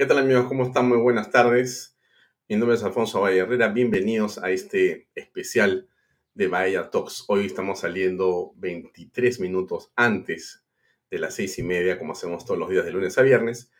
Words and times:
¿Qué 0.00 0.06
tal 0.06 0.16
amigos? 0.16 0.46
¿Cómo 0.46 0.64
están? 0.64 0.88
Muy 0.88 0.96
buenas 0.96 1.30
tardes. 1.30 1.94
Mi 2.48 2.56
nombre 2.56 2.74
es 2.74 2.82
Alfonso 2.82 3.20
Valle 3.20 3.40
Herrera. 3.40 3.68
Bienvenidos 3.68 4.38
a 4.38 4.50
este 4.50 5.10
especial 5.14 5.90
de 6.32 6.48
Bahía 6.48 6.88
Talks. 6.88 7.26
Hoy 7.28 7.44
estamos 7.44 7.80
saliendo 7.80 8.54
23 8.56 9.40
minutos 9.40 9.92
antes 9.96 10.64
de 11.10 11.18
las 11.18 11.34
seis 11.34 11.58
y 11.58 11.62
media, 11.62 11.98
como 11.98 12.12
hacemos 12.12 12.46
todos 12.46 12.58
los 12.58 12.70
días 12.70 12.86
de 12.86 12.92
lunes 12.92 13.18
a 13.18 13.22
viernes. 13.22 13.70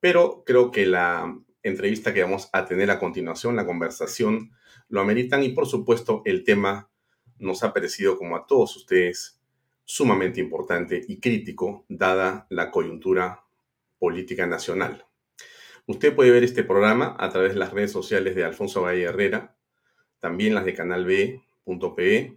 Pero 0.00 0.44
creo 0.46 0.70
que 0.70 0.86
la 0.86 1.38
entrevista 1.62 2.14
que 2.14 2.22
vamos 2.22 2.48
a 2.54 2.64
tener 2.64 2.90
a 2.90 2.98
continuación, 2.98 3.54
la 3.54 3.66
conversación, 3.66 4.52
lo 4.88 5.02
ameritan 5.02 5.42
y 5.42 5.50
por 5.50 5.66
supuesto 5.66 6.22
el 6.24 6.42
tema 6.42 6.88
nos 7.36 7.62
ha 7.64 7.74
parecido 7.74 8.16
como 8.16 8.34
a 8.36 8.46
todos 8.46 8.74
ustedes 8.78 9.42
sumamente 9.84 10.40
importante 10.40 11.04
y 11.06 11.20
crítico 11.20 11.84
dada 11.90 12.46
la 12.48 12.70
coyuntura 12.70 13.44
política 13.98 14.46
nacional. 14.46 15.05
Usted 15.88 16.16
puede 16.16 16.32
ver 16.32 16.42
este 16.42 16.64
programa 16.64 17.14
a 17.16 17.30
través 17.30 17.54
de 17.54 17.60
las 17.60 17.72
redes 17.72 17.92
sociales 17.92 18.34
de 18.34 18.44
Alfonso 18.44 18.82
Valle 18.82 19.04
Herrera, 19.04 19.56
también 20.18 20.52
las 20.52 20.64
de 20.64 20.74
Canal 20.74 21.04
B.pe. 21.04 22.36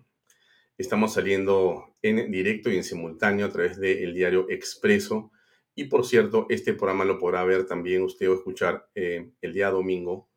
Estamos 0.78 1.14
saliendo 1.14 1.96
en 2.04 2.30
directo 2.30 2.70
y 2.70 2.78
en 2.78 2.84
simultáneo 2.84 3.48
a 3.48 3.50
través 3.52 3.80
del 3.80 4.14
diario 4.14 4.46
Expreso. 4.50 5.32
Y 5.74 5.86
por 5.86 6.06
cierto, 6.06 6.46
este 6.50 6.74
programa 6.74 7.06
lo 7.06 7.18
podrá 7.18 7.44
ver 7.44 7.66
también 7.66 8.04
usted 8.04 8.30
o 8.30 8.36
escuchar 8.36 8.88
eh, 8.94 9.32
el 9.42 9.54
día 9.54 9.72
domingo 9.72 10.30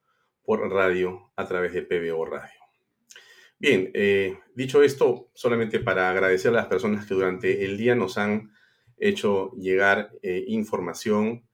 por 0.43 0.67
radio 0.71 1.33
a 1.37 1.47
través 1.47 1.75
de 1.75 1.83
PBO 1.83 2.25
Radio. 2.25 2.61
Bien, 3.59 3.91
eh, 3.93 4.39
dicho 4.55 4.83
esto, 4.83 5.31
solamente 5.35 5.81
para 5.81 6.09
agradecer 6.09 6.51
a 6.51 6.55
las 6.55 6.67
personas 6.67 7.07
que 7.07 7.13
durante 7.13 7.67
el 7.67 7.77
día 7.77 7.95
nos 7.95 8.17
han 8.17 8.53
hecho 8.97 9.53
llegar 9.53 10.13
eh, 10.23 10.45
información 10.49 11.47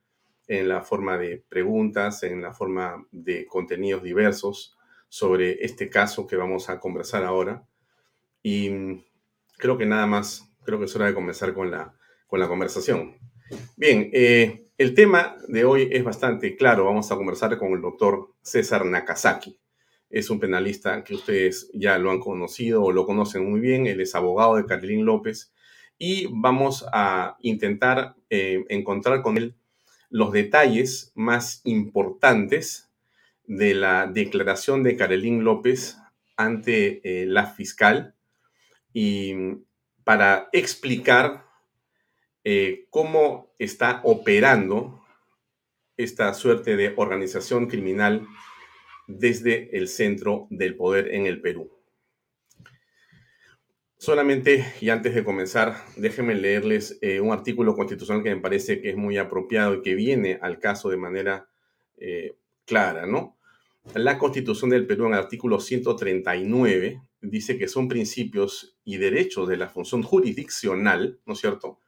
en 0.49 0.69
la 0.69 0.83
forma 0.83 1.19
de 1.19 1.45
preguntas, 1.49 2.23
en 2.23 2.43
la 2.43 2.53
forma 2.53 3.07
de 3.13 3.47
contenidos 3.47 4.03
diversos 4.03 4.77
sobre 5.09 5.65
este 5.65 5.89
caso 5.89 6.27
que 6.27 6.37
vamos 6.37 6.71
a 6.71 6.81
conversar 6.81 7.25
ahora. 7.25 7.65
Y 8.43 8.71
creo 9.59 9.77
que 9.77 9.87
nada 9.87 10.07
más, 10.07 10.51
creo 10.65 10.79
que 10.79 10.87
es 10.87 10.97
hora 10.97 11.07
de 11.07 11.15
comenzar 11.15 11.53
con 11.53 11.71
la, 11.71 11.95
con 12.27 12.41
la 12.41 12.49
conversación. 12.49 13.17
Bien, 13.77 14.11
eh, 14.13 14.69
el 14.79 14.95
tema 14.95 15.37
de 15.49 15.65
hoy 15.65 15.89
es 15.93 16.03
bastante 16.03 16.57
claro. 16.57 16.87
Vamos 16.87 17.13
a 17.13 17.17
conversar 17.17 17.57
con 17.59 17.73
el 17.73 17.83
doctor 17.83 18.31
César 18.43 18.87
Nakazaki. 18.87 19.59
Es 20.11 20.31
un 20.31 20.41
penalista 20.41 21.05
que 21.05 21.15
ustedes 21.15 21.71
ya 21.75 21.99
lo 21.99 22.11
han 22.11 22.21
conocido 22.21 22.83
o 22.83 22.93
lo 22.93 23.05
conocen 23.05 23.51
muy 23.51 23.61
bien. 23.61 23.87
Él 23.87 24.01
es 24.01 24.15
abogado 24.15 24.57
de 24.57 24.65
Carolín 24.65 25.05
López 25.05 25.53
y 25.99 26.29
vamos 26.31 26.87
a 26.93 27.37
intentar 27.41 28.15
eh, 28.31 28.65
encontrar 28.69 29.21
con 29.21 29.37
él 29.37 29.57
los 30.11 30.33
detalles 30.33 31.13
más 31.15 31.61
importantes 31.65 32.89
de 33.45 33.75
la 33.75 34.07
declaración 34.07 34.83
de 34.83 34.97
Carolín 34.97 35.45
López 35.45 35.97
ante 36.37 37.01
eh, 37.03 37.27
la 37.27 37.47
fiscal 37.47 38.15
y 38.93 39.35
para 40.05 40.49
explicar 40.53 41.45
eh, 42.45 42.87
cómo 42.91 43.55
está 43.59 44.01
operando 44.05 45.05
esta 45.97 46.33
suerte 46.33 46.77
de 46.77 46.95
organización 46.97 47.67
criminal 47.67 48.27
desde 49.07 49.77
el 49.77 49.89
centro 49.89 50.47
del 50.51 50.77
poder 50.77 51.15
en 51.15 51.27
el 51.27 51.41
Perú. 51.41 51.78
Solamente, 54.01 54.65
y 54.81 54.91
antes 54.91 55.13
de 55.13 55.25
comenzar, 55.25 55.75
déjenme 55.97 56.37
leerles 56.37 56.99
eh, 57.03 57.21
un 57.21 57.33
artículo 57.33 57.75
constitucional 57.75 58.23
que 58.23 58.33
me 58.33 58.41
parece 58.41 58.81
que 58.81 58.91
es 58.91 58.97
muy 58.97 59.19
apropiado 59.19 59.75
y 59.75 59.83
que 59.83 59.97
viene 59.97 60.39
al 60.41 60.61
caso 60.61 60.89
de 60.89 60.97
manera 60.97 61.49
eh, 61.97 62.37
clara, 62.65 63.07
¿no? 63.07 63.37
La 63.95 64.17
Constitución 64.17 64.71
del 64.71 64.87
Perú 64.87 65.07
en 65.07 65.15
el 65.15 65.19
artículo 65.19 65.59
139 65.59 67.03
dice 67.23 67.59
que 67.59 67.67
son 67.67 67.89
principios 67.89 68.77
y 68.85 68.99
derechos 68.99 69.49
de 69.49 69.57
la 69.57 69.69
función 69.69 70.05
jurisdiccional, 70.05 71.19
¿no 71.27 71.33
es 71.33 71.41
cierto? 71.41 71.81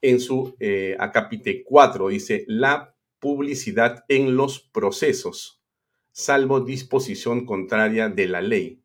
En 0.00 0.18
su 0.18 0.56
eh, 0.58 0.96
acápite 0.98 1.62
4 1.62 2.08
dice 2.08 2.44
la 2.48 2.96
publicidad 3.20 4.04
en 4.08 4.34
los 4.34 4.58
procesos, 4.58 5.62
salvo 6.10 6.58
disposición 6.58 7.46
contraria 7.46 8.08
de 8.08 8.26
la 8.26 8.40
ley 8.40 8.81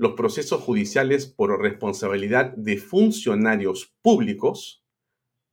los 0.00 0.14
procesos 0.14 0.62
judiciales 0.62 1.26
por 1.26 1.60
responsabilidad 1.60 2.54
de 2.56 2.78
funcionarios 2.78 3.94
públicos 4.00 4.82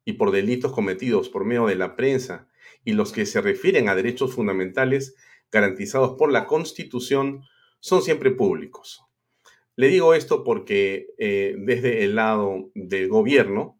y 0.05 0.13
por 0.13 0.31
delitos 0.31 0.71
cometidos 0.71 1.27
por 1.27 1.43
medio 1.43 1.65
de 1.65 1.75
la 1.75 1.97
prensa 1.97 2.47
y 2.85 2.93
los 2.93 3.11
que 3.11 3.25
se 3.25 3.41
refieren 3.41 3.89
a 3.89 3.95
derechos 3.95 4.33
fundamentales 4.33 5.15
garantizados 5.51 6.15
por 6.17 6.31
la 6.31 6.45
Constitución 6.45 7.43
son 7.81 8.01
siempre 8.01 8.31
públicos. 8.31 9.01
Le 9.75 9.89
digo 9.89 10.13
esto 10.13 10.45
porque 10.45 11.07
eh, 11.17 11.55
desde 11.57 12.05
el 12.05 12.15
lado 12.15 12.71
del 12.73 13.09
gobierno, 13.09 13.77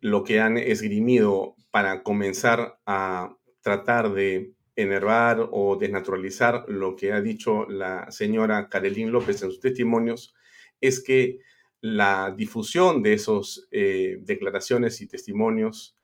lo 0.00 0.24
que 0.24 0.40
han 0.40 0.56
esgrimido 0.56 1.54
para 1.70 2.02
comenzar 2.02 2.78
a 2.86 3.36
tratar 3.60 4.14
de 4.14 4.54
enervar 4.76 5.48
o 5.50 5.76
desnaturalizar 5.76 6.64
lo 6.68 6.96
que 6.96 7.12
ha 7.12 7.20
dicho 7.20 7.66
la 7.68 8.10
señora 8.10 8.68
Carolín 8.68 9.12
López 9.12 9.42
en 9.42 9.50
sus 9.50 9.60
testimonios 9.60 10.34
es 10.80 11.02
que 11.02 11.40
la 11.80 12.32
difusión 12.36 13.02
de 13.02 13.14
esas 13.14 13.66
eh, 13.70 14.18
declaraciones 14.20 15.00
y 15.00 15.08
testimonios 15.08 15.96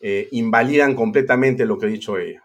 eh, 0.00 0.28
invalidan 0.32 0.94
completamente 0.94 1.66
lo 1.66 1.78
que 1.78 1.86
ha 1.86 1.90
dicho 1.90 2.18
ella. 2.18 2.42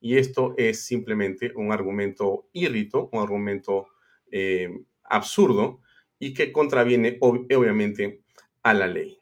Y 0.00 0.16
esto 0.16 0.54
es 0.56 0.84
simplemente 0.84 1.52
un 1.54 1.72
argumento 1.72 2.48
irrito, 2.52 3.08
un 3.12 3.22
argumento 3.22 3.88
eh, 4.30 4.70
absurdo 5.04 5.80
y 6.18 6.32
que 6.32 6.52
contraviene 6.52 7.18
obviamente 7.20 8.22
a 8.62 8.74
la 8.74 8.86
ley. 8.86 9.18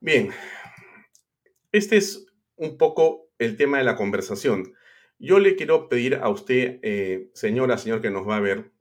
Bien, 0.00 0.30
este 1.72 1.96
es 1.96 2.26
un 2.56 2.76
poco 2.78 3.25
el 3.38 3.56
tema 3.56 3.78
de 3.78 3.84
la 3.84 3.96
conversación. 3.96 4.74
Yo 5.18 5.38
le 5.38 5.56
quiero 5.56 5.88
pedir 5.88 6.16
a 6.16 6.28
usted, 6.28 6.78
eh, 6.82 7.30
señora, 7.32 7.78
señor 7.78 8.02
que 8.02 8.10
nos 8.10 8.28
va 8.28 8.36
a 8.36 8.40
ver, 8.40 8.72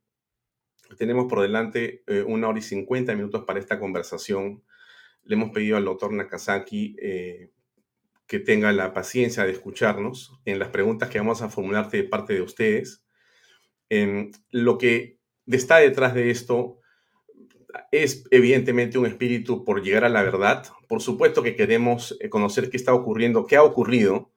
tenemos 0.97 1.25
por 1.25 1.41
delante 1.41 2.03
eh, 2.07 2.23
una 2.27 2.49
hora 2.49 2.59
y 2.59 2.61
cincuenta 2.61 3.15
minutos 3.15 3.45
para 3.45 3.59
esta 3.59 3.79
conversación. 3.79 4.63
Le 5.23 5.35
hemos 5.35 5.51
pedido 5.51 5.77
al 5.77 5.85
doctor 5.85 6.11
Nakazaki 6.13 6.95
eh, 7.01 7.51
que 8.27 8.39
tenga 8.39 8.71
la 8.73 8.93
paciencia 8.93 9.45
de 9.45 9.51
escucharnos 9.51 10.39
en 10.45 10.59
las 10.59 10.69
preguntas 10.69 11.09
que 11.09 11.19
vamos 11.19 11.41
a 11.41 11.49
formular 11.49 11.89
de 11.89 12.03
parte 12.03 12.33
de 12.33 12.41
ustedes. 12.41 13.03
Lo 14.51 14.77
que 14.77 15.19
está 15.47 15.77
detrás 15.77 16.13
de 16.15 16.31
esto 16.31 16.79
es 17.91 18.25
evidentemente 18.31 18.97
un 18.97 19.05
espíritu 19.05 19.63
por 19.63 19.83
llegar 19.83 20.05
a 20.05 20.09
la 20.09 20.23
verdad. 20.23 20.65
Por 20.87 21.01
supuesto 21.01 21.43
que 21.43 21.55
queremos 21.55 22.17
conocer 22.29 22.69
qué 22.69 22.77
está 22.77 22.93
ocurriendo, 22.93 23.45
qué 23.45 23.55
ha 23.55 23.63
ocurrido, 23.63 24.34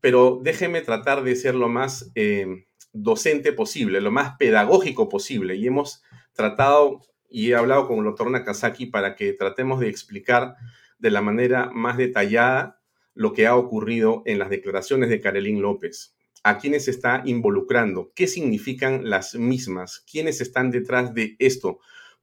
pero 0.00 0.40
déjeme 0.42 0.80
tratar 0.80 1.22
de 1.22 1.36
ser 1.36 1.54
lo 1.54 1.68
más 1.68 2.10
em, 2.14 2.64
docente 2.92 3.52
posible, 3.52 4.00
lo 4.00 4.10
más 4.10 4.36
pedagógico 4.38 5.08
posible. 5.08 5.56
Y 5.56 5.66
hemos 5.66 6.02
tratado 6.32 7.00
y 7.28 7.50
he 7.50 7.54
hablado 7.54 7.86
con 7.86 7.98
el 7.98 8.04
doctor 8.04 8.30
Nakazaki 8.30 8.86
para 8.86 9.14
que 9.14 9.32
tratemos 9.32 9.80
de 9.80 9.88
explicar 9.88 10.56
de 10.98 11.10
la 11.10 11.22
manera 11.22 11.70
más 11.72 11.96
detallada 11.96 12.80
lo 13.14 13.32
que 13.32 13.46
ha 13.46 13.56
ocurrido 13.56 14.22
en 14.26 14.38
las 14.38 14.50
declaraciones 14.50 15.08
de 15.08 15.20
Karelín 15.20 15.62
López. 15.62 16.16
¿A 16.42 16.58
quiénes 16.58 16.88
está 16.88 17.22
involucrando? 17.24 18.12
¿Qué 18.14 18.26
significan 18.26 19.08
las 19.10 19.34
mismas? 19.34 20.04
¿Quiénes 20.10 20.40
están 20.40 20.70
detrás 20.70 21.14
de 21.14 21.36
esto? 21.38 21.80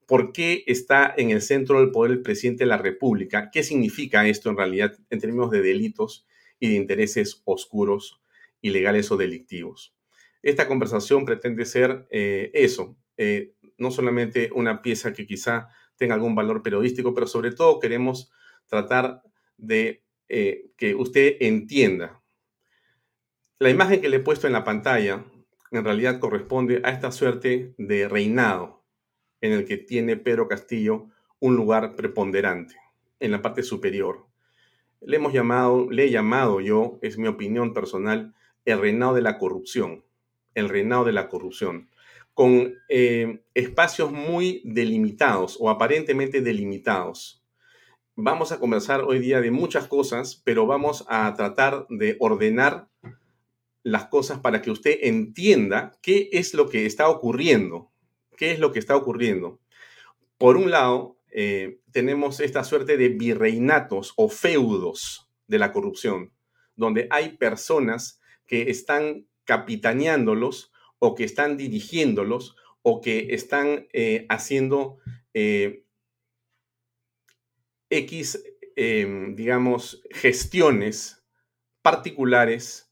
¿Por 0.08 0.32
qué 0.32 0.64
está 0.68 1.14
en 1.16 1.30
el 1.30 1.42
centro 1.42 1.80
del 1.80 1.92
poder 1.92 2.14
el 2.14 2.22
presidente 2.22 2.64
de 2.64 2.70
la 2.70 2.78
República? 2.78 3.50
¿Qué 3.52 3.62
significa 3.62 4.28
esto 4.28 4.50
en 4.50 4.58
realidad 4.58 4.98
en 5.10 5.20
términos 5.20 5.52
de 5.52 5.62
delitos 5.62 6.26
y 6.60 6.70
de 6.70 6.76
intereses 6.76 7.42
oscuros, 7.46 8.22
ilegales 8.62 9.12
o 9.12 9.18
delictivos? 9.18 9.96
Esta 10.42 10.68
conversación 10.68 11.26
pretende 11.26 11.66
ser 11.66 12.08
eh, 12.10 12.52
eso, 12.54 12.98
eh, 13.18 13.54
no 13.78 13.92
solamente 13.92 14.50
una 14.54 14.82
pieza 14.82 15.14
que 15.14 15.26
quizá 15.26 15.70
tenga 15.98 16.16
algún 16.16 16.36
valor 16.36 16.64
periodístico, 16.64 17.14
pero 17.14 17.28
sobre 17.28 17.52
todo 17.52 17.80
queremos 17.80 18.32
tratar 18.68 19.22
de 19.58 20.04
eh, 20.30 20.72
que 20.78 20.96
usted 20.96 21.38
entienda. 21.40 22.22
La 23.60 23.70
imagen 23.70 24.02
que 24.02 24.10
le 24.10 24.18
he 24.18 24.22
puesto 24.22 24.46
en 24.48 24.54
la 24.54 24.64
pantalla 24.64 25.26
en 25.72 25.84
realidad 25.84 26.20
corresponde 26.20 26.82
a 26.84 26.92
esta 26.92 27.12
suerte 27.12 27.74
de 27.78 28.08
reinado 28.08 28.86
en 29.42 29.52
el 29.52 29.66
que 29.66 29.78
tiene 29.78 30.18
Pedro 30.18 30.48
Castillo 30.48 31.10
un 31.40 31.56
lugar 31.56 31.96
preponderante 31.96 32.76
en 33.20 33.32
la 33.32 33.42
parte 33.42 33.64
superior. 33.64 34.27
Le 35.02 35.18
hemos 35.18 35.34
llamado, 35.34 35.90
le 35.90 36.06
he 36.06 36.12
llamado 36.12 36.60
yo, 36.60 37.00
es 37.02 37.18
mi 37.18 37.28
opinión 37.28 37.74
personal, 37.74 38.34
el 38.66 38.80
reinado 38.80 39.14
de 39.14 39.22
la 39.22 39.38
corrupción. 39.38 40.04
El 40.56 40.70
reinado 40.70 41.06
de 41.06 41.14
la 41.14 41.30
corrupción 41.30 41.90
con 42.38 42.76
eh, 42.88 43.42
espacios 43.56 44.12
muy 44.12 44.62
delimitados 44.64 45.58
o 45.60 45.72
aparentemente 45.72 46.40
delimitados. 46.40 47.44
Vamos 48.16 48.52
a 48.52 48.60
conversar 48.60 49.02
hoy 49.02 49.18
día 49.18 49.42
de 49.42 49.50
muchas 49.50 49.88
cosas, 49.88 50.40
pero 50.46 50.68
vamos 50.68 51.04
a 51.10 51.34
tratar 51.34 51.88
de 51.90 52.16
ordenar 52.20 52.90
las 53.82 54.06
cosas 54.06 54.38
para 54.38 54.62
que 54.62 54.70
usted 54.70 55.00
entienda 55.02 55.98
qué 56.04 56.30
es 56.32 56.54
lo 56.54 56.70
que 56.70 56.86
está 56.86 57.10
ocurriendo. 57.10 57.90
¿Qué 58.36 58.52
es 58.52 58.60
lo 58.60 58.72
que 58.72 58.78
está 58.78 58.96
ocurriendo? 58.96 59.60
Por 60.38 60.58
un 60.58 60.70
lado, 60.70 61.17
eh, 61.40 61.82
tenemos 61.92 62.40
esta 62.40 62.64
suerte 62.64 62.98
de 62.98 63.10
virreinatos 63.10 64.12
o 64.16 64.28
feudos 64.28 65.30
de 65.46 65.60
la 65.60 65.72
corrupción, 65.72 66.34
donde 66.76 67.06
hay 67.12 67.38
personas 67.38 68.20
que 68.48 68.72
están 68.72 69.28
capitaneándolos 69.44 70.72
o 70.98 71.14
que 71.14 71.26
están 71.26 71.56
dirigiéndolos 71.56 72.56
o 72.82 73.02
que 73.02 73.36
están 73.36 73.88
eh, 73.94 74.26
haciendo 74.30 74.98
eh, 75.36 75.86
X, 77.92 78.44
digamos, 78.76 80.02
gestiones 80.10 81.24
particulares 81.84 82.92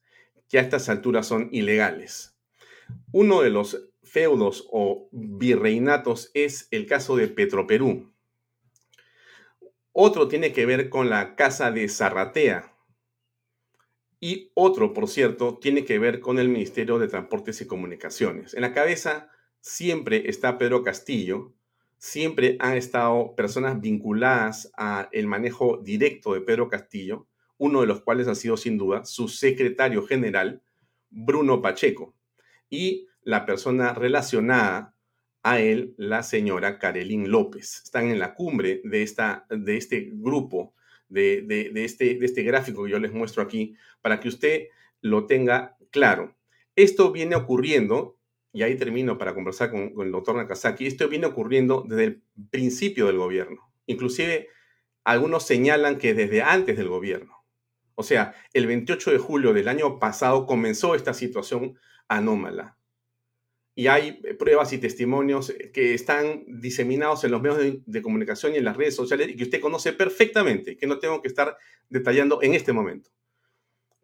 que 0.50 0.59
a 0.59 0.62
estas 0.62 0.88
alturas 0.88 1.25
son 1.25 1.50
ilegales. 1.51 2.38
Uno 3.12 3.41
de 3.41 3.50
los 3.50 3.89
feudos 4.03 4.67
o 4.72 5.10
virreinatos 5.12 6.29
es 6.36 6.67
el 6.69 6.86
caso 6.86 7.15
de 7.15 7.27
Petroperú. 7.27 8.14
Otro 9.97 10.27
tiene 10.27 10.51
que 10.51 10.65
ver 10.65 10.89
con 10.89 11.09
la 11.09 11.37
casa 11.37 11.71
de 11.71 11.87
Zarratea, 11.87 12.73
y 14.19 14.51
otro, 14.53 14.91
por 14.91 15.07
cierto, 15.07 15.57
tiene 15.57 15.85
que 15.85 15.99
ver 15.99 16.19
con 16.19 16.37
el 16.37 16.49
Ministerio 16.49 16.99
de 16.99 17.07
Transportes 17.07 17.61
y 17.61 17.65
Comunicaciones. 17.65 18.55
En 18.55 18.63
la 18.63 18.73
cabeza 18.73 19.29
siempre 19.61 20.29
está 20.29 20.57
Pedro 20.57 20.83
Castillo, 20.83 21.53
siempre 21.97 22.57
han 22.59 22.75
estado 22.75 23.35
personas 23.37 23.79
vinculadas 23.79 24.69
al 24.75 25.27
manejo 25.27 25.77
directo 25.77 26.33
de 26.33 26.41
Pedro 26.41 26.67
Castillo, 26.67 27.27
uno 27.57 27.79
de 27.79 27.87
los 27.87 28.01
cuales 28.01 28.27
ha 28.27 28.35
sido 28.35 28.57
sin 28.57 28.77
duda 28.77 29.05
su 29.05 29.29
secretario 29.29 30.05
general, 30.05 30.61
Bruno 31.09 31.61
Pacheco, 31.61 32.13
y 32.69 33.07
la 33.21 33.45
persona 33.45 33.93
relacionada 33.93 34.94
a 35.45 35.59
él, 35.59 35.93
la 35.97 36.23
señora 36.23 36.79
Carolín 36.79 37.29
López. 37.29 37.83
Están 37.83 38.09
en 38.09 38.17
la 38.17 38.33
cumbre 38.33 38.81
de, 38.83 39.03
esta, 39.03 39.45
de 39.47 39.77
este 39.77 40.09
grupo 40.11 40.73
de, 41.07 41.71
este, 41.75 42.15
de 42.15 42.25
este 42.25 42.41
gráfico 42.41 42.83
que 42.83 42.89
yo 42.89 42.97
les 42.97 43.13
muestro 43.13 43.43
aquí 43.43 43.75
para 44.01 44.19
que 44.19 44.27
usted 44.27 44.69
lo 45.01 45.27
tenga 45.27 45.77
claro. 45.91 46.35
Esto 46.75 47.11
viene 47.11 47.35
ocurriendo, 47.35 48.17
y 48.53 48.63
ahí 48.63 48.75
termino 48.75 49.19
para 49.19 49.35
conversar 49.35 49.69
con, 49.69 49.93
el 49.99 50.11
doctor 50.11 50.35
Nakazaki, 50.35 50.87
esto 50.87 51.07
viene 51.09 51.27
ocurriendo 51.27 51.85
desde 51.87 52.03
el 52.05 52.23
principio 52.49 53.05
del 53.05 53.17
gobierno. 53.17 53.71
Inclusive 53.85 54.49
algunos 55.03 55.45
señalan 55.45 55.99
que 55.99 56.15
desde 56.15 56.41
antes 56.41 56.75
del 56.75 56.89
gobierno. 56.89 57.45
O 57.93 58.01
sea, 58.01 58.33
el 58.51 58.65
28 58.65 59.11
de 59.11 59.19
julio 59.19 59.53
del 59.53 59.67
año 59.67 59.99
pasado 59.99 60.47
comenzó 60.47 60.95
esta 60.95 61.13
situación 61.13 61.77
anómala 62.07 62.79
y 63.77 63.88
hay 63.88 64.13
pruebas 64.39 64.72
y 64.72 64.77
testimonios 64.77 65.53
que 65.74 65.94
están 65.94 66.46
diseminados 66.48 67.25
en 67.25 67.32
los 67.32 67.41
medios 67.41 67.82
de, 67.86 68.01
comunicación 68.01 68.53
y 68.53 68.58
en 68.58 68.63
las 68.63 68.77
redes 68.77 68.96
sociales 68.96 69.27
y 69.27 69.36
que 69.36 69.44
usted 69.44 69.60
conoce 69.60 69.91
perfectamente, 69.91 70.77
que 70.77 70.88
no 70.88 70.98
tengo 70.98 71.22
que 71.22 71.27
estar 71.27 71.58
detallando 71.89 72.41
en 72.41 72.53
este 72.53 72.72
momento. 72.72 73.10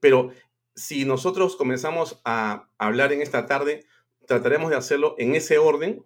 Pero 0.02 0.32
si 0.76 1.06
nosotros 1.06 1.56
comenzamos 1.56 2.20
a 2.26 2.70
hablar 2.78 3.14
en 3.14 3.22
esta 3.22 3.46
tarde, 3.46 3.86
trataremos 4.28 4.70
de 4.70 4.76
hacerlo 4.76 5.16
en 5.18 5.36
ese 5.36 5.58
orden, 5.58 6.06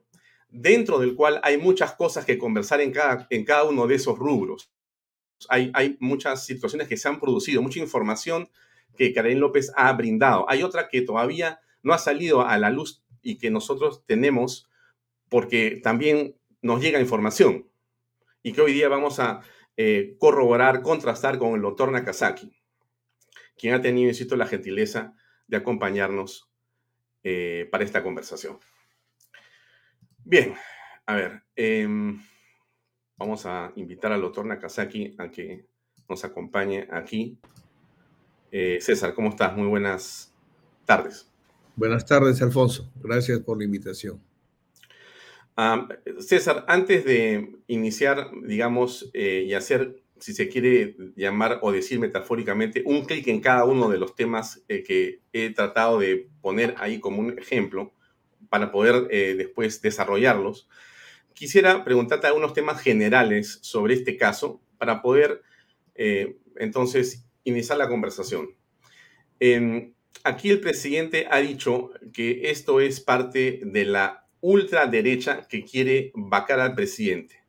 dentro 0.50 1.00
del 1.00 1.15
cual 1.15 1.39
hay 1.41 1.57
muchas 1.57 1.93
cosas 1.95 2.24
que 2.24 2.38
conversar 2.38 2.81
en 2.81 2.91
cada, 2.91 3.25
en 3.31 3.45
cada 3.45 3.63
uno 3.63 3.88
de 3.88 3.95
esos 3.95 4.19
rubros. 4.19 4.72
Hay, 5.50 5.72
hay 5.74 5.98
muchas 6.00 6.45
situaciones 6.45 6.88
que 6.88 6.98
se 6.98 7.07
han 7.07 7.19
producido, 7.19 7.63
mucha 7.63 7.79
información 7.79 8.48
que 8.95 9.12
Karen 9.12 9.39
López 9.39 9.72
ha 9.75 9.91
brindado. 9.93 10.45
Hay 10.50 10.62
otra 10.62 10.88
que 10.88 11.01
todavía 11.01 11.60
no 11.81 11.93
ha 11.93 11.98
salido 11.98 12.45
a 12.45 12.57
la 12.57 12.69
luz 12.69 13.04
y 13.25 13.38
que 13.38 13.50
nosotros 13.50 14.05
tenemos 14.05 14.70
porque 15.29 15.82
también 15.84 16.38
nos 16.62 16.82
llega 16.82 17.01
información 17.01 17.67
y 18.44 18.53
que 18.53 18.62
hoy 18.62 18.72
día 18.72 18.88
vamos 18.88 19.20
a 19.20 19.41
eh, 19.75 20.15
corroborar, 20.20 20.84
contrastar 20.84 21.39
con 21.39 21.55
el 21.55 21.62
doctor 21.62 21.91
Nakazaki, 21.91 22.55
quien 23.58 23.74
ha 23.74 23.82
tenido, 23.82 24.08
insisto, 24.08 24.38
la 24.38 24.46
gentileza 24.46 25.15
de 25.48 25.58
acompañarnos 25.58 26.50
eh, 27.24 27.67
para 27.72 27.84
esta 27.84 28.03
conversación. 28.03 28.60
Bien, 30.24 30.53
a 31.08 31.15
ver, 31.15 31.44
em, 31.55 32.22
vamos 33.17 33.46
a 33.48 33.74
invitar 33.75 34.12
al 34.12 34.22
doctor 34.22 34.46
Nakazaki 34.46 35.15
a 35.17 35.29
que 35.32 35.65
nos 36.08 36.24
acompañe 36.24 36.88
aquí. 36.91 37.39
Eh, 38.51 38.77
César, 38.79 39.15
¿cómo 39.15 39.29
estás? 39.29 39.58
Muy 39.58 39.67
buenas 39.67 40.34
tardes. 40.86 41.34
Buenas 41.77 42.05
tardes, 42.05 42.41
Alfonso. 42.41 42.89
Gracias 43.03 43.39
por 43.41 43.58
la 43.58 43.65
invitación. 43.65 44.22
César, 46.20 46.63
antes 46.70 47.03
de 47.03 47.53
iniciar, 47.67 48.32
digamos, 48.44 49.10
eh, 49.13 49.44
y 49.46 49.53
hacer, 49.53 50.01
si 50.17 50.34
se 50.34 50.48
quiere 50.48 50.96
llamar 51.17 51.60
o 51.62 51.74
decir 51.74 52.00
metafóricamente, 52.00 52.82
un 52.86 53.03
clic 53.03 53.27
en 53.27 53.41
cada 53.41 53.65
uno 53.65 53.89
de 53.89 53.98
los 53.98 54.15
temas 54.15 54.63
eh, 54.70 54.84
que 54.84 55.20
he 55.34 55.50
tratado 55.50 56.00
de 56.00 56.29
poner 56.41 56.75
ahí 56.77 57.01
como 57.01 57.20
un 57.20 57.38
ejemplo 57.38 57.94
para 58.50 58.72
poder 58.72 59.08
eh, 59.12 59.36
después 59.38 59.82
desarrollarlos, 59.82 60.70
quisiera 61.34 61.84
preguntarte 61.84 62.27
algunos 62.27 62.53
temas 62.53 62.82
generales 62.82 63.60
sobre 63.62 63.96
este 63.96 64.15
caso 64.15 64.62
para 64.77 65.01
poder 65.01 65.41
entonces 66.58 67.25
iniciar 67.46 67.77
la 67.77 67.88
conversación. 67.88 68.50
En, 69.39 69.94
aquí 70.24 70.50
el 70.50 70.60
presidente 70.60 71.27
ha 71.29 71.39
dicho 71.39 71.91
que 72.13 72.50
esto 72.50 72.79
es 72.79 73.00
parte 73.00 73.62
de 73.63 73.86
la 73.86 74.27
ultraderecha 74.41 75.48
que 75.48 75.63
quiere 75.63 76.12
vacar 76.15 76.60
al 76.60 76.75
presidente, 76.75 77.43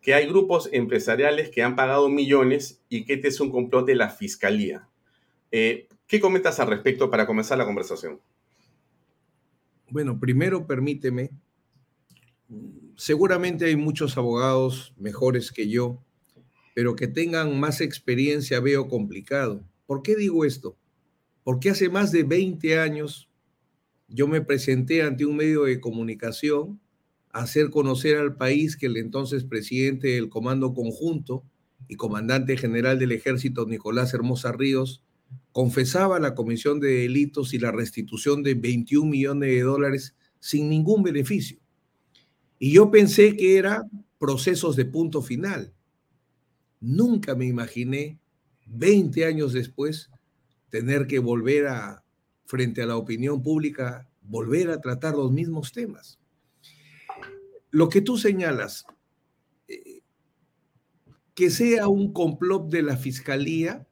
que 0.00 0.14
hay 0.14 0.26
grupos 0.26 0.68
empresariales 0.72 1.50
que 1.50 1.62
han 1.62 1.76
pagado 1.76 2.08
millones 2.08 2.82
y 2.88 3.04
que 3.04 3.14
este 3.14 3.28
es 3.28 3.40
un 3.40 3.50
complot 3.50 3.86
de 3.86 3.96
la 3.96 4.08
fiscalía. 4.08 4.88
Eh, 5.50 5.88
¿Qué 6.06 6.20
comentas 6.20 6.60
al 6.60 6.68
respecto 6.68 7.10
para 7.10 7.26
comenzar 7.26 7.58
la 7.58 7.66
conversación? 7.66 8.20
Bueno, 9.90 10.18
primero 10.20 10.66
permíteme, 10.66 11.30
seguramente 12.96 13.64
hay 13.66 13.76
muchos 13.76 14.16
abogados 14.16 14.94
mejores 14.96 15.50
que 15.50 15.68
yo, 15.68 16.02
pero 16.74 16.94
que 16.94 17.08
tengan 17.08 17.58
más 17.58 17.80
experiencia 17.80 18.60
veo 18.60 18.88
complicado. 18.88 19.64
¿Por 19.86 20.02
qué 20.02 20.14
digo 20.14 20.44
esto? 20.44 20.76
Porque 21.48 21.70
hace 21.70 21.88
más 21.88 22.12
de 22.12 22.24
20 22.24 22.78
años 22.78 23.26
yo 24.06 24.28
me 24.28 24.42
presenté 24.42 25.00
ante 25.00 25.24
un 25.24 25.34
medio 25.34 25.64
de 25.64 25.80
comunicación 25.80 26.78
a 27.32 27.40
hacer 27.40 27.70
conocer 27.70 28.18
al 28.18 28.36
país 28.36 28.76
que 28.76 28.84
el 28.84 28.98
entonces 28.98 29.44
presidente 29.44 30.08
del 30.08 30.28
Comando 30.28 30.74
Conjunto 30.74 31.42
y 31.88 31.94
comandante 31.94 32.58
general 32.58 32.98
del 32.98 33.12
ejército 33.12 33.64
Nicolás 33.64 34.12
Hermosa 34.12 34.52
Ríos 34.52 35.02
confesaba 35.50 36.20
la 36.20 36.34
comisión 36.34 36.80
de 36.80 36.88
delitos 36.98 37.54
y 37.54 37.58
la 37.58 37.72
restitución 37.72 38.42
de 38.42 38.52
21 38.52 39.10
millones 39.10 39.48
de 39.48 39.62
dólares 39.62 40.16
sin 40.40 40.68
ningún 40.68 41.02
beneficio. 41.02 41.58
Y 42.58 42.74
yo 42.74 42.90
pensé 42.90 43.38
que 43.38 43.56
eran 43.56 43.84
procesos 44.18 44.76
de 44.76 44.84
punto 44.84 45.22
final. 45.22 45.72
Nunca 46.78 47.34
me 47.34 47.46
imaginé, 47.46 48.18
20 48.66 49.24
años 49.24 49.54
después, 49.54 50.10
tener 50.70 51.06
que 51.06 51.18
volver 51.18 51.66
a, 51.66 52.04
frente 52.46 52.82
a 52.82 52.86
la 52.86 52.96
opinión 52.96 53.42
pública, 53.42 54.08
volver 54.22 54.70
a 54.70 54.80
tratar 54.80 55.14
los 55.14 55.32
mismos 55.32 55.72
temas. 55.72 56.18
Lo 57.70 57.88
que 57.88 58.00
tú 58.00 58.16
señalas, 58.16 58.86
eh, 59.68 60.00
que 61.34 61.50
sea 61.50 61.88
un 61.88 62.12
complot 62.12 62.70
de 62.70 62.82
la 62.82 62.96
fiscalía, 62.96 63.88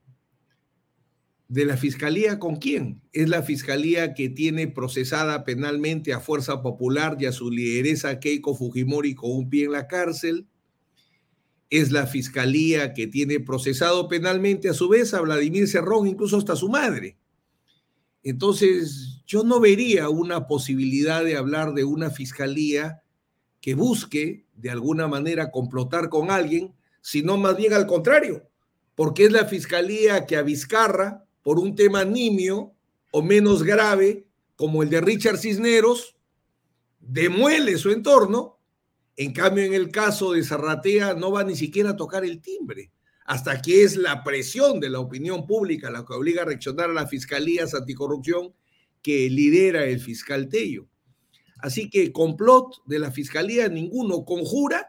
¿De 1.49 1.64
la 1.64 1.76
fiscalía 1.76 2.40
con 2.40 2.56
quién? 2.56 3.02
Es 3.12 3.28
la 3.28 3.42
fiscalía 3.42 4.14
que 4.14 4.28
tiene 4.28 4.66
procesada 4.66 5.45
penalmente 5.45 6.12
a 6.12 6.18
Fuerza 6.18 6.61
Popular 6.61 7.16
y 7.21 7.26
a 7.26 7.33
su 7.33 7.52
lideresa 7.52 8.18
Keiko 8.18 8.56
Fujimori 8.56 9.14
con 9.14 9.30
un 9.30 9.49
pie 9.49 9.66
en 9.66 9.73
la 9.73 9.87
cárcel. 9.87 10.49
Es 11.70 11.90
la 11.90 12.06
fiscalía 12.06 12.94
que 12.94 13.06
tiene 13.06 13.40
procesado 13.40 14.08
penalmente 14.08 14.68
a 14.68 14.75
su 14.75 14.88
vez 14.88 15.14
a 15.14 15.20
Vladimir 15.20 15.68
Cerrón, 15.68 16.06
incluso 16.06 16.37
hasta 16.37 16.56
su 16.56 16.68
madre. 16.68 17.16
Entonces, 18.23 19.23
yo 19.26 19.44
no 19.44 19.61
vería 19.61 20.08
una 20.08 20.46
posibilidad 20.46 21.25
de 21.25 21.37
hablar 21.37 21.75
de 21.75 21.85
una 21.85 22.11
fiscalía 22.11 23.02
que 23.61 23.75
busque 23.75 24.46
de 24.54 24.70
alguna 24.70 25.08
manera 25.08 25.50
complotar 25.50 26.08
con 26.08 26.30
alguien, 26.30 26.75
sino 27.00 27.37
más 27.37 27.56
bien 27.56 27.73
al 27.73 27.87
contrario, 27.87 28.49
porque 28.94 29.25
es 29.25 29.32
la 29.32 29.44
fiscalía 29.44 30.26
que 30.26 30.37
a 30.37 30.42
Vizcarra, 30.42 31.25
por 31.42 31.58
un 31.61 31.76
tema 31.76 32.04
nimio 32.04 32.73
o 33.12 33.23
menos 33.23 33.62
grave, 33.62 34.26
como 34.56 34.82
el 34.82 34.90
de 34.90 35.00
Richard 35.00 35.38
Cisneros, 35.38 36.16
demuele 36.99 37.78
su 37.78 37.90
entorno. 37.90 38.55
En 39.16 39.32
cambio, 39.32 39.64
en 39.64 39.73
el 39.73 39.90
caso 39.90 40.32
de 40.32 40.44
Zarratea 40.44 41.14
no 41.14 41.32
va 41.32 41.42
ni 41.42 41.56
siquiera 41.56 41.90
a 41.90 41.96
tocar 41.96 42.25
el 42.25 42.42
timbre, 42.42 42.92
hasta 43.25 43.62
que 43.62 43.82
es 43.82 43.96
la 43.96 44.23
presión 44.23 44.78
de 44.78 44.90
la 44.90 45.00
opinión 45.00 45.46
pública 45.46 45.90
la 45.90 46.04
que 46.04 46.12
obliga 46.12 46.42
a 46.42 46.44
reaccionar 46.44 46.90
a 46.90 46.94
las 46.94 47.08
fiscalías 47.08 47.75
anticorrupción 47.75 48.52
que 49.02 49.30
lidera 49.30 49.87
el 49.87 50.00
fiscal 50.00 50.49
Tello. 50.49 50.87
Así 51.58 51.88
que 51.88 52.12
complot 52.12 52.85
de 52.87 52.99
la 52.99 53.11
fiscalía 53.11 53.68
ninguno 53.68 54.25
conjura. 54.25 54.88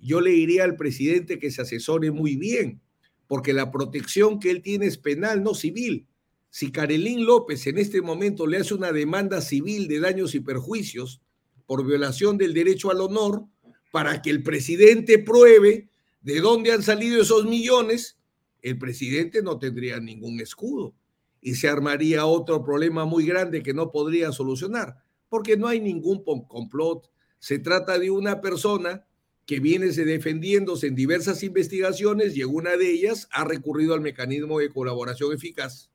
Yo 0.00 0.20
le 0.20 0.30
diría 0.30 0.64
al 0.64 0.76
presidente 0.76 1.38
que 1.38 1.50
se 1.50 1.62
asesore 1.62 2.10
muy 2.10 2.36
bien, 2.36 2.80
porque 3.28 3.52
la 3.52 3.70
protección 3.70 4.40
que 4.40 4.50
él 4.50 4.62
tiene 4.62 4.86
es 4.86 4.98
penal, 4.98 5.42
no 5.42 5.54
civil. 5.54 6.08
Si 6.50 6.72
Carelín 6.72 7.24
López 7.24 7.66
en 7.66 7.78
este 7.78 8.00
momento 8.00 8.46
le 8.46 8.56
hace 8.56 8.74
una 8.74 8.90
demanda 8.90 9.40
civil 9.40 9.86
de 9.86 10.00
daños 10.00 10.34
y 10.34 10.40
perjuicios 10.40 11.20
por 11.66 11.86
violación 11.86 12.38
del 12.38 12.54
derecho 12.54 12.90
al 12.90 13.02
honor, 13.02 13.44
para 13.90 14.22
que 14.22 14.30
el 14.30 14.42
presidente 14.42 15.18
pruebe 15.18 15.88
de 16.20 16.40
dónde 16.40 16.72
han 16.72 16.82
salido 16.82 17.22
esos 17.22 17.44
millones, 17.46 18.18
el 18.62 18.78
presidente 18.78 19.42
no 19.42 19.58
tendría 19.58 20.00
ningún 20.00 20.40
escudo 20.40 20.94
y 21.40 21.54
se 21.54 21.68
armaría 21.68 22.26
otro 22.26 22.64
problema 22.64 23.04
muy 23.04 23.24
grande 23.24 23.62
que 23.62 23.74
no 23.74 23.90
podría 23.90 24.32
solucionar, 24.32 24.96
porque 25.28 25.56
no 25.56 25.68
hay 25.68 25.80
ningún 25.80 26.22
complot. 26.22 27.10
Se 27.38 27.58
trata 27.58 27.98
de 27.98 28.10
una 28.10 28.40
persona 28.40 29.06
que 29.46 29.60
viene 29.60 29.86
defendiéndose 29.86 30.88
en 30.88 30.94
diversas 30.94 31.42
investigaciones 31.42 32.36
y 32.36 32.42
en 32.42 32.54
una 32.54 32.76
de 32.76 32.90
ellas 32.90 33.28
ha 33.32 33.44
recurrido 33.44 33.94
al 33.94 34.00
mecanismo 34.00 34.58
de 34.58 34.68
colaboración 34.68 35.32
eficaz. 35.32 35.90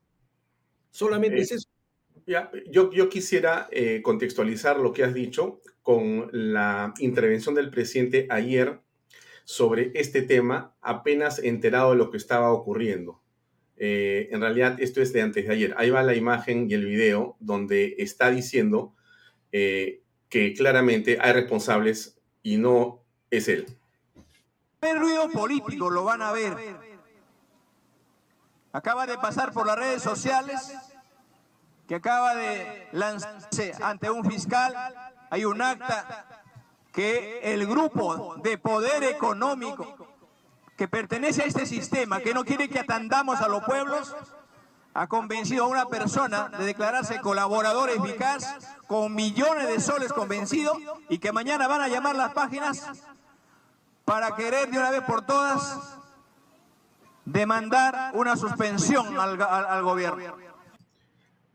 Solamente 0.89 1.41
es 1.41 1.51
eh, 1.51 1.55
eso. 1.55 1.69
Ya, 2.25 2.49
yo, 2.71 2.91
yo 2.91 3.09
quisiera 3.09 3.67
eh, 3.71 4.01
contextualizar 4.01 4.79
lo 4.79 4.93
que 4.93 5.03
has 5.03 5.13
dicho 5.13 5.61
con 5.83 6.29
la 6.31 6.93
intervención 6.97 7.53
del 7.53 7.69
presidente 7.69 8.25
ayer 8.31 8.79
sobre 9.43 9.91
este 9.93 10.21
tema, 10.21 10.75
apenas 10.81 11.37
enterado 11.37 11.91
de 11.91 11.97
lo 11.97 12.09
que 12.09 12.17
estaba 12.17 12.51
ocurriendo. 12.51 13.21
Eh, 13.77 14.29
en 14.31 14.41
realidad, 14.41 14.77
esto 14.79 15.01
es 15.01 15.13
de 15.13 15.21
antes 15.21 15.45
de 15.45 15.53
ayer. 15.53 15.75
Ahí 15.77 15.89
va 15.89 16.01
la 16.01 16.15
imagen 16.15 16.71
y 16.71 16.73
el 16.73 16.85
video 16.85 17.35
donde 17.39 17.95
está 17.99 18.31
diciendo 18.31 18.95
que 19.51 20.55
claramente 20.57 21.19
hay 21.21 21.31
responsables 21.31 22.19
y 22.41 22.57
no 22.57 23.03
es 23.29 23.47
él. 23.47 23.67
El 24.81 24.99
ruido 24.99 25.29
político 25.29 25.89
lo 25.89 26.03
van 26.03 26.21
a 26.21 26.31
ver. 26.31 26.55
Acaba 28.71 29.05
de 29.05 29.17
pasar 29.17 29.53
por 29.53 29.67
las 29.67 29.77
redes 29.77 30.01
sociales 30.01 30.73
que 31.87 31.95
acaba 31.95 32.35
de 32.35 32.87
lanzarse 32.91 33.73
ante 33.81 34.09
un 34.09 34.25
fiscal. 34.25 34.73
Hay 35.33 35.45
un 35.45 35.63
acta 35.63 36.27
que 36.93 37.39
el 37.41 37.65
grupo 37.65 38.35
de 38.43 38.59
poder 38.59 39.03
económico 39.03 39.97
que 40.77 40.87
pertenece 40.87 41.41
a 41.41 41.45
este 41.45 41.65
sistema, 41.65 42.19
que 42.19 42.35
no 42.35 42.45
quiere 42.45 42.69
que 42.69 42.77
atandamos 42.77 43.41
a 43.41 43.47
los 43.47 43.63
pueblos, 43.63 44.15
ha 44.93 45.07
convencido 45.07 45.63
a 45.63 45.67
una 45.69 45.87
persona 45.87 46.49
de 46.49 46.65
declararse 46.65 47.19
colaborador 47.19 47.89
eficaz 47.89 48.59
con 48.85 49.15
millones 49.15 49.69
de 49.69 49.79
soles 49.79 50.13
convencido 50.13 50.77
y 51.09 51.17
que 51.17 51.31
mañana 51.31 51.67
van 51.67 51.81
a 51.81 51.87
llamar 51.87 52.15
las 52.15 52.31
páginas 52.33 52.87
para 54.05 54.35
querer 54.35 54.69
de 54.69 54.77
una 54.77 54.91
vez 54.91 55.01
por 55.01 55.25
todas 55.25 55.97
demandar 57.25 58.11
una 58.13 58.35
suspensión 58.35 59.17
al, 59.17 59.81
gobierno. 59.81 60.43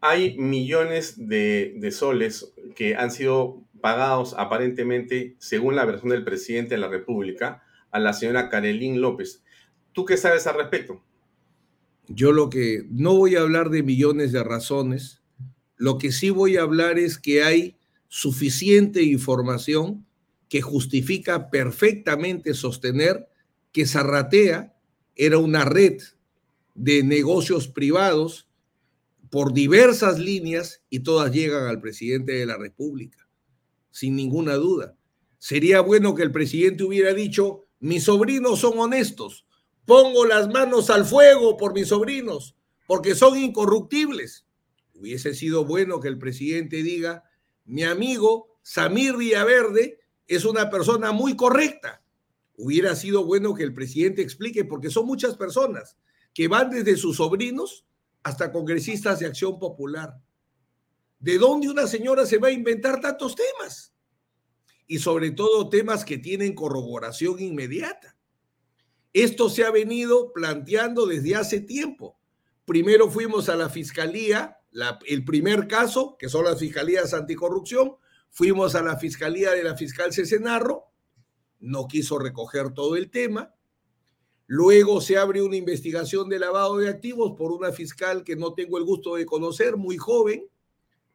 Hay 0.01 0.39
millones 0.39 1.29
de, 1.29 1.91
soles 1.91 2.53
que 2.77 2.95
han 2.95 3.11
sido 3.11 3.63
pagados 3.81 4.35
aparentemente, 4.37 5.37
según 5.39 5.77
la 5.77 5.85
versión 5.85 6.11
del 6.11 6.25
presidente 6.25 6.75
de 6.75 6.81
la 6.81 6.89
República, 6.89 7.63
a 7.91 7.99
la 7.99 8.13
señora 8.13 8.49
Karelín 8.49 9.01
López. 9.01 9.43
¿Tú 9.93 10.05
qué 10.05 10.17
sabes 10.17 10.47
al 10.47 10.57
respecto? 10.57 11.03
Yo 12.09 12.33
lo 12.33 12.49
que 12.51 12.87
no 12.91 13.15
voy 13.15 13.37
a 13.37 13.41
hablar 13.41 13.71
de 13.71 13.83
millones 13.83 14.33
de 14.33 14.43
razones, 14.43 15.23
lo 15.77 15.99
que 15.99 16.13
sí 16.13 16.31
voy 16.31 16.57
a 16.57 16.63
hablar 16.63 16.99
es 16.99 17.19
que 17.19 17.43
hay 17.43 17.77
suficiente 18.09 19.03
información 19.03 20.07
que 20.49 20.63
justifica 20.63 21.51
perfectamente 21.51 22.55
sostener 22.55 23.29
que 23.73 23.87
Zarratea 23.87 24.75
era 25.15 25.39
una 25.39 25.65
red 25.65 26.01
de 26.75 27.03
negocios 27.03 27.69
privados 27.69 28.49
por 29.31 29.53
diversas 29.53 30.19
líneas 30.19 30.83
y 30.89 31.01
todas 31.01 31.33
llegan 31.33 31.67
al 31.67 31.81
presidente 31.81 32.33
de 32.33 32.47
la 32.47 32.57
República, 32.57 33.18
sin 33.91 34.17
ninguna 34.17 34.55
duda. 34.55 34.97
Sería 35.39 35.81
bueno 35.81 36.15
que 36.15 36.23
el 36.23 36.33
presidente 36.33 36.85
hubiera 36.85 37.15
dicho, 37.15 37.67
mis 37.81 38.05
sobrinos 38.05 38.61
son 38.61 38.79
honestos, 38.79 39.47
pongo 39.85 40.27
las 40.27 40.49
manos 40.49 40.91
al 40.91 41.05
fuego 41.05 41.57
por 41.57 41.75
mis 41.75 41.89
sobrinos, 41.89 42.57
porque 42.87 43.15
son 43.15 43.39
incorruptibles. 43.39 44.47
Hubiese 44.95 45.35
sido 45.35 45.65
bueno 45.65 46.01
que 46.01 46.09
el 46.09 46.19
presidente 46.19 46.83
diga, 46.83 47.25
mi 47.65 47.85
amigo 47.85 48.59
Samir 48.63 49.17
Villaverde 49.17 50.01
es 50.27 50.45
una 50.45 50.71
persona 50.71 51.13
muy 51.13 51.37
correcta. 51.37 52.03
Hubiera 52.57 52.97
sido 52.97 53.25
bueno 53.25 53.55
que 53.55 53.63
el 53.63 53.73
presidente 53.73 54.23
explique, 54.23 54.65
porque 54.65 54.91
son 54.91 55.07
muchas 55.07 55.37
personas 55.37 55.97
que 56.35 56.49
van 56.49 56.71
desde 56.71 56.97
sus 56.97 57.17
sobrinos 57.17 57.87
hasta 58.23 58.53
congresistas 58.53 59.21
de 59.21 59.27
acción 59.27 59.59
popular. 59.59 60.21
¿De 61.19 61.39
dónde 61.39 61.69
una 61.69 61.87
señora 61.87 62.27
se 62.27 62.39
va 62.39 62.49
a 62.49 62.53
inventar 62.53 63.01
tantos 63.01 63.35
temas? 63.35 63.95
Y 64.87 64.99
sobre 64.99 65.31
todo 65.31 65.69
temas 65.69 66.05
que 66.05 66.19
tienen 66.19 66.55
corroboración 66.55 67.41
inmediata. 67.41 68.17
Esto 69.13 69.51
se 69.51 69.65
ha 69.65 69.71
venido 69.71 70.33
planteando 70.33 71.07
desde 71.07 71.35
hace 71.35 71.61
tiempo. 71.61 72.19
Primero 72.65 73.11
fuimos 73.11 73.49
a 73.49 73.57
la 73.57 73.69
fiscalía, 73.69 74.59
el 75.07 75.25
primer 75.25 75.67
caso, 75.67 76.17
que 76.19 76.29
son 76.29 76.45
las 76.45 76.59
fiscalías 76.59 77.15
anticorrupción, 77.15 77.97
Fuimos 78.31 78.75
a 78.75 78.83
la 78.83 78.97
fiscalía 78.97 79.53
de 79.53 79.65
la 79.65 79.77
fiscal 79.77 80.13
Cesenarro, 80.13 80.85
no 81.61 81.89
quiso 81.89 82.19
recoger 82.19 82.73
todo 82.73 82.97
el 82.97 83.11
tema. 83.11 83.55
Luego 84.47 85.01
se 85.01 85.19
abre 85.19 85.43
una 85.43 85.57
investigación 85.57 86.29
de 86.29 86.39
lavado 86.39 86.79
de 86.79 86.89
activos 86.89 87.35
por 87.37 87.53
una 87.53 87.73
fiscal 87.73 88.25
que 88.25 88.37
no 88.37 88.55
tengo 88.55 88.79
el 88.79 88.85
gusto 88.85 89.17
de 89.17 89.27
conocer, 89.27 89.77
muy 89.77 89.97
joven, 89.97 90.47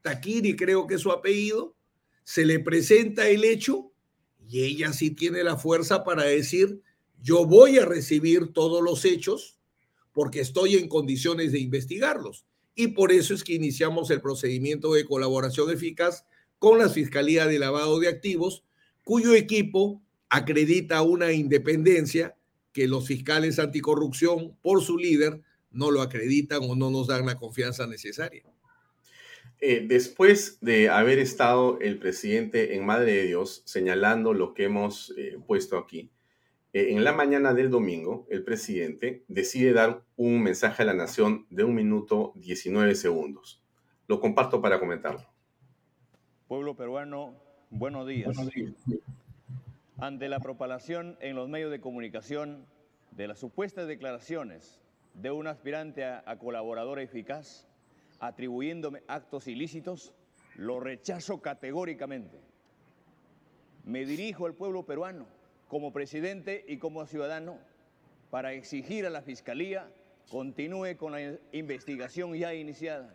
Takiri 0.03 0.55
creo 0.55 0.85
que 0.85 0.95
es 0.95 1.01
su 1.01 1.11
apellido. 1.11 1.75
Se 2.23 2.45
le 2.45 2.59
presenta 2.59 3.27
el 3.27 3.43
hecho 3.43 3.91
y 4.47 4.63
ella 4.63 4.93
sí 4.93 5.11
tiene 5.11 5.43
la 5.43 5.57
fuerza 5.57 6.03
para 6.03 6.23
decir, 6.23 6.81
yo 7.21 7.45
voy 7.45 7.79
a 7.79 7.85
recibir 7.85 8.53
todos 8.53 8.83
los 8.83 9.03
hechos 9.05 9.57
porque 10.11 10.41
estoy 10.41 10.75
en 10.75 10.87
condiciones 10.87 11.51
de 11.51 11.59
investigarlos. 11.59 12.45
y 12.75 12.87
por 12.87 13.11
eso 13.11 13.35
es 13.35 13.43
que 13.43 13.53
iniciamos 13.53 14.09
el 14.09 14.19
procedimiento 14.19 14.93
de 14.93 15.05
colaboración 15.05 15.69
eficaz 15.69 16.25
con 16.57 16.79
la 16.79 16.89
Fiscalía 16.89 17.45
de 17.45 17.59
Lavado 17.59 17.99
de 17.99 18.07
Activos, 18.07 18.63
cuyo 19.03 19.35
equipo 19.35 20.01
acredita 20.29 21.03
una 21.03 21.33
independencia 21.33 22.35
que 22.71 22.87
los 22.87 23.05
fiscales 23.05 23.59
anticorrupción, 23.59 24.57
por 24.61 24.81
su 24.81 24.97
líder, 24.97 25.41
no 25.69 25.91
lo 25.91 26.01
acreditan 26.01 26.61
o 26.63 26.75
no 26.75 26.89
nos 26.89 27.07
dan 27.07 27.27
la 27.27 27.37
confianza 27.37 27.85
necesaria. 27.85 28.43
Eh, 29.65 29.85
después 29.87 30.59
de 30.59 30.89
haber 30.89 31.19
estado 31.19 31.79
el 31.79 31.97
presidente 31.97 32.75
en 32.75 32.85
Madre 32.85 33.13
de 33.13 33.27
Dios 33.27 33.63
señalando 33.63 34.33
lo 34.33 34.53
que 34.53 34.65
hemos 34.65 35.13
eh, 35.15 35.39
puesto 35.47 35.77
aquí, 35.77 36.11
eh, 36.73 36.87
en 36.89 37.05
la 37.05 37.13
mañana 37.13 37.53
del 37.53 37.69
domingo, 37.69 38.27
el 38.29 38.43
presidente 38.43 39.23
decide 39.29 39.71
dar 39.71 40.03
un 40.17 40.43
mensaje 40.43 40.83
a 40.83 40.85
la 40.85 40.93
nación 40.93 41.47
de 41.49 41.63
un 41.63 41.75
minuto 41.75 42.33
19 42.35 42.93
segundos. 42.95 43.63
Lo 44.09 44.19
comparto 44.19 44.61
para 44.61 44.81
comentarlo. 44.81 45.25
Pueblo 46.49 46.75
peruano, 46.75 47.33
buenos 47.69 48.05
días. 48.05 48.35
Buenos 48.35 48.53
días. 48.53 48.73
Ante 49.97 50.27
la 50.27 50.41
propalación 50.41 51.17
en 51.21 51.37
los 51.37 51.47
medios 51.47 51.71
de 51.71 51.79
comunicación 51.79 52.65
de 53.11 53.29
las 53.29 53.39
supuestas 53.39 53.87
declaraciones 53.87 54.81
de 55.13 55.31
un 55.31 55.47
aspirante 55.47 56.03
a, 56.03 56.21
a 56.25 56.37
colaborador 56.37 56.99
eficaz, 56.99 57.65
atribuyéndome 58.27 59.03
actos 59.07 59.47
ilícitos, 59.47 60.13
lo 60.55 60.79
rechazo 60.79 61.41
categóricamente. 61.41 62.39
Me 63.83 64.05
dirijo 64.05 64.45
al 64.45 64.53
pueblo 64.53 64.85
peruano 64.85 65.25
como 65.67 65.91
presidente 65.91 66.63
y 66.67 66.77
como 66.77 67.05
ciudadano 67.05 67.59
para 68.29 68.53
exigir 68.53 69.05
a 69.05 69.09
la 69.09 69.21
Fiscalía 69.21 69.91
continúe 70.31 70.95
con 70.97 71.11
la 71.11 71.37
investigación 71.51 72.33
ya 72.33 72.53
iniciada 72.53 73.13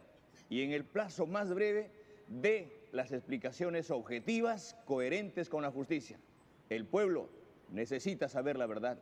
y 0.51 0.63
en 0.63 0.73
el 0.73 0.85
plazo 0.85 1.27
más 1.27 1.55
breve 1.55 1.91
dé 2.27 2.71
las 2.93 3.13
explicaciones 3.13 3.91
objetivas, 3.91 4.77
coherentes 4.85 5.49
con 5.49 5.63
la 5.63 5.71
justicia. 5.71 6.19
El 6.69 6.85
pueblo 6.85 7.31
necesita 7.71 8.29
saber 8.29 8.59
la 8.59 8.67
verdad. 8.67 8.99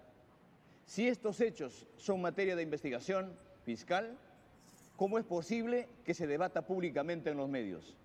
Si 0.84 1.08
estos 1.08 1.40
hechos 1.40 1.88
son 1.96 2.20
materia 2.20 2.54
de 2.54 2.62
investigación 2.62 3.32
fiscal, 3.64 4.16
¿cómo 4.96 5.18
es 5.18 5.24
posible 5.24 5.88
que 6.04 6.14
se 6.14 6.26
debata 6.26 6.66
públicamente 6.66 7.30
en 7.30 7.36
los 7.36 7.48
medios? 7.48 7.96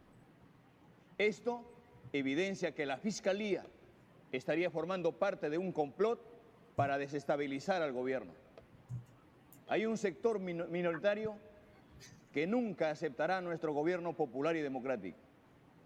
Esto 1.17 1.63
evidencia 2.13 2.73
que 2.73 2.85
la 2.85 2.97
Fiscalía 2.97 3.65
estaría 4.31 4.69
formando 4.69 5.13
parte 5.13 5.49
de 5.49 5.57
un 5.57 5.71
complot 5.71 6.19
para 6.75 6.97
desestabilizar 6.97 7.81
al 7.81 7.93
gobierno. 7.93 8.33
Hay 9.67 9.85
un 9.85 9.97
sector 9.97 10.39
minoritario 10.39 11.35
que 12.33 12.47
nunca 12.47 12.89
aceptará 12.89 13.41
nuestro 13.41 13.73
gobierno 13.73 14.13
popular 14.13 14.55
y 14.55 14.61
democrático. 14.61 15.17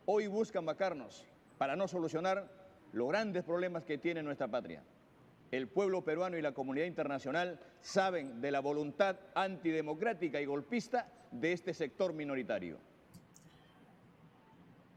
Hoy 0.05 0.27
buscan 0.27 0.65
vacarnos 0.65 1.25
para 1.57 1.75
no 1.75 1.87
solucionar 1.87 2.49
los 2.93 3.09
grandes 3.09 3.43
problemas 3.43 3.83
que 3.83 3.97
tiene 3.97 4.23
nuestra 4.23 4.47
patria. 4.47 4.81
El 5.51 5.67
pueblo 5.67 6.03
peruano 6.03 6.37
y 6.37 6.41
la 6.41 6.53
comunidad 6.53 6.85
internacional 6.85 7.59
saben 7.81 8.41
de 8.41 8.51
la 8.51 8.59
voluntad 8.59 9.17
antidemocrática 9.35 10.41
y 10.41 10.45
golpista 10.45 11.11
de 11.31 11.53
este 11.53 11.73
sector 11.73 12.13
minoritario. 12.13 12.77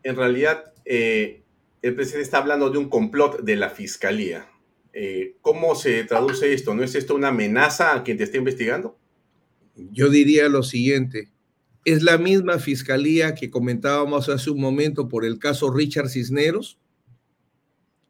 En 0.03 0.17
realidad, 0.17 0.73
eh, 0.85 1.43
el 1.83 1.95
presidente 1.95 2.23
está 2.23 2.39
hablando 2.39 2.71
de 2.71 2.79
un 2.79 2.89
complot 2.89 3.43
de 3.43 3.57
la 3.57 3.71
fiscalía. 3.71 4.49
Eh, 4.93 5.37
¿Cómo 5.43 5.75
se 5.75 6.05
traduce 6.05 6.53
esto? 6.53 6.75
¿No 6.75 6.83
es 6.83 6.95
esto 6.95 7.15
una 7.15 7.29
amenaza 7.29 7.95
a 7.95 8.03
quien 8.03 8.17
te 8.17 8.25
está 8.25 8.39
investigando? 8.39 8.97
Yo 9.93 10.09
diría 10.09 10.49
lo 10.49 10.63
siguiente. 10.63 11.31
Es 11.85 12.03
la 12.03 12.19
misma 12.19 12.59
fiscalía 12.59 13.35
que 13.35 13.51
comentábamos 13.51 14.29
hace 14.29 14.51
un 14.51 14.61
momento 14.61 15.09
por 15.09 15.25
el 15.25 15.39
caso 15.39 15.71
Richard 15.71 16.09
Cisneros. 16.09 16.79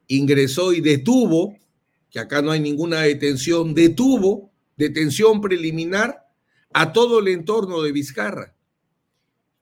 Ingresó 0.06 0.72
y 0.72 0.80
detuvo, 0.80 1.58
que 2.10 2.18
acá 2.18 2.42
no 2.42 2.50
hay 2.50 2.60
ninguna 2.60 3.02
detención, 3.02 3.74
detuvo, 3.74 4.50
detención 4.76 5.40
preliminar 5.40 6.28
a 6.72 6.92
todo 6.92 7.18
el 7.18 7.28
entorno 7.28 7.82
de 7.82 7.92
Vizcarra. 7.92 8.54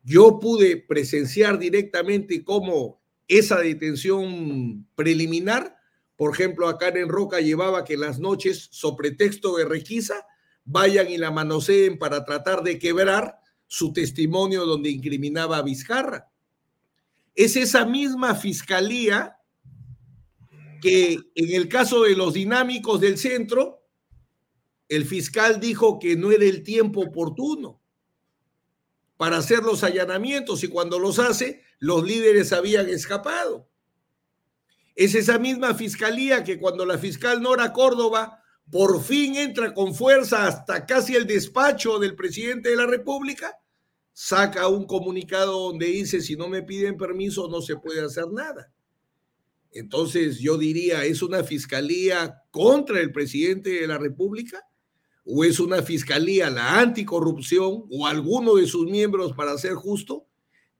Yo 0.05 0.39
pude 0.39 0.77
presenciar 0.77 1.59
directamente 1.59 2.45
cómo 2.45 3.01
esa 3.29 3.59
detención 3.59 4.87
preliminar, 4.95 5.77
por 6.17 6.33
ejemplo, 6.33 6.69
acá 6.69 6.89
en 6.89 7.09
Roca 7.09 7.41
llevaba 7.41 7.85
que 7.85 7.97
las 7.97 8.19
noches, 8.19 8.69
sobre 8.71 9.11
texto 9.11 9.57
de 9.57 9.65
requisa, 9.65 10.27
vayan 10.65 11.11
y 11.11 11.19
la 11.19 11.31
manoseen 11.31 11.99
para 11.99 12.25
tratar 12.25 12.63
de 12.63 12.79
quebrar 12.79 13.41
su 13.67 13.93
testimonio 13.93 14.65
donde 14.65 14.91
incriminaba 14.91 15.59
a 15.59 15.63
Vizcarra. 15.63 16.31
Es 17.35 17.57
esa 17.57 17.85
misma 17.85 18.35
fiscalía 18.35 19.37
que 20.81 21.19
en 21.35 21.55
el 21.55 21.69
caso 21.69 22.03
de 22.03 22.17
los 22.17 22.35
dinámicos 22.35 23.01
del 23.01 23.19
centro, 23.19 23.83
el 24.89 25.05
fiscal 25.05 25.61
dijo 25.61 25.99
que 25.99 26.17
no 26.17 26.31
era 26.31 26.45
el 26.45 26.63
tiempo 26.63 27.03
oportuno 27.03 27.81
para 29.17 29.39
hacer 29.39 29.61
los 29.61 29.83
allanamientos 29.83 30.63
y 30.63 30.69
cuando 30.69 30.99
los 30.99 31.19
hace, 31.19 31.63
los 31.79 32.05
líderes 32.05 32.53
habían 32.53 32.89
escapado. 32.89 33.69
Es 34.95 35.15
esa 35.15 35.39
misma 35.39 35.75
fiscalía 35.75 36.45
que 36.45 36.59
cuando 36.59 36.87
la 36.87 36.99
fiscal 36.99 37.43
Nora 37.43 37.73
Córdoba 37.73 38.43
por 38.71 39.03
fin 39.03 39.37
entra 39.37 39.73
con 39.75 39.95
fuerza 39.95 40.47
hasta 40.47 40.87
casi 40.87 41.15
el 41.15 41.27
despacho 41.27 41.99
del 41.99 42.17
presidente 42.17 42.71
de 42.71 42.77
la 42.77 42.87
República, 42.87 43.59
saca 44.13 44.69
un 44.69 44.87
comunicado 44.87 45.69
donde 45.69 45.87
dice, 45.87 46.21
si 46.21 46.37
no 46.37 46.49
me 46.49 46.63
piden 46.63 46.97
permiso 46.97 47.49
no 47.49 47.61
se 47.61 47.77
puede 47.77 48.05
hacer 48.05 48.29
nada. 48.33 48.73
Entonces 49.79 50.39
yo 50.39 50.59
diría, 50.59 51.05
¿es 51.05 51.23
una 51.23 51.45
fiscalía 51.45 52.43
contra 52.51 53.01
el 53.01 53.13
presidente 53.13 53.71
de 53.71 53.87
la 53.87 53.99
República? 53.99 54.63
¿O 55.25 55.45
es 55.45 55.61
una 55.61 55.83
fiscalía, 55.83 56.51
la 56.51 56.81
anticorrupción, 56.81 57.85
o 57.91 58.07
alguno 58.07 58.57
de 58.57 58.67
sus 58.67 58.89
miembros, 58.89 59.33
para 59.33 59.59
ser 59.59 59.75
justo, 59.75 60.27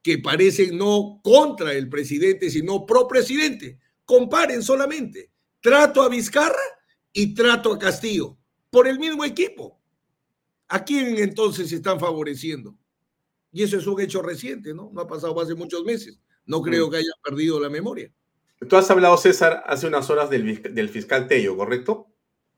que 0.07 0.19
parecen 0.19 0.79
no 0.79 1.21
contra 1.21 1.73
el 1.73 1.89
presidente, 1.89 2.49
sino 2.49 2.87
pro 2.87 3.09
presidente. 3.09 3.81
Comparen 4.05 4.63
solamente 4.63 5.33
trato 5.61 6.01
a 6.01 6.09
Vizcarra 6.09 6.63
y 7.13 7.35
trato 7.35 7.73
a 7.73 7.79
Castillo 7.81 8.39
por 8.71 8.87
el 8.87 9.01
mismo 9.01 9.25
equipo. 9.25 9.81
¿A 10.69 10.85
quién 10.85 11.19
entonces 11.19 11.73
están 11.73 11.99
favoreciendo? 11.99 12.79
Y 13.51 13.65
eso 13.65 13.79
es 13.79 13.87
un 13.89 14.01
hecho 14.01 14.23
reciente, 14.23 14.73
¿no? 14.73 14.91
No 14.93 15.01
ha 15.01 15.09
pasado 15.09 15.41
hace 15.41 15.57
muchos 15.57 15.83
meses. 15.85 16.21
No 16.45 16.63
creo 16.63 16.87
mm. 16.87 16.91
que 16.93 16.97
haya 16.99 17.13
perdido 17.25 17.59
la 17.59 17.69
memoria. 17.69 18.13
Tú 18.69 18.77
has 18.77 18.91
hablado, 18.91 19.17
César, 19.19 19.63
hace 19.67 19.87
unas 19.87 20.09
horas 20.09 20.31
del, 20.31 20.89
fiscal 20.89 21.29
Tello, 21.29 21.57
¿correcto? 21.57 22.09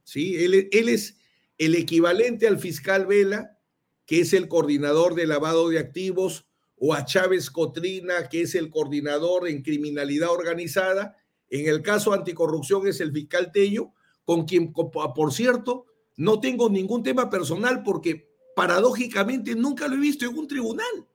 Sí, 0.04 0.37
él, 0.44 0.68
él 0.70 0.88
es 0.88 1.18
el 1.58 1.74
equivalente 1.74 2.46
al 2.46 2.58
fiscal 2.58 3.06
Vela, 3.06 3.58
que 4.06 4.20
es 4.20 4.32
el 4.32 4.48
coordinador 4.48 5.14
de 5.14 5.26
lavado 5.26 5.68
de 5.68 5.78
activos 5.78 6.46
o 6.76 6.94
a 6.94 7.04
Chávez 7.04 7.50
Cotrina, 7.50 8.28
que 8.28 8.42
es 8.42 8.54
el 8.54 8.70
coordinador 8.70 9.48
en 9.48 9.62
criminalidad 9.62 10.30
organizada. 10.30 11.16
En 11.50 11.68
el 11.68 11.82
caso 11.82 12.12
anticorrupción 12.12 12.87
es 12.87 13.00
el 13.00 13.12
fiscal 13.12 13.50
Tello, 13.52 13.92
con 14.24 14.44
quien, 14.44 14.72
por 14.72 15.32
cierto, 15.32 15.87
no 16.16 16.40
tengo 16.40 16.70
ningún 16.70 17.02
tema 17.02 17.28
personal 17.28 17.82
porque 17.82 18.28
paradójicamente 18.54 19.54
nunca 19.54 19.88
lo 19.88 19.96
he 19.96 20.00
visto 20.00 20.26
en 20.26 20.38
un 20.38 20.46
tribunal. 20.46 21.06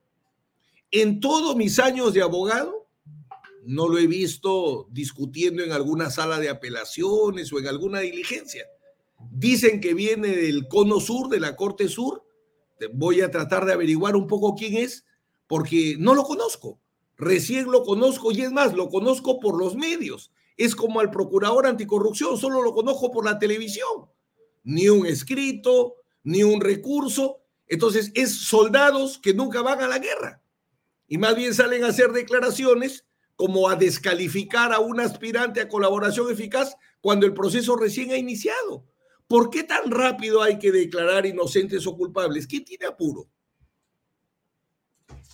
En 0.92 1.20
todos 1.20 1.56
mis 1.56 1.80
años 1.80 2.14
de 2.14 2.22
abogado, 2.22 2.83
no 3.66 3.88
lo 3.88 3.98
he 3.98 4.08
visto 4.08 4.88
discutiendo 4.92 5.64
en 5.64 5.72
alguna 5.72 6.10
sala 6.10 6.40
de 6.40 6.50
apelaciones 6.50 7.52
o 7.54 7.60
en 7.60 7.68
alguna 7.68 8.00
diligencia. 8.00 8.66
Dicen 9.32 9.80
que 9.80 9.94
viene 9.94 10.30
del 10.30 10.68
cono 10.68 11.00
sur, 11.00 11.30
de 11.30 11.40
la 11.40 11.56
Corte 11.56 11.88
Sur. 11.88 12.24
Voy 12.94 13.22
a 13.22 13.32
tratar 13.32 13.66
de 13.66 13.74
averiguar 13.74 14.16
un 14.16 14.28
poco 14.28 14.56
quién 14.56 14.76
es, 14.76 15.06
porque 15.48 15.96
no 15.98 16.14
lo 16.14 16.24
conozco. 16.24 16.80
Recién 17.18 17.72
lo 17.72 17.84
conozco 17.84 18.32
y 18.32 18.42
es 18.42 18.52
más, 18.52 18.74
lo 18.74 18.90
conozco 18.90 19.40
por 19.40 19.58
los 19.58 19.76
medios. 19.76 20.32
Es 20.58 20.76
como 20.76 21.00
al 21.00 21.10
procurador 21.10 21.66
anticorrupción, 21.66 22.38
solo 22.38 22.62
lo 22.62 22.74
conozco 22.74 23.12
por 23.12 23.26
la 23.26 23.40
televisión. 23.40 24.10
Ni 24.64 24.90
un 24.90 25.06
escrito, 25.06 25.96
ni 26.24 26.44
un 26.44 26.60
recurso. 26.60 27.40
Entonces, 27.68 28.12
es 28.16 28.34
soldados 28.48 29.18
que 29.20 29.34
nunca 29.34 29.62
van 29.62 29.82
a 29.82 29.88
la 29.88 30.00
guerra. 30.00 30.42
Y 31.08 31.18
más 31.18 31.36
bien 31.36 31.54
salen 31.54 31.84
a 31.84 31.90
hacer 31.90 32.12
declaraciones 32.12 33.06
como 33.44 33.68
a 33.68 33.76
descalificar 33.76 34.72
a 34.72 34.80
un 34.80 35.02
aspirante 35.02 35.60
a 35.60 35.68
colaboración 35.68 36.32
eficaz 36.32 36.78
cuando 37.02 37.26
el 37.26 37.34
proceso 37.34 37.76
recién 37.76 38.12
ha 38.12 38.16
iniciado. 38.16 38.86
¿Por 39.28 39.50
qué 39.50 39.64
tan 39.64 39.92
rápido 39.92 40.42
hay 40.42 40.58
que 40.60 40.72
declarar 40.72 41.26
inocentes 41.26 41.86
o 41.86 41.98
culpables? 41.98 42.48
¿Quién 42.48 42.64
tiene 42.64 42.86
apuro? 42.86 43.28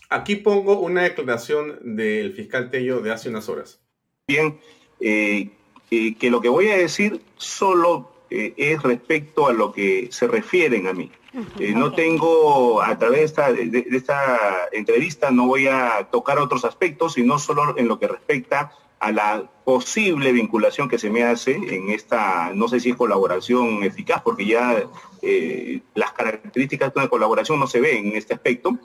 Aquí 0.10 0.38
pongo 0.38 0.80
una 0.80 1.04
declaración 1.04 1.96
del 1.96 2.34
fiscal 2.34 2.72
Tello 2.72 3.00
de 3.00 3.12
hace 3.12 3.30
unas 3.30 3.48
horas. 3.48 3.80
Bien, 4.28 4.60
eh, 5.00 5.52
eh, 5.92 6.16
que 6.16 6.32
lo 6.32 6.42
que 6.42 6.50
voy 6.50 6.70
a 6.70 6.78
decir 6.78 7.22
solo 7.38 8.09
eh, 8.30 8.54
es 8.58 8.82
respecto 8.84 9.48
a 9.48 9.54
lo 9.54 9.72
que 9.72 10.10
se 10.12 10.28
refieren 10.28 10.88
a 10.88 10.94
mí. 10.94 11.12
Eh, 11.60 11.74
no 11.76 11.94
tengo, 11.94 12.82
a 12.82 12.98
través 12.98 13.20
de 13.20 13.26
esta, 13.26 13.52
de 13.54 13.86
esta, 13.92 14.68
entrevista, 14.72 15.30
no 15.30 15.46
voy 15.46 15.68
a 15.68 16.08
tocar 16.12 16.40
otros 16.40 16.66
aspectos, 16.66 17.14
sino 17.14 17.38
solo 17.38 17.78
en 17.78 17.88
lo 17.88 18.00
que 18.00 18.08
respecta 18.08 18.72
a 19.00 19.12
la 19.12 19.50
posible 19.64 20.32
vinculación 20.32 20.90
que 20.90 20.98
se 20.98 21.10
me 21.10 21.24
hace 21.24 21.54
en 21.56 21.90
esta, 21.90 22.52
no 22.54 22.68
sé 22.68 22.80
si 22.80 22.90
es 22.90 22.96
colaboración 22.96 23.84
eficaz, 23.84 24.22
porque 24.24 24.46
ya 24.46 24.84
eh, 25.22 25.82
las 25.94 26.12
características 26.14 26.94
de 26.94 27.00
una 27.00 27.10
colaboración 27.10 27.60
no 27.60 27.68
se 27.68 27.80
ven 27.80 28.08
en 28.08 28.16
este 28.18 28.34
aspecto, 28.34 28.78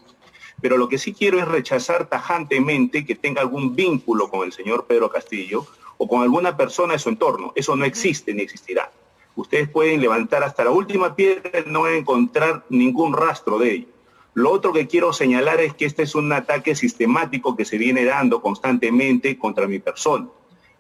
pero 0.61 0.77
lo 0.77 0.89
que 0.89 0.99
sí 0.99 1.13
quiero 1.15 1.39
es 1.39 1.49
rechazar 1.49 2.09
tajantemente 2.09 3.05
que 3.05 3.17
tenga 3.17 3.41
algún 3.41 3.75
vínculo 3.75 4.31
con 4.31 4.45
el 4.45 4.53
señor 4.53 4.87
Pedro 4.87 5.11
Castillo 5.11 5.67
o 5.97 6.07
con 6.07 6.23
alguna 6.23 6.57
persona 6.57 6.93
de 6.93 6.99
su 6.99 7.09
entorno. 7.09 7.53
Eso 7.57 7.75
no 7.75 7.85
existe 7.85 8.33
ni 8.35 8.43
existirá. 8.43 8.91
Ustedes 9.37 9.69
pueden 9.69 10.01
levantar 10.01 10.45
hasta 10.45 10.65
la 10.65 10.71
última 10.71 11.17
piedra 11.17 11.61
y 11.61 11.69
no 11.69 11.89
encontrar 11.89 12.65
ningún 12.69 13.13
rastro 13.13 13.59
de 13.59 13.73
ello. 13.73 13.89
Lo 14.35 14.51
otro 14.51 14.73
que 14.73 14.87
quiero 14.87 15.13
señalar 15.13 15.61
es 15.61 15.75
que 15.75 15.87
este 15.87 16.03
es 16.03 16.15
un 16.15 16.33
ataque 16.33 16.75
sistemático 16.75 17.57
que 17.57 17.65
se 17.65 17.79
viene 17.79 18.05
dando 18.05 18.43
constantemente 18.43 19.39
contra 19.39 19.67
mi 19.67 19.79
persona. 19.79 20.29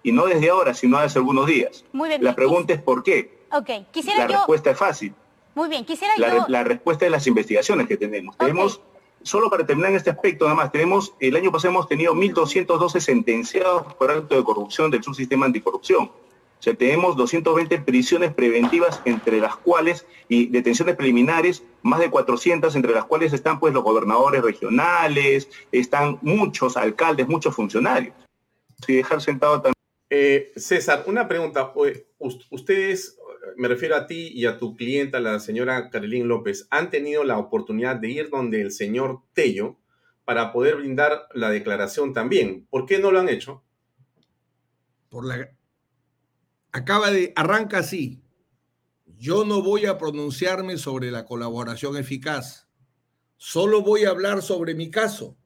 Y 0.03 0.13
no 0.13 0.27
desde 0.27 0.51
ahora, 0.51 0.75
sino 0.75 0.99
hace 0.99 1.19
algunos 1.19 1.47
días. 1.47 1.85
Muy 1.93 2.09
bien. 2.09 2.23
La 2.23 2.35
pregunta 2.35 2.73
es 2.75 2.83
¿por 2.83 3.03
qué? 3.03 3.45
Ok, 3.53 3.71
quisiera 3.93 4.29
La 4.29 4.39
respuesta 4.39 4.71
es 4.71 4.79
fácil. 4.79 5.15
Muy 5.55 5.69
bien, 5.69 5.85
quisiera 5.85 6.15
la, 6.17 6.37
yo... 6.37 6.45
La 6.49 6.65
respuesta 6.65 7.07
es 7.07 7.13
las 7.13 7.27
investigaciones 7.27 7.87
que 7.87 7.97
tenemos. 7.97 8.37
Tenemos, 8.37 8.81
solo 9.23 9.49
para 9.49 9.65
terminar 9.65 9.91
en 9.91 9.97
este 9.97 10.11
aspecto 10.11 10.47
nada 10.47 10.57
más, 10.57 10.73
tenemos, 10.73 11.15
el 11.21 11.37
año 11.37 11.53
pasado 11.53 11.71
hemos 11.71 11.89
tenido 11.89 12.13
1.212 12.13 13.01
sentenciados 13.01 13.95
por 13.95 14.11
acto 14.11 14.37
de 14.37 14.43
corrupción 14.43 14.91
del 14.91 15.05
subsistema 15.05 15.47
anticorrupción 15.47 16.11
sea, 16.65 16.75
tenemos 16.75 17.17
220 17.17 17.79
prisiones 17.81 18.33
preventivas, 18.33 19.03
entre 19.05 19.39
las 19.39 19.57
cuales, 19.57 20.07
y 20.29 20.47
detenciones 20.47 20.97
preliminares, 20.97 21.63
más 21.83 22.01
de 22.01 22.11
400, 22.11 22.75
entre 22.75 22.93
las 22.93 23.05
cuales 23.05 23.33
están 23.33 23.61
pues 23.61 23.75
los 23.75 23.85
gobernadores 23.85 24.43
regionales, 24.43 25.51
están 25.73 26.19
muchos 26.23 26.77
alcaldes, 26.77 27.29
muchos 27.29 27.55
funcionarios. 27.55 28.15
Y 28.89 28.95
dejar 28.95 29.21
sentado 29.21 29.57
también. 29.57 29.75
Eh, 30.11 30.53
César, 30.57 31.05
una 31.07 31.29
pregunta. 31.29 31.73
Ustedes, 32.51 33.19
me 33.57 33.69
refiero 33.69 33.97
a 33.97 34.07
ti 34.07 34.31
y 34.33 34.47
a 34.47 34.59
tu 34.59 34.75
clienta, 34.75 35.21
la 35.21 35.41
señora 35.41 35.91
Carolín 35.91 36.29
López, 36.29 36.67
han 36.71 36.89
tenido 36.89 37.25
la 37.25 37.39
oportunidad 37.39 37.97
de 37.97 38.09
ir 38.09 38.31
donde 38.31 38.63
el 38.63 38.71
señor 38.71 39.21
Tello 39.35 39.77
para 40.25 40.53
poder 40.53 40.77
brindar 40.77 41.29
la 41.35 41.51
declaración 41.51 42.15
también. 42.15 42.67
¿Por 42.71 42.87
qué 42.87 42.99
no 42.99 43.11
lo 43.11 43.21
han 43.21 43.29
hecho? 43.29 43.63
Por 45.11 45.27
la, 45.27 45.54
acaba 46.75 47.13
de, 47.13 47.33
arranca 47.37 47.79
así. 47.79 48.21
Yo 49.17 49.45
no 49.45 49.63
voy 49.63 49.87
a 49.87 49.97
pronunciarme 49.97 50.77
sobre 50.77 51.13
la 51.13 51.25
colaboración 51.25 51.97
eficaz. 51.97 52.67
Solo 53.37 53.83
voy 53.83 54.05
a 54.05 54.11
hablar 54.11 54.43
sobre 54.43 54.75
mi 54.75 54.91
caso, 54.91 55.37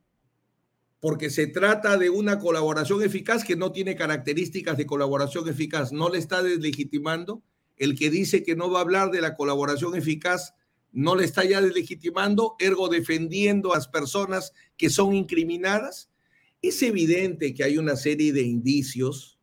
porque 1.00 1.28
se 1.28 1.46
trata 1.46 1.98
de 1.98 2.08
una 2.08 2.38
colaboración 2.38 3.02
eficaz 3.02 3.44
que 3.44 3.56
no 3.56 3.72
tiene 3.72 3.94
características 3.94 4.78
de 4.78 4.86
colaboración 4.86 5.46
eficaz. 5.48 5.92
No 5.92 6.08
le 6.08 6.16
está 6.16 6.42
deslegitimando. 6.42 7.42
El 7.76 7.96
que 7.96 8.08
dice 8.08 8.42
que 8.42 8.56
no 8.56 8.70
va 8.70 8.78
a 8.78 8.82
hablar 8.82 9.10
de 9.10 9.20
la 9.20 9.36
colaboración 9.36 9.94
eficaz 9.94 10.54
no 10.92 11.14
le 11.14 11.24
está 11.26 11.44
ya 11.44 11.60
deslegitimando, 11.60 12.56
ergo 12.58 12.88
defendiendo 12.88 13.74
a 13.74 13.76
las 13.76 13.88
personas 13.88 14.54
que 14.78 14.88
son 14.88 15.14
incriminadas. 15.14 16.08
Es 16.62 16.82
evidente 16.82 17.52
que 17.52 17.64
hay 17.64 17.76
una 17.76 17.96
serie 17.96 18.32
de 18.32 18.42
indicios 18.42 19.37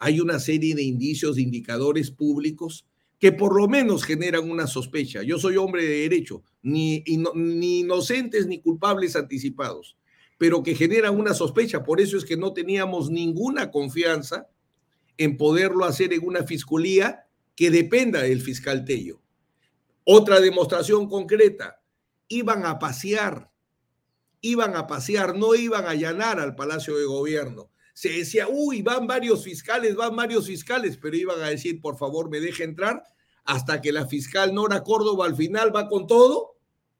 hay 0.00 0.20
una 0.20 0.38
serie 0.38 0.74
de 0.74 0.82
indicios, 0.82 1.36
de 1.36 1.42
indicadores 1.42 2.10
públicos 2.10 2.86
que 3.18 3.32
por 3.32 3.56
lo 3.56 3.66
menos 3.68 4.04
generan 4.04 4.48
una 4.48 4.66
sospecha. 4.66 5.22
Yo 5.22 5.38
soy 5.38 5.56
hombre 5.56 5.82
de 5.84 6.00
derecho, 6.02 6.42
ni, 6.62 7.02
ni 7.34 7.80
inocentes 7.80 8.46
ni 8.46 8.60
culpables 8.60 9.16
anticipados, 9.16 9.96
pero 10.38 10.62
que 10.62 10.76
generan 10.76 11.18
una 11.18 11.34
sospecha. 11.34 11.82
Por 11.82 12.00
eso 12.00 12.16
es 12.16 12.24
que 12.24 12.36
no 12.36 12.52
teníamos 12.52 13.10
ninguna 13.10 13.70
confianza 13.72 14.48
en 15.16 15.36
poderlo 15.36 15.84
hacer 15.84 16.12
en 16.12 16.24
una 16.24 16.44
fiscalía 16.44 17.26
que 17.56 17.72
dependa 17.72 18.22
del 18.22 18.40
fiscal 18.40 18.84
Tello. 18.84 19.20
Otra 20.04 20.40
demostración 20.40 21.08
concreta, 21.08 21.82
iban 22.28 22.64
a 22.64 22.78
pasear, 22.78 23.50
iban 24.40 24.76
a 24.76 24.86
pasear, 24.86 25.36
no 25.36 25.56
iban 25.56 25.86
a 25.86 25.90
allanar 25.90 26.38
al 26.38 26.54
Palacio 26.54 26.96
de 26.96 27.04
Gobierno 27.04 27.68
se 27.98 28.10
decía, 28.10 28.46
uy, 28.48 28.80
van 28.80 29.08
varios 29.08 29.42
fiscales, 29.42 29.96
van 29.96 30.14
varios 30.14 30.46
fiscales, 30.46 30.96
pero 30.96 31.16
iban 31.16 31.42
a 31.42 31.48
decir, 31.48 31.80
por 31.80 31.98
favor, 31.98 32.30
me 32.30 32.38
deje 32.38 32.62
entrar, 32.62 33.02
hasta 33.42 33.80
que 33.80 33.90
la 33.90 34.06
fiscal 34.06 34.54
Nora 34.54 34.84
Córdoba 34.84 35.26
al 35.26 35.34
final 35.34 35.74
va 35.74 35.88
con 35.88 36.06
todo, 36.06 36.54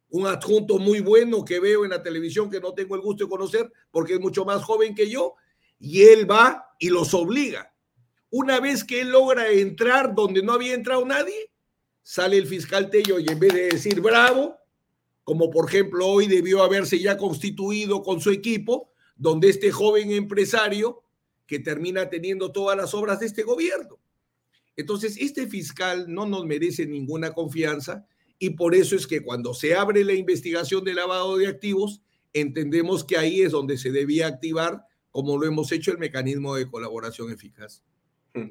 un 0.08 0.26
adjunto 0.26 0.80
muy 0.80 0.98
bueno 0.98 1.44
que 1.44 1.60
veo 1.60 1.84
en 1.84 1.90
la 1.90 2.02
televisión 2.02 2.50
que 2.50 2.58
no 2.58 2.74
tengo 2.74 2.96
el 2.96 3.00
gusto 3.00 3.22
de 3.22 3.30
conocer 3.30 3.72
porque 3.92 4.14
es 4.14 4.20
mucho 4.20 4.44
más 4.44 4.64
joven 4.64 4.96
que 4.96 5.08
yo, 5.08 5.36
y 5.78 6.02
él 6.02 6.28
va 6.28 6.74
y 6.80 6.88
los 6.88 7.14
obliga. 7.14 7.72
Una 8.30 8.58
vez 8.58 8.82
que 8.82 9.02
él 9.02 9.10
logra 9.10 9.48
entrar 9.52 10.16
donde 10.16 10.42
no 10.42 10.54
había 10.54 10.74
entrado 10.74 11.06
nadie, 11.06 11.52
sale 12.02 12.38
el 12.38 12.48
fiscal 12.48 12.90
Tello 12.90 13.20
y 13.20 13.28
en 13.28 13.38
vez 13.38 13.54
de 13.54 13.68
decir 13.68 14.00
bravo, 14.00 14.56
como 15.22 15.48
por 15.48 15.68
ejemplo 15.68 16.08
hoy 16.08 16.26
debió 16.26 16.60
haberse 16.60 16.98
ya 16.98 17.16
constituido 17.16 18.02
con 18.02 18.20
su 18.20 18.30
equipo, 18.32 18.90
donde 19.18 19.50
este 19.50 19.70
joven 19.70 20.12
empresario 20.12 21.02
que 21.46 21.58
termina 21.58 22.08
teniendo 22.08 22.52
todas 22.52 22.76
las 22.76 22.94
obras 22.94 23.20
de 23.20 23.26
este 23.26 23.42
gobierno. 23.42 23.98
Entonces, 24.76 25.16
este 25.18 25.46
fiscal 25.48 26.06
no 26.08 26.24
nos 26.24 26.46
merece 26.46 26.86
ninguna 26.86 27.32
confianza 27.32 28.06
y 28.38 28.50
por 28.50 28.74
eso 28.74 28.94
es 28.94 29.06
que 29.06 29.22
cuando 29.22 29.52
se 29.52 29.74
abre 29.74 30.04
la 30.04 30.14
investigación 30.14 30.84
de 30.84 30.94
lavado 30.94 31.36
de 31.36 31.48
activos, 31.48 32.00
entendemos 32.32 33.04
que 33.04 33.16
ahí 33.16 33.42
es 33.42 33.50
donde 33.50 33.76
se 33.76 33.90
debía 33.90 34.28
activar, 34.28 34.84
como 35.10 35.36
lo 35.36 35.46
hemos 35.46 35.72
hecho, 35.72 35.90
el 35.90 35.98
mecanismo 35.98 36.54
de 36.54 36.70
colaboración 36.70 37.32
eficaz. 37.32 37.82
Mm. 38.34 38.50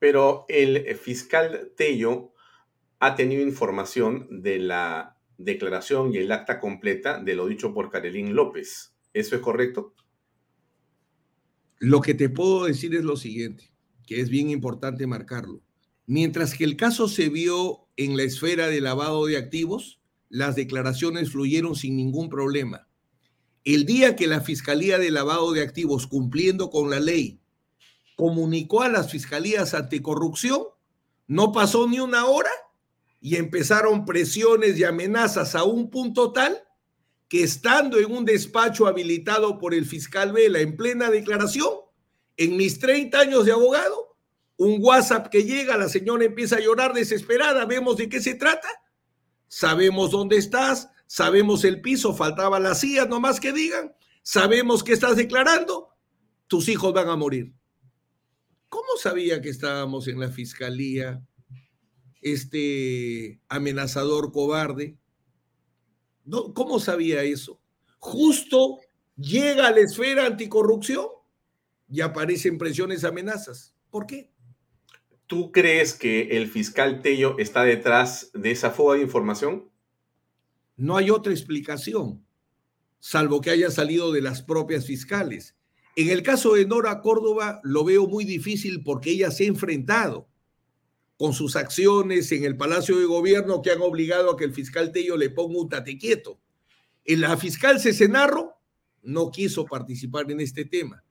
Pero 0.00 0.44
el 0.48 0.96
fiscal 0.96 1.72
Tello 1.76 2.32
ha 2.98 3.14
tenido 3.14 3.42
información 3.42 4.42
de 4.42 4.58
la 4.58 5.16
declaración 5.36 6.12
y 6.12 6.18
el 6.18 6.32
acta 6.32 6.58
completa 6.58 7.22
de 7.22 7.34
lo 7.34 7.46
dicho 7.46 7.72
por 7.72 7.90
Carolín 7.90 8.34
López. 8.34 8.94
¿Eso 9.12 9.36
es 9.36 9.42
correcto? 9.42 9.94
Lo 11.78 12.00
que 12.00 12.14
te 12.14 12.28
puedo 12.28 12.64
decir 12.64 12.94
es 12.94 13.04
lo 13.04 13.16
siguiente, 13.16 13.70
que 14.06 14.20
es 14.20 14.28
bien 14.30 14.50
importante 14.50 15.06
marcarlo. 15.06 15.62
Mientras 16.06 16.54
que 16.54 16.64
el 16.64 16.76
caso 16.76 17.08
se 17.08 17.28
vio 17.28 17.86
en 17.96 18.16
la 18.16 18.24
esfera 18.24 18.66
de 18.66 18.80
lavado 18.80 19.26
de 19.26 19.36
activos, 19.36 20.00
las 20.28 20.56
declaraciones 20.56 21.30
fluyeron 21.30 21.76
sin 21.76 21.96
ningún 21.96 22.28
problema. 22.28 22.88
El 23.64 23.84
día 23.84 24.16
que 24.16 24.26
la 24.26 24.40
Fiscalía 24.40 24.98
de 24.98 25.10
Lavado 25.10 25.52
de 25.52 25.62
Activos, 25.62 26.06
cumpliendo 26.06 26.70
con 26.70 26.90
la 26.90 27.00
ley, 27.00 27.40
comunicó 28.16 28.82
a 28.82 28.88
las 28.88 29.10
fiscalías 29.10 29.74
anticorrupción, 29.74 30.62
no 31.26 31.52
pasó 31.52 31.86
ni 31.86 32.00
una 32.00 32.24
hora 32.26 32.50
y 33.20 33.36
empezaron 33.36 34.04
presiones 34.04 34.78
y 34.78 34.84
amenazas 34.84 35.54
a 35.54 35.64
un 35.64 35.90
punto 35.90 36.32
tal 36.32 36.58
que 37.28 37.42
estando 37.42 37.98
en 37.98 38.10
un 38.10 38.24
despacho 38.24 38.86
habilitado 38.86 39.58
por 39.58 39.74
el 39.74 39.84
fiscal 39.84 40.32
Vela 40.32 40.60
en 40.60 40.76
plena 40.76 41.10
declaración, 41.10 41.70
en 42.36 42.56
mis 42.56 42.78
30 42.78 43.18
años 43.20 43.44
de 43.44 43.52
abogado, 43.52 44.16
un 44.56 44.78
WhatsApp 44.80 45.28
que 45.28 45.44
llega, 45.44 45.76
la 45.76 45.88
señora 45.88 46.24
empieza 46.24 46.56
a 46.56 46.60
llorar 46.60 46.94
desesperada, 46.94 47.64
vemos 47.66 47.96
de 47.96 48.08
qué 48.08 48.20
se 48.20 48.34
trata, 48.34 48.68
sabemos 49.46 50.10
dónde 50.10 50.36
estás, 50.36 50.88
sabemos 51.06 51.64
el 51.64 51.80
piso, 51.80 52.14
faltaba 52.14 52.58
la 52.58 52.74
silla, 52.74 53.04
nomás 53.04 53.40
que 53.40 53.52
digan, 53.52 53.94
sabemos 54.22 54.82
que 54.82 54.92
estás 54.92 55.16
declarando, 55.16 55.90
tus 56.46 56.68
hijos 56.68 56.92
van 56.92 57.08
a 57.08 57.16
morir. 57.16 57.52
¿Cómo 58.68 58.88
sabía 59.00 59.40
que 59.40 59.48
estábamos 59.48 60.08
en 60.08 60.18
la 60.18 60.28
fiscalía 60.28 61.22
este 62.20 63.40
amenazador 63.48 64.32
cobarde? 64.32 64.98
¿Cómo 66.54 66.78
sabía 66.78 67.22
eso? 67.22 67.60
Justo 67.98 68.78
llega 69.16 69.68
a 69.68 69.72
la 69.72 69.80
esfera 69.80 70.26
anticorrupción 70.26 71.06
y 71.90 72.00
aparecen 72.00 72.58
presiones, 72.58 73.04
amenazas. 73.04 73.74
¿Por 73.90 74.06
qué? 74.06 74.30
¿Tú 75.26 75.52
crees 75.52 75.94
que 75.94 76.38
el 76.38 76.48
fiscal 76.48 77.02
Tello 77.02 77.38
está 77.38 77.62
detrás 77.62 78.30
de 78.32 78.50
esa 78.50 78.70
fuga 78.70 78.96
de 78.96 79.02
información? 79.02 79.70
No 80.76 80.96
hay 80.96 81.10
otra 81.10 81.32
explicación, 81.32 82.24
salvo 82.98 83.40
que 83.40 83.50
haya 83.50 83.70
salido 83.70 84.12
de 84.12 84.22
las 84.22 84.42
propias 84.42 84.86
fiscales. 84.86 85.56
En 85.96 86.10
el 86.10 86.22
caso 86.22 86.54
de 86.54 86.66
Nora 86.66 87.00
Córdoba 87.00 87.60
lo 87.64 87.84
veo 87.84 88.06
muy 88.06 88.24
difícil 88.24 88.82
porque 88.84 89.10
ella 89.10 89.30
se 89.30 89.44
ha 89.44 89.48
enfrentado 89.48 90.27
con 91.18 91.34
sus 91.34 91.56
acciones 91.56 92.32
en 92.32 92.44
el 92.44 92.56
Palacio 92.56 92.98
de 92.98 93.04
Gobierno 93.04 93.60
que 93.60 93.72
han 93.72 93.82
obligado 93.82 94.30
a 94.30 94.36
que 94.36 94.44
el 94.44 94.54
fiscal 94.54 94.92
Tello 94.92 95.16
le 95.16 95.30
ponga 95.30 95.58
un 95.58 95.68
tate 95.68 95.98
quieto. 95.98 96.40
La 97.04 97.36
fiscal 97.36 97.80
Cesenarro 97.80 98.56
no 99.02 99.30
quiso 99.30 99.64
participar 99.64 100.30
en 100.30 100.40
este 100.40 100.64
tema. 100.64 101.04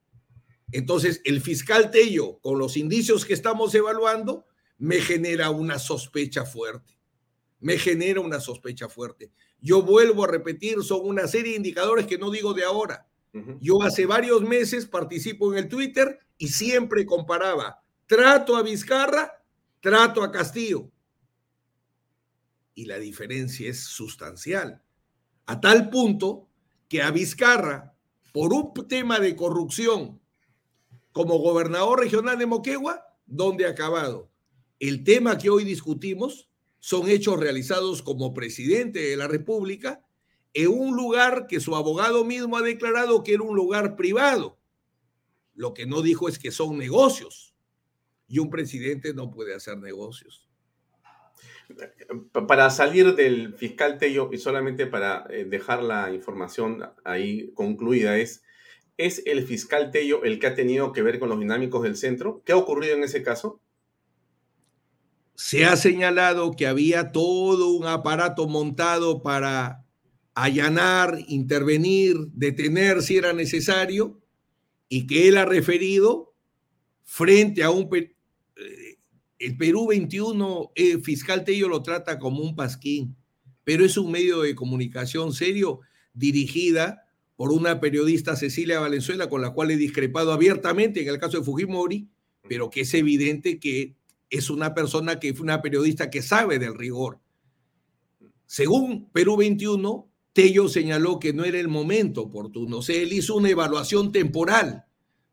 Entonces, 0.71 1.21
el 1.25 1.41
fiscal 1.41 1.91
Tello, 1.91 2.39
con 2.39 2.57
los 2.57 2.77
indicios 2.77 3.25
que 3.25 3.33
estamos 3.33 3.75
evaluando, 3.75 4.45
me 4.77 5.01
genera 5.01 5.49
una 5.49 5.77
sospecha 5.77 6.45
fuerte. 6.45 6.97
Me 7.59 7.77
genera 7.77 8.21
una 8.21 8.39
sospecha 8.39 8.87
fuerte. 8.87 9.31
Yo 9.59 9.81
vuelvo 9.81 10.23
a 10.23 10.27
repetir, 10.27 10.83
son 10.83 11.01
una 11.03 11.27
serie 11.27 11.51
de 11.51 11.57
indicadores 11.57 12.05
que 12.05 12.17
no 12.17 12.31
digo 12.31 12.53
de 12.53 12.63
ahora. 12.63 13.07
Yo 13.59 13.83
hace 13.83 14.05
varios 14.05 14.41
meses 14.41 14.87
participo 14.87 15.51
en 15.51 15.59
el 15.59 15.67
Twitter 15.67 16.19
y 16.37 16.47
siempre 16.47 17.05
comparaba 17.05 17.81
trato 18.07 18.55
a 18.55 18.63
Vizcarra, 18.63 19.43
trato 19.79 20.23
a 20.23 20.31
Castillo. 20.31 20.91
Y 22.73 22.85
la 22.85 22.99
diferencia 22.99 23.69
es 23.69 23.83
sustancial. 23.83 24.83
A 25.45 25.59
tal 25.59 25.89
punto 25.89 26.47
que 26.87 27.01
a 27.01 27.11
Vizcarra, 27.11 27.95
por 28.33 28.53
un 28.53 28.73
tema 28.87 29.19
de 29.19 29.35
corrupción 29.35 30.21
como 31.11 31.39
gobernador 31.39 31.99
regional 31.99 32.37
de 32.37 32.45
Moquegua, 32.45 33.03
¿dónde 33.25 33.65
ha 33.65 33.69
acabado? 33.69 34.29
El 34.79 35.03
tema 35.03 35.37
que 35.37 35.49
hoy 35.49 35.63
discutimos 35.63 36.49
son 36.79 37.09
hechos 37.09 37.39
realizados 37.39 38.03
como 38.03 38.33
presidente 38.33 38.99
de 38.99 39.17
la 39.17 39.27
República 39.27 40.05
en 40.53 40.67
un 40.67 40.95
lugar 40.95 41.47
que 41.47 41.59
su 41.59 41.75
abogado 41.75 42.23
mismo 42.23 42.57
ha 42.57 42.61
declarado 42.61 43.23
que 43.23 43.33
era 43.33 43.43
un 43.43 43.55
lugar 43.55 43.95
privado. 43.95 44.59
Lo 45.55 45.73
que 45.73 45.87
no 45.87 46.03
dijo 46.03 46.29
es 46.29 46.37
que 46.37 46.51
son 46.51 46.77
negocios 46.77 47.46
y 48.27 48.39
un 48.39 48.49
presidente 48.49 49.13
no 49.13 49.31
puede 49.31 49.55
hacer 49.55 49.77
negocios. 49.77 50.47
Para 52.47 52.69
salir 52.69 53.15
del 53.15 53.53
fiscal 53.53 53.97
Tello 53.97 54.29
y 54.31 54.37
solamente 54.37 54.87
para 54.87 55.25
eh, 55.29 55.45
dejar 55.45 55.83
la 55.83 56.13
información 56.13 56.83
ahí 57.03 57.51
concluida 57.53 58.17
es, 58.17 58.43
¿es 58.97 59.21
el 59.25 59.45
fiscal 59.45 59.91
Tello 59.91 60.23
el 60.23 60.39
que 60.39 60.47
ha 60.47 60.55
tenido 60.55 60.93
que 60.93 61.01
ver 61.01 61.19
con 61.19 61.29
los 61.29 61.39
dinámicos 61.39 61.83
del 61.83 61.97
centro? 61.97 62.41
¿Qué 62.45 62.53
ha 62.53 62.57
ocurrido 62.57 62.95
en 62.95 63.03
ese 63.03 63.21
caso? 63.21 63.61
Se 65.35 65.65
ha 65.65 65.75
señalado 65.75 66.51
que 66.51 66.67
había 66.67 67.11
todo 67.11 67.69
un 67.69 67.85
aparato 67.85 68.47
montado 68.47 69.21
para 69.21 69.85
allanar, 70.33 71.19
intervenir, 71.27 72.15
detener 72.33 73.01
si 73.01 73.17
era 73.17 73.33
necesario, 73.33 74.19
y 74.89 75.05
que 75.05 75.27
él 75.27 75.37
ha 75.37 75.45
referido 75.45 76.33
frente 77.03 77.63
a 77.63 77.69
un, 77.69 77.89
el 79.39 79.57
Perú 79.57 79.87
21, 79.87 80.71
el 80.75 81.01
fiscal 81.01 81.43
Tello 81.43 81.69
lo 81.69 81.83
trata 81.83 82.17
como 82.17 82.41
un 82.41 82.55
pasquín, 82.55 83.15
pero 83.63 83.85
es 83.85 83.97
un 83.97 84.11
medio 84.11 84.41
de 84.41 84.55
comunicación 84.55 85.33
serio 85.33 85.81
dirigida 86.13 87.03
por 87.35 87.51
una 87.51 87.79
periodista 87.79 88.35
Cecilia 88.35 88.79
Valenzuela 88.79 89.29
con 89.29 89.41
la 89.41 89.51
cual 89.51 89.71
he 89.71 89.77
discrepado 89.77 90.33
abiertamente 90.33 91.01
en 91.01 91.07
el 91.07 91.19
caso 91.19 91.37
de 91.37 91.43
Fujimori, 91.43 92.09
pero 92.49 92.69
que 92.69 92.81
es 92.81 92.93
evidente 92.93 93.59
que 93.59 93.95
es 94.29 94.49
una 94.49 94.73
persona 94.73 95.19
que 95.19 95.33
fue 95.33 95.43
una 95.43 95.61
periodista 95.61 96.09
que 96.09 96.21
sabe 96.23 96.57
del 96.57 96.75
rigor. 96.75 97.19
Según 98.47 99.09
Perú 99.11 99.37
21, 99.37 100.09
Tello 100.33 100.67
señaló 100.67 101.19
que 101.19 101.33
no 101.33 101.43
era 101.45 101.59
el 101.59 101.67
momento 101.67 102.23
oportuno, 102.23 102.77
o 102.77 102.81
sea, 102.81 102.95
él 102.95 103.13
hizo 103.13 103.35
una 103.35 103.49
evaluación 103.49 104.11
temporal 104.11 104.86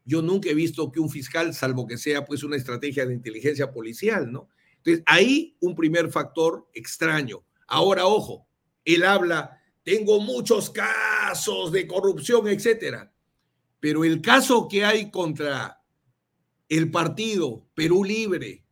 yo 0.05 0.23
nunca 0.23 0.51
he 0.51 0.55
visto 0.55 0.91
que 0.93 1.01
un 1.01 1.11
fiscal, 1.11 1.55
salvo 1.55 1.87
que 1.87 1.99
sea 1.99 2.25
pues 2.25 2.43
una 2.43 2.57
estrategia 2.57 3.07
de 3.07 3.15
inteligencia 3.15 3.71
policial, 3.73 4.31
¿no? 4.31 4.49
Entonces, 4.79 5.03
ahí 5.07 5.57
un 5.61 5.75
primer 5.75 6.11
factor 6.11 6.69
extraño. 6.75 7.45
Ahora, 7.67 8.07
ojo, 8.07 8.47
él 8.85 9.05
habla, 9.05 9.59
tengo 9.83 10.21
muchos 10.21 10.71
casos 10.71 11.73
de 11.73 11.87
corrupción, 11.87 12.49
etcétera, 12.49 13.13
pero 13.81 14.05
el 14.05 14.21
caso 14.21 14.69
que 14.69 14.85
hay 14.85 15.11
contra 15.11 15.83
el 16.69 16.91
partido 16.91 17.67
Perú 17.75 18.05
Libre, 18.05 18.65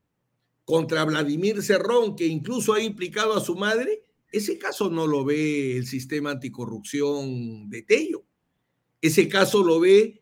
contra 0.65 1.05
Vladimir 1.05 1.63
Cerrón, 1.63 2.17
que 2.17 2.27
incluso 2.27 2.75
ha 2.75 2.81
implicado 2.81 3.35
a 3.35 3.41
su 3.41 3.57
madre, 3.57 4.05
ese 4.31 4.59
caso 4.59 4.89
no 4.89 5.07
lo 5.07 5.25
ve 5.25 5.77
el 5.77 5.87
sistema 5.87 6.31
anticorrupción 6.31 7.69
de 7.69 7.83
Tello. 7.83 8.25
Ese 9.01 9.29
caso 9.29 9.63
lo 9.63 9.81
ve 9.81 10.22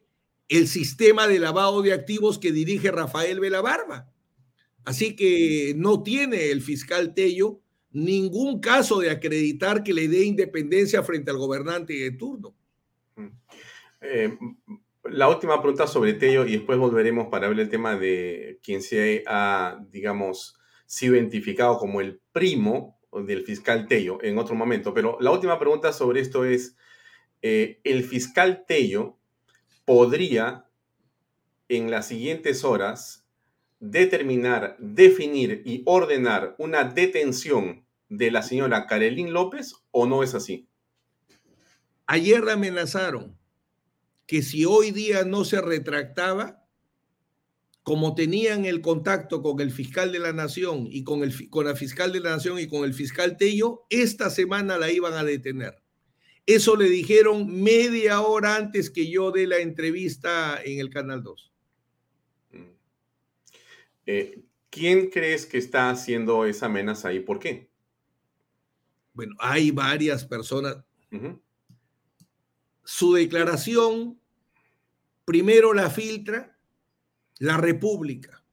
el 0.51 0.67
sistema 0.67 1.29
de 1.29 1.39
lavado 1.39 1.81
de 1.81 1.93
activos 1.93 2.39
que 2.39 2.51
dirige 2.51 2.91
Rafael 2.91 3.39
Velabarba. 3.39 4.11
Así 4.85 5.15
que 5.15 5.75
no 5.77 6.03
tiene 6.03 6.51
el 6.51 6.61
fiscal 6.61 7.15
Tello 7.15 7.61
ningún 7.93 8.61
caso 8.61 8.99
de 8.99 9.11
acreditar 9.11 9.85
que 9.85 9.95
le 9.95 10.09
dé 10.09 10.25
independencia 10.25 11.03
frente 11.05 11.31
al 11.31 11.39
gobernante 11.39 11.93
de 11.93 12.11
turno. 12.11 12.55
Mm. 13.15 13.29
Eh, 14.01 14.39
la 15.05 15.29
última 15.29 15.61
pregunta 15.61 15.87
sobre 15.87 16.15
Tello 16.15 16.45
y 16.45 16.53
después 16.53 16.79
volveremos 16.79 17.29
para 17.29 17.49
ver 17.49 17.61
el 17.61 17.69
tema 17.69 17.97
de 17.97 18.59
quien 18.63 18.83
se 18.83 19.23
ha, 19.29 19.79
digamos, 19.91 20.59
sido 20.85 21.15
identificado 21.15 21.79
como 21.79 22.01
el 22.01 22.21
primo 22.33 22.99
del 23.13 23.45
fiscal 23.45 23.87
Tello 23.87 24.19
en 24.23 24.37
otro 24.37 24.57
momento. 24.57 24.93
Pero 24.95 25.17
la 25.21 25.31
última 25.31 25.61
pregunta 25.61 25.93
sobre 25.93 26.21
esto 26.21 26.45
es, 26.45 26.77
eh, 27.41 27.81
¿el 27.85 28.03
fiscal 28.03 28.65
Tello 28.67 29.20
podría 29.91 30.71
en 31.69 31.91
las 31.91 32.07
siguientes 32.07 32.63
horas 32.63 33.27
determinar, 33.81 34.77
definir 34.79 35.63
y 35.67 35.83
ordenar 35.85 36.55
una 36.59 36.85
detención 36.85 37.85
de 38.09 38.31
la 38.31 38.45
señora 38.45 38.87
Karelín 38.87 39.33
López 39.33 39.75
o 39.91 40.07
no 40.07 40.23
es 40.23 40.37
así? 40.37 40.69
Ayer 42.07 42.49
amenazaron 42.49 43.37
que 44.29 44.43
si 44.43 44.65
hoy 44.65 44.93
día 44.93 45.25
no 45.25 45.45
se 45.45 45.61
retractaba, 45.61 46.65
como 47.83 48.15
tenían 48.15 48.67
el 48.67 48.83
contacto 48.83 49.43
con 49.43 49.59
el 49.59 49.73
fiscal 49.73 50.13
de 50.13 50.21
la 50.21 50.33
nación 50.33 50.87
y 50.89 51.03
con, 51.03 51.25
el, 51.25 51.51
con 51.51 51.67
la 51.67 51.75
fiscal 51.75 52.13
de 52.13 52.21
la 52.21 52.31
nación 52.31 52.61
y 52.61 52.69
con 52.69 52.85
el 52.85 52.95
fiscal 52.95 53.37
Tello, 53.37 53.87
esta 53.91 54.31
semana 54.31 54.79
la 54.79 54.93
iban 54.93 55.15
a 55.15 55.25
detener. 55.25 55.80
Eso 56.47 56.77
le 56.77 56.89
dijeron 56.89 57.63
media 57.63 58.21
hora 58.23 58.57
antes 58.57 58.91
que 58.91 59.11
yo 59.11 59.31
dé 59.31 59.47
la 59.47 59.59
entrevista 59.59 60.61
en 60.65 60.81
el 60.81 60.91
Canal 60.91 61.23
2. 61.23 61.53
Mm. 62.53 62.57
Eh, 64.07 64.43
¿Quién 64.71 65.11
crees 65.11 65.47
que 65.47 65.59
está 65.59 65.91
haciendo 65.91 66.45
esa 66.47 66.67
amenaza 66.67 67.13
y 67.13 67.21
por 67.21 67.39
qué? 67.39 67.69
Bueno, 69.13 69.35
hay 69.41 69.71
varias 69.73 70.25
personas. 70.25 70.79
Su 72.85 73.15
declaración, 73.15 74.19
primero 75.25 75.75
la 75.75 75.91
filtra 75.91 76.57
la 77.41 77.57
República, 77.57 78.45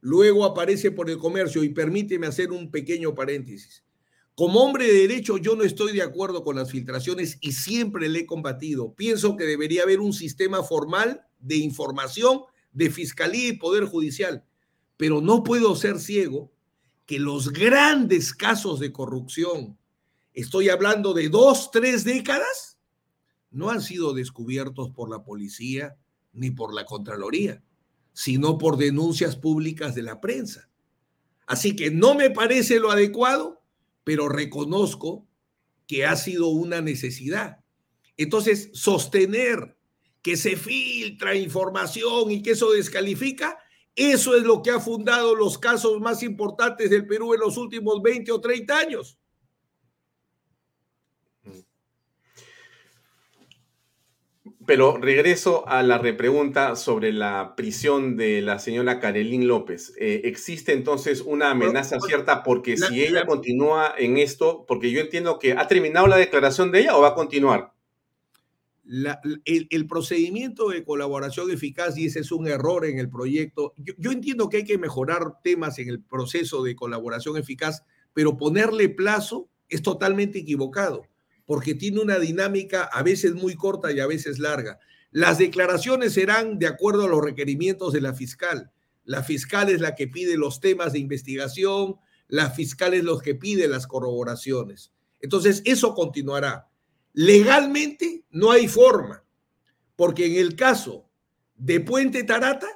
luego 0.00 0.44
aparece 0.44 0.92
por 0.92 1.10
el 1.10 1.18
comercio 1.18 1.64
y 1.64 1.70
permíteme 1.70 2.28
hacer 2.28 2.52
un 2.52 2.70
pequeño 2.70 3.14
paréntesis. 3.14 3.84
Como 4.34 4.60
hombre 4.60 4.86
de 4.86 5.06
derecho, 5.06 5.36
yo 5.36 5.56
no 5.56 5.62
estoy 5.62 5.92
de 5.92 6.02
acuerdo 6.02 6.42
con 6.42 6.56
las 6.56 6.70
filtraciones 6.70 7.36
y 7.40 7.52
siempre 7.52 8.08
le 8.08 8.20
he 8.20 8.26
combatido. 8.26 8.94
Pienso 8.94 9.36
que 9.36 9.44
debería 9.44 9.82
haber 9.82 10.00
un 10.00 10.14
sistema 10.14 10.62
formal 10.62 11.26
de 11.38 11.56
información 11.56 12.42
de 12.72 12.90
fiscalía 12.90 13.48
y 13.48 13.58
poder 13.58 13.84
judicial, 13.84 14.44
pero 14.96 15.20
no 15.20 15.42
puedo 15.42 15.76
ser 15.76 15.98
ciego 15.98 16.50
que 17.04 17.18
los 17.18 17.52
grandes 17.52 18.32
casos 18.32 18.80
de 18.80 18.92
corrupción, 18.92 19.76
estoy 20.32 20.70
hablando 20.70 21.12
de 21.12 21.28
dos, 21.28 21.70
tres 21.70 22.04
décadas, 22.04 22.78
no 23.50 23.68
han 23.68 23.82
sido 23.82 24.14
descubiertos 24.14 24.90
por 24.90 25.10
la 25.10 25.22
policía 25.22 25.96
ni 26.32 26.50
por 26.50 26.72
la 26.72 26.86
Contraloría, 26.86 27.62
sino 28.14 28.56
por 28.56 28.78
denuncias 28.78 29.36
públicas 29.36 29.94
de 29.94 30.02
la 30.02 30.22
prensa. 30.22 30.70
Así 31.46 31.76
que 31.76 31.90
no 31.90 32.14
me 32.14 32.30
parece 32.30 32.80
lo 32.80 32.90
adecuado 32.90 33.61
pero 34.04 34.28
reconozco 34.28 35.26
que 35.86 36.06
ha 36.06 36.16
sido 36.16 36.48
una 36.48 36.80
necesidad. 36.80 37.58
Entonces, 38.16 38.70
sostener 38.72 39.76
que 40.22 40.36
se 40.36 40.56
filtra 40.56 41.34
información 41.34 42.30
y 42.30 42.42
que 42.42 42.52
eso 42.52 42.72
descalifica, 42.72 43.58
eso 43.94 44.36
es 44.36 44.44
lo 44.44 44.62
que 44.62 44.70
ha 44.70 44.80
fundado 44.80 45.34
los 45.34 45.58
casos 45.58 46.00
más 46.00 46.22
importantes 46.22 46.88
del 46.90 47.06
Perú 47.06 47.34
en 47.34 47.40
los 47.40 47.56
últimos 47.56 48.00
20 48.00 48.32
o 48.32 48.40
30 48.40 48.78
años. 48.78 49.18
Pero 54.72 54.96
regreso 54.96 55.68
a 55.68 55.82
la 55.82 55.98
repregunta 55.98 56.76
sobre 56.76 57.12
la 57.12 57.56
prisión 57.56 58.16
de 58.16 58.40
la 58.40 58.58
señora 58.58 59.00
Karelín 59.00 59.46
López. 59.46 59.92
Eh, 59.98 60.22
¿Existe 60.24 60.72
entonces 60.72 61.20
una 61.20 61.50
amenaza 61.50 62.00
cierta? 62.00 62.42
Porque 62.42 62.78
si 62.78 63.02
ella 63.02 63.26
continúa 63.26 63.92
en 63.98 64.16
esto, 64.16 64.64
porque 64.66 64.90
yo 64.90 65.02
entiendo 65.02 65.38
que 65.38 65.52
ha 65.52 65.68
terminado 65.68 66.06
la 66.06 66.16
declaración 66.16 66.72
de 66.72 66.80
ella 66.80 66.96
o 66.96 67.02
va 67.02 67.08
a 67.08 67.14
continuar. 67.14 67.74
el, 69.44 69.86
procedimiento 69.86 70.70
de 70.70 70.84
colaboración 70.84 71.50
eficaz, 71.50 71.98
y 71.98 72.06
ese 72.06 72.20
es 72.20 72.32
un 72.32 72.48
error 72.48 72.86
en 72.86 72.98
el 72.98 73.10
proyecto, 73.10 73.74
yo 73.76 74.10
entiendo 74.10 74.48
que 74.48 74.56
hay 74.56 74.64
que 74.64 74.78
mejorar 74.78 75.34
temas 75.44 75.78
en 75.80 75.90
el 75.90 76.02
proceso 76.02 76.62
de 76.62 76.74
colaboración 76.74 77.36
eficaz, 77.36 77.84
pero 78.14 78.38
ponerle 78.38 78.88
plazo 78.88 79.50
es 79.68 79.82
totalmente 79.82 80.38
equivocado 80.38 81.11
porque 81.46 81.74
tiene 81.74 82.00
una 82.00 82.18
dinámica 82.18 82.84
a 82.84 83.02
veces 83.02 83.34
muy 83.34 83.54
corta 83.54 83.92
y 83.92 84.00
a 84.00 84.06
veces 84.06 84.38
larga. 84.38 84.78
Las 85.10 85.38
declaraciones 85.38 86.14
serán 86.14 86.58
de 86.58 86.66
acuerdo 86.66 87.04
a 87.04 87.08
los 87.08 87.22
requerimientos 87.22 87.92
de 87.92 88.00
la 88.00 88.14
fiscal. 88.14 88.70
La 89.04 89.22
fiscal 89.22 89.68
es 89.68 89.80
la 89.80 89.94
que 89.94 90.08
pide 90.08 90.36
los 90.36 90.60
temas 90.60 90.92
de 90.92 91.00
investigación, 91.00 91.96
la 92.28 92.50
fiscal 92.50 92.94
es 92.94 93.04
la 93.04 93.18
que 93.22 93.34
pide 93.34 93.68
las 93.68 93.86
corroboraciones. 93.86 94.92
Entonces, 95.20 95.62
eso 95.64 95.94
continuará. 95.94 96.68
Legalmente 97.12 98.24
no 98.30 98.50
hay 98.50 98.68
forma, 98.68 99.22
porque 99.96 100.26
en 100.26 100.36
el 100.36 100.56
caso 100.56 101.08
de 101.56 101.80
Puente 101.80 102.24
Tarata, 102.24 102.68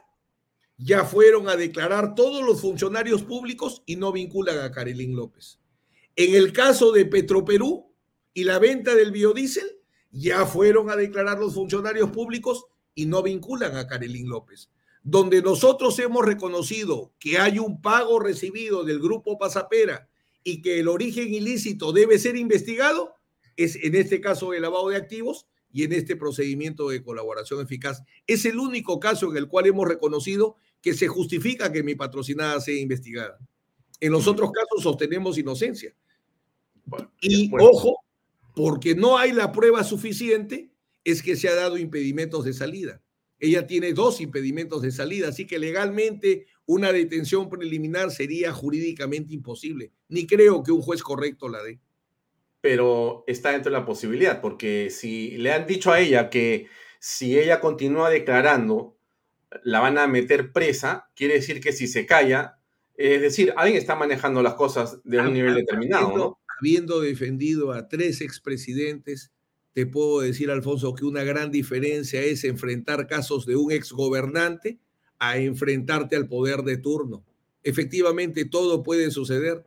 ya 0.79 1.05
fueron 1.05 1.49
a 1.49 1.57
declarar 1.57 2.15
todos 2.15 2.45
los 2.45 2.61
funcionarios 2.61 3.23
públicos 3.23 3.83
y 3.87 3.97
no 3.97 4.13
vinculan 4.13 4.59
a 4.59 4.71
Carilín 4.71 5.17
López. 5.17 5.59
En 6.15 6.35
el 6.35 6.53
caso 6.53 6.93
de 6.93 7.07
Petroperú 7.07 7.93
y 8.37 8.45
la 8.45 8.59
venta 8.59 8.95
del 8.95 9.13
biodiesel, 9.13 9.79
ya 10.11 10.45
fueron 10.45 10.91
a 10.91 10.97
declarar 10.97 11.39
los 11.39 11.55
funcionarios 11.55 12.11
públicos 12.11 12.67
y 12.95 13.07
no 13.07 13.23
vinculan 13.23 13.75
a 13.79 13.87
Carilín 13.87 14.29
López. 14.29 14.69
Donde 15.03 15.41
nosotros 15.41 15.99
hemos 16.01 16.23
reconocido 16.23 17.15
que 17.19 17.39
hay 17.39 17.59
un 17.59 17.81
pago 17.81 18.21
recibido 18.21 18.85
del 18.85 19.01
grupo 19.01 19.39
Pasapera 19.39 20.11
y 20.45 20.61
que 20.61 20.81
el 20.81 20.89
origen 20.89 21.33
ilícito 21.33 21.95
debe 21.95 22.19
ser 22.19 22.37
investigado, 22.37 23.15
es 23.57 23.77
en 23.77 23.95
este 23.95 24.21
caso 24.21 24.53
el 24.53 24.61
lavado 24.61 24.91
de 24.91 24.97
activos 24.97 25.47
y 25.73 25.85
en 25.85 25.95
este 25.95 26.15
procedimiento 26.15 26.91
de 26.91 27.03
colaboración 27.03 27.63
eficaz. 27.63 28.03
Es 28.27 28.45
el 28.45 28.59
único 28.59 29.01
caso 29.01 29.31
en 29.31 29.39
el 29.39 29.49
cual 29.49 29.65
hemos 29.65 29.89
reconocido 29.89 30.57
que 30.83 30.93
se 30.93 31.09
justifica 31.09 31.73
que 31.73 31.83
mi 31.83 31.95
patrocinada 31.95 32.61
sea 32.61 32.79
investigada. 32.79 33.39
En 33.99 34.13
los 34.13 34.29
otros 34.29 34.51
casos 34.53 34.83
sostenemos 34.83 35.39
inocencia. 35.39 35.95
y 37.23 37.51
ojo, 37.59 38.06
porque 38.57 38.95
no 38.95 39.19
hay 39.19 39.33
la 39.33 39.53
prueba 39.53 39.85
suficiente, 39.85 40.71
es 41.05 41.23
que 41.23 41.37
se 41.37 41.49
ha 41.49 41.55
dado 41.55 41.77
impedimentos 41.77 42.43
de 42.43 42.55
salida. 42.55 43.03
Ella 43.39 43.67
tiene 43.67 43.93
dos 43.93 44.23
impedimentos 44.23 44.81
de 44.81 44.91
salida, 44.91 45.29
así 45.29 45.47
que 45.47 45.59
legalmente 45.59 46.47
una 46.65 46.91
detención 46.91 47.51
preliminar 47.51 48.11
sería 48.11 48.55
jurídicamente 48.55 49.35
imposible. 49.35 49.93
Ni 50.09 50.27
creo 50.27 50.63
que 50.63 50.73
un 50.73 50.81
juez 50.81 51.03
correcto 51.03 51.51
la 51.51 51.63
dé 51.63 51.81
pero 52.67 53.23
está 53.29 53.53
dentro 53.53 53.71
de 53.71 53.79
la 53.79 53.87
posibilidad, 53.87 54.41
porque 54.41 54.91
si 54.91 55.37
le 55.39 55.53
han 55.53 55.69
dicho 55.69 55.93
a 55.93 56.01
ella 56.01 56.31
que 56.31 56.67
si 56.99 57.39
ella 57.39 57.61
continúa 57.61 58.11
declarando, 58.11 58.97
la 59.63 59.79
van 59.79 59.99
a 59.99 60.09
meter 60.09 60.51
presa, 60.51 61.09
quiere 61.15 61.35
decir 61.35 61.61
que 61.61 61.71
si 61.71 61.87
se 61.87 62.07
calla, 62.07 62.59
es 62.97 63.21
decir, 63.21 63.55
alguien 63.57 63.79
está 63.79 63.95
manejando 63.95 64.43
las 64.43 64.55
cosas 64.55 65.01
de 65.05 65.21
un 65.21 65.33
nivel 65.33 65.55
determinado. 65.55 66.07
Habiendo, 66.07 66.39
habiendo 66.59 67.01
defendido 67.01 67.73
a 67.73 67.89
tres 67.89 68.21
expresidentes, 68.21 69.33
te 69.73 69.87
puedo 69.87 70.21
decir, 70.21 70.51
Alfonso, 70.51 70.95
que 70.95 71.05
una 71.05 71.23
gran 71.23 71.51
diferencia 71.51 72.23
es 72.23 72.45
enfrentar 72.45 73.07
casos 73.07 73.47
de 73.47 73.57
un 73.57 73.73
exgobernante 73.73 74.79
a 75.19 75.39
enfrentarte 75.39 76.17
al 76.17 76.29
poder 76.29 76.63
de 76.63 76.79
turno. 76.79 77.25
Efectivamente, 77.63 78.45
todo 78.45 78.83
puede 78.83 79.11
suceder 79.11 79.65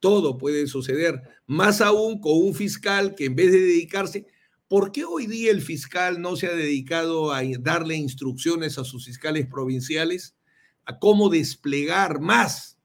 todo 0.00 0.38
puede 0.38 0.66
suceder, 0.66 1.22
más 1.46 1.80
aún 1.80 2.20
con 2.20 2.32
un 2.36 2.54
fiscal 2.54 3.14
que 3.14 3.26
en 3.26 3.36
vez 3.36 3.52
de 3.52 3.60
dedicarse, 3.60 4.26
¿por 4.68 4.92
qué 4.92 5.04
hoy 5.04 5.26
día 5.26 5.50
el 5.50 5.62
fiscal 5.62 6.20
no 6.20 6.36
se 6.36 6.46
ha 6.46 6.54
dedicado 6.54 7.32
a 7.32 7.42
darle 7.58 7.96
instrucciones 7.96 8.78
a 8.78 8.84
sus 8.84 9.06
fiscales 9.06 9.46
provinciales 9.46 10.36
a 10.84 10.98
cómo 10.98 11.28
desplegar 11.28 12.20
más, 12.20 12.77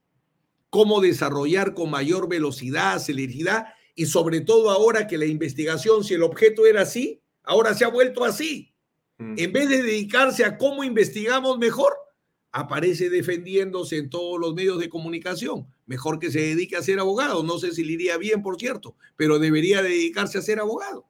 cómo 0.74 1.00
desarrollar 1.00 1.72
con 1.72 1.88
mayor 1.88 2.28
velocidad, 2.28 2.98
celeridad 2.98 3.66
y 3.94 4.06
sobre 4.06 4.40
todo 4.40 4.70
ahora 4.70 5.06
que 5.06 5.16
la 5.16 5.24
investigación, 5.24 6.02
si 6.02 6.14
el 6.14 6.24
objeto 6.24 6.66
era 6.66 6.82
así, 6.82 7.22
ahora 7.44 7.74
se 7.74 7.84
ha 7.84 7.88
vuelto 7.88 8.24
así? 8.24 8.74
Mm. 9.18 9.34
En 9.38 9.52
vez 9.52 9.68
de 9.68 9.84
dedicarse 9.84 10.44
a 10.44 10.58
cómo 10.58 10.82
investigamos 10.82 11.58
mejor, 11.58 11.92
aparece 12.50 13.08
defendiéndose 13.08 13.98
en 13.98 14.10
todos 14.10 14.40
los 14.40 14.52
medios 14.54 14.80
de 14.80 14.88
comunicación. 14.88 15.68
Mejor 15.86 16.18
que 16.18 16.32
se 16.32 16.40
dedique 16.40 16.74
a 16.74 16.82
ser 16.82 16.98
abogado. 16.98 17.44
No 17.44 17.60
sé 17.60 17.70
si 17.70 17.84
le 17.84 17.92
iría 17.92 18.18
bien, 18.18 18.42
por 18.42 18.58
cierto, 18.58 18.96
pero 19.14 19.38
debería 19.38 19.80
dedicarse 19.80 20.38
a 20.38 20.42
ser 20.42 20.58
abogado. 20.58 21.06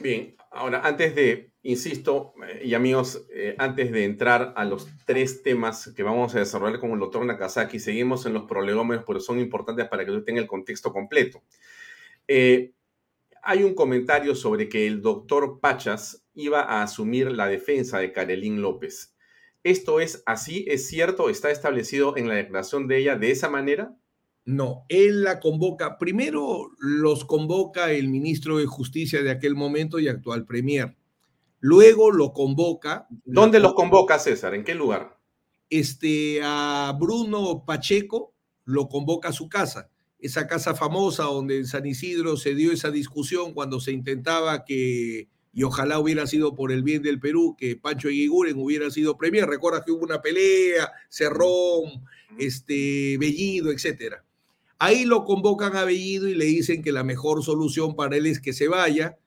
Bien, 0.00 0.36
ahora 0.50 0.80
antes 0.84 1.14
de, 1.14 1.52
insisto, 1.62 2.34
eh, 2.48 2.62
y 2.64 2.74
amigos, 2.74 3.26
eh, 3.32 3.54
antes 3.58 3.92
de 3.92 4.04
entrar 4.04 4.52
a 4.56 4.64
los 4.64 4.88
tres 5.06 5.42
temas 5.42 5.92
que 5.94 6.02
vamos 6.02 6.34
a 6.34 6.40
desarrollar 6.40 6.80
con 6.80 6.90
el 6.90 6.98
doctor 6.98 7.24
Nakazaki, 7.24 7.78
seguimos 7.78 8.26
en 8.26 8.34
los 8.34 8.44
prolegómenos, 8.44 9.04
pero 9.06 9.20
son 9.20 9.38
importantes 9.38 9.88
para 9.88 10.04
que 10.04 10.10
usted 10.10 10.24
tenga 10.24 10.40
el 10.40 10.48
contexto 10.48 10.92
completo. 10.92 11.42
Eh, 12.26 12.72
hay 13.42 13.62
un 13.62 13.74
comentario 13.74 14.34
sobre 14.34 14.68
que 14.68 14.86
el 14.86 15.02
doctor 15.02 15.60
Pachas 15.60 16.26
iba 16.34 16.60
a 16.62 16.82
asumir 16.82 17.30
la 17.30 17.46
defensa 17.46 17.98
de 17.98 18.10
Karelín 18.12 18.62
López. 18.62 19.14
¿Esto 19.62 20.00
es 20.00 20.22
así? 20.26 20.64
¿Es 20.68 20.88
cierto? 20.88 21.30
¿Está 21.30 21.50
establecido 21.50 22.16
en 22.16 22.28
la 22.28 22.34
declaración 22.34 22.88
de 22.88 22.98
ella 22.98 23.16
de 23.16 23.30
esa 23.30 23.48
manera? 23.48 23.94
No, 24.44 24.84
él 24.88 25.22
la 25.22 25.40
convoca. 25.40 25.98
Primero 25.98 26.70
los 26.78 27.24
convoca 27.24 27.92
el 27.92 28.08
ministro 28.08 28.58
de 28.58 28.66
Justicia 28.66 29.22
de 29.22 29.30
aquel 29.30 29.54
momento 29.54 29.98
y 29.98 30.08
actual 30.08 30.44
premier. 30.44 30.96
Luego 31.60 32.10
lo 32.10 32.32
convoca. 32.32 33.06
¿Dónde 33.24 33.58
los 33.58 33.72
convoca 33.74 34.18
César? 34.18 34.54
¿En 34.54 34.64
qué 34.64 34.74
lugar? 34.74 35.18
Este, 35.70 36.40
a 36.42 36.94
Bruno 37.00 37.64
Pacheco 37.66 38.34
lo 38.66 38.88
convoca 38.88 39.30
a 39.30 39.32
su 39.32 39.48
casa, 39.48 39.90
esa 40.18 40.46
casa 40.46 40.74
famosa 40.74 41.24
donde 41.24 41.56
en 41.56 41.66
San 41.66 41.86
Isidro 41.86 42.36
se 42.36 42.54
dio 42.54 42.70
esa 42.70 42.90
discusión 42.90 43.54
cuando 43.54 43.80
se 43.80 43.92
intentaba 43.92 44.64
que 44.64 45.28
y 45.54 45.62
ojalá 45.62 46.00
hubiera 46.00 46.26
sido 46.26 46.54
por 46.54 46.72
el 46.72 46.82
bien 46.82 47.02
del 47.02 47.20
Perú 47.20 47.54
que 47.56 47.76
Pancho 47.76 48.08
Eguiguren 48.08 48.58
hubiera 48.58 48.90
sido 48.90 49.16
premier. 49.16 49.46
Recuerda 49.46 49.84
que 49.84 49.92
hubo 49.92 50.04
una 50.04 50.20
pelea, 50.20 50.90
Cerrón, 51.08 52.04
este, 52.38 53.16
Bellido, 53.18 53.70
etcétera. 53.70 54.23
Ahí 54.78 55.04
lo 55.04 55.24
convocan 55.24 55.76
a 55.76 55.84
Bellido 55.84 56.28
y 56.28 56.34
le 56.34 56.44
dicen 56.44 56.82
que 56.82 56.92
la 56.92 57.04
mejor 57.04 57.42
solución 57.42 57.94
para 57.96 58.16
él 58.16 58.26
es 58.26 58.40
que 58.40 58.52
se 58.52 58.68
vaya, 58.68 59.18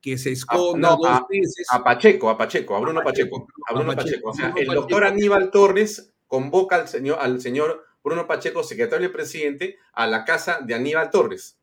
que 0.00 0.18
se 0.18 0.32
esconda 0.32 0.90
dos 0.90 1.06
a, 1.06 1.26
meses. 1.28 1.66
A 1.70 1.82
Pacheco, 1.82 2.30
a 2.30 2.38
Pacheco, 2.38 2.76
a 2.76 2.80
Bruno 2.80 3.00
Pacheco. 3.02 3.46
A 3.68 3.74
Bruno 3.74 3.94
Pacheco. 3.94 4.30
O 4.30 4.34
sea, 4.34 4.52
el 4.56 4.66
doctor 4.66 5.04
Aníbal 5.04 5.50
Torres 5.50 6.12
convoca 6.26 6.76
al 6.76 6.88
señor, 6.88 7.18
al 7.20 7.40
señor 7.40 7.84
Bruno 8.02 8.26
Pacheco, 8.26 8.62
secretario 8.64 9.06
del 9.06 9.12
presidente, 9.12 9.76
a 9.92 10.06
la 10.06 10.24
casa 10.24 10.60
de 10.64 10.74
Aníbal 10.74 11.10
Torres. 11.10 11.58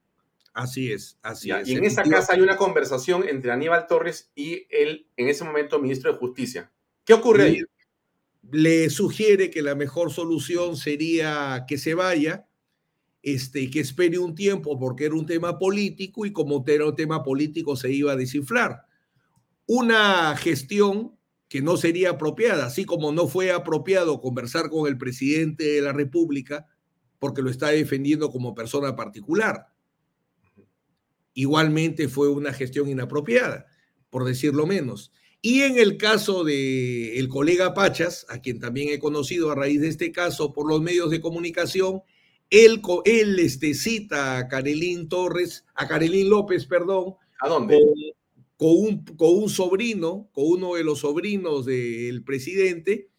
Así 0.53 0.91
es, 0.91 1.17
así 1.21 1.51
es. 1.51 1.67
Y 1.67 1.75
en 1.75 1.85
esa 1.85 2.03
casa 2.03 2.33
hay 2.33 2.41
una 2.41 2.57
conversación 2.57 3.27
entre 3.27 3.51
Aníbal 3.51 3.87
Torres 3.87 4.31
y 4.35 4.67
el, 4.69 5.07
en 5.15 5.29
ese 5.29 5.43
momento, 5.43 5.79
ministro 5.79 6.11
de 6.11 6.17
Justicia. 6.17 6.71
¿Qué 7.05 7.13
ocurre 7.13 7.43
ahí? 7.43 7.61
Le 8.51 8.89
sugiere 8.89 9.51
que 9.51 9.61
la 9.61 9.75
mejor 9.75 10.11
solución 10.11 10.75
sería 10.75 11.65
que 11.67 11.77
se 11.77 11.93
vaya, 11.93 12.47
este, 13.21 13.69
que 13.69 13.79
espere 13.79 14.19
un 14.19 14.35
tiempo 14.35 14.79
porque 14.79 15.05
era 15.05 15.15
un 15.15 15.25
tema 15.25 15.57
político 15.59 16.25
y 16.25 16.31
como 16.31 16.63
era 16.67 16.85
un 16.85 16.95
tema 16.95 17.23
político 17.23 17.75
se 17.75 17.91
iba 17.91 18.13
a 18.13 18.15
desinflar. 18.15 18.83
Una 19.65 20.35
gestión 20.37 21.17
que 21.47 21.61
no 21.61 21.77
sería 21.77 22.11
apropiada, 22.11 22.67
así 22.67 22.85
como 22.85 23.11
no 23.11 23.27
fue 23.27 23.51
apropiado 23.51 24.21
conversar 24.21 24.69
con 24.69 24.87
el 24.87 24.97
presidente 24.97 25.63
de 25.63 25.81
la 25.81 25.93
República 25.93 26.67
porque 27.17 27.41
lo 27.41 27.49
está 27.49 27.67
defendiendo 27.69 28.31
como 28.31 28.55
persona 28.55 28.95
particular 28.95 29.67
igualmente 31.39 32.09
fue 32.09 32.27
una 32.27 32.51
gestión 32.51 32.89
inapropiada, 32.89 33.65
por 34.09 34.25
decirlo 34.25 34.67
menos. 34.67 35.13
Y 35.41 35.61
en 35.61 35.77
el 35.77 35.95
caso 35.95 36.45
el 36.45 37.29
colega 37.29 37.73
Pachas, 37.73 38.25
a 38.27 38.39
quien 38.39 38.59
también 38.59 38.89
he 38.89 38.99
conocido 38.99 39.49
a 39.49 39.55
raíz 39.55 39.79
de 39.79 39.87
este 39.87 40.11
caso 40.11 40.51
por 40.51 40.67
los 40.67 40.81
medios 40.81 41.09
de 41.11 41.21
comunicación, 41.21 42.01
él, 42.49 42.81
él 43.05 43.39
este, 43.39 43.73
cita 43.73 44.37
a 44.37 44.47
Carolín 44.47 45.07
Torres, 45.07 45.65
a 45.75 45.87
Carolín 45.87 46.29
López, 46.29 46.65
perdón. 46.65 47.15
¿A 47.39 47.47
dónde? 47.47 47.79
Con, 48.57 48.71
un, 48.71 49.05
con 49.05 49.37
un 49.37 49.49
sobrino, 49.49 50.29
con 50.33 50.45
uno 50.45 50.75
de 50.75 50.83
los 50.83 50.99
sobrinos 50.99 51.65
del 51.65 52.23
presidente, 52.23 53.09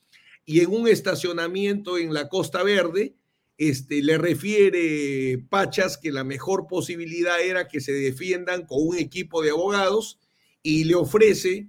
y 0.44 0.60
en 0.60 0.70
un 0.70 0.88
estacionamiento 0.88 1.96
en 1.96 2.12
la 2.12 2.28
Costa 2.28 2.62
Verde, 2.62 3.14
este, 3.56 4.02
le 4.02 4.18
refiere 4.18 5.38
Pachas 5.50 5.98
que 5.98 6.10
la 6.10 6.24
mejor 6.24 6.66
posibilidad 6.66 7.40
era 7.40 7.68
que 7.68 7.80
se 7.80 7.92
defiendan 7.92 8.66
con 8.66 8.78
un 8.86 8.96
equipo 8.96 9.42
de 9.42 9.50
abogados 9.50 10.18
y 10.62 10.84
le 10.84 10.94
ofrece, 10.94 11.68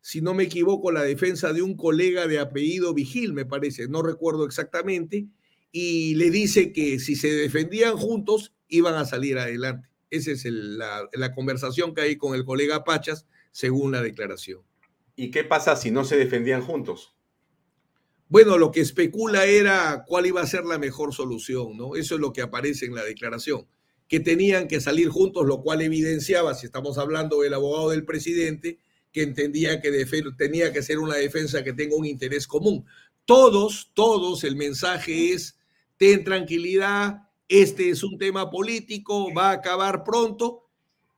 si 0.00 0.20
no 0.20 0.34
me 0.34 0.44
equivoco, 0.44 0.92
la 0.92 1.02
defensa 1.02 1.52
de 1.52 1.62
un 1.62 1.76
colega 1.76 2.26
de 2.26 2.38
apellido 2.38 2.94
Vigil, 2.94 3.32
me 3.32 3.44
parece, 3.44 3.88
no 3.88 4.02
recuerdo 4.02 4.46
exactamente, 4.46 5.26
y 5.72 6.14
le 6.16 6.30
dice 6.30 6.72
que 6.72 7.00
si 7.00 7.16
se 7.16 7.32
defendían 7.32 7.96
juntos 7.96 8.54
iban 8.68 8.94
a 8.94 9.04
salir 9.04 9.38
adelante. 9.38 9.88
Esa 10.10 10.30
es 10.30 10.44
la, 10.44 11.08
la 11.12 11.34
conversación 11.34 11.94
que 11.94 12.02
hay 12.02 12.16
con 12.16 12.34
el 12.34 12.44
colega 12.44 12.84
Pachas, 12.84 13.26
según 13.50 13.92
la 13.92 14.02
declaración. 14.02 14.60
¿Y 15.16 15.30
qué 15.30 15.44
pasa 15.44 15.74
si 15.76 15.90
no 15.90 16.04
se 16.04 16.16
defendían 16.16 16.62
juntos? 16.62 17.14
Bueno, 18.28 18.56
lo 18.56 18.70
que 18.70 18.80
especula 18.80 19.44
era 19.44 20.04
cuál 20.06 20.26
iba 20.26 20.40
a 20.40 20.46
ser 20.46 20.64
la 20.64 20.78
mejor 20.78 21.12
solución, 21.12 21.76
¿no? 21.76 21.96
Eso 21.96 22.14
es 22.14 22.20
lo 22.20 22.32
que 22.32 22.40
aparece 22.40 22.86
en 22.86 22.94
la 22.94 23.04
declaración, 23.04 23.66
que 24.08 24.20
tenían 24.20 24.68
que 24.68 24.80
salir 24.80 25.10
juntos, 25.10 25.46
lo 25.46 25.60
cual 25.62 25.82
evidenciaba, 25.82 26.54
si 26.54 26.64
estamos 26.64 26.96
hablando 26.96 27.42
del 27.42 27.52
abogado 27.52 27.90
del 27.90 28.06
presidente, 28.06 28.78
que 29.12 29.22
entendía 29.22 29.82
que 29.82 30.06
tenía 30.38 30.72
que 30.72 30.82
ser 30.82 30.98
una 30.98 31.16
defensa 31.16 31.62
que 31.62 31.74
tenga 31.74 31.94
un 31.94 32.06
interés 32.06 32.46
común. 32.46 32.86
Todos, 33.26 33.90
todos, 33.92 34.44
el 34.44 34.56
mensaje 34.56 35.32
es, 35.32 35.58
ten 36.02 36.24
tranquilidad, 36.24 37.28
este 37.46 37.88
es 37.88 38.02
un 38.02 38.18
tema 38.18 38.50
político, 38.50 39.32
va 39.32 39.50
a 39.50 39.52
acabar 39.52 40.02
pronto. 40.02 40.68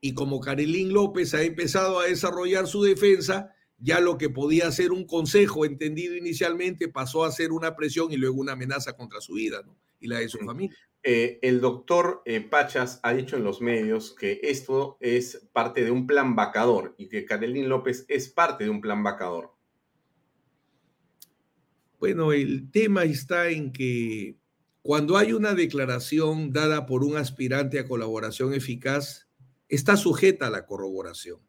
Y 0.02 0.12
como 0.12 0.40
Carilín 0.40 0.92
López 0.92 1.32
ha 1.32 1.42
empezado 1.42 2.00
a 2.00 2.04
desarrollar 2.04 2.66
su 2.66 2.82
defensa, 2.82 3.54
ya 3.78 3.98
lo 4.00 4.18
que 4.18 4.28
podía 4.28 4.70
ser 4.72 4.92
un 4.92 5.06
consejo 5.06 5.64
entendido 5.64 6.14
inicialmente 6.14 6.88
pasó 6.88 7.24
a 7.24 7.32
ser 7.32 7.52
una 7.52 7.74
presión 7.76 8.12
y 8.12 8.18
luego 8.18 8.38
una 8.38 8.52
amenaza 8.52 8.94
contra 8.94 9.22
su 9.22 9.32
vida 9.32 9.62
¿no? 9.64 9.74
y 10.00 10.06
la 10.06 10.18
de 10.18 10.28
su 10.28 10.36
familia. 10.40 10.76
Eh, 11.02 11.38
el 11.40 11.62
doctor 11.62 12.20
eh, 12.26 12.42
Pachas 12.42 13.00
ha 13.04 13.14
dicho 13.14 13.38
en 13.38 13.44
los 13.44 13.62
medios 13.62 14.14
que 14.14 14.38
esto 14.42 14.98
es 15.00 15.48
parte 15.54 15.82
de 15.82 15.92
un 15.92 16.06
plan 16.06 16.36
vacador 16.36 16.94
y 16.98 17.08
que 17.08 17.24
Carolín 17.24 17.70
López 17.70 18.04
es 18.08 18.28
parte 18.28 18.64
de 18.64 18.70
un 18.70 18.82
plan 18.82 19.02
vacador. 19.02 19.54
Bueno, 21.98 22.34
el 22.34 22.70
tema 22.70 23.04
está 23.04 23.48
en 23.48 23.72
que 23.72 24.43
cuando 24.84 25.16
hay 25.16 25.32
una 25.32 25.54
declaración 25.54 26.52
dada 26.52 26.84
por 26.84 27.04
un 27.04 27.16
aspirante 27.16 27.78
a 27.78 27.88
colaboración 27.88 28.52
eficaz, 28.52 29.26
está 29.66 29.96
sujeta 29.96 30.48
a 30.48 30.50
la 30.50 30.66
corroboración. 30.66 31.40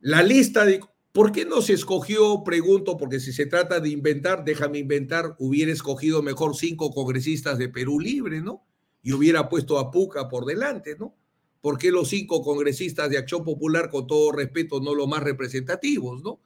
La 0.00 0.22
lista 0.22 0.64
de 0.64 0.80
¿Por 1.12 1.30
qué 1.30 1.44
no 1.44 1.60
se 1.60 1.74
escogió? 1.74 2.42
Pregunto, 2.42 2.96
porque 2.96 3.20
si 3.20 3.34
se 3.34 3.44
trata 3.44 3.80
de 3.80 3.90
inventar, 3.90 4.46
déjame 4.46 4.78
inventar, 4.78 5.36
hubiera 5.38 5.70
escogido 5.70 6.22
mejor 6.22 6.56
cinco 6.56 6.90
congresistas 6.90 7.58
de 7.58 7.68
Perú 7.68 8.00
Libre, 8.00 8.40
¿no? 8.40 8.64
Y 9.02 9.12
hubiera 9.12 9.50
puesto 9.50 9.78
a 9.78 9.90
Puca 9.90 10.30
por 10.30 10.46
delante, 10.46 10.96
¿no? 10.98 11.14
¿Por 11.60 11.76
qué 11.76 11.90
los 11.90 12.08
cinco 12.08 12.40
congresistas 12.40 13.10
de 13.10 13.18
Acción 13.18 13.44
Popular, 13.44 13.90
con 13.90 14.06
todo 14.06 14.32
respeto, 14.32 14.80
no 14.80 14.94
los 14.94 15.06
más 15.06 15.22
representativos, 15.22 16.22
¿no? 16.22 16.40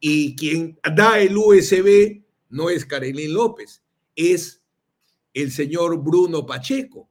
Y 0.00 0.34
quien 0.34 0.80
da 0.96 1.20
el 1.20 1.36
USB 1.36 2.24
no 2.50 2.70
es 2.70 2.84
Karelín 2.84 3.34
López, 3.34 3.84
es 4.16 4.61
el 5.34 5.52
señor 5.52 6.02
Bruno 6.02 6.46
Pacheco. 6.46 7.10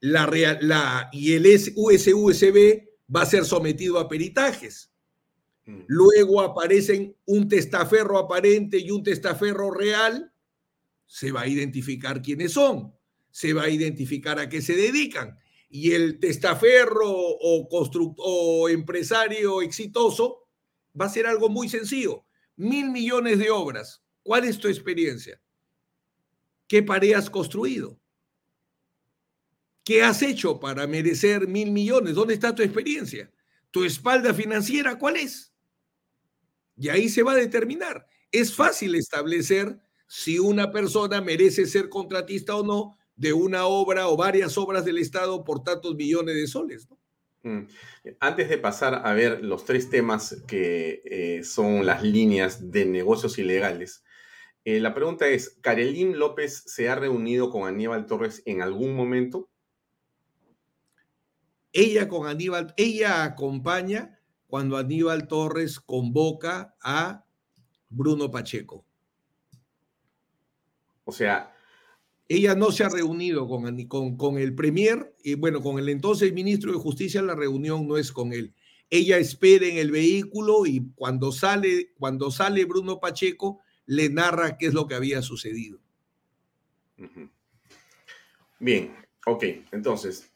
La, 0.00 0.26
la, 0.60 1.08
y 1.12 1.34
el 1.34 1.46
USB 1.46 2.88
va 3.14 3.22
a 3.22 3.26
ser 3.26 3.44
sometido 3.44 3.98
a 3.98 4.08
peritajes 4.08 4.92
Mm. 5.64 5.82
Luego 5.86 6.40
aparecen 6.40 7.16
un 7.24 7.48
testaferro 7.48 8.18
aparente 8.18 8.78
y 8.78 8.90
un 8.90 9.02
testaferro 9.02 9.70
real. 9.70 10.32
Se 11.06 11.30
va 11.30 11.42
a 11.42 11.48
identificar 11.48 12.22
quiénes 12.22 12.52
son, 12.52 12.94
se 13.30 13.52
va 13.52 13.64
a 13.64 13.70
identificar 13.70 14.38
a 14.38 14.48
qué 14.48 14.62
se 14.62 14.74
dedican. 14.74 15.38
Y 15.68 15.92
el 15.92 16.20
testaferro 16.20 17.10
o, 17.10 17.68
o 18.18 18.68
empresario 18.68 19.62
exitoso 19.62 20.48
va 20.98 21.06
a 21.06 21.10
ser 21.10 21.26
algo 21.26 21.48
muy 21.48 21.68
sencillo. 21.68 22.24
Mil 22.56 22.90
millones 22.90 23.38
de 23.38 23.50
obras. 23.50 24.02
¿Cuál 24.22 24.44
es 24.44 24.58
tu 24.58 24.68
experiencia? 24.68 25.41
¿Qué 26.72 26.82
pared 26.82 27.12
has 27.12 27.28
construido? 27.28 28.00
¿Qué 29.84 30.02
has 30.02 30.22
hecho 30.22 30.58
para 30.58 30.86
merecer 30.86 31.46
mil 31.46 31.70
millones? 31.70 32.14
¿Dónde 32.14 32.32
está 32.32 32.54
tu 32.54 32.62
experiencia? 32.62 33.30
¿Tu 33.70 33.84
espalda 33.84 34.32
financiera 34.32 34.98
cuál 34.98 35.16
es? 35.16 35.52
Y 36.74 36.88
ahí 36.88 37.10
se 37.10 37.22
va 37.22 37.32
a 37.32 37.36
determinar. 37.36 38.06
Es 38.30 38.54
fácil 38.54 38.94
establecer 38.94 39.78
si 40.06 40.38
una 40.38 40.72
persona 40.72 41.20
merece 41.20 41.66
ser 41.66 41.90
contratista 41.90 42.56
o 42.56 42.64
no 42.64 42.96
de 43.16 43.34
una 43.34 43.66
obra 43.66 44.08
o 44.08 44.16
varias 44.16 44.56
obras 44.56 44.86
del 44.86 44.96
Estado 44.96 45.44
por 45.44 45.62
tantos 45.62 45.94
millones 45.94 46.36
de 46.36 46.46
soles. 46.46 46.88
Mm. 47.42 47.64
Antes 48.18 48.48
de 48.48 48.56
pasar 48.56 49.02
a 49.04 49.12
ver 49.12 49.44
los 49.44 49.66
tres 49.66 49.90
temas 49.90 50.42
que 50.48 51.02
eh, 51.04 51.44
son 51.44 51.84
las 51.84 52.02
líneas 52.02 52.70
de 52.70 52.86
negocios 52.86 53.36
ilegales, 53.36 54.04
eh, 54.64 54.80
la 54.80 54.94
pregunta 54.94 55.28
es, 55.28 55.58
¿Karelín 55.60 56.18
López 56.18 56.62
se 56.66 56.88
ha 56.88 56.94
reunido 56.94 57.50
con 57.50 57.66
Aníbal 57.66 58.06
Torres 58.06 58.42
en 58.46 58.62
algún 58.62 58.94
momento? 58.94 59.48
Ella 61.72 62.08
con 62.08 62.26
Aníbal, 62.26 62.74
ella 62.76 63.24
acompaña 63.24 64.20
cuando 64.46 64.76
Aníbal 64.76 65.26
Torres 65.26 65.80
convoca 65.80 66.76
a 66.82 67.24
Bruno 67.88 68.30
Pacheco. 68.30 68.84
O 71.04 71.12
sea... 71.12 71.48
Ella 72.28 72.54
no 72.54 72.70
se 72.70 72.82
ha 72.82 72.88
reunido 72.88 73.46
con, 73.46 73.84
con, 73.84 74.16
con 74.16 74.38
el 74.38 74.54
Premier 74.54 75.14
y 75.22 75.34
bueno, 75.34 75.60
con 75.60 75.78
el 75.78 75.90
entonces 75.90 76.32
ministro 76.32 76.72
de 76.72 76.78
Justicia 76.78 77.20
la 77.20 77.34
reunión 77.34 77.86
no 77.86 77.98
es 77.98 78.10
con 78.10 78.32
él. 78.32 78.54
Ella 78.88 79.18
espera 79.18 79.66
en 79.66 79.76
el 79.76 79.90
vehículo 79.90 80.64
y 80.64 80.92
cuando 80.94 81.30
sale, 81.30 81.92
cuando 81.98 82.30
sale 82.30 82.64
Bruno 82.64 83.00
Pacheco 83.00 83.60
le 83.86 84.08
narra 84.08 84.58
qué 84.58 84.66
es 84.66 84.74
lo 84.74 84.86
que 84.86 84.94
había 84.94 85.22
sucedido. 85.22 85.78
Bien, 88.58 88.94
ok, 89.26 89.44
entonces, 89.72 90.32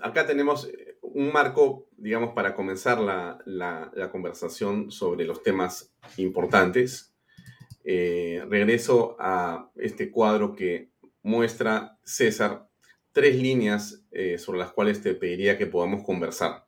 acá 0.00 0.26
tenemos 0.26 0.70
un 1.02 1.32
marco, 1.32 1.88
digamos, 1.96 2.32
para 2.34 2.54
comenzar 2.54 3.00
la, 3.00 4.10
conversación 4.12 4.90
sobre 4.90 5.24
los 5.24 5.42
temas 5.42 5.92
importantes. 6.16 7.14
Eh, 7.84 8.44
regreso 8.48 9.16
a 9.18 9.70
este 9.76 10.10
cuadro 10.10 10.54
que 10.54 10.90
muestra 11.22 11.98
César 12.04 12.68
tres 13.12 13.36
líneas 13.36 14.04
eh, 14.12 14.38
sobre 14.38 14.58
las 14.58 14.72
cuales 14.72 15.02
te 15.02 15.14
pediría 15.14 15.58
que 15.58 15.66
podamos 15.66 16.04
conversar. 16.04 16.66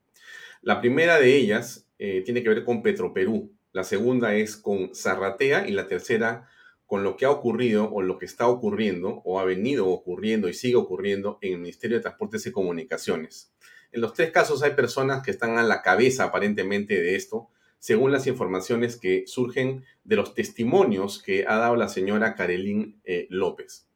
La 0.62 0.80
primera 0.80 1.18
de 1.18 1.36
ellas 1.36 1.88
eh, 1.98 2.22
tiene 2.24 2.42
que 2.42 2.48
ver 2.48 2.64
con 2.64 2.82
Petroperú, 2.82 3.52
la 3.72 3.84
segunda 3.84 4.34
es 4.34 4.56
con 4.56 4.94
Zarratea 4.94 5.68
y 5.68 5.72
la 5.72 5.86
tercera 5.86 6.48
con 6.86 7.04
lo 7.04 7.16
que 7.16 7.24
ha 7.24 7.30
ocurrido 7.30 7.88
o 7.92 8.02
lo 8.02 8.18
que 8.18 8.26
está 8.26 8.48
ocurriendo 8.48 9.22
o 9.24 9.38
ha 9.38 9.44
venido 9.44 9.86
ocurriendo 9.88 10.48
y 10.48 10.54
sigue 10.54 10.74
ocurriendo 10.74 11.38
en 11.40 11.52
el 11.52 11.60
Ministerio 11.60 11.96
de 11.96 12.02
Transportes 12.02 12.46
y 12.46 12.50
Comunicaciones. 12.50 13.52
En 13.92 14.00
los 14.00 14.12
tres 14.12 14.32
casos 14.32 14.62
hay 14.64 14.72
personas 14.72 15.22
que 15.22 15.30
están 15.30 15.56
a 15.56 15.62
la 15.62 15.82
cabeza 15.82 16.24
aparentemente 16.24 17.00
de 17.00 17.14
esto, 17.14 17.48
según 17.78 18.10
las 18.10 18.26
informaciones 18.26 18.96
que 18.96 19.24
surgen 19.26 19.84
de 20.02 20.16
los 20.16 20.34
testimonios 20.34 21.22
que 21.22 21.44
ha 21.46 21.56
dado 21.56 21.76
la 21.76 21.88
señora 21.88 22.34
Carolín 22.34 23.00
eh, 23.04 23.26
López. 23.30 23.86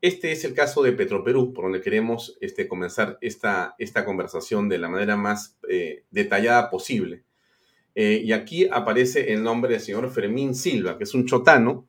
Este 0.00 0.32
es 0.32 0.44
el 0.44 0.54
caso 0.54 0.82
de 0.82 0.92
Petroperú, 0.92 1.52
por 1.52 1.64
donde 1.64 1.82
queremos 1.82 2.38
este, 2.40 2.66
comenzar 2.66 3.18
esta, 3.20 3.74
esta 3.78 4.06
conversación 4.06 4.70
de 4.70 4.78
la 4.78 4.88
manera 4.88 5.16
más 5.16 5.58
eh, 5.68 6.04
detallada 6.10 6.70
posible. 6.70 7.22
Eh, 7.94 8.22
y 8.24 8.32
aquí 8.32 8.68
aparece 8.70 9.32
el 9.32 9.42
nombre 9.42 9.72
del 9.72 9.80
señor 9.80 10.10
Fermín 10.10 10.54
Silva, 10.54 10.96
que 10.96 11.04
es 11.04 11.14
un 11.14 11.26
chotano 11.26 11.88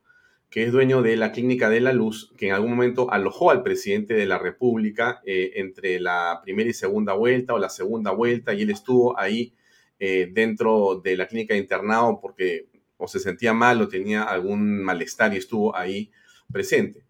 que 0.50 0.64
es 0.64 0.72
dueño 0.72 1.00
de 1.00 1.16
la 1.16 1.32
Clínica 1.32 1.70
de 1.70 1.80
la 1.80 1.94
Luz, 1.94 2.30
que 2.36 2.48
en 2.48 2.52
algún 2.52 2.72
momento 2.72 3.10
alojó 3.10 3.50
al 3.50 3.62
presidente 3.62 4.12
de 4.12 4.26
la 4.26 4.38
República 4.38 5.22
eh, 5.24 5.52
entre 5.54 5.98
la 5.98 6.40
primera 6.42 6.68
y 6.68 6.74
segunda 6.74 7.14
vuelta 7.14 7.54
o 7.54 7.58
la 7.58 7.70
segunda 7.70 8.10
vuelta, 8.10 8.52
y 8.52 8.62
él 8.62 8.70
estuvo 8.70 9.18
ahí 9.18 9.54
eh, 9.98 10.28
dentro 10.30 11.00
de 11.02 11.16
la 11.16 11.26
clínica 11.26 11.54
de 11.54 11.60
internado 11.60 12.20
porque 12.20 12.66
o 12.98 13.08
se 13.08 13.18
sentía 13.18 13.54
mal 13.54 13.80
o 13.80 13.88
tenía 13.88 14.24
algún 14.24 14.82
malestar 14.82 15.32
y 15.32 15.38
estuvo 15.38 15.74
ahí 15.74 16.10
presente. 16.52 17.04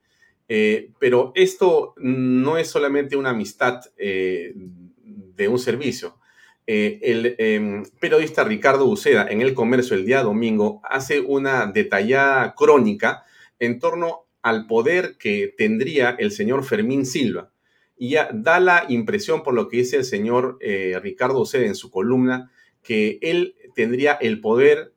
Pero 0.99 1.33
esto 1.35 1.95
no 1.97 2.59
es 2.59 2.69
solamente 2.69 3.17
una 3.17 3.31
amistad 3.31 3.81
de 3.97 5.49
un 5.49 5.59
servicio. 5.59 6.19
El 6.67 7.35
em, 7.39 7.85
periodista 8.01 8.45
Ricardo 8.45 8.87
Uceda 8.87 9.27
en 9.29 9.43
El 9.43 9.55
Comercio 9.55 9.97
el 9.97 10.07
día 10.07 10.23
domingo 10.23 10.81
hace 10.85 11.21
una 11.21 11.67
detallada 11.67 12.55
crónica 12.55 13.25
en 13.59 13.79
torno 13.79 14.27
al 14.43 14.67
poder 14.67 15.17
que 15.19 15.55
tendría 15.57 16.11
el 16.19 16.33
señor 16.33 16.65
Fermín 16.65 17.07
Silva. 17.07 17.51
Y 17.97 18.11
ya 18.11 18.29
da 18.33 18.59
la 18.59 18.87
impresión, 18.89 19.43
por 19.43 19.55
lo 19.55 19.69
que 19.69 19.79
dice 19.79 19.97
el 19.97 20.05
señor 20.05 20.59
eh, 20.61 20.99
Ricardo 21.01 21.47
Cede 21.47 21.67
en 21.67 21.77
su 21.77 21.91
columna, 21.91 22.51
que 22.83 23.19
él 23.23 23.55
tendría 23.77 24.15
el 24.15 24.41
poder 24.41 24.93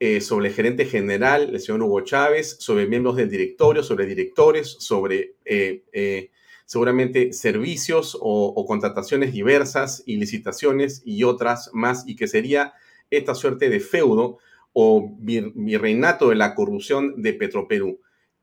eh, 0.00 0.20
sobre 0.20 0.48
el 0.48 0.54
gerente 0.54 0.84
general, 0.84 1.50
el 1.52 1.60
señor 1.60 1.82
Hugo 1.82 2.00
Chávez, 2.00 2.56
sobre 2.58 2.86
miembros 2.86 3.16
del 3.16 3.30
directorio, 3.30 3.82
sobre 3.82 4.06
directores, 4.06 4.76
sobre 4.80 5.34
eh, 5.44 6.30
seguramente 6.68 7.32
servicios 7.32 8.14
o, 8.20 8.66
contrataciones 8.66 9.32
diversas 9.32 10.02
y 10.04 10.18
licitaciones 10.18 11.00
y 11.02 11.24
otras 11.24 11.70
más, 11.72 12.06
y 12.06 12.14
que 12.14 12.28
sería 12.28 12.74
esta 13.08 13.34
suerte 13.34 13.70
de 13.70 13.80
feudo 13.80 14.36
o 14.74 15.16
virreinato 15.18 16.28
de 16.28 16.34
la 16.34 16.54
corrupción 16.54 17.22
de 17.22 17.32
Petroperú. 17.32 18.00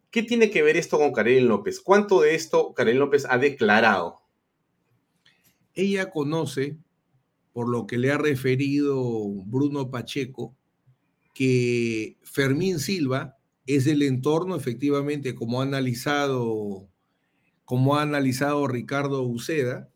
¿Qué 0.10 0.24
tiene 0.24 0.50
que 0.50 0.64
ver 0.64 0.76
esto 0.76 0.98
con 0.98 1.12
Karen 1.12 1.48
López? 1.48 1.80
¿Cuánto 1.80 2.22
de 2.22 2.34
esto 2.34 2.74
Karen 2.74 2.98
López 2.98 3.28
ha 3.30 3.38
declarado? 3.38 4.24
Ella 5.76 6.10
conoce, 6.10 6.80
por 7.54 7.70
lo 7.70 7.86
que 7.86 8.00
le 8.00 8.12
ha 8.12 8.18
referido 8.18 9.30
Bruno 9.46 9.92
Pacheco, 9.92 10.56
que 11.36 12.18
Fermín 12.24 12.80
Silva 12.80 13.38
es 13.68 13.86
del 13.86 14.02
entorno, 14.02 14.56
efectivamente, 14.56 15.36
como 15.36 15.62
ha 15.62 15.64
analizado, 15.64 16.90
como 17.66 17.98
ha 17.98 18.04
analizado 18.04 18.68
Ricardo 18.68 19.24
Uceda, 19.24 19.90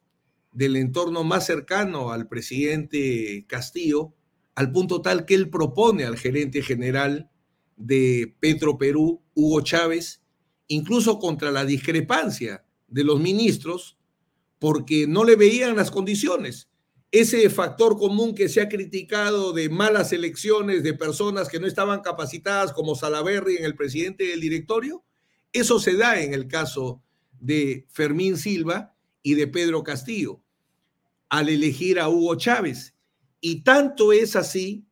del 0.52 0.76
entorno 0.76 1.24
más 1.24 1.46
cercano 1.46 2.12
al 2.12 2.28
presidente 2.28 3.46
Castillo, 3.48 4.14
al 4.56 4.72
punto 4.72 5.02
tal 5.02 5.26
que 5.26 5.36
él 5.36 5.50
propone 5.50 6.04
al 6.04 6.18
gerente 6.18 6.62
general 6.62 7.30
de 7.78 8.36
Petro 8.40 8.78
Perú, 8.78 9.22
Hugo 9.36 9.62
Chávez, 9.62 10.22
incluso 10.68 11.20
contra 11.20 11.52
la 11.52 11.66
discrepancia 11.66 12.66
de 12.88 13.04
los 13.04 13.20
ministros, 13.20 13.98
porque 14.58 15.08
no 15.08 15.24
le 15.24 15.36
veían 15.36 15.76
las 15.76 15.92
condiciones. 15.92 16.70
Ese 17.12 17.50
factor 17.50 17.98
común 17.98 18.36
que 18.36 18.50
se 18.50 18.62
ha 18.62 18.70
criticado 18.70 19.54
de 19.54 19.70
malas 19.70 20.12
elecciones 20.12 20.84
de 20.84 20.94
personas 20.94 21.48
que 21.48 21.60
no 21.60 21.66
estaban 21.66 22.02
capacitadas, 22.02 22.74
como 22.74 22.96
Salaverry 22.96 23.58
en 23.58 23.66
el 23.66 23.76
presidente 23.76 24.26
del 24.26 24.42
directorio, 24.42 25.04
eso 25.54 25.80
se 25.80 25.96
da 25.96 26.22
en 26.22 26.34
el 26.34 26.48
caso 26.48 27.02
de 27.40 27.88
Fermín 27.90 28.38
Silva 28.38 28.96
y 29.24 29.36
de 29.36 29.48
Pedro 29.48 29.84
Castillo 29.84 30.42
al 31.30 31.48
elegir 31.50 32.00
a 32.00 32.10
Hugo 32.10 32.36
Chávez. 32.36 32.96
Y 33.40 33.64
tanto 33.64 34.12
es 34.12 34.36
así 34.36 34.86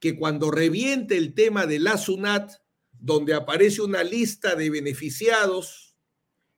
que 0.00 0.16
cuando 0.16 0.50
reviente 0.50 1.16
el 1.16 1.34
tema 1.34 1.66
de 1.66 1.78
la 1.78 1.96
SUNAT, 1.96 2.50
donde 2.98 3.34
aparece 3.34 3.82
una 3.82 4.02
lista 4.02 4.54
de 4.54 4.70
beneficiados 4.70 5.94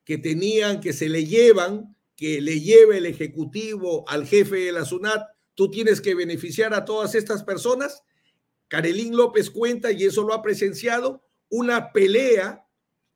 que 0.03 0.17
tenían, 0.17 0.79
que 0.79 0.93
se 0.93 1.09
le 1.09 1.25
llevan, 1.25 1.95
que 2.15 2.41
le 2.41 2.61
lleve 2.61 2.97
el 2.97 3.05
Ejecutivo 3.05 4.07
al 4.07 4.25
jefe 4.25 4.57
de 4.57 4.71
la 4.71 4.85
SUNAT, 4.85 5.21
tú 5.53 5.69
tienes 5.69 6.01
que 6.01 6.15
beneficiar 6.15 6.73
a 6.73 6.85
todas 6.85 7.13
estas 7.13 7.43
personas. 7.43 8.03
Carelín 8.67 9.15
López 9.15 9.49
cuenta, 9.49 9.91
y 9.91 10.05
eso 10.05 10.23
lo 10.23 10.33
ha 10.33 10.41
presenciado, 10.41 11.23
una 11.49 11.91
pelea 11.91 12.65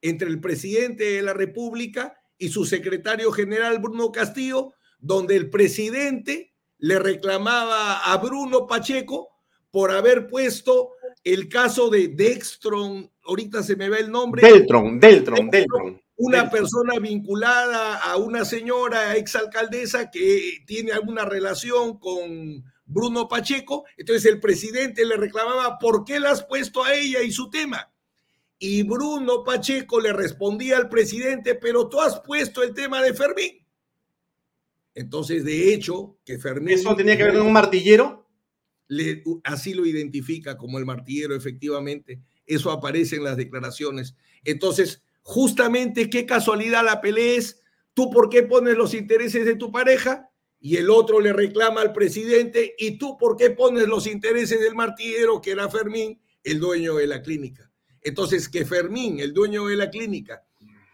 entre 0.01 0.29
el 0.29 0.39
presidente 0.39 1.05
de 1.05 1.21
la 1.21 1.33
República 1.33 2.18
y 2.39 2.49
su 2.49 2.65
secretario 2.65 3.31
general 3.31 3.77
Bruno 3.79 4.11
Castillo, 4.11 4.73
donde 4.99 5.35
el 5.35 5.49
presidente 5.49 6.53
le 6.79 6.97
reclamaba 6.97 8.11
a 8.11 8.17
Bruno 8.17 8.65
Pacheco 8.65 9.29
por 9.69 9.91
haber 9.91 10.27
puesto 10.27 10.91
el 11.23 11.49
caso 11.49 11.89
de 11.89 12.07
Dextron, 12.07 13.11
ahorita 13.25 13.61
se 13.61 13.75
me 13.75 13.89
ve 13.89 13.99
el 13.99 14.09
nombre. 14.09 14.41
Deltron, 14.41 14.99
Deltron, 14.99 15.49
Deltron. 15.49 16.01
Una 16.15 16.49
persona 16.49 16.99
vinculada 16.99 17.97
a 17.97 18.17
una 18.17 18.43
señora 18.43 19.15
exalcaldesa 19.15 20.09
que 20.09 20.63
tiene 20.65 20.91
alguna 20.91 21.23
relación 21.25 21.97
con 21.99 22.63
Bruno 22.85 23.27
Pacheco. 23.27 23.85
Entonces 23.97 24.25
el 24.25 24.39
presidente 24.39 25.05
le 25.05 25.15
reclamaba, 25.15 25.77
¿por 25.77 26.03
qué 26.03 26.19
la 26.19 26.31
has 26.31 26.43
puesto 26.43 26.83
a 26.83 26.93
ella 26.93 27.21
y 27.21 27.31
su 27.31 27.49
tema? 27.49 27.89
Y 28.59 28.83
Bruno 28.83 29.43
Pacheco 29.45 30.01
le 30.01 30.11
respondía 30.11 30.77
al 30.77 30.89
presidente, 30.89 31.55
pero 31.55 31.87
tú 31.87 32.01
has 32.01 32.19
puesto 32.19 32.61
el 32.61 32.73
tema 32.73 33.01
de 33.01 33.13
Fermín. 33.13 33.65
Entonces, 34.93 35.45
de 35.45 35.73
hecho, 35.73 36.17
que 36.25 36.37
Fermín... 36.37 36.75
¿Eso 36.75 36.93
tenía 36.93 37.15
que 37.15 37.23
ver 37.23 37.37
con 37.37 37.47
un 37.47 37.53
martillero? 37.53 38.27
Le, 38.89 39.23
así 39.45 39.73
lo 39.73 39.85
identifica 39.85 40.57
como 40.57 40.77
el 40.77 40.85
martillero, 40.85 41.35
efectivamente. 41.35 42.21
Eso 42.45 42.69
aparece 42.69 43.15
en 43.15 43.23
las 43.23 43.37
declaraciones. 43.37 44.15
Entonces, 44.43 45.03
justamente, 45.21 46.09
qué 46.09 46.25
casualidad 46.25 46.83
la 46.83 46.99
pelea 46.99 47.37
es, 47.37 47.61
tú 47.93 48.09
por 48.09 48.29
qué 48.29 48.43
pones 48.43 48.75
los 48.75 48.93
intereses 48.93 49.45
de 49.45 49.55
tu 49.55 49.71
pareja 49.71 50.29
y 50.59 50.75
el 50.75 50.89
otro 50.89 51.21
le 51.21 51.31
reclama 51.31 51.81
al 51.81 51.93
presidente 51.93 52.75
y 52.77 52.97
tú 52.97 53.17
por 53.17 53.37
qué 53.37 53.51
pones 53.51 53.87
los 53.87 54.05
intereses 54.05 54.59
del 54.59 54.75
martillero, 54.75 55.39
que 55.39 55.51
era 55.51 55.69
Fermín, 55.69 56.19
el 56.43 56.59
dueño 56.59 56.95
de 56.95 57.07
la 57.07 57.21
clínica. 57.21 57.68
Entonces, 58.03 58.49
que 58.49 58.65
Fermín, 58.65 59.19
el 59.19 59.33
dueño 59.33 59.67
de 59.67 59.75
la 59.75 59.89
clínica, 59.89 60.43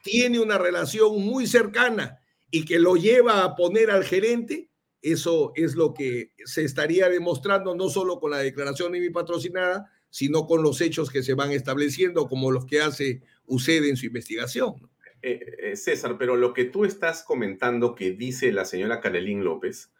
tiene 0.03 0.39
una 0.39 0.57
relación 0.57 1.21
muy 1.21 1.47
cercana 1.47 2.19
y 2.51 2.65
que 2.65 2.79
lo 2.79 2.95
lleva 2.95 3.43
a 3.43 3.55
poner 3.55 3.91
al 3.91 4.03
gerente, 4.03 4.69
eso 5.01 5.51
es 5.55 5.75
lo 5.75 5.93
que 5.93 6.31
se 6.45 6.63
estaría 6.63 7.09
demostrando 7.09 7.75
no 7.75 7.89
solo 7.89 8.19
con 8.19 8.31
la 8.31 8.39
declaración 8.39 8.91
de 8.91 8.99
mi 8.99 9.09
patrocinada, 9.09 9.91
sino 10.09 10.47
con 10.47 10.63
los 10.63 10.79
hechos 10.81 11.09
que 11.09 11.23
se 11.23 11.33
van 11.33 11.51
estableciendo, 11.51 12.27
como 12.27 12.51
los 12.51 12.65
que 12.65 12.81
hace 12.81 13.21
UCED 13.45 13.85
en 13.85 13.97
su 13.97 14.05
investigación. 14.05 14.75
Eh, 15.21 15.39
eh, 15.59 15.75
César, 15.75 16.17
pero 16.17 16.35
lo 16.35 16.53
que 16.53 16.65
tú 16.65 16.85
estás 16.85 17.23
comentando 17.23 17.95
que 17.95 18.11
dice 18.11 18.51
la 18.51 18.63
señora 18.63 19.01
Carolín 19.01 19.43
López 19.43 19.91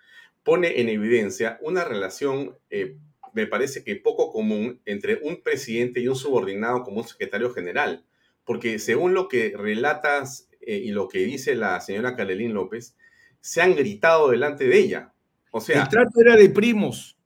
pone 0.44 0.80
en 0.80 0.88
evidencia 0.88 1.58
una 1.62 1.84
relación, 1.84 2.58
eh, 2.70 2.98
me 3.36 3.48
parece 3.48 3.84
que 3.84 3.98
poco 3.98 4.32
común, 4.32 4.80
entre 4.86 5.20
un 5.22 5.44
presidente 5.44 6.00
y 6.00 6.08
un 6.08 6.16
subordinado 6.16 6.84
como 6.84 7.02
un 7.02 7.08
secretario 7.08 7.52
general, 7.52 8.06
porque 8.46 8.80
según 8.80 9.14
lo 9.14 9.28
que 9.28 9.54
relatas 9.58 10.48
eh, 10.62 10.78
y 10.78 10.92
lo 10.92 11.10
que 11.10 11.20
dice 11.20 11.54
la 11.54 11.82
señora 11.82 12.16
Carolín 12.16 12.54
López, 12.54 12.96
se 13.42 13.62
han 13.62 13.76
gritado 13.76 14.30
delante 14.30 14.68
de 14.68 14.80
ella. 14.80 15.14
O 15.52 15.60
sea, 15.60 15.84
el 15.84 15.90
trato 15.90 16.22
era 16.22 16.38
de 16.38 16.50
primos. 16.50 17.18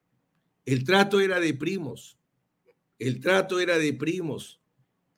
El 0.66 0.84
trato 0.84 1.22
era 1.22 1.40
de 1.40 1.54
primos. 1.54 2.18
El 2.98 3.20
trato 3.20 3.60
era 3.60 3.78
de 3.78 3.94
primos. 3.94 4.60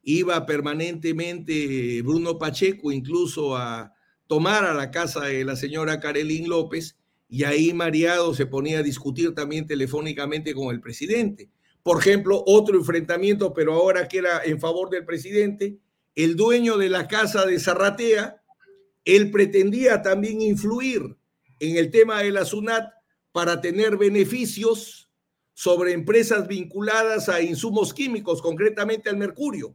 Iba 0.04 0.46
permanentemente 0.46 2.02
Bruno 2.02 2.38
Pacheco 2.38 2.92
incluso 2.92 3.56
a 3.56 3.94
tomar 4.28 4.66
a 4.66 4.74
la 4.74 4.92
casa 4.92 5.26
de 5.26 5.46
la 5.46 5.56
señora 5.56 6.02
Carolín 6.02 6.50
López 6.50 6.98
y 7.32 7.46
ahí 7.46 7.72
mareado 7.72 8.34
se 8.34 8.46
ponía 8.46 8.80
a 8.80 8.84
discutir 8.84 9.34
también 9.34 9.66
telefónicamente 9.66 10.54
con 10.54 10.76
el 10.76 10.82
presidente. 10.82 11.50
Por 11.82 12.00
ejemplo, 12.00 12.44
otro 12.46 12.78
enfrentamiento, 12.78 13.54
pero 13.54 13.74
ahora 13.74 14.10
que 14.10 14.18
era 14.18 14.44
en 14.44 14.60
favor 14.60 14.90
del 14.90 15.06
presidente, 15.06 15.78
el 16.14 16.36
dueño 16.36 16.78
de 16.78 16.90
la 16.90 17.08
casa 17.08 17.46
de 17.46 17.58
Zarratea, 17.58 18.44
él 19.06 19.32
pretendía 19.32 20.02
también 20.02 20.42
influir 20.42 21.16
en 21.60 21.78
el 21.78 21.90
tema 21.90 22.22
de 22.22 22.32
la 22.32 22.44
SUNAT 22.44 22.92
para 23.32 23.62
tener 23.62 23.96
beneficios 23.96 25.10
sobre 25.54 25.94
empresas 25.94 26.50
vinculadas 26.50 27.30
a 27.30 27.42
insumos 27.42 27.94
químicos, 27.94 28.42
concretamente 28.42 29.10
al 29.10 29.16
mercurio. 29.16 29.74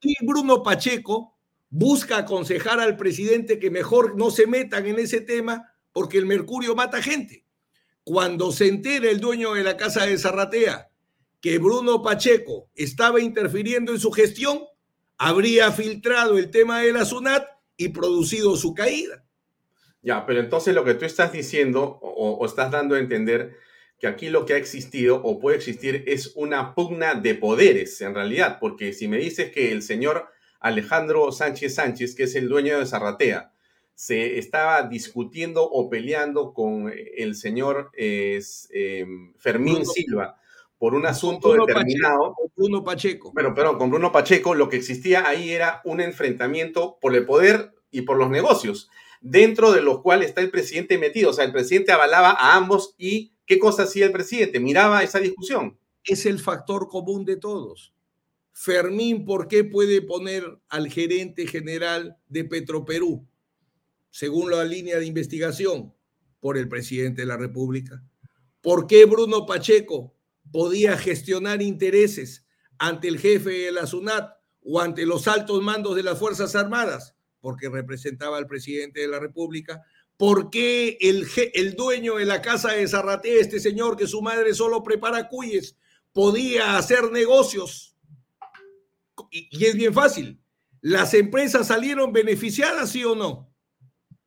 Y 0.00 0.14
Bruno 0.24 0.62
Pacheco 0.62 1.36
busca 1.68 2.16
aconsejar 2.16 2.80
al 2.80 2.96
presidente 2.96 3.58
que 3.58 3.70
mejor 3.70 4.16
no 4.16 4.30
se 4.30 4.46
metan 4.46 4.86
en 4.86 4.98
ese 4.98 5.20
tema 5.20 5.74
porque 5.92 6.18
el 6.18 6.26
mercurio 6.26 6.74
mata 6.74 7.02
gente. 7.02 7.44
Cuando 8.04 8.52
se 8.52 8.68
entera 8.68 9.10
el 9.10 9.20
dueño 9.20 9.54
de 9.54 9.64
la 9.64 9.76
casa 9.76 10.06
de 10.06 10.18
Zarratea 10.18 10.88
que 11.40 11.58
Bruno 11.58 12.02
Pacheco 12.02 12.68
estaba 12.74 13.20
interfiriendo 13.20 13.92
en 13.92 14.00
su 14.00 14.10
gestión, 14.10 14.60
habría 15.16 15.70
filtrado 15.72 16.38
el 16.38 16.50
tema 16.50 16.80
de 16.80 16.92
la 16.92 17.04
SUNAT 17.04 17.46
y 17.76 17.90
producido 17.90 18.56
su 18.56 18.74
caída. 18.74 19.24
Ya, 20.02 20.26
pero 20.26 20.40
entonces 20.40 20.74
lo 20.74 20.84
que 20.84 20.94
tú 20.94 21.04
estás 21.04 21.32
diciendo 21.32 21.98
o, 22.00 22.44
estás 22.46 22.70
dando 22.70 22.94
a 22.94 22.98
entender 22.98 23.56
que 23.98 24.06
aquí 24.06 24.30
lo 24.30 24.46
que 24.46 24.54
ha 24.54 24.56
existido 24.56 25.20
o 25.22 25.40
puede 25.40 25.56
existir 25.56 26.04
es 26.06 26.32
una 26.36 26.74
pugna 26.74 27.14
de 27.14 27.34
poderes 27.34 28.00
en 28.00 28.14
realidad, 28.14 28.58
porque 28.60 28.92
si 28.92 29.08
me 29.08 29.18
dices 29.18 29.50
que 29.50 29.72
el 29.72 29.82
señor 29.82 30.28
Alejandro 30.60 31.32
Sánchez 31.32 31.74
Sánchez, 31.74 32.14
que 32.14 32.24
es 32.24 32.34
el 32.36 32.48
dueño 32.48 32.78
de 32.78 32.86
Zarratea, 32.86 33.52
se 33.98 34.38
estaba 34.38 34.84
discutiendo 34.84 35.68
o 35.68 35.90
peleando 35.90 36.54
con 36.54 36.92
el 37.16 37.34
señor 37.34 37.90
eh, 37.94 38.40
Fermín 39.38 39.84
Silva 39.84 40.38
por 40.78 40.94
un 40.94 41.04
asunto 41.04 41.52
determinado. 41.52 42.36
con 42.36 42.52
Bruno 42.56 42.84
Pacheco. 42.84 43.32
Pero, 43.34 43.52
perdón, 43.56 43.76
con 43.76 43.90
Bruno 43.90 44.12
Pacheco 44.12 44.54
lo 44.54 44.68
que 44.68 44.76
existía 44.76 45.26
ahí 45.26 45.50
era 45.50 45.80
un 45.84 46.00
enfrentamiento 46.00 46.96
por 47.00 47.16
el 47.16 47.26
poder 47.26 47.74
y 47.90 48.02
por 48.02 48.18
los 48.18 48.30
negocios, 48.30 48.88
dentro 49.20 49.72
de 49.72 49.82
los 49.82 50.00
cuales 50.00 50.28
está 50.28 50.42
el 50.42 50.52
presidente 50.52 50.96
metido. 50.96 51.30
O 51.30 51.32
sea, 51.32 51.44
el 51.44 51.52
presidente 51.52 51.90
avalaba 51.90 52.30
a 52.30 52.54
ambos 52.54 52.94
y 52.98 53.32
¿qué 53.46 53.58
cosa 53.58 53.82
hacía 53.82 54.06
el 54.06 54.12
presidente? 54.12 54.60
Miraba 54.60 55.02
esa 55.02 55.18
discusión. 55.18 55.76
Es 56.04 56.24
el 56.24 56.38
factor 56.38 56.86
común 56.86 57.24
de 57.24 57.36
todos. 57.36 57.92
Fermín, 58.52 59.24
¿por 59.24 59.48
qué 59.48 59.64
puede 59.64 60.02
poner 60.02 60.44
al 60.68 60.88
gerente 60.88 61.48
general 61.48 62.16
de 62.28 62.44
Petroperú, 62.44 63.26
según 64.18 64.50
la 64.50 64.64
línea 64.64 64.98
de 64.98 65.06
investigación? 65.06 65.94
Por 66.40 66.58
el 66.58 66.68
presidente 66.68 67.22
de 67.22 67.26
la 67.26 67.36
República. 67.36 68.02
¿Por 68.60 68.88
qué 68.88 69.04
Bruno 69.04 69.46
Pacheco 69.46 70.12
podía 70.50 70.98
gestionar 70.98 71.62
intereses 71.62 72.44
ante 72.78 73.06
el 73.06 73.20
jefe 73.20 73.50
de 73.50 73.70
la 73.70 73.86
SUNAT 73.86 74.36
o 74.60 74.80
ante 74.80 75.06
los 75.06 75.28
altos 75.28 75.62
mandos 75.62 75.94
de 75.94 76.02
las 76.02 76.18
Fuerzas 76.18 76.56
Armadas, 76.56 77.14
porque 77.40 77.68
representaba 77.68 78.38
al 78.38 78.48
presidente 78.48 79.02
de 79.02 79.06
la 79.06 79.20
República. 79.20 79.84
¿Por 80.16 80.50
qué 80.50 80.98
el, 81.00 81.24
el 81.54 81.76
dueño 81.76 82.16
de 82.16 82.24
la 82.24 82.42
casa 82.42 82.72
de 82.72 82.88
Zarratea, 82.88 83.40
este 83.40 83.60
señor 83.60 83.96
que 83.96 84.08
su 84.08 84.20
madre 84.20 84.52
solo 84.52 84.82
prepara 84.82 85.28
cuyes, 85.28 85.76
podía 86.12 86.76
hacer 86.76 87.12
negocios? 87.12 87.96
Y, 89.30 89.48
y 89.52 89.66
es 89.66 89.76
bien 89.76 89.94
fácil. 89.94 90.40
¿Las 90.80 91.14
empresas 91.14 91.68
salieron 91.68 92.12
beneficiadas, 92.12 92.90
sí 92.90 93.04
o 93.04 93.14
no? 93.14 93.47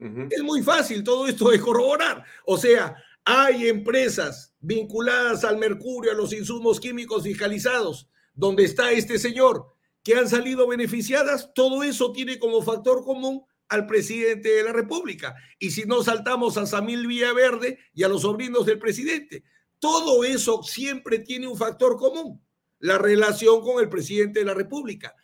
Es 0.01 0.41
muy 0.41 0.63
fácil 0.63 1.03
todo 1.03 1.27
esto 1.27 1.49
de 1.49 1.59
corroborar. 1.59 2.25
O 2.45 2.57
sea, 2.57 2.95
hay 3.23 3.67
empresas 3.67 4.55
vinculadas 4.59 5.43
al 5.43 5.57
mercurio, 5.57 6.11
a 6.11 6.15
los 6.15 6.33
insumos 6.33 6.79
químicos 6.79 7.23
fiscalizados, 7.23 8.09
donde 8.33 8.63
está 8.63 8.91
este 8.91 9.19
señor, 9.19 9.67
que 10.03 10.15
han 10.15 10.27
salido 10.27 10.67
beneficiadas. 10.67 11.51
Todo 11.53 11.83
eso 11.83 12.11
tiene 12.11 12.39
como 12.39 12.63
factor 12.63 13.03
común 13.03 13.45
al 13.69 13.85
presidente 13.85 14.49
de 14.49 14.63
la 14.63 14.73
República. 14.73 15.35
Y 15.59 15.69
si 15.69 15.83
no 15.83 16.03
saltamos 16.03 16.57
a 16.57 16.65
Samil 16.65 17.05
Villaverde 17.05 17.77
y 17.93 18.01
a 18.01 18.09
los 18.09 18.23
sobrinos 18.23 18.65
del 18.65 18.79
presidente, 18.79 19.43
todo 19.77 20.23
eso 20.23 20.63
siempre 20.63 21.19
tiene 21.19 21.47
un 21.47 21.57
factor 21.57 21.97
común. 21.97 22.41
la 22.83 22.97
relación 22.97 23.61
con 23.61 23.79
el 23.79 23.89
presidente 23.89 24.39
de 24.39 24.45
la 24.45 24.55
República. 24.55 25.15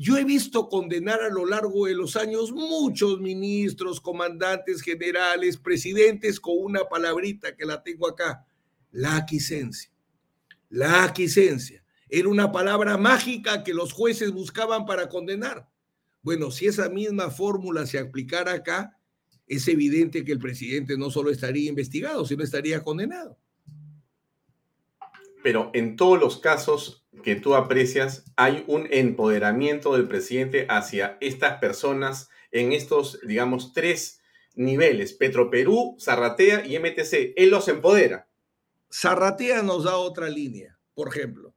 Yo 0.00 0.16
he 0.16 0.22
visto 0.22 0.68
condenar 0.68 1.22
a 1.22 1.28
lo 1.28 1.44
largo 1.44 1.86
de 1.86 1.94
los 1.94 2.14
años 2.14 2.52
muchos 2.52 3.18
ministros, 3.20 4.00
comandantes 4.00 4.80
generales, 4.80 5.56
presidentes 5.56 6.38
con 6.38 6.54
una 6.56 6.84
palabrita 6.84 7.56
que 7.56 7.66
la 7.66 7.82
tengo 7.82 8.06
acá, 8.06 8.46
la 8.92 9.16
aquiescencia. 9.16 9.90
La 10.70 11.02
aquiescencia. 11.02 11.82
Era 12.08 12.28
una 12.28 12.52
palabra 12.52 12.96
mágica 12.96 13.64
que 13.64 13.74
los 13.74 13.92
jueces 13.92 14.30
buscaban 14.30 14.86
para 14.86 15.08
condenar. 15.08 15.68
Bueno, 16.22 16.52
si 16.52 16.68
esa 16.68 16.88
misma 16.88 17.30
fórmula 17.30 17.84
se 17.84 17.98
aplicara 17.98 18.52
acá, 18.52 18.96
es 19.48 19.66
evidente 19.66 20.24
que 20.24 20.30
el 20.30 20.38
presidente 20.38 20.96
no 20.96 21.10
solo 21.10 21.30
estaría 21.30 21.68
investigado, 21.68 22.24
sino 22.24 22.44
estaría 22.44 22.84
condenado. 22.84 23.36
Pero 25.42 25.72
en 25.74 25.96
todos 25.96 26.20
los 26.20 26.38
casos 26.38 27.04
que 27.28 27.36
tú 27.36 27.54
aprecias, 27.54 28.24
hay 28.36 28.64
un 28.68 28.88
empoderamiento 28.90 29.92
del 29.92 30.08
presidente 30.08 30.64
hacia 30.70 31.18
estas 31.20 31.58
personas 31.58 32.30
en 32.52 32.72
estos, 32.72 33.20
digamos, 33.20 33.74
tres 33.74 34.22
niveles, 34.54 35.12
Petroperú, 35.12 35.94
Zarratea 36.00 36.66
y 36.66 36.78
MTC. 36.78 37.34
Él 37.36 37.50
los 37.50 37.68
empodera. 37.68 38.30
Zarratea 38.90 39.62
nos 39.62 39.84
da 39.84 39.98
otra 39.98 40.30
línea, 40.30 40.78
por 40.94 41.08
ejemplo. 41.08 41.52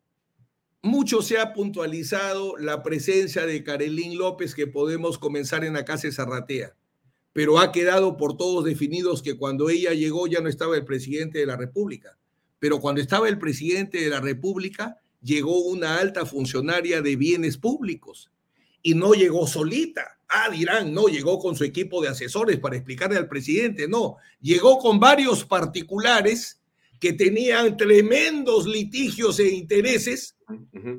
Mucho 0.82 1.22
se 1.22 1.40
ha 1.40 1.54
puntualizado 1.54 2.58
la 2.58 2.84
presencia 2.84 3.46
de 3.46 3.64
Carolín 3.64 4.18
López 4.18 4.54
que 4.54 4.68
podemos 4.68 5.18
comenzar 5.18 5.64
en 5.64 5.72
la 5.72 5.86
casa 5.86 6.12
Zarratea, 6.12 6.76
pero 7.32 7.60
ha 7.60 7.72
quedado 7.72 8.18
por 8.18 8.36
todos 8.36 8.66
definidos 8.66 9.22
que 9.22 9.38
cuando 9.38 9.70
ella 9.70 9.94
llegó 9.94 10.28
ya 10.28 10.42
no 10.42 10.50
estaba 10.50 10.76
el 10.76 10.84
presidente 10.84 11.40
de 11.40 11.46
la 11.46 11.56
República, 11.56 12.18
pero 12.60 12.82
cuando 12.82 13.00
estaba 13.00 13.30
el 13.30 13.40
presidente 13.40 14.02
de 14.02 14.10
la 14.10 14.20
República 14.20 14.98
llegó 15.22 15.60
una 15.64 16.00
alta 16.00 16.26
funcionaria 16.26 17.02
de 17.02 17.16
bienes 17.16 17.58
públicos 17.58 18.32
y 18.82 18.96
no 18.96 19.14
llegó 19.14 19.48
solita. 19.48 20.20
Ah, 20.28 20.50
dirán, 20.50 20.94
no, 20.94 21.08
llegó 21.08 21.40
con 21.40 21.56
su 21.56 21.64
equipo 21.64 22.02
de 22.02 22.10
asesores 22.10 22.60
para 22.60 22.76
explicarle 22.76 23.18
al 23.18 23.28
presidente, 23.28 23.88
no, 23.88 24.18
llegó 24.40 24.80
con 24.80 25.00
varios 25.00 25.44
particulares 25.44 26.62
que 27.00 27.14
tenían 27.14 27.76
tremendos 27.76 28.66
litigios 28.66 29.40
e 29.40 29.50
intereses 29.50 30.38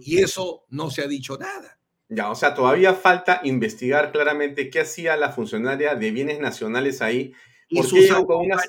y 0.00 0.18
eso 0.18 0.64
no 0.68 0.90
se 0.90 1.02
ha 1.02 1.06
dicho 1.06 1.38
nada. 1.38 1.78
Ya, 2.08 2.30
o 2.30 2.34
sea, 2.34 2.52
todavía 2.52 2.92
falta 2.92 3.40
investigar 3.44 4.12
claramente 4.12 4.68
qué 4.68 4.80
hacía 4.80 5.16
la 5.16 5.30
funcionaria 5.30 5.94
de 5.94 6.10
bienes 6.10 6.40
nacionales 6.40 7.00
ahí. 7.00 7.32
Sus 7.70 7.94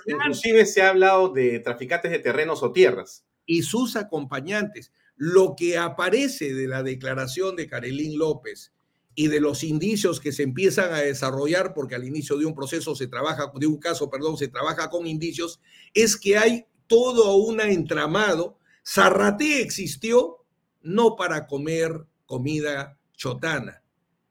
inclusive 0.05 0.65
se 0.65 0.81
ha 0.81 0.89
hablado 0.89 1.27
de 1.27 1.59
traficantes 1.59 2.11
de 2.11 2.19
terrenos 2.19 2.63
o 2.63 2.71
tierras. 2.71 3.25
Y 3.45 3.63
sus 3.63 3.97
acompañantes. 3.97 4.93
Lo 5.25 5.55
que 5.55 5.77
aparece 5.77 6.53
de 6.53 6.67
la 6.67 6.83
declaración 6.83 7.55
de 7.55 7.65
Carolín 7.65 8.17
López 8.17 8.73
y 9.15 9.27
de 9.27 9.39
los 9.39 9.63
indicios 9.63 10.19
que 10.19 10.33
se 10.33 10.43
empiezan 10.43 10.93
a 10.93 10.99
desarrollar, 10.99 11.73
porque 11.73 11.95
al 11.95 12.03
inicio 12.03 12.37
de 12.37 12.45
un 12.45 12.53
proceso 12.53 12.93
se 12.93 13.07
trabaja, 13.07 13.49
de 13.55 13.65
un 13.65 13.77
caso, 13.77 14.09
perdón, 14.09 14.35
se 14.35 14.49
trabaja 14.49 14.89
con 14.89 15.07
indicios, 15.07 15.61
es 15.93 16.17
que 16.17 16.37
hay 16.37 16.65
todo 16.87 17.37
un 17.37 17.61
entramado. 17.61 18.57
Zarraté 18.85 19.61
existió 19.61 20.43
no 20.81 21.15
para 21.15 21.47
comer 21.47 22.05
comida 22.25 22.99
chotana. 23.15 23.81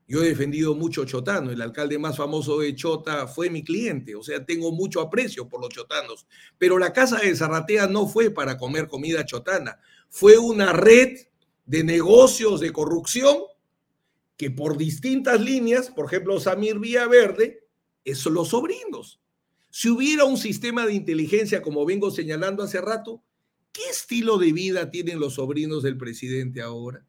Yo 0.06 0.22
he 0.22 0.28
defendido 0.28 0.74
mucho 0.74 1.06
chotano, 1.06 1.52
el 1.52 1.62
alcalde 1.62 1.98
más 1.98 2.18
famoso 2.18 2.58
de 2.58 2.74
Chota 2.74 3.26
fue 3.26 3.48
mi 3.48 3.64
cliente, 3.64 4.14
o 4.14 4.22
sea, 4.22 4.44
tengo 4.44 4.70
mucho 4.70 5.00
aprecio 5.00 5.48
por 5.48 5.62
los 5.62 5.70
chotanos, 5.70 6.26
pero 6.58 6.76
la 6.76 6.92
casa 6.92 7.16
de 7.16 7.34
Zarratea 7.34 7.86
no 7.86 8.06
fue 8.06 8.28
para 8.28 8.58
comer 8.58 8.88
comida 8.88 9.24
chotana, 9.24 9.80
fue 10.12 10.36
una 10.36 10.74
red 10.74 11.20
de 11.64 11.82
negocios 11.84 12.60
de 12.60 12.70
corrupción 12.70 13.38
que 14.36 14.50
por 14.50 14.76
distintas 14.76 15.40
líneas, 15.40 15.90
por 15.90 16.04
ejemplo, 16.04 16.38
Samir 16.38 16.78
Villaverde, 16.78 17.66
es 18.04 18.26
los 18.26 18.48
sobrinos. 18.48 19.22
Si 19.70 19.88
hubiera 19.88 20.26
un 20.26 20.36
sistema 20.36 20.84
de 20.84 20.92
inteligencia, 20.92 21.62
como 21.62 21.86
vengo 21.86 22.10
señalando 22.10 22.62
hace 22.62 22.82
rato, 22.82 23.24
¿qué 23.72 23.80
estilo 23.90 24.36
de 24.36 24.52
vida 24.52 24.90
tienen 24.90 25.18
los 25.18 25.34
sobrinos 25.34 25.82
del 25.82 25.96
presidente 25.96 26.60
ahora? 26.60 27.06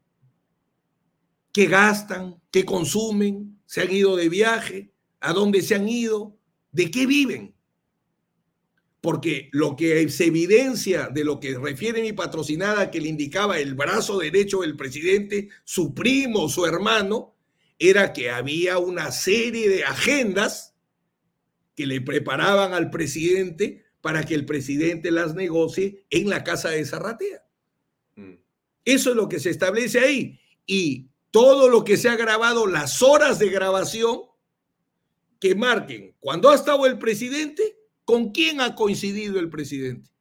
¿Qué 1.52 1.66
gastan? 1.66 2.42
¿Qué 2.52 2.64
consumen? 2.64 3.60
¿Se 3.66 3.82
han 3.82 3.92
ido 3.92 4.16
de 4.16 4.30
viaje? 4.30 4.94
¿A 5.20 5.34
dónde 5.34 5.62
se 5.62 5.76
han 5.76 5.90
ido? 5.90 6.38
¿De 6.72 6.90
qué 6.90 7.06
viven? 7.06 7.53
Porque 9.04 9.50
lo 9.52 9.76
que 9.76 10.08
se 10.08 10.28
evidencia 10.28 11.10
de 11.10 11.26
lo 11.26 11.42
que 11.42 11.58
refiere 11.58 12.02
mi 12.02 12.14
patrocinada, 12.14 12.90
que 12.90 13.02
le 13.02 13.10
indicaba 13.10 13.60
el 13.60 13.76
brazo 13.76 14.18
derecho 14.18 14.62
del 14.62 14.78
presidente, 14.78 15.50
su 15.66 15.94
primo, 15.94 16.48
su 16.48 16.66
hermano, 16.66 17.36
era 17.78 18.14
que 18.14 18.30
había 18.30 18.78
una 18.78 19.12
serie 19.12 19.68
de 19.68 19.84
agendas 19.84 20.74
que 21.76 21.86
le 21.86 22.00
preparaban 22.00 22.74
al 22.74 22.92
presidente 22.92 23.84
para 24.00 24.24
que 24.24 24.36
el 24.36 24.46
presidente 24.46 25.12
las 25.12 25.36
negocie 25.36 26.06
en 26.10 26.30
la 26.30 26.46
casa 26.46 26.70
de 26.70 26.86
Zarratea. 26.86 27.44
Mm. 28.16 28.36
Eso 28.86 29.10
es 29.10 29.18
lo 29.18 29.28
que 29.28 29.42
se 29.42 29.50
establece 29.50 30.00
ahí. 30.00 30.40
Y 30.66 31.10
todo 31.30 31.68
lo 31.68 31.84
que 31.84 31.98
se 31.98 32.08
ha 32.08 32.16
grabado, 32.16 32.68
las 32.68 33.02
horas 33.02 33.38
de 33.38 33.50
grabación 33.50 34.22
que 35.42 35.56
marquen 35.56 36.16
cuando 36.22 36.50
ha 36.50 36.56
estado 36.56 36.86
el 36.86 36.98
presidente, 37.00 37.83
con 38.06 38.32
quién 38.32 38.62
ha 38.62 38.76
coincidido 38.76 39.40
el 39.40 39.50
presidente. 39.50 40.12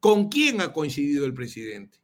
¿Con 0.00 0.28
quién 0.28 0.60
ha 0.60 0.72
coincidido 0.72 1.24
el 1.24 1.34
presidente? 1.34 1.98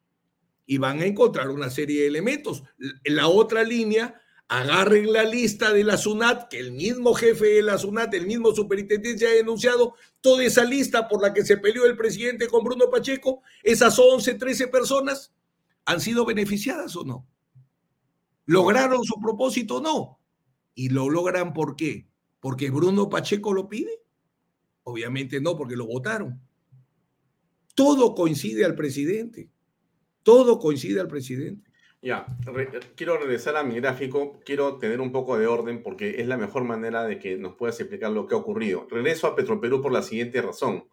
Y 0.67 0.79
van 0.79 1.01
a 1.01 1.07
encontrar 1.07 1.51
una 1.51 1.69
serie 1.69 2.03
de 2.03 2.07
elementos. 2.07 2.63
La 3.05 3.29
otra 3.29 3.65
línea 3.65 4.21
agarren 4.49 5.13
la 5.13 5.23
lista 5.23 5.73
de 5.73 5.85
la 5.85 5.97
SUNAT, 5.97 6.49
que 6.49 6.59
el 6.59 6.73
mismo 6.73 7.15
jefe 7.15 7.47
de 7.47 7.63
la 7.63 7.79
SUNAT, 7.79 8.15
el 8.15 8.27
mismo 8.27 8.53
superintendente 8.53 9.27
ha 9.27 9.31
denunciado, 9.31 9.95
toda 10.21 10.45
esa 10.45 10.65
lista 10.65 11.09
por 11.09 11.23
la 11.23 11.33
que 11.33 11.45
se 11.45 11.57
peleó 11.57 11.87
el 11.87 11.97
presidente 11.97 12.49
con 12.49 12.65
Bruno 12.65 12.91
Pacheco, 12.91 13.43
esas 13.63 13.97
11, 13.99 14.35
13 14.35 14.69
personas, 14.69 15.33
¿han 15.85 16.01
sido 16.01 16.25
beneficiadas 16.25 16.97
o 16.97 17.05
no? 17.05 17.29
¿Lograron 18.47 19.05
su 19.05 19.21
propósito 19.21 19.77
o 19.77 19.81
no? 19.81 20.21
¿Y 20.75 20.89
lo 20.89 21.09
logran 21.09 21.53
por 21.53 21.77
qué? 21.77 22.09
¿Porque 22.41 22.71
Bruno 22.71 23.09
Pacheco 23.09 23.53
lo 23.53 23.69
pide? 23.69 24.03
Obviamente 24.85 25.41
no, 25.41 25.57
porque 25.57 25.77
lo 25.77 25.87
votaron. 25.87 26.41
Todo 27.75 28.15
coincide 28.15 28.65
al 28.65 28.75
presidente. 28.75 29.49
Todo 30.23 30.59
coincide 30.59 31.01
al 31.01 31.09
presidente. 31.09 31.71
Ya, 32.03 32.27
quiero 32.97 33.19
regresar 33.19 33.57
a 33.57 33.63
mi 33.63 33.75
gráfico, 33.75 34.41
quiero 34.45 34.79
tener 34.79 35.03
un 35.03 35.13
poco 35.13 35.39
de 35.39 35.47
orden 35.47 35.83
porque 35.83 36.21
es 36.21 36.27
la 36.27 36.39
mejor 36.39 36.65
manera 36.65 37.05
de 37.05 37.19
que 37.19 37.37
nos 37.37 37.57
puedas 37.57 37.79
explicar 37.79 38.11
lo 38.11 38.27
que 38.27 38.35
ha 38.35 38.39
ocurrido. 38.39 38.87
Regreso 38.91 39.27
a 39.27 39.37
Petroperú 39.37 39.83
por 39.83 39.93
la 39.93 40.03
siguiente 40.03 40.41
razón. 40.41 40.85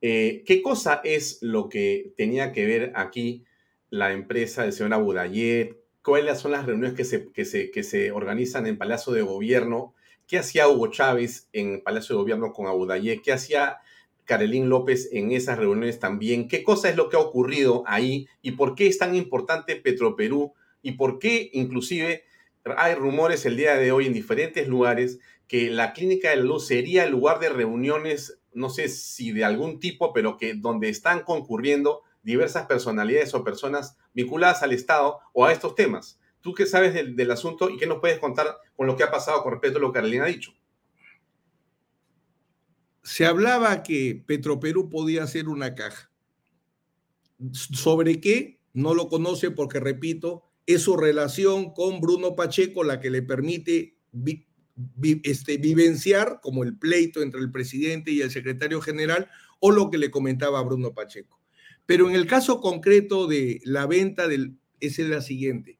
Eh, 0.00 0.44
¿Qué 0.46 0.62
cosa 0.62 1.00
es 1.02 1.38
lo 1.42 1.68
que 1.68 2.12
tenía 2.16 2.52
que 2.52 2.64
ver 2.64 2.92
aquí 2.94 3.44
la 3.90 4.12
empresa 4.12 4.62
del 4.62 4.72
señor 4.72 4.94
Abudayet? 4.94 5.76
¿Cuáles 6.02 6.38
son 6.38 6.52
las 6.52 6.64
reuniones 6.64 6.94
que 6.94 7.04
se, 7.04 7.32
que, 7.32 7.44
se, 7.44 7.72
que 7.72 7.82
se 7.82 8.12
organizan 8.12 8.68
en 8.68 8.78
Palacio 8.78 9.12
de 9.12 9.22
Gobierno? 9.22 9.94
¿Qué 10.30 10.38
hacía 10.38 10.68
Hugo 10.68 10.86
Chávez 10.86 11.48
en 11.52 11.82
Palacio 11.82 12.14
de 12.14 12.22
Gobierno 12.22 12.52
con 12.52 12.68
Abudayet? 12.68 13.20
¿Qué 13.20 13.32
hacía 13.32 13.78
Carolín 14.24 14.68
López 14.68 15.08
en 15.10 15.32
esas 15.32 15.58
reuniones 15.58 15.98
también. 15.98 16.46
¿Qué 16.46 16.62
cosa 16.62 16.88
es 16.88 16.94
lo 16.94 17.08
que 17.08 17.16
ha 17.16 17.18
ocurrido 17.20 17.82
ahí 17.88 18.28
y 18.40 18.52
por 18.52 18.76
qué 18.76 18.86
es 18.86 18.96
tan 18.96 19.16
importante 19.16 19.74
Petroperú 19.74 20.54
y 20.82 20.92
por 20.92 21.18
qué 21.18 21.50
inclusive 21.52 22.22
hay 22.76 22.94
rumores 22.94 23.44
el 23.44 23.56
día 23.56 23.74
de 23.74 23.90
hoy 23.90 24.06
en 24.06 24.12
diferentes 24.12 24.68
lugares 24.68 25.18
que 25.48 25.68
la 25.68 25.92
Clínica 25.92 26.30
de 26.30 26.36
la 26.36 26.44
Luz 26.44 26.68
sería 26.68 27.02
el 27.02 27.10
lugar 27.10 27.40
de 27.40 27.48
reuniones, 27.48 28.38
no 28.52 28.70
sé 28.70 28.88
si 28.88 29.32
de 29.32 29.44
algún 29.44 29.80
tipo, 29.80 30.12
pero 30.12 30.36
que 30.36 30.54
donde 30.54 30.90
están 30.90 31.24
concurriendo 31.24 32.02
diversas 32.22 32.66
personalidades 32.66 33.34
o 33.34 33.42
personas 33.42 33.96
vinculadas 34.14 34.62
al 34.62 34.72
Estado 34.72 35.18
o 35.32 35.44
a 35.44 35.52
estos 35.52 35.74
temas. 35.74 36.19
¿Tú 36.40 36.54
qué 36.54 36.66
sabes 36.66 36.94
del, 36.94 37.30
asunto 37.30 37.68
y 37.68 37.76
qué 37.76 37.86
nos 37.86 38.00
puedes 38.00 38.18
contar 38.18 38.56
con 38.76 38.86
lo 38.86 38.96
que 38.96 39.02
ha 39.02 39.10
pasado 39.10 39.42
con 39.42 39.52
respecto 39.52 39.78
a 39.78 39.80
lo 39.80 39.92
que 39.92 39.98
Carolina 39.98 40.24
ha 40.24 40.28
dicho? 40.28 40.52
se 43.10 43.26
hablaba 43.26 43.82
que 43.82 44.22
Petroperú 44.24 44.88
podía 44.88 45.26
ser 45.26 45.48
una 45.48 45.74
caja. 45.74 46.12
¿Sobre 47.52 48.20
qué? 48.20 48.60
No 48.72 48.94
lo 48.94 49.08
conoce 49.08 49.50
porque, 49.50 49.80
repito, 49.80 50.44
es 50.64 50.82
su 50.82 50.96
relación 50.96 51.72
con 51.72 52.00
Bruno 52.00 52.36
Pacheco 52.36 52.84
la 52.84 53.00
que 53.00 53.10
le 53.10 53.22
permite 53.22 53.96
este, 55.24 55.56
vivenciar 55.56 56.38
como 56.40 56.62
el 56.62 56.78
pleito 56.78 57.20
entre 57.20 57.40
el 57.40 57.50
presidente 57.50 58.12
y 58.12 58.20
el 58.20 58.30
secretario 58.30 58.80
general 58.80 59.28
o 59.58 59.72
lo 59.72 59.90
que 59.90 59.98
le 59.98 60.12
comentaba 60.12 60.62
Bruno 60.62 60.94
Pacheco. 60.94 61.40
Pero 61.86 62.08
en 62.08 62.14
el 62.14 62.28
caso 62.28 62.60
concreto 62.60 63.26
de 63.26 63.60
la 63.64 63.86
venta 63.86 64.28
del, 64.28 64.56
es 64.78 64.98
la 65.00 65.20
siguiente. 65.20 65.79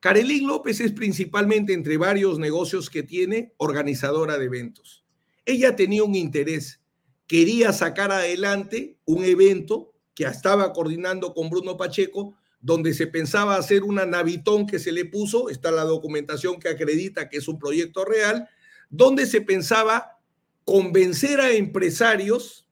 Carolín 0.00 0.46
López 0.46 0.80
es 0.80 0.92
principalmente 0.92 1.72
entre 1.72 1.96
varios 1.96 2.38
negocios 2.38 2.88
que 2.88 3.02
tiene 3.02 3.52
organizadora 3.56 4.38
de 4.38 4.44
eventos. 4.44 5.04
Ella 5.44 5.74
tenía 5.74 6.04
un 6.04 6.14
interés, 6.14 6.80
quería 7.26 7.72
sacar 7.72 8.12
adelante 8.12 8.96
un 9.04 9.24
evento 9.24 9.92
que 10.14 10.24
estaba 10.24 10.72
coordinando 10.72 11.34
con 11.34 11.50
Bruno 11.50 11.76
Pacheco, 11.76 12.36
donde 12.60 12.94
se 12.94 13.06
pensaba 13.08 13.56
hacer 13.56 13.82
una 13.82 14.04
navitón 14.04 14.66
que 14.66 14.78
se 14.78 14.92
le 14.92 15.04
puso, 15.04 15.48
está 15.48 15.70
la 15.70 15.84
documentación 15.84 16.60
que 16.60 16.68
acredita 16.68 17.28
que 17.28 17.38
es 17.38 17.48
un 17.48 17.58
proyecto 17.58 18.04
real, 18.04 18.48
donde 18.90 19.26
se 19.26 19.40
pensaba 19.40 20.18
convencer 20.64 21.40
a 21.40 21.52
empresarios 21.52 22.68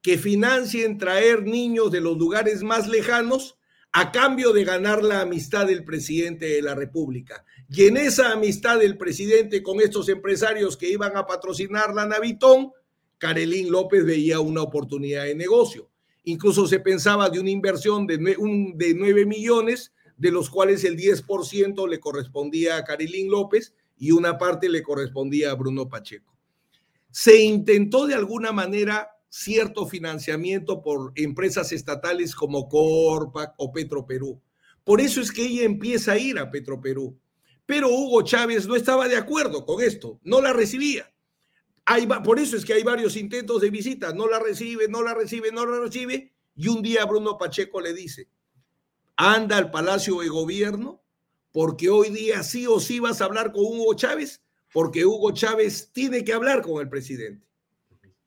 que 0.00 0.16
financien 0.16 0.98
traer 0.98 1.42
niños 1.42 1.90
de 1.92 2.00
los 2.00 2.16
lugares 2.16 2.62
más 2.62 2.88
lejanos 2.88 3.56
a 3.92 4.10
cambio 4.10 4.52
de 4.52 4.64
ganar 4.64 5.02
la 5.04 5.20
amistad 5.20 5.66
del 5.66 5.84
presidente 5.84 6.46
de 6.46 6.62
la 6.62 6.74
República. 6.74 7.44
Y 7.68 7.84
en 7.84 7.98
esa 7.98 8.32
amistad 8.32 8.78
del 8.78 8.96
presidente 8.96 9.62
con 9.62 9.80
estos 9.80 10.08
empresarios 10.08 10.78
que 10.78 10.88
iban 10.88 11.16
a 11.16 11.26
patrocinar 11.26 11.94
la 11.94 12.06
Navitón, 12.06 12.72
Carelín 13.18 13.70
López 13.70 14.04
veía 14.04 14.40
una 14.40 14.62
oportunidad 14.62 15.24
de 15.24 15.34
negocio. 15.34 15.90
Incluso 16.24 16.66
se 16.66 16.80
pensaba 16.80 17.28
de 17.28 17.38
una 17.38 17.50
inversión 17.50 18.06
de, 18.06 18.16
de 18.16 18.94
9 18.94 19.26
millones, 19.26 19.92
de 20.16 20.30
los 20.30 20.48
cuales 20.48 20.84
el 20.84 20.96
10% 20.96 21.88
le 21.88 22.00
correspondía 22.00 22.76
a 22.76 22.84
Carelín 22.84 23.30
López 23.30 23.74
y 23.98 24.12
una 24.12 24.38
parte 24.38 24.68
le 24.68 24.82
correspondía 24.82 25.50
a 25.50 25.54
Bruno 25.54 25.88
Pacheco. 25.88 26.34
Se 27.10 27.42
intentó 27.42 28.06
de 28.06 28.14
alguna 28.14 28.52
manera 28.52 29.11
cierto 29.32 29.86
financiamiento 29.86 30.82
por 30.82 31.12
empresas 31.14 31.72
estatales 31.72 32.34
como 32.34 32.68
Corpac 32.68 33.54
o 33.56 33.72
Petroperú. 33.72 34.42
Por 34.84 35.00
eso 35.00 35.22
es 35.22 35.32
que 35.32 35.46
ella 35.46 35.64
empieza 35.64 36.12
a 36.12 36.18
ir 36.18 36.38
a 36.38 36.50
Petroperú. 36.50 37.18
Pero 37.64 37.88
Hugo 37.88 38.20
Chávez 38.22 38.66
no 38.66 38.76
estaba 38.76 39.08
de 39.08 39.16
acuerdo 39.16 39.64
con 39.64 39.82
esto, 39.82 40.20
no 40.22 40.42
la 40.42 40.52
recibía. 40.52 41.10
Por 42.22 42.40
eso 42.40 42.58
es 42.58 42.64
que 42.66 42.74
hay 42.74 42.82
varios 42.82 43.16
intentos 43.16 43.62
de 43.62 43.70
visita, 43.70 44.12
no 44.12 44.28
la 44.28 44.38
recibe, 44.38 44.86
no 44.88 45.02
la 45.02 45.14
recibe, 45.14 45.50
no 45.50 45.64
la 45.64 45.80
recibe. 45.80 46.34
Y 46.54 46.68
un 46.68 46.82
día 46.82 47.06
Bruno 47.06 47.38
Pacheco 47.38 47.80
le 47.80 47.94
dice, 47.94 48.28
anda 49.16 49.56
al 49.56 49.70
Palacio 49.70 50.20
de 50.20 50.28
Gobierno 50.28 51.02
porque 51.52 51.88
hoy 51.88 52.10
día 52.10 52.42
sí 52.42 52.66
o 52.66 52.80
sí 52.80 53.00
vas 53.00 53.22
a 53.22 53.24
hablar 53.24 53.52
con 53.52 53.62
Hugo 53.62 53.94
Chávez, 53.94 54.42
porque 54.74 55.06
Hugo 55.06 55.32
Chávez 55.32 55.90
tiene 55.92 56.22
que 56.22 56.34
hablar 56.34 56.60
con 56.60 56.82
el 56.82 56.90
presidente. 56.90 57.46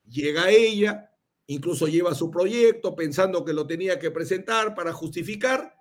Llega 0.08 0.50
ella, 0.50 1.12
incluso 1.48 1.88
lleva 1.88 2.16
su 2.16 2.30
proyecto 2.30 2.96
pensando 2.96 3.44
que 3.44 3.54
lo 3.54 3.68
tenía 3.68 4.00
que 4.00 4.12
presentar 4.12 4.76
para 4.76 4.94
justificar. 4.94 5.76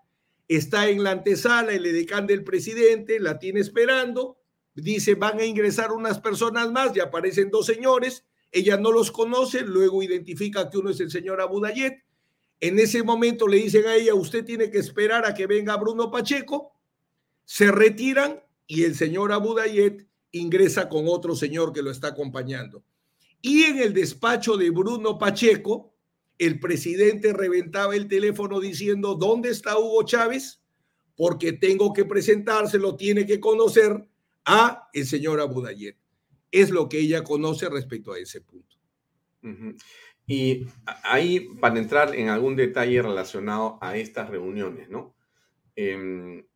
Está 0.49 0.89
en 0.89 1.03
la 1.03 1.13
antesala 1.13 1.73
el 1.73 1.87
edecán 1.87 2.27
del 2.27 2.45
presidente, 2.45 3.21
la 3.21 3.39
tiene 3.39 3.61
esperando. 3.61 4.39
Dice, 4.75 5.15
van 5.15 5.41
a 5.41 5.45
ingresar 5.45 5.93
unas 5.93 6.21
personas 6.21 6.71
más 6.71 6.97
y 6.97 7.01
aparecen 7.01 7.51
dos 7.51 7.67
señores. 7.67 8.25
Ella 8.51 8.77
no 8.77 8.93
los 8.93 9.11
conoce, 9.11 9.63
luego 9.63 10.03
identifica 10.03 10.69
que 10.69 10.79
uno 10.79 10.91
es 10.91 11.01
el 11.01 11.11
señor 11.11 11.41
Abudayet. 11.41 12.05
En 12.61 12.79
ese 12.79 13.03
momento 13.03 13.47
le 13.47 13.59
dicen 13.59 13.87
a 13.87 13.95
ella, 13.95 14.15
usted 14.15 14.45
tiene 14.45 14.71
que 14.71 14.79
esperar 14.79 15.27
a 15.27 15.35
que 15.35 15.47
venga 15.47 15.77
Bruno 15.77 16.11
Pacheco. 16.11 16.73
Se 17.45 17.71
retiran 17.71 18.43
y 18.67 18.85
el 18.85 18.95
señor 18.95 19.33
Abudayet 19.33 20.07
ingresa 20.31 20.89
con 20.89 21.05
otro 21.09 21.37
señor 21.37 21.73
que 21.73 21.83
lo 21.83 21.91
está 21.91 22.09
acompañando. 22.09 22.83
Y 23.47 23.65
en 23.65 23.79
el 23.79 23.93
despacho 23.93 24.57
de 24.57 24.71
Bruno 24.71 25.19
Pacheco, 25.19 25.95
el 26.39 26.59
presidente 26.59 27.35
reventaba 27.35 27.95
el 27.95 28.09
teléfono 28.09 28.59
diciendo, 28.59 29.17
¿dónde 29.17 29.51
está 29.51 29.79
Hugo 29.79 30.03
Chávez? 30.05 30.63
Porque 31.15 31.53
tengo 31.53 31.93
que 31.93 32.07
presentárselo, 32.07 32.97
tiene 32.97 33.27
que 33.27 33.41
conocer 33.41 34.09
a 34.47 34.89
el 34.95 35.05
señor 35.05 35.41
Abudayet. 35.41 35.99
Es 36.51 36.71
lo 36.71 36.89
que 36.89 37.01
ella 37.01 37.23
conoce 37.23 37.69
respecto 37.69 38.15
a 38.15 38.19
ese 38.19 38.41
punto. 38.41 38.79
Y 40.27 40.65
ahí, 41.03 41.41
para 41.61 41.79
entrar 41.79 42.15
en 42.15 42.31
algún 42.31 42.57
detalle 42.57 43.03
relacionado 43.03 43.77
a 43.83 43.95
estas 43.99 44.31
reuniones, 44.31 44.89
¿no? 44.89 45.15
Em, 45.77 46.47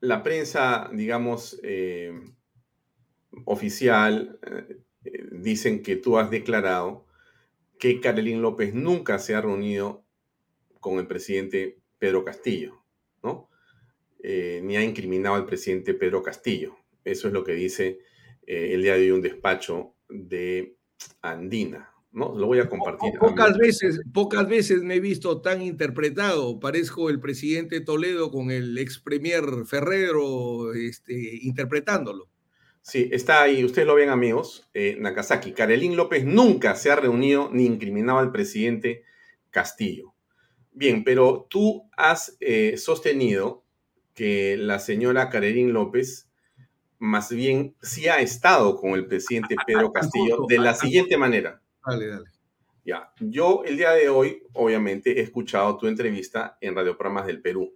la 0.00 0.20
prensa, 0.24 0.90
digamos, 0.92 1.60
eh, 1.62 2.12
oficial, 3.44 4.40
eh, 4.42 4.83
dicen 5.32 5.82
que 5.82 5.96
tú 5.96 6.18
has 6.18 6.30
declarado 6.30 7.06
que 7.78 8.00
Carolín 8.00 8.42
López 8.42 8.74
nunca 8.74 9.18
se 9.18 9.34
ha 9.34 9.40
reunido 9.40 10.04
con 10.80 10.98
el 10.98 11.06
presidente 11.06 11.78
Pedro 11.98 12.24
Castillo, 12.24 12.82
¿no? 13.22 13.48
Eh, 14.22 14.60
ni 14.62 14.76
ha 14.76 14.82
incriminado 14.82 15.34
al 15.34 15.46
presidente 15.46 15.94
Pedro 15.94 16.22
Castillo. 16.22 16.76
Eso 17.04 17.28
es 17.28 17.34
lo 17.34 17.44
que 17.44 17.52
dice 17.52 17.98
eh, 18.46 18.70
el 18.72 18.82
día 18.82 18.94
de 18.94 19.02
hoy 19.02 19.10
un 19.10 19.22
despacho 19.22 19.94
de 20.08 20.76
Andina, 21.20 21.90
¿no? 22.12 22.34
Lo 22.34 22.46
voy 22.46 22.60
a 22.60 22.68
compartir. 22.68 23.12
Pocas 23.18 23.56
veces, 23.58 24.00
pocas 24.12 24.48
veces 24.48 24.82
me 24.82 24.96
he 24.96 25.00
visto 25.00 25.40
tan 25.40 25.62
interpretado. 25.62 26.58
Parezco 26.60 27.10
el 27.10 27.20
presidente 27.20 27.80
Toledo 27.80 28.30
con 28.30 28.50
el 28.50 28.76
ex 28.78 28.98
premier 28.98 29.44
Ferrero 29.66 30.72
este, 30.74 31.38
interpretándolo. 31.42 32.30
Sí, 32.86 33.08
está 33.12 33.40
ahí, 33.40 33.64
ustedes 33.64 33.88
lo 33.88 33.94
ven 33.94 34.10
amigos, 34.10 34.68
eh, 34.74 34.98
Nakazaki. 35.00 35.52
Karelín 35.52 35.96
López 35.96 36.26
nunca 36.26 36.74
se 36.74 36.90
ha 36.90 36.96
reunido 36.96 37.48
ni 37.50 37.64
incriminado 37.64 38.18
al 38.18 38.30
presidente 38.30 39.04
Castillo. 39.48 40.12
Bien, 40.70 41.02
pero 41.02 41.46
tú 41.48 41.88
has 41.96 42.36
eh, 42.40 42.76
sostenido 42.76 43.64
que 44.12 44.58
la 44.58 44.78
señora 44.78 45.30
Karelín 45.30 45.72
López 45.72 46.28
más 46.98 47.32
bien 47.32 47.74
sí 47.80 48.06
ha 48.08 48.20
estado 48.20 48.76
con 48.76 48.90
el 48.90 49.06
presidente 49.06 49.56
Pedro 49.66 49.90
Castillo 49.94 50.44
de 50.46 50.58
la 50.58 50.74
siguiente 50.74 51.16
manera. 51.16 51.62
Dale, 51.86 52.06
dale. 52.06 52.30
Ya, 52.84 53.14
yo 53.18 53.62
el 53.64 53.78
día 53.78 53.92
de 53.92 54.10
hoy, 54.10 54.42
obviamente, 54.52 55.20
he 55.20 55.22
escuchado 55.22 55.78
tu 55.78 55.86
entrevista 55.86 56.58
en 56.60 56.74
Radio 56.74 56.98
Programas 56.98 57.28
del 57.28 57.40
Perú. 57.40 57.74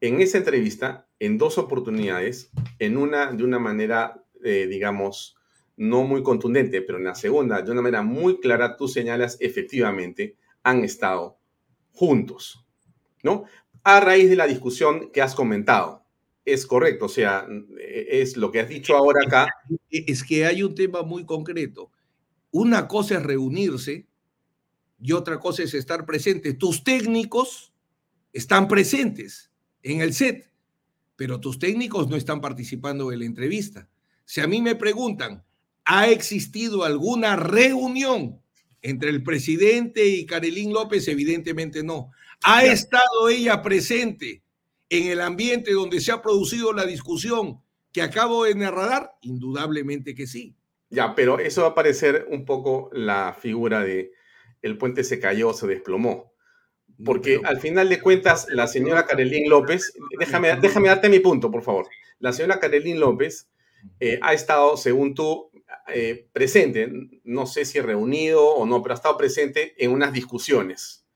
En 0.00 0.20
esa 0.20 0.38
entrevista, 0.38 1.08
en 1.18 1.38
dos 1.38 1.58
oportunidades, 1.58 2.50
en 2.78 2.96
una 2.96 3.32
de 3.32 3.42
una 3.42 3.58
manera, 3.58 4.24
eh, 4.44 4.66
digamos, 4.68 5.36
no 5.76 6.04
muy 6.04 6.22
contundente, 6.22 6.82
pero 6.82 6.98
en 6.98 7.04
la 7.04 7.16
segunda, 7.16 7.62
de 7.62 7.72
una 7.72 7.82
manera 7.82 8.02
muy 8.02 8.38
clara, 8.38 8.76
tú 8.76 8.86
señalas 8.86 9.36
efectivamente 9.40 10.36
han 10.62 10.84
estado 10.84 11.38
juntos, 11.92 12.64
¿no? 13.24 13.44
A 13.82 13.98
raíz 14.00 14.30
de 14.30 14.36
la 14.36 14.46
discusión 14.46 15.10
que 15.10 15.22
has 15.22 15.34
comentado. 15.34 16.04
Es 16.44 16.66
correcto, 16.66 17.06
o 17.06 17.08
sea, 17.08 17.46
es 17.78 18.36
lo 18.36 18.52
que 18.52 18.60
has 18.60 18.68
dicho 18.68 18.96
ahora 18.96 19.20
acá. 19.26 19.48
Es 19.90 20.22
que 20.22 20.46
hay 20.46 20.62
un 20.62 20.74
tema 20.74 21.02
muy 21.02 21.24
concreto. 21.26 21.90
Una 22.50 22.86
cosa 22.86 23.16
es 23.16 23.22
reunirse 23.22 24.06
y 25.00 25.12
otra 25.12 25.38
cosa 25.38 25.64
es 25.64 25.74
estar 25.74 26.06
presente. 26.06 26.54
Tus 26.54 26.84
técnicos 26.84 27.72
están 28.32 28.68
presentes 28.68 29.48
en 29.82 30.00
el 30.00 30.14
set, 30.14 30.50
pero 31.16 31.40
tus 31.40 31.58
técnicos 31.58 32.08
no 32.08 32.16
están 32.16 32.40
participando 32.40 33.12
en 33.12 33.20
la 33.20 33.24
entrevista. 33.24 33.88
Si 34.24 34.40
a 34.40 34.46
mí 34.46 34.62
me 34.62 34.74
preguntan, 34.74 35.44
¿ha 35.84 36.08
existido 36.08 36.84
alguna 36.84 37.36
reunión 37.36 38.40
entre 38.82 39.10
el 39.10 39.22
presidente 39.22 40.06
y 40.06 40.26
Carolín 40.26 40.72
López? 40.72 41.08
Evidentemente 41.08 41.82
no. 41.82 42.10
¿Ha 42.44 42.64
estado 42.64 43.28
ella 43.28 43.62
presente 43.62 44.42
en 44.90 45.10
el 45.10 45.20
ambiente 45.20 45.72
donde 45.72 46.00
se 46.00 46.12
ha 46.12 46.22
producido 46.22 46.72
la 46.72 46.86
discusión 46.86 47.60
que 47.92 48.02
acabo 48.02 48.44
de 48.44 48.54
narrar? 48.54 49.12
Indudablemente 49.22 50.14
que 50.14 50.26
sí. 50.26 50.54
Ya, 50.90 51.14
pero 51.14 51.38
eso 51.38 51.62
va 51.62 51.68
a 51.68 51.74
parecer 51.74 52.26
un 52.30 52.44
poco 52.44 52.90
la 52.92 53.36
figura 53.38 53.82
de 53.82 54.12
el 54.62 54.78
puente 54.78 55.04
se 55.04 55.20
cayó, 55.20 55.52
se 55.52 55.66
desplomó. 55.66 56.32
Porque 57.04 57.40
al 57.44 57.60
final 57.60 57.88
de 57.88 58.00
cuentas, 58.00 58.46
la 58.50 58.66
señora 58.66 59.06
Carolín 59.06 59.48
López, 59.48 59.92
déjame, 60.18 60.56
déjame 60.56 60.88
darte 60.88 61.08
mi 61.08 61.20
punto, 61.20 61.50
por 61.50 61.62
favor. 61.62 61.86
La 62.18 62.32
señora 62.32 62.58
Carolín 62.58 62.98
López 62.98 63.48
eh, 64.00 64.18
ha 64.20 64.32
estado, 64.32 64.76
según 64.76 65.14
tú, 65.14 65.50
eh, 65.94 66.28
presente, 66.32 66.90
no 67.24 67.46
sé 67.46 67.64
si 67.64 67.80
reunido 67.80 68.44
o 68.44 68.66
no, 68.66 68.82
pero 68.82 68.94
ha 68.94 68.96
estado 68.96 69.16
presente 69.16 69.74
en 69.82 69.92
unas 69.92 70.12
discusiones. 70.12 71.06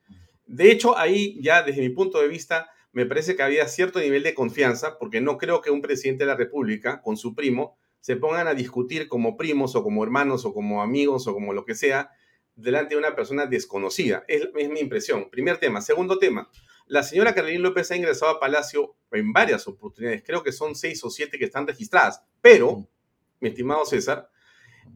De 0.46 0.70
hecho, 0.70 0.96
ahí 0.96 1.38
ya 1.42 1.62
desde 1.62 1.80
mi 1.80 1.90
punto 1.90 2.20
de 2.20 2.28
vista, 2.28 2.70
me 2.92 3.06
parece 3.06 3.36
que 3.36 3.42
había 3.42 3.66
cierto 3.68 3.98
nivel 4.00 4.22
de 4.22 4.34
confianza, 4.34 4.98
porque 4.98 5.20
no 5.20 5.38
creo 5.38 5.62
que 5.62 5.70
un 5.70 5.82
presidente 5.82 6.24
de 6.24 6.28
la 6.28 6.36
República 6.36 7.00
con 7.02 7.16
su 7.16 7.34
primo 7.34 7.76
se 8.00 8.16
pongan 8.16 8.48
a 8.48 8.54
discutir 8.54 9.08
como 9.08 9.36
primos 9.36 9.74
o 9.76 9.82
como 9.82 10.02
hermanos 10.04 10.44
o 10.44 10.52
como 10.52 10.82
amigos 10.82 11.26
o 11.26 11.34
como 11.34 11.52
lo 11.52 11.64
que 11.64 11.74
sea, 11.74 12.10
delante 12.54 12.94
de 12.94 12.98
una 12.98 13.14
persona 13.14 13.46
desconocida. 13.46 14.24
Es, 14.28 14.48
mi 14.54 14.80
impresión. 14.80 15.30
Primer 15.30 15.58
tema. 15.58 15.80
Segundo 15.80 16.18
tema. 16.18 16.50
La 16.86 17.02
señora 17.02 17.34
Carolina 17.34 17.60
López 17.60 17.90
ha 17.90 17.96
ingresado 17.96 18.32
a 18.32 18.40
Palacio 18.40 18.96
en 19.12 19.32
varias 19.32 19.66
oportunidades. 19.66 20.22
Creo 20.24 20.42
que 20.42 20.52
son 20.52 20.74
seis 20.74 21.02
o 21.04 21.10
siete 21.10 21.38
que 21.38 21.46
están 21.46 21.66
registradas. 21.66 22.22
Pero, 22.40 22.88
mi 23.40 23.48
estimado 23.48 23.84
César, 23.84 24.30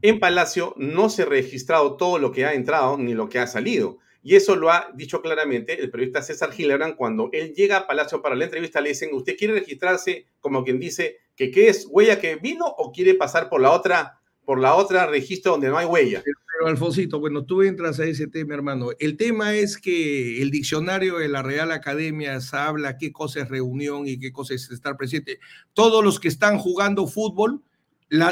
en 0.03 0.21
Palacio 0.21 0.75
no 0.77 1.09
se 1.09 1.23
ha 1.23 1.27
registrado 1.27 1.97
todo 1.97 2.19
lo 2.19 2.33
que 2.33 2.45
ha 2.45 2.55
entrado 2.55 2.99
ni 2.99 3.15
lo 3.15 3.29
que 3.29 3.39
ha 3.39 3.47
salido. 3.47 3.99
Y 4.23 4.35
eso 4.35 4.57
lo 4.57 4.73
ha 4.73 4.91
dicho 4.95 5.23
claramente 5.23 5.81
el 5.81 5.89
periodista 5.89 6.21
César 6.21 6.51
Gilebran 6.51 6.97
cuando 6.97 7.31
él 7.33 7.55
llega 7.55 7.77
a 7.77 7.87
Palacio 7.87 8.23
para 8.23 8.35
la 8.35 8.45
entrevista. 8.45 8.81
Le 8.81 8.89
dicen, 8.89 9.11
¿usted 9.13 9.37
quiere 9.37 9.55
registrarse 9.55 10.27
como 10.41 10.65
quien 10.65 10.81
dice 10.81 11.19
que 11.37 11.53
qué 11.53 11.69
es 11.69 11.87
huella 11.89 12.19
que 12.19 12.35
vino 12.35 12.67
o 12.67 12.91
quiere 12.91 13.15
pasar 13.15 13.49
por 13.49 13.61
la 13.61 13.71
otra 13.71 14.21
por 14.47 14.61
la 14.61 14.75
otra 14.77 15.07
registro 15.07 15.53
donde 15.53 15.69
no 15.69 15.77
hay 15.77 15.87
huella. 15.87 16.23
Pero, 16.25 16.69
Alfonsito, 16.69 17.19
bueno, 17.19 17.45
tú 17.45 17.63
entras 17.63 17.99
a 18.01 18.05
ese 18.05 18.29
tema, 18.29 18.55
hermano. 18.55 18.91
El 18.99 19.17
tema 19.17 19.55
es 19.55 19.77
que 19.77 20.41
el 20.41 20.51
diccionario 20.51 21.19
de 21.19 21.29
la 21.29 21.43
Real 21.43 21.73
Academia 21.73 22.39
habla 22.53 22.97
qué 22.97 23.13
cosa 23.13 23.41
es 23.41 23.49
reunión 23.49 24.07
y 24.07 24.19
qué 24.19 24.33
cosa 24.33 24.55
es 24.55 24.71
estar 24.71 24.97
presente. 24.97 25.41
Todos 25.75 26.03
los 26.03 26.21
que 26.21 26.29
están 26.29 26.59
jugando 26.59 27.09
fútbol, 27.09 27.61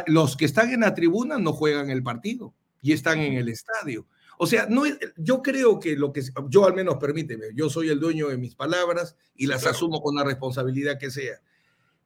los 0.07 0.37
que 0.37 0.45
están 0.45 0.71
en 0.71 0.81
la 0.81 0.95
tribuna 0.95 1.37
no 1.39 1.53
juegan 1.53 1.91
el 1.91 2.03
partido 2.03 2.55
y 2.81 2.93
están 2.93 3.19
en 3.19 3.35
el 3.35 3.49
estadio. 3.49 4.07
O 4.39 4.47
sea, 4.47 4.67
no 4.71 4.85
yo 5.17 5.43
creo 5.43 5.81
que 5.81 5.97
lo 5.97 6.13
que 6.13 6.23
yo 6.49 6.65
al 6.65 6.75
menos 6.75 6.97
permíteme, 6.97 7.47
yo 7.55 7.69
soy 7.69 7.89
el 7.89 7.99
dueño 7.99 8.29
de 8.29 8.39
mis 8.39 8.55
palabras 8.55 9.17
y 9.35 9.47
las 9.47 9.67
asumo 9.67 10.01
con 10.01 10.15
la 10.15 10.25
responsabilidad 10.25 10.99
que 10.99 11.11
sea. 11.11 11.41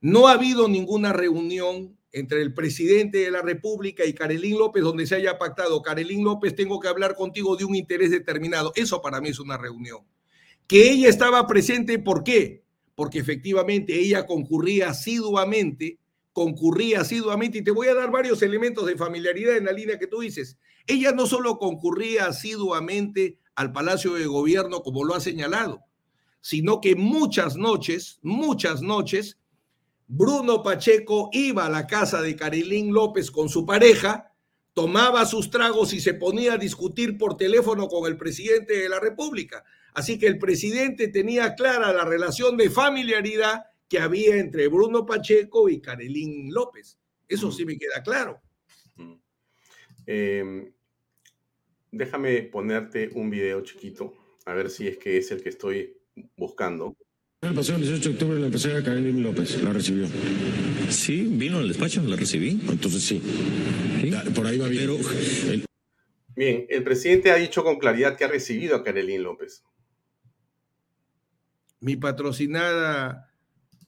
No 0.01 0.29
ha 0.29 0.33
habido 0.33 0.67
ninguna 0.67 1.13
reunión 1.13 1.98
entre 2.13 2.43
el 2.43 2.55
presidente 2.55 3.19
de 3.19 3.31
la 3.31 3.43
República 3.43 4.05
y 4.05 4.15
Carelín 4.15 4.59
López 4.59 4.83
donde 4.83 5.07
se 5.07 5.17
haya 5.17 5.39
pactado, 5.39 5.83
Carelín 5.83 6.25
López, 6.25 6.55
tengo 6.55 6.81
que 6.81 6.89
hablar 6.89 7.15
contigo 7.15 7.57
de 7.57 7.65
un 7.65 7.75
interés 7.75 8.11
determinado. 8.11 8.73
Eso 8.75 9.03
para 9.03 9.21
mí 9.21 9.29
es 9.29 9.41
una 9.41 9.59
reunión. 9.59 10.01
Que 10.67 10.91
ella 10.91 11.09
estaba 11.09 11.47
presente, 11.47 11.99
¿por 11.99 12.25
qué? 12.25 12.63
Porque 12.95 13.19
efectivamente 13.19 13.99
ella 13.99 14.27
concurría 14.27 14.91
asiduamente, 14.91 15.99
concurría 16.33 17.01
asiduamente, 17.03 17.59
y 17.59 17.65
te 17.65 17.71
voy 17.71 17.89
a 17.89 17.95
dar 17.95 18.11
varios 18.11 18.43
elementos 18.43 18.87
de 18.87 18.97
familiaridad 18.97 19.57
en 19.57 19.65
la 19.65 19.73
línea 19.73 19.99
que 19.99 20.07
tú 20.07 20.21
dices. 20.21 20.59
Ella 20.87 21.13
no 21.13 21.27
solo 21.27 21.59
concurría 21.59 22.27
asiduamente 22.27 23.39
al 23.55 23.73
Palacio 23.73 24.15
de 24.15 24.27
Gobierno, 24.27 24.83
como 24.83 25.05
lo 25.05 25.15
ha 25.15 25.21
señalado, 25.21 25.81
sino 26.41 26.81
que 26.81 26.97
muchas 26.97 27.57
noches, 27.57 28.19
muchas 28.23 28.83
noches, 28.83 29.39
Bruno 30.11 30.63
Pacheco 30.63 31.29
iba 31.33 31.67
a 31.67 31.71
la 31.71 31.87
casa 31.87 32.23
de 32.23 32.35
Carilín 32.35 32.95
López 32.95 33.31
con 33.31 33.51
su 33.51 33.67
pareja, 33.67 34.33
tomaba 34.73 35.27
sus 35.27 35.51
tragos 35.51 35.93
y 35.93 36.01
se 36.01 36.15
ponía 36.15 36.55
a 36.55 36.59
discutir 36.59 37.19
por 37.19 37.37
teléfono 37.37 37.89
con 37.89 38.11
el 38.11 38.17
presidente 38.17 38.79
de 38.79 38.89
la 38.89 39.01
República. 39.01 39.65
Así 39.93 40.19
que 40.19 40.27
el 40.27 40.39
presidente 40.39 41.09
tenía 41.09 41.55
clara 41.55 41.93
la 41.93 42.07
relación 42.07 42.57
de 42.57 42.71
familiaridad 42.71 43.65
que 43.87 43.99
había 43.99 44.37
entre 44.37 44.69
Bruno 44.69 45.05
Pacheco 45.05 45.69
y 45.69 45.81
Carilín 45.81 46.55
López. 46.55 46.99
Eso 47.29 47.53
sí 47.53 47.67
me 47.67 47.77
queda 47.77 48.03
claro. 48.03 48.41
Em, 50.07 50.73
déjame 51.91 52.45
ponerte 52.45 53.11
un 53.15 53.29
video 53.29 53.61
chiquito, 53.61 54.15
a 54.47 54.55
ver 54.55 54.71
si 54.71 54.89
es 54.89 54.97
que 54.97 55.19
es 55.19 55.31
el 55.33 55.43
que 55.43 55.51
estoy 55.51 55.99
buscando. 56.35 56.97
El 57.41 57.55
pasado 57.55 57.79
el 57.79 57.85
18 57.85 58.09
de 58.09 58.15
octubre 58.17 58.41
la 58.41 58.47
empresaria 58.47 58.83
Karen 58.83 59.23
López 59.23 59.63
la 59.63 59.73
recibió. 59.73 60.09
Sí, 60.91 61.23
vino 61.31 61.59
al 61.59 61.69
despacho, 61.69 62.03
la 62.03 62.17
recibí. 62.17 62.61
Entonces 62.69 63.01
sí. 63.01 63.23
Por 64.35 64.45
ahí 64.45 64.59
va 64.59 64.67
bien. 64.67 65.65
Bien, 66.35 66.67
el 66.69 66.83
presidente 66.83 67.31
ha 67.31 67.37
dicho 67.37 67.63
con 67.63 67.79
claridad 67.79 68.17
que 68.17 68.25
ha 68.25 68.29
recibido 68.29 68.75
a 68.75 68.83
Karelín 68.83 69.23
López. 69.23 69.63
Mi 71.79 71.95
patrocinada 71.95 73.33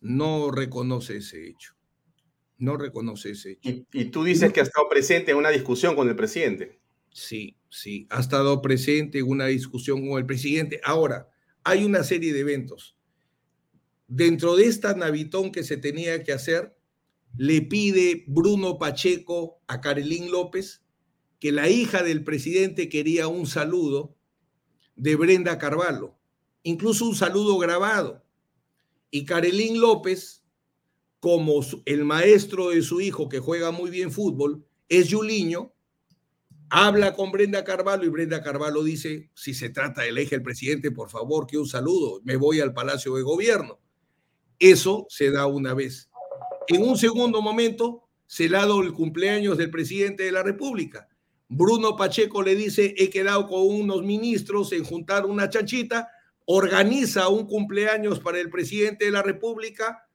no 0.01 0.53
reconoce 0.53 1.17
ese 1.17 1.49
hecho. 1.49 1.75
No 2.57 2.77
reconoce 2.77 3.33
ese 3.33 3.53
hecho. 3.53 3.69
Y, 3.69 3.85
y 3.93 4.05
tú 4.07 4.23
dices 4.23 4.53
que 4.53 4.61
ha 4.61 4.65
estado 4.65 4.89
presente 4.89 5.33
en 5.33 5.39
una 5.39 5.51
discusión 5.51 5.97
con 5.97 6.09
el 6.09 6.15
presidente. 6.15 6.79
Sí, 7.11 7.57
sí, 7.69 8.07
ha 8.11 8.21
estado 8.21 8.63
presente 8.63 9.19
en 9.19 9.29
una 9.29 9.47
discusión 9.47 10.09
con 10.09 10.19
el 10.19 10.27
presidente. 10.27 10.81
Ahora, 10.85 11.29
hay 11.65 11.85
una 11.85 12.05
serie 12.05 12.33
de 12.33 12.41
eventos 12.41 12.97
dentro 14.11 14.57
de 14.57 14.67
esta 14.67 14.93
Navitón 14.95 15.53
que 15.53 15.63
se 15.63 15.77
tenía 15.77 16.25
que 16.25 16.33
hacer, 16.33 16.77
le 17.39 17.63
pide 17.63 18.25
Bruno 18.27 18.77
Pacheco 18.77 19.63
a 19.69 19.81
Carolín 19.81 20.33
López 20.33 20.83
que 21.39 21.53
la 21.53 21.71
hija 21.71 22.03
del 22.03 22.25
presidente 22.25 22.89
quería 22.89 23.29
un 23.29 23.47
saludo 23.47 24.17
de 24.97 25.15
Brenda 25.15 25.59
Carvalho, 25.59 26.19
incluso 26.65 27.07
un 27.07 27.15
saludo 27.15 27.57
grabado. 27.57 28.23
Y 29.11 29.25
Carolín 29.25 29.81
López, 29.81 30.45
como 31.21 31.65
el 31.87 32.05
maestro 32.05 32.71
de 32.71 32.83
su 32.83 33.01
hijo 33.01 33.29
que 33.29 33.39
juega 33.39 33.71
muy 33.71 33.91
bien 33.91 34.11
fútbol, 34.11 34.67
es 34.89 35.09
Yuliño, 35.09 35.73
habla 36.69 37.15
con 37.15 37.31
Brenda 37.31 37.63
Carvalho 37.63 38.05
y 38.05 38.09
Brenda 38.09 38.43
Carvalho 38.43 38.83
dice, 38.83 39.31
si 39.35 39.55
se 39.55 39.71
trata 39.71 40.03
del 40.03 40.19
eje 40.19 40.35
del 40.35 40.43
presidente, 40.43 40.91
por 40.91 41.11
favor, 41.11 41.47
que 41.47 41.59
un 41.59 41.69
saludo, 41.69 42.21
me 42.25 42.37
voy 42.37 42.61
al 42.61 42.75
Palacio 42.75 43.15
de 43.15 43.23
Gobierno. 43.23 43.79
Eso 44.61 45.07
se 45.09 45.31
da 45.31 45.47
una 45.47 45.75
vez. 45.75 46.11
En 46.69 46.83
un 46.83 46.97
segundo 46.97 47.43
momento, 47.43 48.09
dado 48.51 48.83
el 48.83 48.93
cumpleaños 48.93 49.59
del 49.59 49.71
presidente 49.71 50.23
de 50.23 50.33
la 50.33 50.43
República. 50.43 51.09
Bruno 51.49 51.97
Pacheco 51.97 52.43
le 52.43 52.55
dice, 52.55 52.95
he 52.97 53.11
quedado 53.11 53.49
con 53.49 53.67
unos 53.67 54.03
ministros 54.03 54.73
en 54.73 54.85
juntar 54.85 55.27
una 55.27 55.49
chanchita, 55.49 56.09
organiza 56.45 57.29
un 57.29 57.47
cumpleaños 57.47 58.21
para 58.21 58.39
el 58.39 58.51
presidente 58.51 59.07
de 59.07 59.11
la 59.11 59.23
República, 59.23 60.07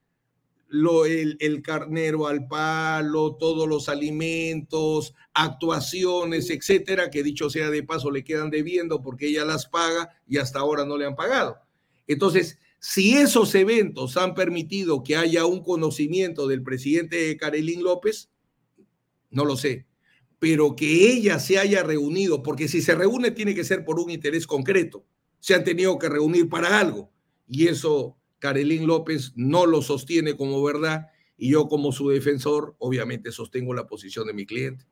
lo, 0.67 1.05
el, 1.05 1.37
el, 1.39 1.61
carnero 1.61 2.27
al 2.27 2.47
palo, 2.47 3.35
todos 3.35 3.67
los 3.67 3.89
alimentos, 3.89 5.13
actuaciones, 5.33 6.49
etcétera, 6.49 7.09
que 7.09 7.21
dicho 7.21 7.49
sea 7.49 7.69
de 7.69 7.83
paso 7.83 8.09
le 8.11 8.23
quedan 8.23 8.49
debiendo 8.49 9.01
porque 9.01 9.27
ella 9.27 9.45
las 9.45 9.67
paga 9.67 10.09
y 10.27 10.37
hasta 10.37 10.59
ahora 10.59 10.85
no 10.85 10.97
le 10.97 11.05
han 11.05 11.15
pagado. 11.15 11.57
Entonces, 12.07 12.59
si 12.79 13.15
esos 13.15 13.55
eventos 13.55 14.17
han 14.17 14.35
permitido 14.35 15.03
que 15.03 15.15
haya 15.15 15.45
un 15.45 15.63
conocimiento 15.63 16.47
del 16.47 16.63
presidente 16.63 17.35
Karelín 17.37 17.83
López, 17.83 18.29
no 19.31 19.45
lo 19.45 19.57
sé, 19.57 19.85
pero 20.39 20.75
que 20.75 21.11
ella 21.11 21.39
se 21.39 21.57
haya 21.57 21.83
reunido, 21.83 22.43
porque 22.43 22.67
si 22.67 22.81
se 22.81 22.95
reúne 22.95 23.31
tiene 23.31 23.55
que 23.55 23.63
ser 23.63 23.83
por 23.85 23.99
un 23.99 24.11
interés 24.11 24.45
concreto, 24.45 25.05
se 25.39 25.55
han 25.55 25.63
tenido 25.63 25.97
que 25.97 26.09
reunir 26.09 26.49
para 26.49 26.79
algo, 26.79 27.11
y 27.47 27.67
eso 27.67 28.17
Karelín 28.39 28.87
López 28.87 29.33
no 29.35 29.65
lo 29.65 29.81
sostiene 29.81 30.35
como 30.35 30.63
verdad, 30.63 31.07
y 31.37 31.51
yo 31.51 31.67
como 31.67 31.91
su 31.91 32.09
defensor 32.09 32.75
obviamente 32.79 33.31
sostengo 33.31 33.73
la 33.73 33.87
posición 33.87 34.27
de 34.27 34.33
mi 34.33 34.45
cliente. 34.45 34.85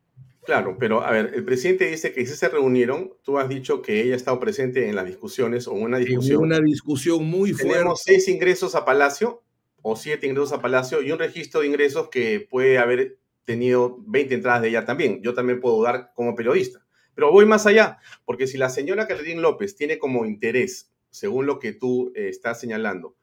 Claro, 0.46 0.78
pero 0.78 1.02
a 1.02 1.12
ver, 1.12 1.32
el 1.34 1.46
presidente 1.46 1.86
dice 1.86 2.12
que 2.12 2.26
si 2.26 2.36
se 2.36 2.50
reunieron, 2.50 3.14
tú 3.24 3.38
has 3.38 3.48
dicho 3.48 3.82
que 3.82 4.02
ella 4.02 4.14
ha 4.14 4.18
estado 4.18 4.40
presente 4.40 4.90
en 4.90 4.96
las 4.96 5.06
discusiones 5.06 5.68
o 5.68 5.76
en 5.78 5.84
una 5.84 5.98
discusión. 5.98 6.40
En 6.40 6.46
una 6.46 6.60
discusión 6.60 7.24
muy 7.26 7.54
fuerte. 7.54 7.74
Tenemos 7.74 8.02
seis 8.04 8.28
ingresos 8.28 8.76
a 8.76 8.84
Palacio 8.84 9.44
o 9.82 9.96
siete 9.96 10.28
ingresos 10.28 10.52
a 10.52 10.62
Palacio 10.62 11.02
y 11.02 11.12
un 11.12 11.20
registro 11.20 11.62
de 11.62 11.68
ingresos 11.68 12.10
que 12.10 12.46
puede 12.50 12.78
haber 12.78 13.20
tenido 13.46 13.98
20 14.06 14.36
entradas 14.36 14.62
de 14.62 14.70
ella 14.70 14.86
también. 14.86 15.22
Yo 15.22 15.34
también 15.34 15.62
puedo 15.62 15.78
dudar 15.78 16.12
como 16.14 16.36
periodista. 16.36 16.86
Pero 17.16 17.32
voy 17.32 17.46
más 17.46 17.66
allá, 17.66 18.00
porque 18.26 18.48
si 18.48 18.58
la 18.58 18.70
señora 18.70 19.08
Carolina 19.08 19.42
López 19.42 19.76
tiene 19.76 19.98
como 19.98 20.26
interés, 20.26 20.92
según 21.10 21.46
lo 21.46 21.60
que 21.60 21.74
tú 21.74 22.12
eh, 22.16 22.28
estás 22.28 22.60
señalando, 22.60 23.16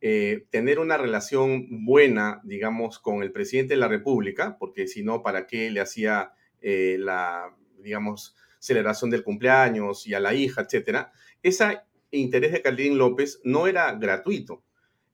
eh, 0.00 0.46
tener 0.50 0.78
una 0.78 0.96
relación 0.96 1.84
buena, 1.84 2.40
digamos, 2.44 2.98
con 2.98 3.22
el 3.22 3.32
presidente 3.32 3.74
de 3.74 3.80
la 3.80 3.88
República, 3.88 4.56
porque 4.58 4.86
si 4.86 5.02
no, 5.02 5.22
¿para 5.22 5.46
qué 5.46 5.70
le 5.70 5.80
hacía 5.80 6.32
eh, 6.62 6.96
la, 6.98 7.54
digamos, 7.78 8.34
celebración 8.58 9.10
del 9.10 9.24
cumpleaños 9.24 10.06
y 10.06 10.14
a 10.14 10.20
la 10.20 10.34
hija, 10.34 10.62
etcétera, 10.62 11.12
ese 11.42 11.80
interés 12.12 12.52
de 12.52 12.62
Carlín 12.62 12.96
López 12.98 13.40
no 13.44 13.66
era 13.66 13.92
gratuito. 13.92 14.62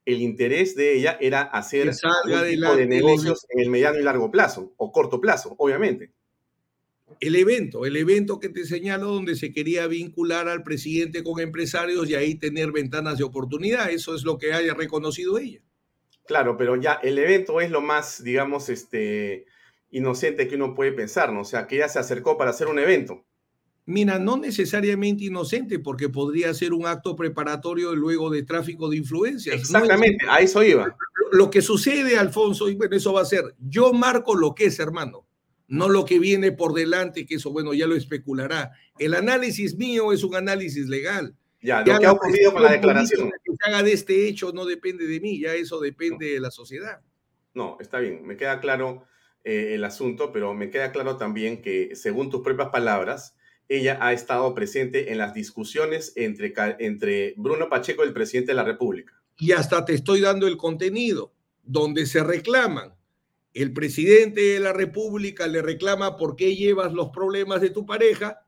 El 0.05 0.23
interés 0.23 0.75
de 0.75 0.97
ella 0.97 1.19
era 1.21 1.43
hacer 1.43 1.89
un 1.89 2.51
tipo 2.51 2.77
de 2.77 2.87
negocios 2.87 3.47
en 3.51 3.61
el 3.61 3.71
mediano 3.71 3.99
y 3.99 4.03
largo 4.03 4.31
plazo, 4.31 4.73
o 4.77 4.91
corto 4.93 5.21
plazo, 5.21 5.55
obviamente. 5.59 6.13
El 7.21 7.37
evento, 7.37 7.87
el 7.87 7.97
evento 7.97 8.39
que 8.39 8.49
te 8.49 8.65
señalo 8.65 9.07
donde 9.07 9.35
se 9.35 9.53
quería 9.53 9.87
vincular 9.87 10.49
al 10.49 10.63
presidente 10.63 11.23
con 11.23 11.41
empresarios 11.41 12.09
y 12.09 12.15
ahí 12.15 12.35
tener 12.35 12.71
ventanas 12.71 13.19
de 13.19 13.25
oportunidad, 13.25 13.91
eso 13.91 14.15
es 14.15 14.25
lo 14.25 14.39
que 14.39 14.53
haya 14.53 14.75
reconocido 14.75 15.39
ella. 15.39 15.61
Claro, 16.27 16.57
pero 16.59 16.77
ya 16.77 17.01
el 17.03 17.19
evento 17.19 17.61
es 17.61 17.71
lo 17.71 17.81
más, 17.81 18.23
digamos, 18.23 18.69
este, 18.69 19.47
inocente 19.91 20.49
que 20.49 20.57
uno 20.57 20.74
puede 20.74 20.93
pensar, 20.93 21.32
¿no? 21.32 21.41
O 21.41 21.45
sea, 21.45 21.66
que 21.66 21.76
ella 21.76 21.89
se 21.89 21.99
acercó 21.99 22.36
para 22.36 22.51
hacer 22.51 22.66
un 22.68 22.78
evento. 22.78 23.24
Mira, 23.86 24.18
no 24.18 24.36
necesariamente 24.36 25.24
inocente, 25.24 25.78
porque 25.78 26.11
podría 26.11 26.53
ser 26.53 26.74
un 26.74 26.86
acto 26.86 27.16
preparatorio 27.16 27.95
luego 27.95 28.28
de 28.28 28.43
tráfico 28.43 28.91
de 28.91 28.99
influencias. 28.99 29.57
Exactamente, 29.57 30.26
a 30.28 30.41
eso 30.41 30.62
iba. 30.62 30.95
Lo 31.32 31.49
que 31.49 31.62
sucede, 31.62 32.18
Alfonso, 32.18 32.68
y 32.68 32.74
bueno, 32.74 32.97
eso 32.97 33.14
va 33.14 33.22
a 33.22 33.24
ser, 33.24 33.55
yo 33.59 33.95
marco 33.95 34.34
lo 34.34 34.55
que 34.55 34.66
es, 34.66 34.78
hermano, 34.78 35.26
no 35.68 35.89
lo 35.89 36.05
que 36.05 36.18
viene 36.18 36.53
por 36.53 36.74
delante, 36.74 37.24
que 37.24 37.36
eso, 37.36 37.51
bueno, 37.51 37.72
ya 37.72 37.86
lo 37.86 37.97
especulará. 37.97 38.72
El 38.99 39.14
análisis 39.14 39.76
mío 39.76 40.12
es 40.12 40.22
un 40.22 40.34
análisis 40.34 40.86
legal. 40.89 41.34
Ya, 41.62 41.82
lo 41.82 41.99
que 41.99 42.07
ha 42.07 42.12
ocurrido 42.12 42.53
con 42.53 42.62
la 42.62 42.72
declaración. 42.72 43.30
Que 43.43 43.53
se 43.53 43.70
haga 43.70 43.82
de 43.82 43.93
este 43.93 44.28
hecho 44.28 44.53
no 44.53 44.66
depende 44.66 45.07
de 45.07 45.18
mí, 45.20 45.41
ya 45.41 45.55
eso 45.55 45.80
depende 45.80 46.26
de 46.26 46.41
la 46.41 46.51
sociedad. 46.51 47.01
No, 47.55 47.78
está 47.80 48.01
bien, 48.01 48.26
me 48.26 48.36
queda 48.36 48.61
claro 48.61 49.07
eh, 49.45 49.74
el 49.74 49.84
asunto, 49.84 50.32
pero 50.32 50.55
me 50.55 50.70
queda 50.70 50.93
claro 50.93 51.16
también 51.16 51.62
que, 51.62 51.95
según 51.95 52.30
tus 52.30 52.43
propias 52.43 52.68
palabras, 52.68 53.36
ella 53.68 53.99
ha 54.01 54.12
estado 54.12 54.55
presente 54.55 55.12
en 55.12 55.18
las 55.18 55.34
discusiones 55.34 56.12
entre, 56.16 56.55
entre 56.78 57.34
Bruno 57.36 57.68
Pacheco 57.68 58.05
y 58.05 58.09
el 58.09 58.14
presidente 58.14 58.53
de 58.53 58.57
la 58.57 58.64
República. 58.64 59.12
Y 59.39 59.53
hasta 59.53 59.84
te 59.84 59.95
estoy 59.95 60.20
dando 60.20 60.47
el 60.47 60.57
contenido, 60.57 61.32
donde 61.62 62.07
se 62.07 62.22
reclaman 62.24 62.99
el 63.55 63.72
presidente 63.72 64.41
de 64.41 64.61
la 64.61 64.72
República 64.72 65.47
le 65.47 65.62
reclama 65.62 66.16
por 66.16 66.36
qué 66.36 66.55
llevas 66.55 66.93
los 66.93 67.09
problemas 67.11 67.61
de 67.61 67.70
tu 67.70 67.86
pareja 67.86 68.47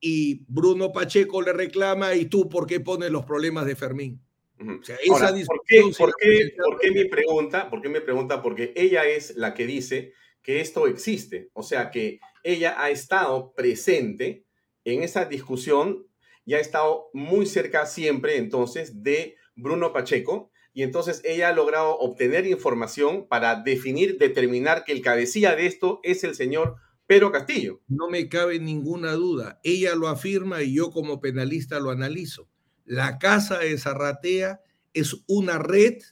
y 0.00 0.44
Bruno 0.48 0.92
Pacheco 0.92 1.42
le 1.42 1.52
reclama 1.52 2.14
y 2.14 2.26
tú 2.26 2.48
por 2.48 2.66
qué 2.66 2.80
pones 2.80 3.10
los 3.10 3.24
problemas 3.24 3.66
de 3.66 3.74
Fermín. 3.74 4.20
O 4.60 4.82
sea, 4.84 4.96
esa 5.02 5.28
Ahora, 5.28 5.44
¿por, 5.46 5.62
qué, 5.66 5.82
por, 5.98 6.14
qué, 6.20 6.54
¿por 6.56 6.78
qué 6.78 6.90
mi 6.92 7.04
pregunta? 7.06 7.68
¿Por 7.68 7.82
qué 7.82 7.88
me 7.88 8.00
pregunta? 8.00 8.42
Porque 8.42 8.72
ella 8.76 9.04
es 9.04 9.36
la 9.36 9.54
que 9.54 9.66
dice 9.66 10.12
que 10.44 10.60
esto 10.60 10.86
existe. 10.86 11.50
O 11.54 11.64
sea, 11.64 11.90
que 11.90 12.20
ella 12.44 12.76
ha 12.78 12.90
estado 12.90 13.52
presente 13.54 14.44
en 14.84 15.02
esa 15.02 15.24
discusión 15.24 16.06
y 16.44 16.54
ha 16.54 16.60
estado 16.60 17.08
muy 17.14 17.46
cerca 17.46 17.86
siempre 17.86 18.36
entonces 18.36 19.02
de 19.02 19.36
Bruno 19.56 19.92
Pacheco 19.92 20.52
y 20.74 20.82
entonces 20.82 21.22
ella 21.24 21.48
ha 21.48 21.52
logrado 21.52 21.96
obtener 21.98 22.46
información 22.46 23.26
para 23.26 23.62
definir, 23.62 24.18
determinar 24.18 24.84
que 24.84 24.92
el 24.92 25.00
cabecilla 25.00 25.56
de 25.56 25.66
esto 25.66 26.00
es 26.02 26.24
el 26.24 26.34
señor 26.34 26.76
Pedro 27.06 27.32
Castillo. 27.32 27.80
No 27.86 28.08
me 28.10 28.28
cabe 28.28 28.58
ninguna 28.58 29.12
duda. 29.12 29.60
Ella 29.62 29.94
lo 29.94 30.08
afirma 30.08 30.62
y 30.62 30.74
yo 30.74 30.90
como 30.90 31.20
penalista 31.20 31.80
lo 31.80 31.90
analizo. 31.90 32.48
La 32.84 33.18
Casa 33.18 33.60
de 33.60 33.78
Zarratea 33.78 34.60
es 34.92 35.16
una 35.26 35.58
red 35.58 36.02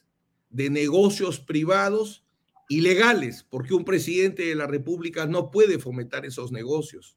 de 0.49 0.70
negocios 0.70 1.41
privados 1.41 2.21
ilegales, 2.76 3.44
porque 3.48 3.74
un 3.74 3.84
presidente 3.84 4.44
de 4.44 4.54
la 4.54 4.66
República 4.66 5.26
no 5.26 5.50
puede 5.50 5.78
fomentar 5.78 6.24
esos 6.24 6.52
negocios. 6.52 7.16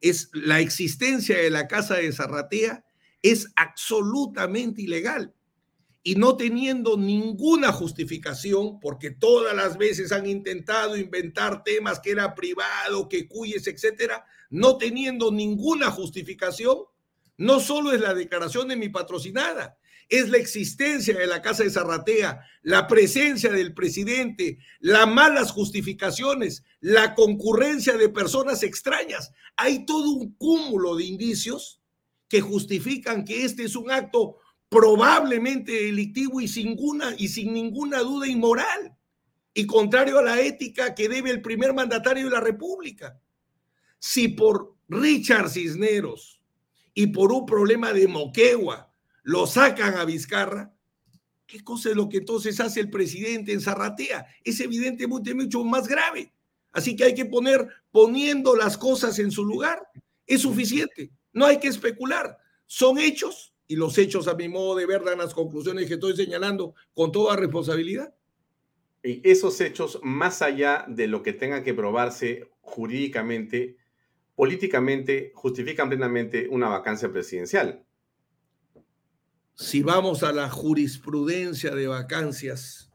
Es 0.00 0.30
la 0.32 0.60
existencia 0.60 1.38
de 1.38 1.50
la 1.50 1.66
Casa 1.66 1.94
de 1.96 2.12
Zarratea 2.12 2.84
es 3.22 3.50
absolutamente 3.56 4.82
ilegal 4.82 5.34
y 6.02 6.16
no 6.16 6.36
teniendo 6.36 6.98
ninguna 6.98 7.72
justificación, 7.72 8.78
porque 8.78 9.10
todas 9.10 9.56
las 9.56 9.78
veces 9.78 10.12
han 10.12 10.26
intentado 10.26 10.98
inventar 10.98 11.64
temas 11.64 11.98
que 11.98 12.10
era 12.10 12.34
privado, 12.34 13.08
que 13.08 13.26
cuyes, 13.26 13.66
etcétera, 13.66 14.26
no 14.50 14.76
teniendo 14.76 15.32
ninguna 15.32 15.90
justificación, 15.90 16.80
no 17.38 17.58
solo 17.58 17.92
es 17.92 18.00
la 18.02 18.12
declaración 18.12 18.68
de 18.68 18.76
mi 18.76 18.90
patrocinada, 18.90 19.78
es 20.08 20.28
la 20.28 20.38
existencia 20.38 21.16
de 21.16 21.26
la 21.26 21.42
Casa 21.42 21.64
de 21.64 21.70
Zarratea, 21.70 22.40
la 22.62 22.86
presencia 22.86 23.50
del 23.50 23.74
presidente, 23.74 24.58
las 24.80 25.08
malas 25.08 25.50
justificaciones, 25.50 26.64
la 26.80 27.14
concurrencia 27.14 27.96
de 27.96 28.08
personas 28.08 28.62
extrañas. 28.62 29.32
Hay 29.56 29.86
todo 29.86 30.10
un 30.10 30.34
cúmulo 30.34 30.96
de 30.96 31.04
indicios 31.04 31.80
que 32.28 32.40
justifican 32.40 33.24
que 33.24 33.44
este 33.44 33.64
es 33.64 33.76
un 33.76 33.90
acto 33.90 34.36
probablemente 34.68 35.72
delictivo 35.72 36.40
y 36.40 36.48
sin, 36.48 36.68
ninguna, 36.68 37.14
y 37.16 37.28
sin 37.28 37.54
ninguna 37.54 38.00
duda 38.00 38.26
inmoral 38.26 38.96
y 39.54 39.66
contrario 39.66 40.18
a 40.18 40.22
la 40.22 40.40
ética 40.40 40.94
que 40.94 41.08
debe 41.08 41.30
el 41.30 41.40
primer 41.40 41.72
mandatario 41.72 42.24
de 42.24 42.30
la 42.30 42.40
República. 42.40 43.20
Si 44.00 44.28
por 44.28 44.74
Richard 44.88 45.48
Cisneros 45.48 46.42
y 46.92 47.06
por 47.06 47.32
un 47.32 47.46
problema 47.46 47.92
de 47.92 48.08
Moquegua 48.08 48.92
lo 49.24 49.46
sacan 49.46 49.94
a 49.96 50.04
Vizcarra, 50.04 50.72
¿qué 51.46 51.64
cosa 51.64 51.90
es 51.90 51.96
lo 51.96 52.08
que 52.08 52.18
entonces 52.18 52.60
hace 52.60 52.80
el 52.80 52.90
presidente 52.90 53.52
en 53.52 53.60
Zarratea? 53.60 54.26
Es 54.44 54.60
evidentemente 54.60 55.34
mucho 55.34 55.64
más 55.64 55.88
grave. 55.88 56.32
Así 56.72 56.94
que 56.94 57.04
hay 57.04 57.14
que 57.14 57.24
poner, 57.24 57.66
poniendo 57.90 58.54
las 58.54 58.76
cosas 58.76 59.18
en 59.18 59.30
su 59.30 59.44
lugar, 59.44 59.88
es 60.26 60.42
suficiente. 60.42 61.10
No 61.32 61.46
hay 61.46 61.58
que 61.58 61.68
especular. 61.68 62.36
Son 62.66 62.98
hechos 62.98 63.54
y 63.66 63.76
los 63.76 63.96
hechos, 63.96 64.28
a 64.28 64.34
mi 64.34 64.48
modo 64.48 64.76
de 64.76 64.86
ver, 64.86 65.02
dan 65.02 65.18
las 65.18 65.32
conclusiones 65.32 65.88
que 65.88 65.94
estoy 65.94 66.14
señalando 66.14 66.74
con 66.92 67.10
toda 67.10 67.36
responsabilidad. 67.36 68.14
Y 69.02 69.26
esos 69.28 69.58
hechos, 69.60 70.00
más 70.02 70.42
allá 70.42 70.84
de 70.86 71.06
lo 71.06 71.22
que 71.22 71.32
tenga 71.32 71.62
que 71.62 71.72
probarse 71.72 72.50
jurídicamente, 72.60 73.76
políticamente, 74.34 75.32
justifican 75.34 75.88
plenamente 75.88 76.46
una 76.48 76.68
vacancia 76.68 77.10
presidencial. 77.10 77.84
Si 79.54 79.82
vamos 79.82 80.22
a 80.22 80.32
la 80.32 80.50
jurisprudencia 80.50 81.74
de 81.74 81.86
vacancias, 81.86 82.90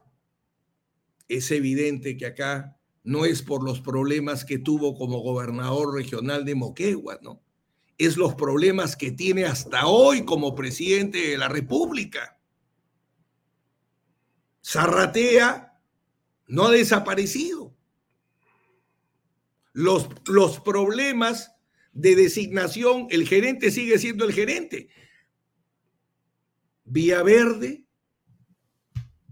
es 1.28 1.50
evidente 1.50 2.16
que 2.16 2.26
acá 2.26 2.78
no 3.02 3.24
es 3.24 3.42
por 3.42 3.64
los 3.64 3.80
problemas 3.80 4.44
que 4.44 4.58
tuvo 4.58 4.94
como 4.94 5.20
gobernador 5.20 5.94
regional 5.94 6.44
de 6.44 6.54
Moquegua, 6.54 7.18
¿no? 7.22 7.42
es 8.00 8.16
los 8.16 8.34
problemas 8.34 8.96
que 8.96 9.10
tiene 9.10 9.44
hasta 9.44 9.86
hoy 9.86 10.24
como 10.24 10.54
presidente 10.54 11.18
de 11.18 11.36
la 11.36 11.48
República. 11.50 12.40
Zarratea 14.66 15.78
no 16.46 16.68
ha 16.68 16.70
desaparecido. 16.70 17.76
Los, 19.74 20.08
los 20.26 20.60
problemas 20.60 21.52
de 21.92 22.16
designación, 22.16 23.06
el 23.10 23.28
gerente 23.28 23.70
sigue 23.70 23.98
siendo 23.98 24.24
el 24.24 24.32
gerente. 24.32 24.88
Vía 26.90 27.22
Verde 27.22 27.84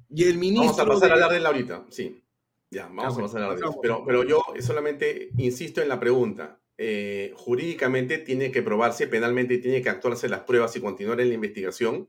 y 0.09 0.24
el 0.24 0.38
ministro. 0.38 0.76
Vamos 0.76 0.80
a 0.80 0.86
pasar 0.86 1.11
a 1.11 1.14
hablar 1.14 1.30
de 1.30 1.36
él 1.38 1.46
ahorita, 1.46 1.86
sí. 1.90 2.22
Ya, 2.70 2.86
vamos 2.86 3.18
a 3.18 3.20
pasar 3.22 3.42
a 3.42 3.44
hablar 3.46 3.59
de 3.59 3.66
él. 3.66 3.72
Pero, 3.82 4.04
pero 4.06 4.24
yo 4.24 4.42
solamente 4.61 5.30
insisto 5.38 5.82
en 5.82 5.88
la 5.88 5.98
pregunta. 5.98 6.61
Eh, 6.80 7.32
jurídicamente 7.34 8.18
tiene 8.18 8.52
que 8.52 8.62
probarse, 8.62 9.09
penalmente 9.09 9.59
tiene 9.59 9.82
que 9.82 9.88
actuarse 9.88 10.28
las 10.28 10.42
pruebas 10.42 10.76
y 10.76 10.80
continuar 10.80 11.20
en 11.20 11.28
la 11.28 11.34
investigación, 11.34 12.09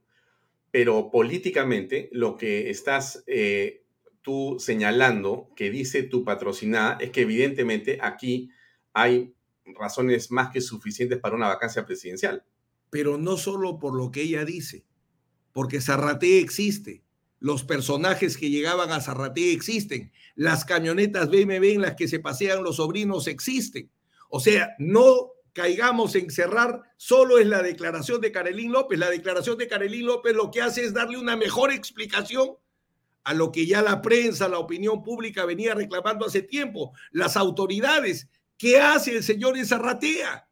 pero 0.69 1.09
políticamente 1.09 2.09
lo 2.11 2.37
que 2.37 2.69
estás 2.69 3.23
eh, 3.25 3.83
tú 4.21 4.57
señalando 4.59 5.49
que 5.55 5.71
dice 5.71 6.03
tu 6.03 6.23
patrocinada 6.23 6.99
es 7.01 7.09
que 7.09 7.21
evidentemente 7.21 7.97
aquí 7.99 8.51
hay 8.93 9.33
razones 9.65 10.29
más 10.29 10.51
que 10.51 10.61
suficientes 10.61 11.17
para 11.17 11.35
una 11.35 11.47
vacancia 11.47 11.87
presidencial. 11.87 12.43
Pero 12.91 13.17
no 13.17 13.37
solo 13.37 13.79
por 13.79 13.95
lo 13.95 14.11
que 14.11 14.21
ella 14.21 14.45
dice, 14.45 14.85
porque 15.53 15.81
Zarraté 15.81 16.39
existe, 16.39 17.03
los 17.39 17.63
personajes 17.63 18.37
que 18.37 18.49
llegaban 18.49 18.91
a 18.91 19.01
Zarraté 19.01 19.51
existen, 19.53 20.11
las 20.35 20.65
camionetas 20.65 21.29
BMW 21.29 21.73
en 21.73 21.81
las 21.81 21.95
que 21.95 22.07
se 22.07 22.19
pasean 22.19 22.63
los 22.63 22.77
sobrinos 22.77 23.27
existen 23.27 23.89
o 24.29 24.39
sea, 24.39 24.75
no 24.77 25.31
caigamos 25.53 26.15
en 26.15 26.29
cerrar, 26.29 26.83
solo 26.95 27.39
es 27.39 27.47
la 27.47 27.61
declaración 27.61 28.21
de 28.21 28.31
Carolín 28.31 28.71
López. 28.71 28.97
La 28.97 29.09
declaración 29.09 29.57
de 29.57 29.67
Carolín 29.67 30.05
López 30.05 30.35
lo 30.35 30.51
que 30.51 30.61
hace 30.61 30.85
es 30.85 30.93
darle 30.93 31.17
una 31.17 31.35
mejor 31.35 31.73
explicación 31.73 32.55
a 33.23 33.33
lo 33.33 33.51
que 33.51 33.65
ya 33.65 33.81
la 33.81 34.01
prensa, 34.01 34.47
la 34.47 34.59
opinión 34.59 35.03
pública 35.03 35.45
venía 35.45 35.73
reclamando 35.73 36.25
hace 36.25 36.43
tiempo. 36.43 36.93
Las 37.11 37.35
autoridades, 37.35 38.29
¿qué 38.57 38.79
hace 38.79 39.17
el 39.17 39.23
señor 39.23 39.57
Zarratea? 39.65 40.47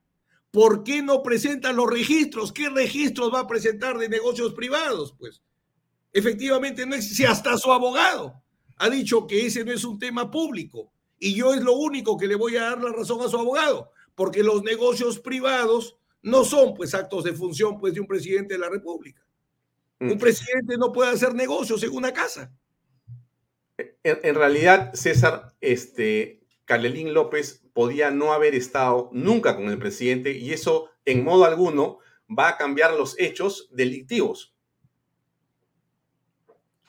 ¿Por 0.51 0.83
qué 0.83 1.01
no 1.01 1.21
presentan 1.23 1.75
los 1.75 1.89
registros? 1.89 2.51
¿Qué 2.51 2.69
registros 2.69 3.33
va 3.33 3.41
a 3.41 3.47
presentar 3.47 3.97
de 3.97 4.09
negocios 4.09 4.53
privados? 4.53 5.13
Pues 5.17 5.41
efectivamente 6.13 6.85
no 6.85 6.95
existe, 6.95 7.27
hasta 7.27 7.57
su 7.57 7.71
abogado 7.71 8.41
ha 8.77 8.89
dicho 8.89 9.27
que 9.27 9.45
ese 9.45 9.63
no 9.63 9.71
es 9.71 9.83
un 9.83 9.99
tema 9.99 10.29
público. 10.29 10.91
Y 11.19 11.33
yo 11.33 11.53
es 11.53 11.61
lo 11.61 11.73
único 11.73 12.17
que 12.17 12.27
le 12.27 12.35
voy 12.35 12.57
a 12.57 12.63
dar 12.63 12.81
la 12.81 12.91
razón 12.91 13.21
a 13.21 13.29
su 13.29 13.37
abogado, 13.37 13.91
porque 14.15 14.43
los 14.43 14.63
negocios 14.63 15.19
privados 15.19 15.97
no 16.21 16.43
son 16.43 16.73
pues 16.75 16.93
actos 16.93 17.23
de 17.23 17.33
función 17.33 17.79
pues 17.79 17.93
de 17.93 18.01
un 18.01 18.07
presidente 18.07 18.53
de 18.53 18.59
la 18.59 18.69
República. 18.69 19.25
Un 19.99 20.15
mm. 20.15 20.19
presidente 20.19 20.77
no 20.77 20.91
puede 20.91 21.11
hacer 21.11 21.33
negocios 21.33 21.81
en 21.83 21.91
una 21.91 22.13
casa. 22.13 22.51
En, 24.03 24.35
realidad, 24.35 24.93
César, 24.93 25.55
este, 25.61 26.43
Carlelín 26.65 27.13
López 27.13 27.63
podía 27.77 28.09
no 28.09 28.33
haber 28.33 28.55
estado 28.55 29.11
nunca 29.13 29.55
con 29.55 29.69
el 29.69 29.77
presidente 29.77 30.35
y 30.35 30.51
eso 30.51 30.89
en 31.05 31.23
modo 31.23 31.45
alguno 31.45 31.99
va 32.27 32.49
a 32.49 32.57
cambiar 32.57 32.95
los 32.95 33.13
hechos 33.19 33.69
delictivos. 33.71 34.55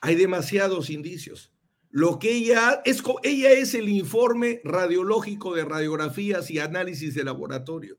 Hay 0.01 0.15
demasiados 0.15 0.89
indicios. 0.89 1.53
Lo 1.91 2.19
que 2.19 2.33
ella 2.33 2.81
es, 2.87 3.03
ella 3.23 3.51
es 3.51 3.75
el 3.75 3.91
informe 3.91 4.63
radiológico 4.65 5.55
de 5.55 5.67
radiografías 5.67 6.51
y 6.51 6.59
análisis 6.59 7.15
de 7.15 7.25
laboratorio. 7.25 7.99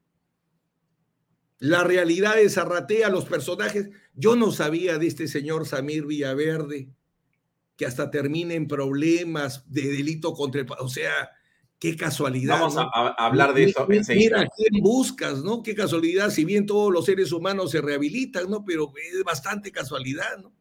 La 1.60 1.84
realidad 1.84 2.38
de 2.38 2.50
Zarratea, 2.50 3.10
los 3.10 3.26
personajes. 3.26 3.92
Yo 4.16 4.36
no 4.36 4.52
sabía 4.52 4.98
de 4.98 5.06
este 5.06 5.28
señor 5.28 5.68
Samir 5.68 6.08
Villaverde, 6.08 6.90
que 7.78 7.86
hasta 7.86 8.10
termina 8.10 8.56
en 8.56 8.68
problemas 8.68 9.72
de 9.72 9.84
delito 9.84 10.34
contra 10.34 10.62
el. 10.62 10.68
O 10.80 10.90
sea, 10.90 11.30
qué 11.80 11.96
casualidad. 11.96 12.60
Vamos 12.60 12.78
a, 12.78 13.08
hablar 13.18 13.54
de 13.54 13.66
eso 13.66 13.88
Mira, 13.88 14.48
quién 14.56 14.84
buscas, 14.84 15.42
¿no? 15.44 15.64
Qué 15.64 15.74
casualidad, 15.74 16.30
si 16.30 16.46
bien 16.46 16.66
todos 16.66 16.92
los 16.92 17.06
seres 17.06 17.32
humanos 17.32 17.72
se 17.72 17.82
rehabilitan, 17.82 18.50
¿no? 18.50 18.64
Pero 18.66 18.92
es 18.96 19.24
bastante 19.24 19.72
casualidad, 19.72 20.38
¿no? 20.38 20.54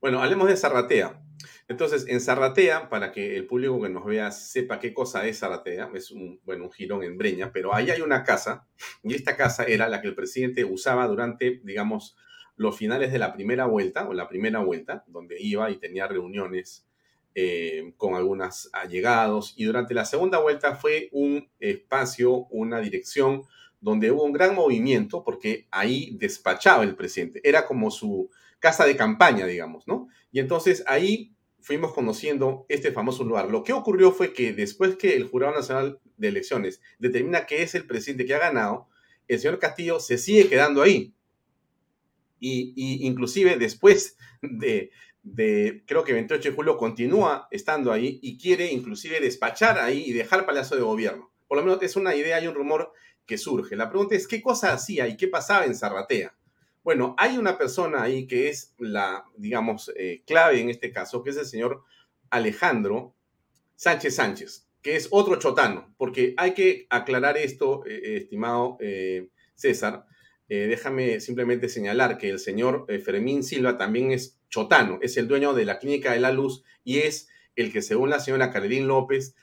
Bueno, 0.00 0.22
hablemos 0.22 0.48
de 0.48 0.56
Zarratea. 0.56 1.20
Entonces, 1.68 2.06
en 2.08 2.20
Zarratea, 2.20 2.88
para 2.88 3.12
que 3.12 3.36
el 3.36 3.46
público 3.46 3.80
que 3.80 3.88
nos 3.88 4.04
vea 4.04 4.30
sepa 4.30 4.78
qué 4.78 4.92
cosa 4.92 5.26
es 5.26 5.38
Zarratea, 5.38 5.90
es 5.94 6.10
un, 6.10 6.40
bueno, 6.44 6.64
un 6.64 6.72
jirón 6.72 7.02
en 7.02 7.16
Breña, 7.16 7.52
pero 7.52 7.74
ahí 7.74 7.90
hay 7.90 8.00
una 8.00 8.22
casa, 8.22 8.66
y 9.02 9.14
esta 9.14 9.36
casa 9.36 9.64
era 9.64 9.88
la 9.88 10.00
que 10.00 10.08
el 10.08 10.14
presidente 10.14 10.64
usaba 10.64 11.06
durante, 11.06 11.60
digamos, 11.64 12.16
los 12.56 12.76
finales 12.76 13.12
de 13.12 13.18
la 13.18 13.32
primera 13.32 13.66
vuelta, 13.66 14.08
o 14.08 14.14
la 14.14 14.28
primera 14.28 14.60
vuelta, 14.60 15.04
donde 15.06 15.36
iba 15.40 15.70
y 15.70 15.76
tenía 15.76 16.06
reuniones 16.06 16.86
eh, 17.34 17.94
con 17.96 18.14
algunos 18.14 18.70
allegados. 18.72 19.54
Y 19.56 19.64
durante 19.64 19.94
la 19.94 20.04
segunda 20.04 20.38
vuelta 20.38 20.76
fue 20.76 21.08
un 21.12 21.48
espacio, 21.58 22.46
una 22.50 22.80
dirección 22.80 23.42
donde 23.80 24.10
hubo 24.10 24.24
un 24.24 24.32
gran 24.32 24.54
movimiento, 24.54 25.22
porque 25.22 25.66
ahí 25.70 26.16
despachaba 26.18 26.84
el 26.84 26.96
presidente. 26.96 27.40
Era 27.44 27.66
como 27.66 27.90
su 27.90 28.30
casa 28.58 28.86
de 28.86 28.96
campaña, 28.96 29.46
digamos, 29.46 29.86
¿no? 29.86 30.08
Y 30.32 30.40
entonces 30.40 30.82
ahí 30.86 31.34
fuimos 31.60 31.92
conociendo 31.92 32.66
este 32.68 32.92
famoso 32.92 33.24
lugar. 33.24 33.50
Lo 33.50 33.64
que 33.64 33.72
ocurrió 33.72 34.12
fue 34.12 34.32
que 34.32 34.52
después 34.52 34.96
que 34.96 35.16
el 35.16 35.24
Jurado 35.24 35.54
Nacional 35.54 35.98
de 36.16 36.28
Elecciones 36.28 36.80
determina 36.98 37.46
que 37.46 37.62
es 37.62 37.74
el 37.74 37.86
presidente 37.86 38.26
que 38.26 38.34
ha 38.34 38.38
ganado, 38.38 38.88
el 39.28 39.38
señor 39.38 39.58
Castillo 39.58 39.98
se 39.98 40.18
sigue 40.18 40.48
quedando 40.48 40.82
ahí. 40.82 41.14
Y, 42.38 43.06
inclusive 43.06 43.56
después 43.56 44.18
de, 44.42 44.90
de, 45.24 45.82
creo 45.86 46.04
que 46.04 46.12
28 46.12 46.50
de 46.50 46.54
julio, 46.54 46.76
continúa 46.76 47.48
estando 47.50 47.90
ahí 47.90 48.20
y 48.22 48.38
quiere 48.38 48.70
inclusive 48.70 49.20
despachar 49.20 49.78
ahí 49.78 50.04
y 50.06 50.12
dejar 50.12 50.46
Palacio 50.46 50.76
de 50.76 50.82
Gobierno. 50.82 51.32
Por 51.48 51.58
lo 51.58 51.64
menos 51.64 51.82
es 51.82 51.96
una 51.96 52.14
idea 52.14 52.40
y 52.40 52.46
un 52.46 52.54
rumor 52.54 52.92
que 53.26 53.38
surge. 53.38 53.74
La 53.74 53.88
pregunta 53.88 54.14
es, 54.14 54.28
¿qué 54.28 54.42
cosa 54.42 54.72
hacía 54.72 55.08
y 55.08 55.16
qué 55.16 55.28
pasaba 55.28 55.64
en 55.64 55.74
Zarratea? 55.74 56.36
Bueno, 56.82 57.14
hay 57.16 57.38
una 57.38 57.56
persona 57.56 58.02
ahí 58.02 58.26
que 58.26 58.50
es 58.50 58.74
la, 58.78 59.24
digamos, 59.36 59.90
eh, 59.96 60.22
clave 60.26 60.60
en 60.60 60.68
este 60.68 60.92
caso, 60.92 61.22
que 61.22 61.30
es 61.30 61.36
el 61.38 61.46
señor 61.46 61.82
Alejandro 62.28 63.16
Sánchez 63.76 64.16
Sánchez, 64.16 64.68
que 64.82 64.94
es 64.94 65.08
otro 65.10 65.36
chotano, 65.36 65.94
porque 65.96 66.34
hay 66.36 66.52
que 66.52 66.86
aclarar 66.90 67.38
esto, 67.38 67.86
eh, 67.86 68.00
eh, 68.04 68.16
estimado 68.18 68.76
César. 69.54 70.04
déjame 70.46 71.20
simplemente 71.20 71.70
señalar 71.70 72.18
que 72.18 72.28
el 72.28 72.38
señor 72.38 72.86
Fermín 73.02 73.42
Silva 73.42 73.78
también 73.78 74.12
es 74.12 74.38
chotano, 74.54 75.00
es 75.02 75.16
el 75.16 75.26
dueño 75.26 75.52
de 75.52 75.64
la 75.64 75.80
Clínica 75.80 76.12
de 76.12 76.20
la 76.20 76.30
Luz 76.30 76.62
y 76.84 76.98
es 76.98 77.28
el 77.56 77.72
que, 77.72 77.82
según 77.82 78.10
la 78.10 78.20
señora 78.20 78.52
Carolín 78.52 78.86
López, 78.86 79.34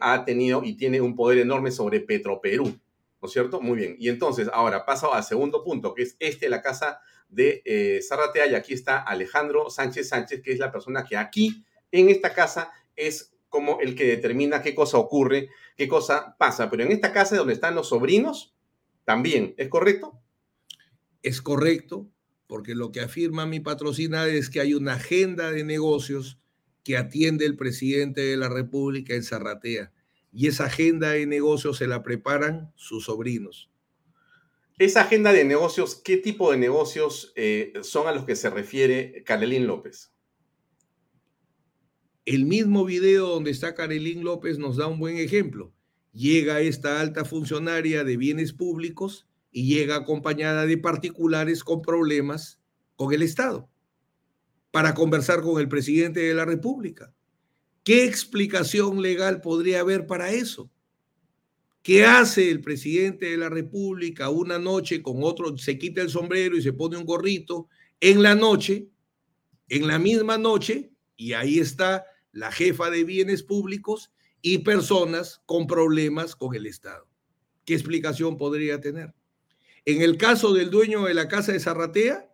ha 0.00 0.24
tenido 0.24 0.64
y 0.64 0.74
tiene 0.76 1.00
un 1.00 1.14
poder 1.14 1.38
enorme 1.38 1.70
sobre 1.70 2.00
Petroperú. 2.00 2.80
¿no 3.20 3.26
es 3.26 3.32
cierto? 3.32 3.60
Muy 3.60 3.76
bien. 3.76 3.96
Y 3.98 4.08
entonces, 4.08 4.48
ahora 4.52 4.84
paso 4.84 5.12
al 5.12 5.24
segundo 5.24 5.62
punto, 5.64 5.94
que 5.94 6.02
es 6.02 6.16
este, 6.18 6.48
la 6.48 6.62
casa 6.62 7.00
de 7.28 7.62
eh, 7.64 8.00
Zarratea, 8.06 8.46
y 8.46 8.54
aquí 8.54 8.74
está 8.74 8.98
Alejandro 8.98 9.70
Sánchez 9.70 10.08
Sánchez, 10.08 10.42
que 10.42 10.52
es 10.52 10.58
la 10.58 10.72
persona 10.72 11.04
que 11.04 11.16
aquí, 11.16 11.64
en 11.90 12.08
esta 12.08 12.32
casa, 12.32 12.72
es 12.96 13.34
como 13.48 13.80
el 13.80 13.94
que 13.94 14.06
determina 14.06 14.62
qué 14.62 14.74
cosa 14.74 14.98
ocurre, 14.98 15.48
qué 15.76 15.88
cosa 15.88 16.36
pasa. 16.38 16.70
Pero 16.70 16.82
en 16.82 16.92
esta 16.92 17.12
casa 17.12 17.36
donde 17.36 17.54
están 17.54 17.74
los 17.74 17.88
sobrinos, 17.88 18.54
también, 19.04 19.54
¿es 19.56 19.68
correcto? 19.68 20.20
Es 21.22 21.40
correcto, 21.40 22.08
porque 22.48 22.74
lo 22.74 22.90
que 22.90 23.00
afirma 23.00 23.46
mi 23.46 23.60
patrocinada 23.60 24.26
es 24.26 24.50
que 24.50 24.60
hay 24.60 24.74
una 24.74 24.94
agenda 24.94 25.52
de 25.52 25.62
negocios 25.62 26.40
que 26.82 26.96
atiende 26.96 27.44
el 27.44 27.56
presidente 27.56 28.22
de 28.22 28.36
la 28.36 28.48
República 28.48 29.14
en 29.14 29.22
Zarratea 29.22 29.92
y 30.32 30.48
esa 30.48 30.64
agenda 30.64 31.10
de 31.10 31.26
negocios 31.26 31.76
se 31.76 31.86
la 31.86 32.02
preparan 32.02 32.72
sus 32.74 33.04
sobrinos. 33.04 33.70
Esa 34.78 35.02
agenda 35.02 35.32
de 35.32 35.44
negocios, 35.44 35.96
¿qué 35.96 36.16
tipo 36.16 36.50
de 36.50 36.56
negocios 36.56 37.32
eh, 37.36 37.74
son 37.82 38.06
a 38.06 38.12
los 38.12 38.24
que 38.24 38.36
se 38.36 38.48
refiere 38.48 39.22
Carolín 39.24 39.66
López? 39.66 40.12
El 42.24 42.46
mismo 42.46 42.84
video 42.84 43.26
donde 43.26 43.50
está 43.50 43.74
Carolín 43.74 44.24
López 44.24 44.58
nos 44.58 44.76
da 44.76 44.86
un 44.86 44.98
buen 44.98 45.18
ejemplo. 45.18 45.72
Llega 46.12 46.60
esta 46.60 47.00
alta 47.00 47.24
funcionaria 47.24 48.04
de 48.04 48.16
bienes 48.16 48.52
públicos 48.52 49.27
y 49.50 49.66
llega 49.66 49.96
acompañada 49.96 50.66
de 50.66 50.78
particulares 50.78 51.64
con 51.64 51.82
problemas 51.82 52.60
con 52.96 53.12
el 53.12 53.22
Estado 53.22 53.68
para 54.70 54.94
conversar 54.94 55.42
con 55.42 55.60
el 55.60 55.68
presidente 55.68 56.20
de 56.20 56.34
la 56.34 56.44
República. 56.44 57.14
¿Qué 57.84 58.04
explicación 58.04 59.00
legal 59.00 59.40
podría 59.40 59.80
haber 59.80 60.06
para 60.06 60.30
eso? 60.30 60.70
¿Qué 61.82 62.04
hace 62.04 62.50
el 62.50 62.60
presidente 62.60 63.26
de 63.26 63.38
la 63.38 63.48
República 63.48 64.28
una 64.28 64.58
noche 64.58 65.00
con 65.02 65.22
otro, 65.22 65.56
se 65.56 65.78
quita 65.78 66.02
el 66.02 66.10
sombrero 66.10 66.56
y 66.56 66.62
se 66.62 66.74
pone 66.74 66.98
un 66.98 67.06
gorrito 67.06 67.68
en 68.00 68.22
la 68.22 68.34
noche, 68.34 68.88
en 69.68 69.86
la 69.86 69.98
misma 69.98 70.36
noche, 70.36 70.92
y 71.16 71.32
ahí 71.32 71.58
está 71.58 72.04
la 72.32 72.52
jefa 72.52 72.90
de 72.90 73.04
bienes 73.04 73.42
públicos 73.42 74.12
y 74.42 74.58
personas 74.58 75.40
con 75.46 75.66
problemas 75.66 76.36
con 76.36 76.54
el 76.54 76.66
Estado? 76.66 77.08
¿Qué 77.64 77.72
explicación 77.74 78.36
podría 78.36 78.80
tener? 78.80 79.14
En 79.84 80.02
el 80.02 80.16
caso 80.16 80.52
del 80.52 80.70
dueño 80.70 81.04
de 81.04 81.14
la 81.14 81.28
casa 81.28 81.52
de 81.52 81.60
Zarratea, 81.60 82.30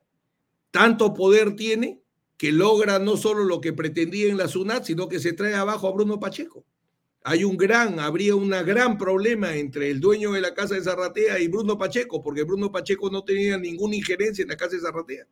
tanto 0.71 1.15
poder 1.15 1.57
tiene 1.57 2.03
que 2.37 2.53
logra 2.53 2.99
no 2.99 3.17
solo 3.17 3.45
lo 3.45 3.61
que 3.61 3.73
pretendía 3.73 4.29
en 4.29 4.37
la 4.37 4.49
SUNAT, 4.49 4.85
sino 4.85 5.09
que 5.09 5.21
se 5.21 5.33
trae 5.33 5.55
abajo 5.55 5.89
a 5.89 5.93
Bruno 5.93 6.19
Pacheco. 6.19 6.65
Hay 7.23 7.45
un 7.45 7.57
gran, 7.57 8.01
habría 8.01 8.35
un 8.35 8.51
gran 8.51 8.99
problema 8.99 9.55
entre 9.55 9.91
el 9.91 10.01
dueño 10.01 10.33
de 10.33 10.41
la 10.41 10.53
casa 10.53 10.75
de 10.75 10.83
Zarratea 10.83 11.39
y 11.39 11.49
Bruno 11.49 11.79
Pacheco, 11.79 12.23
porque 12.23 12.43
Bruno 12.43 12.71
Pacheco 12.71 13.09
no 13.09 13.25
tenía 13.25 13.57
ninguna 13.57 13.97
injerencia 13.97 14.43
en 14.43 14.49
la 14.49 14.57
casa 14.57 14.77
de 14.77 14.83
Zarratea. 14.83 15.27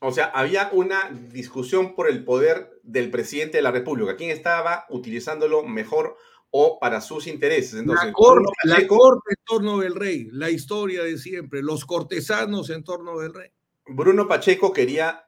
O 0.00 0.12
sea, 0.12 0.26
había 0.26 0.70
una 0.72 1.10
discusión 1.32 1.94
por 1.94 2.08
el 2.08 2.24
poder 2.24 2.80
del 2.82 3.10
presidente 3.10 3.58
de 3.58 3.62
la 3.62 3.70
República, 3.70 4.16
quién 4.16 4.30
estaba 4.30 4.86
utilizándolo 4.88 5.62
mejor 5.62 6.16
o 6.50 6.78
para 6.78 7.00
sus 7.00 7.26
intereses. 7.26 7.74
Entonces, 7.74 8.06
la, 8.06 8.12
corte, 8.12 8.52
la 8.64 8.86
corte 8.86 9.30
en 9.30 9.44
torno 9.44 9.78
del 9.78 9.94
rey, 9.94 10.28
la 10.32 10.50
historia 10.50 11.02
de 11.02 11.18
siempre, 11.18 11.62
los 11.62 11.84
cortesanos 11.84 12.70
en 12.70 12.84
torno 12.84 13.18
del 13.18 13.34
rey. 13.34 13.50
Bruno 13.92 14.28
Pacheco 14.28 14.72
quería 14.72 15.24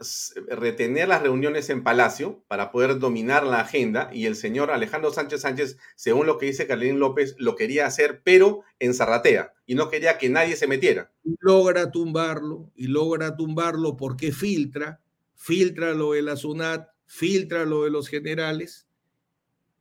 retener 0.49 1.09
las 1.09 1.23
reuniones 1.23 1.69
en 1.69 1.82
Palacio 1.82 2.44
para 2.47 2.70
poder 2.70 3.01
dominar 3.01 3.44
la 3.44 3.61
agenda 3.61 4.11
y 4.12 4.27
el 4.27 4.36
señor 4.36 4.70
Alejandro 4.70 5.12
Sánchez 5.12 5.40
Sánchez, 5.40 5.78
según 5.97 6.27
lo 6.27 6.39
que 6.39 6.47
dice 6.47 6.69
Carlín 6.69 7.01
López, 7.01 7.35
lo 7.39 7.57
quería 7.57 7.86
hacer, 7.86 8.23
pero 8.23 8.62
en 8.78 8.94
Zarratea 8.94 9.53
y 9.66 9.74
no 9.74 9.89
quería 9.89 10.16
que 10.16 10.28
nadie 10.28 10.55
se 10.55 10.69
metiera. 10.69 11.11
Logra 11.40 11.90
tumbarlo 11.90 12.70
y 12.77 12.86
logra 12.86 13.36
tumbarlo 13.36 13.97
porque 13.97 14.31
filtra, 14.31 15.01
filtra 15.35 15.93
lo 15.93 16.12
de 16.12 16.23
la 16.23 16.36
SUNAT, 16.36 16.89
filtra 17.07 17.65
lo 17.65 17.82
de 17.82 17.90
los 17.90 18.09
generales 18.09 18.86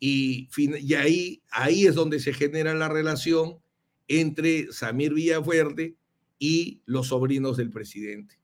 y, 0.04 0.50
y 0.58 0.94
ahí, 0.96 1.44
ahí 1.52 1.86
es 1.86 1.94
donde 1.94 2.20
se 2.20 2.34
genera 2.34 2.74
la 2.74 2.90
relación 2.90 3.60
entre 4.08 4.74
Samir 4.74 5.14
Villaverde 5.14 5.96
y 6.40 6.82
los 6.88 7.10
sobrinos 7.10 7.56
del 7.56 7.70
presidente. 7.70 8.40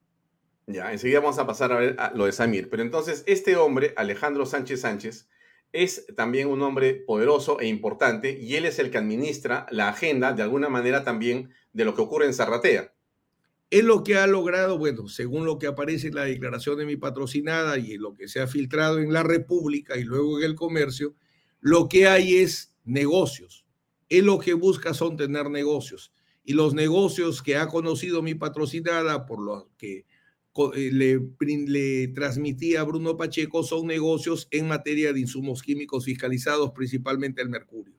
Ya, 0.68 0.92
enseguida 0.92 1.20
vamos 1.20 1.40
a 1.40 1.48
pasar 1.48 1.72
a 1.72 1.80
ver 1.80 1.98
lo 2.14 2.26
de 2.26 2.32
Samir. 2.32 2.70
Pero 2.70 2.84
entonces, 2.84 3.24
este 3.26 3.56
hombre, 3.56 3.94
Alejandro 3.98 4.46
Sánchez 4.46 4.82
Sánchez, 4.82 5.28
es 5.74 6.06
también 6.16 6.48
un 6.48 6.62
hombre 6.62 6.94
poderoso 6.94 7.60
e 7.60 7.68
importante 7.68 8.38
y 8.40 8.56
él 8.56 8.66
es 8.66 8.78
el 8.78 8.92
que 8.92 9.00
administra 9.00 9.66
la 9.72 9.90
agenda, 9.90 10.34
de 10.34 10.44
alguna 10.44 10.70
manera 10.70 11.04
también, 11.04 11.50
de 11.74 11.86
lo 11.86 11.96
que 11.96 12.02
ocurre 12.02 12.28
en 12.28 12.36
Zarratea. 12.36 12.94
Es 13.72 13.84
lo 13.84 14.04
que 14.04 14.16
ha 14.16 14.28
logrado, 14.28 14.78
bueno, 14.78 15.08
según 15.08 15.46
lo 15.46 15.58
que 15.58 15.66
aparece 15.66 16.10
en 16.10 16.16
la 16.16 16.26
declaración 16.26 16.78
de 16.78 16.86
mi 16.86 16.98
patrocinada 16.98 17.80
y 17.80 17.98
lo 17.98 18.14
que 18.14 18.28
se 18.28 18.42
ha 18.42 18.48
filtrado 18.48 19.00
en 19.00 19.12
la 19.12 19.24
República 19.24 19.98
y 19.98 20.04
luego 20.04 20.38
en 20.38 20.46
el 20.46 20.56
comercio, 20.56 21.16
lo 21.60 21.90
que 21.90 22.08
hay 22.08 22.38
es 22.38 22.74
negocios. 22.84 23.66
Él 24.10 24.26
lo 24.26 24.40
que 24.40 24.54
busca 24.54 24.94
son 24.94 25.18
tener 25.18 25.50
negocios. 25.50 26.14
Y 26.44 26.54
los 26.54 26.74
negocios 26.74 27.42
que 27.42 27.58
ha 27.58 27.68
conocido 27.68 28.22
mi 28.22 28.36
patrocinada, 28.36 29.26
por 29.26 29.42
lo 29.42 29.70
que 29.78 30.06
eh, 30.76 30.92
le, 30.92 31.20
le 31.68 32.08
transmitía 32.10 32.82
a 32.82 32.86
Bruno 32.86 33.18
Pacheco 33.18 33.64
son 33.64 33.86
negocios 33.86 34.48
en 34.52 34.68
materia 34.68 35.14
de 35.14 35.20
insumos 35.20 35.62
químicos 35.62 36.06
fiscalizados, 36.06 36.72
principalmente 36.72 37.42
el 37.42 37.50
mercurio. 37.50 37.96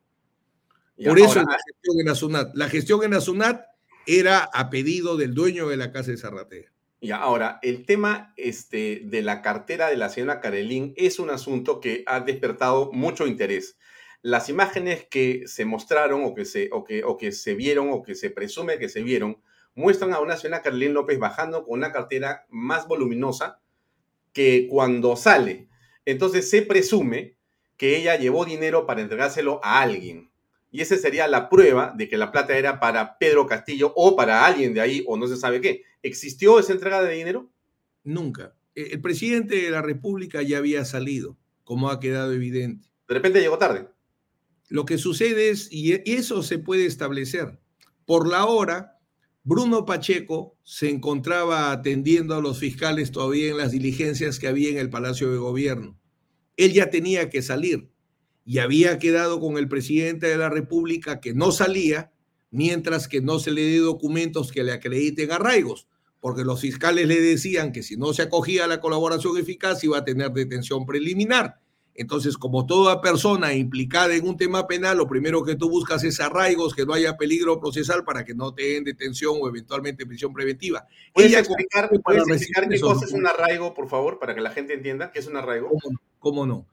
Por 1.04 1.18
eso 1.18 1.36
la 1.36 1.58
gestión 1.64 2.00
en 2.00 2.08
Asunat. 2.08 2.56
La 2.56 2.68
gestión 2.68 3.04
en 3.04 3.14
Asunat 3.14 3.62
era 4.06 4.38
a 4.40 4.70
pedido 4.70 5.16
del 5.16 5.34
dueño 5.34 5.68
de 5.68 5.76
la 5.76 5.92
casa 5.92 6.10
de 6.10 6.16
Zarratea. 6.16 6.72
Y 7.00 7.12
ahora, 7.12 7.60
el 7.62 7.86
tema 7.86 8.32
este, 8.36 9.02
de 9.04 9.22
la 9.22 9.40
cartera 9.40 9.88
de 9.88 9.96
la 9.96 10.08
señora 10.08 10.40
Carelín 10.40 10.94
es 10.96 11.20
un 11.20 11.30
asunto 11.30 11.80
que 11.80 12.02
ha 12.06 12.20
despertado 12.20 12.90
mucho 12.92 13.26
interés. 13.26 13.78
Las 14.20 14.48
imágenes 14.48 15.06
que 15.08 15.44
se 15.46 15.64
mostraron 15.64 16.24
o 16.24 16.34
que 16.34 16.44
se, 16.44 16.70
o 16.72 16.82
que, 16.82 17.04
o 17.04 17.16
que 17.16 17.30
se 17.30 17.54
vieron 17.54 17.90
o 17.92 18.02
que 18.02 18.16
se 18.16 18.30
presume 18.30 18.78
que 18.78 18.88
se 18.88 19.02
vieron 19.02 19.40
muestran 19.76 20.12
a 20.12 20.18
una 20.18 20.36
señora 20.36 20.60
Carolina 20.60 20.92
López 20.92 21.20
bajando 21.20 21.64
con 21.64 21.78
una 21.78 21.92
cartera 21.92 22.46
más 22.48 22.88
voluminosa 22.88 23.60
que 24.32 24.66
cuando 24.68 25.14
sale. 25.14 25.68
Entonces 26.04 26.50
se 26.50 26.62
presume 26.62 27.36
que 27.76 27.96
ella 27.96 28.16
llevó 28.16 28.44
dinero 28.44 28.86
para 28.86 29.02
entregárselo 29.02 29.60
a 29.62 29.80
alguien. 29.80 30.32
Y 30.72 30.80
esa 30.80 30.96
sería 30.96 31.28
la 31.28 31.48
prueba 31.48 31.94
de 31.96 32.08
que 32.08 32.16
la 32.18 32.32
plata 32.32 32.58
era 32.58 32.80
para 32.80 33.18
Pedro 33.18 33.46
Castillo 33.46 33.92
o 33.94 34.16
para 34.16 34.44
alguien 34.44 34.74
de 34.74 34.80
ahí 34.80 35.04
o 35.06 35.16
no 35.16 35.28
se 35.28 35.36
sabe 35.36 35.60
qué. 35.60 35.84
¿Existió 36.02 36.58
esa 36.58 36.72
entrega 36.72 37.02
de 37.02 37.14
dinero? 37.14 37.50
Nunca. 38.04 38.56
E, 38.74 38.90
el 38.92 39.00
presidente 39.00 39.56
de 39.56 39.70
la 39.70 39.82
República 39.82 40.42
ya 40.42 40.58
había 40.58 40.84
salido, 40.84 41.36
como 41.64 41.90
ha 41.90 42.00
quedado 42.00 42.32
evidente. 42.32 42.88
De 43.08 43.14
repente 43.14 43.40
llegó 43.40 43.58
tarde. 43.58 43.88
Lo 44.68 44.84
que 44.84 44.98
sucede 44.98 45.50
es, 45.50 45.68
y 45.72 45.94
eso 46.10 46.42
se 46.42 46.58
puede 46.58 46.86
establecer, 46.86 47.58
por 48.04 48.28
la 48.28 48.46
hora 48.46 48.98
Bruno 49.50 49.86
Pacheco 49.86 50.58
se 50.62 50.90
encontraba 50.90 51.72
atendiendo 51.72 52.34
a 52.34 52.42
los 52.42 52.58
fiscales 52.58 53.12
todavía 53.12 53.48
en 53.48 53.56
las 53.56 53.72
diligencias 53.72 54.38
que 54.38 54.46
había 54.46 54.68
en 54.68 54.76
el 54.76 54.90
Palacio 54.90 55.32
de 55.32 55.38
Gobierno. 55.38 55.98
él 56.58 56.74
ya 56.74 56.90
tenía 56.90 57.30
que 57.30 57.40
salir 57.40 57.88
y 58.44 58.58
había 58.58 58.98
quedado 58.98 59.40
con 59.40 59.56
el 59.56 59.66
presidente 59.66 60.26
de 60.26 60.36
la 60.36 60.50
República 60.50 61.20
que 61.20 61.32
no 61.32 61.50
salía 61.50 62.12
mientras 62.50 63.08
que 63.08 63.22
no 63.22 63.38
se 63.38 63.50
le 63.50 63.62
dé 63.62 63.78
documentos 63.78 64.52
que 64.52 64.64
le 64.64 64.72
acrediten 64.72 65.32
arraigos, 65.32 65.87
porque 66.20 66.44
los 66.44 66.60
fiscales 66.60 67.06
le 67.06 67.20
decían 67.20 67.72
que 67.72 67.82
si 67.82 67.96
no 67.96 68.12
se 68.12 68.22
acogía 68.22 68.64
a 68.64 68.68
la 68.68 68.80
colaboración 68.80 69.36
eficaz 69.38 69.82
iba 69.84 69.98
a 69.98 70.04
tener 70.04 70.32
detención 70.32 70.84
preliminar. 70.84 71.60
Entonces, 71.94 72.38
como 72.38 72.64
toda 72.64 73.00
persona 73.00 73.54
implicada 73.54 74.14
en 74.14 74.28
un 74.28 74.36
tema 74.36 74.68
penal, 74.68 74.98
lo 74.98 75.08
primero 75.08 75.42
que 75.42 75.56
tú 75.56 75.68
buscas 75.68 76.04
es 76.04 76.20
arraigos, 76.20 76.72
que 76.72 76.86
no 76.86 76.92
haya 76.92 77.16
peligro 77.16 77.58
procesal 77.58 78.04
para 78.04 78.24
que 78.24 78.34
no 78.34 78.54
te 78.54 78.62
den 78.62 78.84
detención 78.84 79.34
o 79.40 79.48
eventualmente 79.48 80.06
prisión 80.06 80.32
preventiva. 80.32 80.86
¿Puedes 81.12 81.32
explicar, 81.32 81.90
qué 81.90 82.78
cosa 82.78 83.04
es 83.04 83.10
un 83.10 83.26
arraigo, 83.26 83.74
por 83.74 83.88
favor, 83.88 84.20
para 84.20 84.32
que 84.36 84.40
la 84.40 84.52
gente 84.52 84.74
entienda 84.74 85.10
qué 85.10 85.18
es 85.18 85.26
un 85.26 85.36
arraigo? 85.36 85.70
¿Cómo 86.20 86.46
no? 86.46 86.68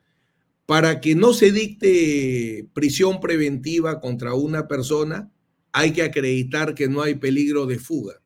Para 0.67 1.01
que 1.01 1.15
no 1.15 1.33
se 1.33 1.51
dicte 1.51 2.67
prisión 2.73 3.19
preventiva 3.19 3.99
contra 3.99 4.35
una 4.35 4.67
persona, 4.67 5.31
hay 5.71 5.91
que 5.91 6.03
acreditar 6.03 6.75
que 6.75 6.87
no 6.87 7.01
hay 7.01 7.15
peligro 7.15 7.65
de 7.65 7.79
fuga. 7.79 8.21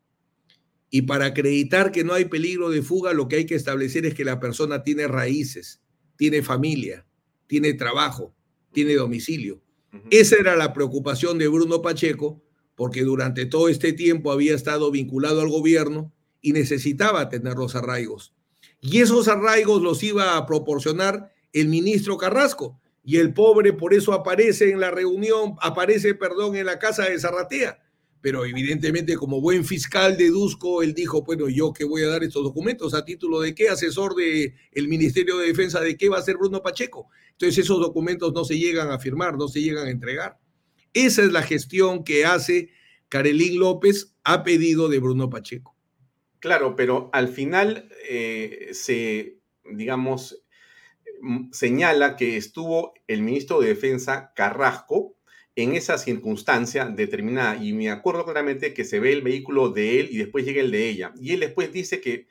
Y 0.90 1.04
para 1.04 1.26
acreditar 1.26 1.92
que 1.92 2.04
no 2.04 2.14
hay 2.14 2.26
peligro 2.26 2.70
de 2.70 2.82
fuga, 2.82 3.14
lo 3.14 3.28
que 3.28 3.38
hay 3.38 3.46
que 3.46 3.56
establecer 3.56 4.06
es 4.06 4.14
que 4.14 4.26
la 4.26 4.40
persona 4.40 4.84
tiene 4.84 5.08
raíces 5.08 5.82
tiene 6.20 6.44
familia, 6.44 7.06
tiene 7.48 7.74
trabajo, 7.76 8.36
tiene 8.74 8.96
domicilio. 8.96 9.62
Esa 10.12 10.36
era 10.36 10.58
la 10.58 10.74
preocupación 10.74 11.38
de 11.38 11.48
Bruno 11.48 11.82
Pacheco, 11.82 12.44
porque 12.76 13.04
durante 13.04 13.46
todo 13.46 13.70
este 13.70 13.94
tiempo 13.94 14.34
había 14.34 14.54
estado 14.54 14.92
vinculado 14.92 15.40
al 15.40 15.48
gobierno 15.48 16.14
y 16.42 16.52
necesitaba 16.52 17.30
tener 17.30 17.56
los 17.56 17.74
arraigos. 17.74 18.36
Y 18.82 19.00
esos 19.00 19.30
arraigos 19.30 19.82
los 19.82 20.04
iba 20.04 20.36
a 20.36 20.46
proporcionar 20.46 21.32
el 21.54 21.70
ministro 21.70 22.18
Carrasco. 22.18 22.82
Y 23.02 23.16
el 23.16 23.34
pobre 23.34 23.72
por 23.72 23.94
eso 23.94 24.12
aparece 24.12 24.72
en 24.72 24.82
la 24.82 24.92
reunión, 24.92 25.56
aparece, 25.62 26.16
perdón, 26.16 26.58
en 26.58 26.66
la 26.66 26.80
casa 26.80 27.06
de 27.06 27.18
Zarratea 27.18 27.80
pero 28.22 28.46
evidentemente 28.46 29.16
como 29.16 29.42
buen 29.42 29.64
fiscal 29.64 30.18
deduzco, 30.18 30.84
él 30.84 30.94
dijo, 30.94 31.24
bueno, 31.24 31.48
yo 31.48 31.72
que 31.74 31.86
voy 31.86 32.04
a 32.04 32.08
dar 32.08 32.24
estos 32.24 32.44
documentos, 32.44 32.94
a 32.94 33.06
título 33.06 33.40
de 33.40 33.56
qué, 33.56 33.70
asesor 33.70 34.16
del 34.16 34.54
el 34.72 34.88
Ministerio 34.88 35.38
de 35.38 35.48
Defensa, 35.48 35.80
de 35.80 35.98
qué 35.98 36.10
va 36.10 36.18
a 36.18 36.24
ser 36.24 36.38
Bruno 36.38 36.62
Pacheco. 36.62 37.10
Entonces 37.32 37.64
esos 37.64 37.80
documentos 37.80 38.34
no 38.34 38.44
se 38.44 38.58
llegan 38.58 38.92
a 38.92 39.00
firmar, 39.00 39.38
no 39.38 39.48
se 39.48 39.62
llegan 39.62 39.88
a 39.88 39.92
entregar. 39.92 40.38
Esa 40.94 41.24
es 41.24 41.32
la 41.32 41.44
gestión 41.44 42.04
que 42.04 42.26
hace 42.26 42.72
Carelín 43.08 43.60
López 43.60 44.16
a 44.24 44.44
pedido 44.44 44.90
de 44.90 45.00
Bruno 45.00 45.30
Pacheco. 45.30 45.76
Claro, 46.40 46.76
pero 46.76 47.10
al 47.14 47.28
final 47.28 47.90
eh, 48.10 48.70
se, 48.72 49.40
digamos, 49.72 50.44
señala 51.52 52.16
que 52.16 52.38
estuvo 52.38 52.94
el 53.08 53.22
ministro 53.22 53.60
de 53.60 53.70
Defensa 53.70 54.32
Carrasco, 54.36 55.16
en 55.64 55.76
esa 55.76 55.98
circunstancia 55.98 56.86
determinada. 56.86 57.58
Y 57.64 57.74
me 57.74 57.90
acuerdo 57.90 58.26
claramente 58.26 58.74
que 58.74 58.86
se 58.86 59.00
ve 59.00 59.14
el 59.14 59.22
vehículo 59.22 59.70
de 59.70 60.00
él 60.00 60.10
y 60.12 60.18
después 60.18 60.46
llega 60.46 60.62
el 60.62 60.72
de 60.72 60.90
ella. 60.90 61.14
Y 61.20 61.34
él 61.34 61.42
después 61.42 61.72
dice 61.72 62.02
que 62.02 62.28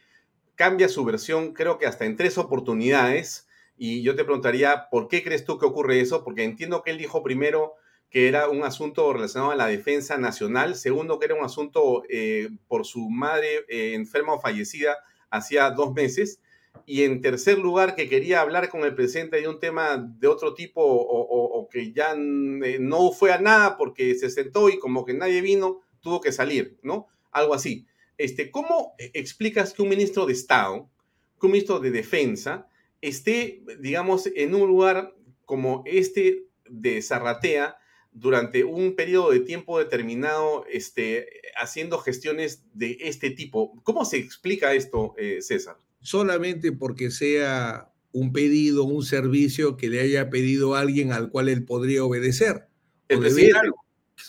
cambia 0.54 0.88
su 0.88 1.04
versión, 1.04 1.52
creo 1.52 1.78
que 1.78 1.86
hasta 1.86 2.04
en 2.04 2.16
tres 2.16 2.38
oportunidades. 2.38 3.46
Y 3.76 4.02
yo 4.02 4.16
te 4.16 4.24
preguntaría, 4.24 4.88
¿por 4.90 5.08
qué 5.08 5.22
crees 5.22 5.44
tú 5.44 5.58
que 5.58 5.66
ocurre 5.66 6.00
eso? 6.00 6.24
Porque 6.24 6.42
entiendo 6.42 6.82
que 6.82 6.90
él 6.90 6.98
dijo 6.98 7.22
primero 7.22 7.74
que 8.10 8.28
era 8.28 8.48
un 8.48 8.64
asunto 8.64 9.12
relacionado 9.12 9.52
a 9.52 9.56
la 9.56 9.66
defensa 9.66 10.16
nacional, 10.16 10.74
segundo 10.74 11.18
que 11.18 11.26
era 11.26 11.34
un 11.34 11.44
asunto 11.44 12.02
eh, 12.08 12.48
por 12.66 12.86
su 12.86 13.10
madre 13.10 13.64
eh, 13.68 13.94
enferma 13.94 14.32
o 14.32 14.40
fallecida 14.40 14.96
hacía 15.30 15.70
dos 15.70 15.92
meses, 15.92 16.40
y 16.86 17.02
en 17.02 17.20
tercer 17.20 17.58
lugar, 17.58 17.94
que 17.94 18.08
quería 18.08 18.40
hablar 18.40 18.68
con 18.68 18.84
el 18.84 18.94
presidente 18.94 19.40
de 19.40 19.48
un 19.48 19.60
tema 19.60 19.96
de 19.96 20.28
otro 20.28 20.54
tipo 20.54 20.82
o, 20.82 21.68
que 21.70 21.92
ya 21.92 22.12
eh, 22.12 22.78
no 22.80 23.12
fue 23.12 23.32
a 23.32 23.38
nada 23.38 23.76
porque 23.76 24.14
se 24.14 24.30
sentó 24.30 24.70
y 24.70 24.78
como 24.78 25.04
que 25.04 25.14
nadie 25.14 25.40
vino, 25.40 25.82
tuvo 26.00 26.20
que 26.20 26.32
salir, 26.32 26.78
¿no? 26.82 27.08
Algo 27.30 27.54
así. 27.54 27.86
Este, 28.16 28.50
¿Cómo 28.50 28.94
explicas 28.98 29.72
que 29.72 29.82
un 29.82 29.90
ministro 29.90 30.26
de 30.26 30.32
Estado, 30.32 30.90
que 31.38 31.46
un 31.46 31.52
ministro 31.52 31.78
de 31.78 31.90
Defensa, 31.90 32.68
esté, 33.00 33.62
digamos, 33.80 34.26
en 34.34 34.54
un 34.54 34.66
lugar 34.66 35.14
como 35.44 35.82
este 35.86 36.46
de 36.68 37.00
Zarratea 37.02 37.76
durante 38.10 38.64
un 38.64 38.96
periodo 38.96 39.30
de 39.30 39.40
tiempo 39.40 39.78
determinado, 39.78 40.64
este, 40.70 41.28
haciendo 41.56 41.98
gestiones 41.98 42.64
de 42.72 42.96
este 43.00 43.30
tipo? 43.30 43.80
¿Cómo 43.82 44.04
se 44.04 44.16
explica 44.18 44.74
esto, 44.74 45.14
eh, 45.16 45.40
César? 45.40 45.76
Solamente 46.00 46.72
porque 46.72 47.10
sea 47.10 47.92
un 48.12 48.32
pedido, 48.32 48.84
un 48.84 49.04
servicio 49.04 49.76
que 49.76 49.88
le 49.88 50.00
haya 50.00 50.30
pedido 50.30 50.74
a 50.74 50.80
alguien 50.80 51.12
al 51.12 51.30
cual 51.30 51.48
él 51.48 51.64
podría 51.64 52.04
obedecer. 52.04 52.68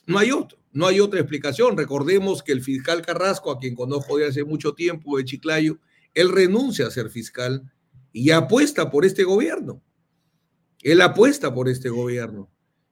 No 0.05 0.19
hay 0.19 0.31
otro, 0.31 0.59
no 0.71 0.87
hay 0.87 0.99
otra 0.99 1.19
explicación. 1.19 1.77
Recordemos 1.77 2.43
que 2.43 2.51
el 2.51 2.61
fiscal 2.61 3.01
Carrasco, 3.01 3.51
a 3.51 3.59
quien 3.59 3.75
conozco 3.75 4.17
de 4.17 4.27
hace 4.27 4.43
mucho 4.43 4.73
tiempo 4.73 5.17
de 5.17 5.25
Chiclayo, 5.25 5.79
él 6.13 6.31
renuncia 6.31 6.87
a 6.87 6.91
ser 6.91 7.09
fiscal 7.09 7.71
y 8.11 8.31
apuesta 8.31 8.89
por 8.89 9.05
este 9.05 9.23
gobierno. 9.23 9.81
Él 10.81 11.01
apuesta 11.01 11.53
por 11.53 11.67
este 11.69 11.89
gobierno 11.89 12.49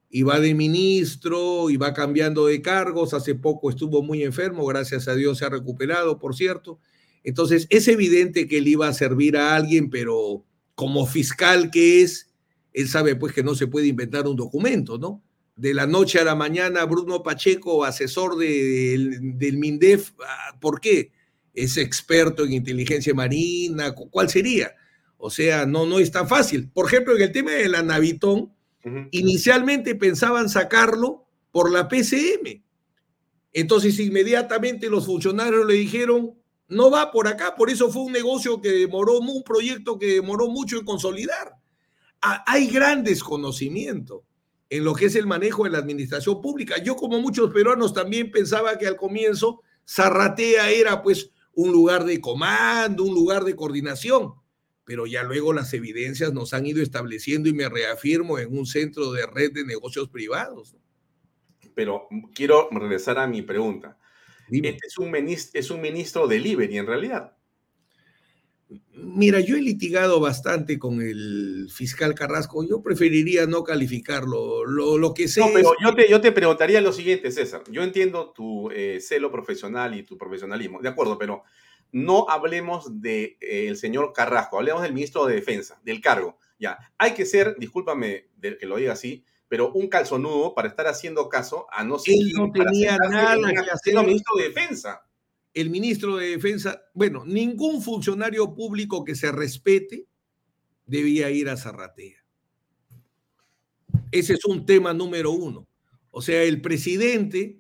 y 0.10 0.24
va 0.24 0.40
de 0.40 0.54
ministro 0.54 1.70
y 1.70 1.78
va 1.78 1.94
cambiando 1.94 2.48
de 2.48 2.62
cargos. 2.62 3.14
Hace 3.14 3.36
poco 3.36 3.70
estuvo 3.70 4.02
muy 4.02 4.24
enfermo, 4.24 4.66
gracias 4.66 5.08
a 5.08 5.16
Dios 5.16 5.38
se 5.38 5.46
ha 5.46 5.50
recuperado, 5.50 6.20
por 6.20 6.36
cierto. 6.36 6.80
Entonces, 7.24 7.68
es 7.70 7.88
evidente 7.88 8.48
que 8.48 8.60
él 8.60 8.68
iba 8.68 8.88
a 8.88 8.94
servir 8.94 9.38
a 9.38 9.56
alguien, 9.56 9.90
pero 9.90 10.46
como 10.76 11.06
fiscal 11.06 11.72
que 11.72 12.02
es, 12.02 12.30
él 12.74 12.88
sabe 12.88 13.16
pues 13.16 13.34
que 13.34 13.44
no 13.44 13.56
se 13.56 13.68
puede 13.68 13.88
inventar 13.88 14.28
un 14.28 14.36
documento, 14.36 14.98
¿no? 14.98 15.24
De 15.56 15.74
la 15.74 15.88
noche 15.88 16.20
a 16.20 16.24
la 16.24 16.36
mañana, 16.36 16.86
Bruno 16.86 17.24
Pacheco, 17.24 17.84
asesor 17.84 18.38
del 18.38 19.58
MINDEF, 19.58 20.12
ah, 20.24 20.58
¿por 20.62 20.80
qué? 20.80 21.12
Es 21.54 21.78
experto 21.78 22.46
en 22.46 22.54
inteligencia 22.54 23.16
marina, 23.16 23.94
¿cuál 23.94 24.30
sería? 24.30 24.76
O 25.18 25.32
sea, 25.32 25.66
no, 25.66 25.88
no 25.88 25.98
es 25.98 26.12
tan 26.12 26.28
fácil. 26.28 26.70
Por 26.70 26.86
ejemplo, 26.86 27.16
en 27.16 27.24
el 27.24 27.32
tema 27.32 27.52
de 27.52 27.70
la 27.70 27.82
Navitón, 27.82 28.54
inicialmente 29.12 29.96
pensaban 29.96 30.48
sacarlo 30.48 31.26
por 31.52 31.72
la 31.72 31.88
PCM. 31.88 32.64
Entonces, 33.52 34.00
inmediatamente 34.00 34.90
los 34.90 35.08
funcionarios 35.08 35.66
le 35.66 35.74
dijeron, 35.74 36.36
no 36.68 36.92
va 36.92 37.12
por 37.12 37.28
acá, 37.28 37.56
por 37.56 37.70
eso 37.70 37.90
fue 37.90 38.04
un 38.04 38.12
negocio 38.12 38.62
que 38.62 38.70
demoró, 38.70 39.20
un 39.20 39.44
proyecto 39.44 39.98
que 39.98 40.14
demoró 40.14 40.48
mucho 40.48 40.78
en 40.78 40.86
consolidar. 40.86 41.56
Hay 42.22 42.68
gran 42.68 43.04
desconocimiento 43.04 44.24
en 44.70 44.84
lo 44.84 44.94
que 44.94 45.06
es 45.06 45.16
el 45.16 45.28
manejo 45.28 45.64
de 45.64 45.70
la 45.70 45.78
administración 45.78 46.42
pública. 46.42 46.82
Yo, 46.84 46.96
como 46.96 47.22
muchos 47.22 47.54
peruanos, 47.54 47.94
también 47.94 48.32
pensaba 48.32 48.78
que 48.78 48.88
al 48.88 48.98
comienzo 48.98 49.62
Zarratea 49.88 50.72
era 50.72 51.02
pues 51.02 51.32
un 51.54 51.72
lugar 51.72 52.04
de 52.04 52.20
comando, 52.20 53.04
un 53.04 53.14
lugar 53.14 53.44
de 53.44 53.56
coordinación, 53.56 54.34
pero 54.84 55.06
ya 55.06 55.24
luego 55.24 55.54
las 55.54 55.74
evidencias 55.74 56.34
nos 56.34 56.54
han 56.54 56.66
ido 56.66 56.82
estableciendo 56.82 57.50
y 57.50 57.54
me 57.54 57.70
reafirmo 57.70 58.40
en 58.40 58.58
un 58.58 58.66
centro 58.66 59.12
de 59.12 59.26
red 59.26 59.54
de 59.54 59.66
negocios 59.66 60.10
privados. 60.10 60.76
Pero 61.74 62.08
quiero 62.34 62.68
regresar 62.72 63.18
a 63.20 63.28
mi 63.28 63.42
pregunta. 63.42 63.98
Este 64.50 64.88
es 64.88 64.98
un, 64.98 65.12
ministro, 65.12 65.60
es 65.60 65.70
un 65.72 65.82
ministro 65.82 66.28
delivery 66.28 66.78
en 66.78 66.88
realidad. 66.88 67.38
Mira, 68.94 69.40
yo 69.40 69.56
he 69.56 69.62
litigado 69.62 70.20
bastante 70.20 70.78
con 70.78 71.02
el 71.02 71.70
fiscal 71.72 72.14
Carrasco. 72.16 72.68
Yo 72.68 72.82
preferiría 72.82 73.46
no 73.46 73.64
calificarlo. 73.64 74.66
Lo, 74.66 74.98
lo 74.98 75.14
que 75.14 75.28
sé. 75.28 75.40
No, 75.40 75.48
pero 75.54 75.72
yo, 75.82 75.96
te, 75.96 76.10
yo 76.10 76.20
te 76.20 76.32
preguntaría 76.32 76.82
lo 76.82 76.92
siguiente, 76.92 77.32
César. 77.32 77.64
Yo 77.70 77.84
entiendo 77.84 78.32
tu 78.32 78.70
eh, 78.72 79.00
celo 79.00 79.32
profesional 79.32 79.96
y 79.96 80.04
tu 80.04 80.18
profesionalismo, 80.18 80.82
de 80.82 80.90
acuerdo, 80.90 81.18
pero 81.18 81.44
no 81.92 82.26
hablemos 82.30 83.02
del 83.02 83.02
de, 83.02 83.38
eh, 83.40 83.76
señor 83.76 84.12
Carrasco, 84.14 84.58
hablemos 84.58 84.82
del 84.82 84.94
ministro 84.94 85.26
de 85.26 85.36
Defensa, 85.36 85.80
del 85.84 86.02
cargo. 86.02 86.38
Ya, 86.60 86.78
hay 86.98 87.14
que 87.14 87.26
ser, 87.26 87.56
discúlpame 87.58 88.30
de 88.36 88.58
que 88.58 88.66
lo 88.66 88.78
diga 88.78 88.94
así, 88.94 89.24
pero 89.48 89.72
un 89.74 89.88
calzonudo 89.88 90.54
para 90.54 90.68
estar 90.68 90.88
haciendo 90.88 91.30
caso 91.30 91.68
a 91.72 91.84
no 91.84 92.00
ser 92.00 92.16
Él 92.16 92.34
no 92.34 92.52
tenía 92.52 92.98
nada 92.98 93.38
que 93.52 93.72
hacer. 93.72 93.96
El 93.96 94.06
ministro 94.06 94.36
de 94.38 94.44
Defensa. 94.44 95.02
El 95.54 95.70
ministro 95.70 96.18
de 96.18 96.30
Defensa, 96.30 96.82
bueno, 96.94 97.26
ningún 97.26 97.82
funcionario 97.82 98.54
público 98.54 99.04
que 99.04 99.16
se 99.16 99.32
respete 99.32 100.06
debía 100.86 101.30
ir 101.32 101.50
a 101.50 101.58
Zarratea. 101.58 102.24
Ese 104.12 104.34
es 104.34 104.46
un 104.46 104.66
tema 104.66 104.94
número 104.94 105.32
uno. 105.32 105.68
O 106.12 106.22
sea, 106.22 106.44
el 106.44 106.62
presidente 106.62 107.60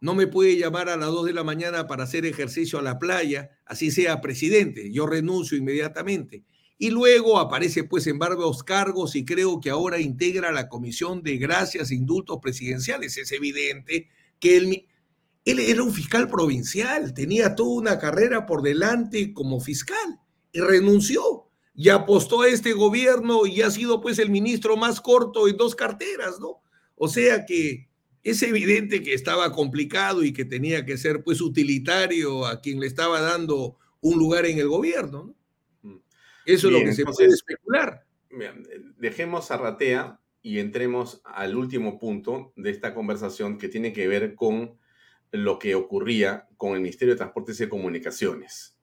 no 0.00 0.14
me 0.14 0.26
puede 0.26 0.56
llamar 0.56 0.88
a 0.88 0.96
las 0.96 1.08
dos 1.08 1.26
de 1.26 1.32
la 1.32 1.44
mañana 1.44 1.86
para 1.86 2.04
hacer 2.04 2.24
ejercicio 2.24 2.78
a 2.78 2.82
la 2.82 2.98
playa, 2.98 3.58
así 3.64 3.90
sea 3.90 4.20
presidente. 4.20 4.92
Yo 4.92 5.06
renuncio 5.06 5.56
inmediatamente. 5.56 6.44
Y 6.78 6.90
luego 6.90 7.38
aparece 7.40 7.84
pues 7.84 8.06
en 8.06 8.18
varios 8.18 8.62
cargos 8.62 9.16
y 9.16 9.24
creo 9.24 9.60
que 9.60 9.70
ahora 9.70 10.00
integra 10.00 10.52
la 10.52 10.68
Comisión 10.68 11.22
de 11.22 11.36
Gracias 11.36 11.90
e 11.90 11.96
Indultos 11.96 12.38
Presidenciales. 12.40 13.16
Es 13.18 13.32
evidente 13.32 14.08
que 14.40 14.56
él, 14.56 14.86
él 15.44 15.58
era 15.60 15.82
un 15.82 15.92
fiscal 15.92 16.28
provincial, 16.28 17.14
tenía 17.14 17.54
toda 17.56 17.70
una 17.80 17.98
carrera 17.98 18.46
por 18.46 18.62
delante 18.62 19.32
como 19.34 19.60
fiscal 19.60 20.20
y 20.52 20.60
renunció. 20.60 21.46
y 21.74 21.90
apostó 21.90 22.42
a 22.42 22.48
este 22.48 22.72
gobierno 22.72 23.46
y 23.46 23.62
ha 23.62 23.70
sido 23.70 24.00
pues 24.00 24.18
el 24.18 24.30
ministro 24.30 24.76
más 24.76 25.00
corto 25.00 25.46
en 25.48 25.56
dos 25.56 25.76
carteras, 25.76 26.40
¿no? 26.40 26.60
O 26.96 27.08
sea 27.08 27.46
que 27.46 27.88
es 28.24 28.42
evidente 28.42 29.02
que 29.02 29.14
estaba 29.14 29.52
complicado 29.52 30.24
y 30.24 30.32
que 30.32 30.44
tenía 30.44 30.84
que 30.84 30.98
ser 30.98 31.22
pues 31.24 31.40
utilitario 31.40 32.46
a 32.46 32.60
quien 32.60 32.80
le 32.80 32.86
estaba 32.88 33.20
dando 33.20 33.76
un 34.00 34.18
lugar 34.18 34.46
en 34.46 34.58
el 34.58 34.68
gobierno, 34.68 35.24
¿no? 35.24 35.37
Eso 36.48 36.68
es 36.68 36.72
lo 36.72 36.80
que 36.80 36.94
se 36.94 37.04
puede 37.04 37.28
especular. 37.28 38.06
Dejemos 38.96 39.50
a 39.50 39.58
Ratea 39.58 40.18
y 40.40 40.60
entremos 40.60 41.20
al 41.26 41.54
último 41.54 41.98
punto 41.98 42.54
de 42.56 42.70
esta 42.70 42.94
conversación 42.94 43.58
que 43.58 43.68
tiene 43.68 43.92
que 43.92 44.08
ver 44.08 44.34
con 44.34 44.78
lo 45.30 45.58
que 45.58 45.74
ocurría 45.74 46.48
con 46.56 46.72
el 46.72 46.80
Ministerio 46.80 47.12
de 47.12 47.18
Transportes 47.18 47.60
y 47.60 47.68
Comunicaciones. 47.68 48.78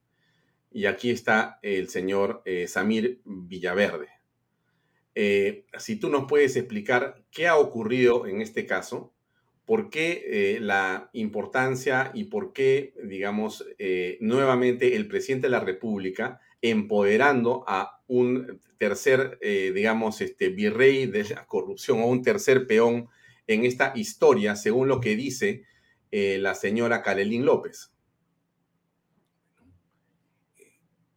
Y 0.70 0.86
aquí 0.86 1.10
está 1.10 1.58
el 1.60 1.88
señor 1.88 2.40
eh, 2.44 2.68
Samir 2.68 3.20
Villaverde. 3.24 4.10
Eh, 5.16 5.66
si 5.76 5.96
tú 5.96 6.08
nos 6.08 6.26
puedes 6.28 6.54
explicar 6.54 7.24
qué 7.32 7.48
ha 7.48 7.56
ocurrido 7.56 8.28
en 8.28 8.42
este 8.42 8.64
caso, 8.64 9.12
por 9.64 9.90
qué 9.90 10.22
eh, 10.28 10.60
la 10.60 11.10
importancia 11.14 12.12
y 12.14 12.24
por 12.24 12.52
qué, 12.52 12.94
digamos, 13.02 13.66
nuevamente 14.20 14.94
el 14.94 15.08
presidente 15.08 15.48
de 15.48 15.50
la 15.50 15.60
República 15.60 16.40
empoderando 16.70 17.64
a 17.66 18.02
un 18.08 18.60
tercer, 18.78 19.38
digamos, 19.40 20.20
este, 20.20 20.50
virrey 20.50 21.06
de 21.06 21.24
la 21.24 21.46
corrupción 21.46 22.00
o 22.00 22.06
un 22.06 22.22
tercer 22.22 22.66
peón 22.66 23.08
en 23.46 23.64
esta 23.64 23.92
historia, 23.96 24.56
según 24.56 24.88
lo 24.88 25.00
que 25.00 25.16
dice 25.16 25.64
la 26.12 26.54
señora 26.54 27.02
Karelín 27.02 27.44
López. 27.44 27.90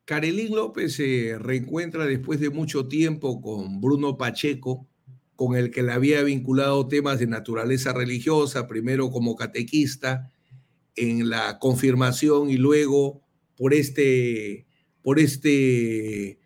Carelín 0.10 0.56
López 0.56 0.94
se 0.94 1.38
reencuentra 1.38 2.08
después 2.08 2.40
de 2.40 2.50
mucho 2.50 2.88
tiempo 2.88 3.42
con 3.42 3.80
Bruno 3.80 4.18
Pacheco, 4.18 4.88
con 5.36 5.56
el 5.56 5.70
que 5.70 5.84
le 5.84 5.92
había 5.92 6.24
vinculado 6.24 6.88
temas 6.88 7.20
de 7.20 7.28
naturaleza 7.28 7.94
religiosa, 7.94 8.68
primero 8.68 9.12
como 9.12 9.36
catequista, 9.36 10.32
en 10.96 11.30
la 11.30 11.60
confirmación 11.60 12.50
y 12.50 12.58
luego 12.58 13.22
por 13.56 13.76
este, 13.76 14.66
por 15.02 15.20
este 15.20 16.40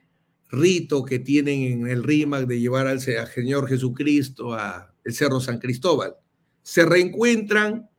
rito 0.50 1.04
que 1.04 1.20
tienen 1.20 1.64
en 1.64 1.88
el 1.88 2.04
RIMAC 2.04 2.46
de 2.46 2.60
llevar 2.60 2.88
al 2.88 3.02
Señor 3.02 3.68
Jesucristo 3.68 4.54
al 4.54 4.90
Cerro 5.06 5.40
San 5.40 5.60
Cristóbal. 5.60 6.16
Se 6.62 6.86
reencuentran 6.86 7.90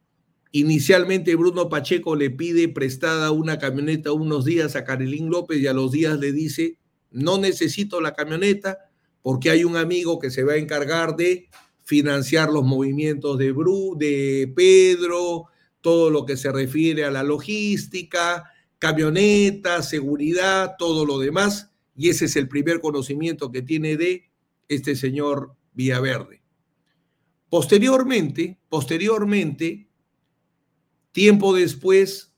Inicialmente 0.57 1.35
Bruno 1.35 1.69
Pacheco 1.69 2.15
le 2.15 2.31
pide 2.31 2.69
prestada 2.69 3.33
una 3.33 3.59
camioneta 3.59 4.13
unos 4.13 4.45
días 4.45 4.77
a 4.77 4.85
Carolín 4.85 5.29
López 5.29 5.59
y 5.59 5.67
a 5.67 5.73
los 5.73 5.91
días 5.91 6.17
le 6.21 6.31
dice, 6.31 6.79
no 7.11 7.39
necesito 7.39 8.01
la 8.01 8.15
camioneta 8.15 8.79
porque 9.21 9.51
hay 9.51 9.65
un 9.65 9.77
amigo 9.77 10.21
que 10.21 10.31
se 10.31 10.45
va 10.45 10.53
a 10.53 10.59
encargar 10.59 11.17
de 11.17 11.49
financiar 11.83 12.51
los 12.51 12.63
movimientos 12.63 13.37
de, 13.37 13.51
Bru, 13.51 13.97
de 13.99 14.53
Pedro, 14.55 15.47
todo 15.81 16.09
lo 16.11 16.25
que 16.25 16.37
se 16.37 16.53
refiere 16.53 17.05
a 17.05 17.11
la 17.11 17.25
logística, 17.25 18.45
camioneta, 18.85 19.83
seguridad, 19.83 20.75
todo 20.79 21.07
lo 21.07 21.19
demás. 21.19 21.71
Y 21.97 22.11
ese 22.11 22.27
es 22.27 22.37
el 22.37 22.49
primer 22.49 22.83
conocimiento 22.83 23.51
que 23.51 23.63
tiene 23.63 23.97
de 23.97 24.31
este 24.69 24.95
señor 24.95 25.57
Villaverde. 25.73 26.43
Posteriormente, 27.49 28.59
posteriormente, 28.69 29.89
Tiempo 31.13 31.55
después, 31.55 32.35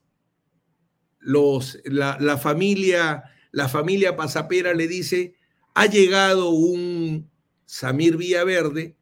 los, 1.19 1.79
la, 1.85 2.37
familia, 2.37 3.25
la 3.51 3.69
familia 3.69 4.17
Pasapera 4.17 4.75
le 4.75 4.87
dice, 4.87 5.35
ha 5.75 5.87
llegado 5.87 6.51
un 6.51 7.29
Samir 7.65 8.19
Villaverde 8.19 8.95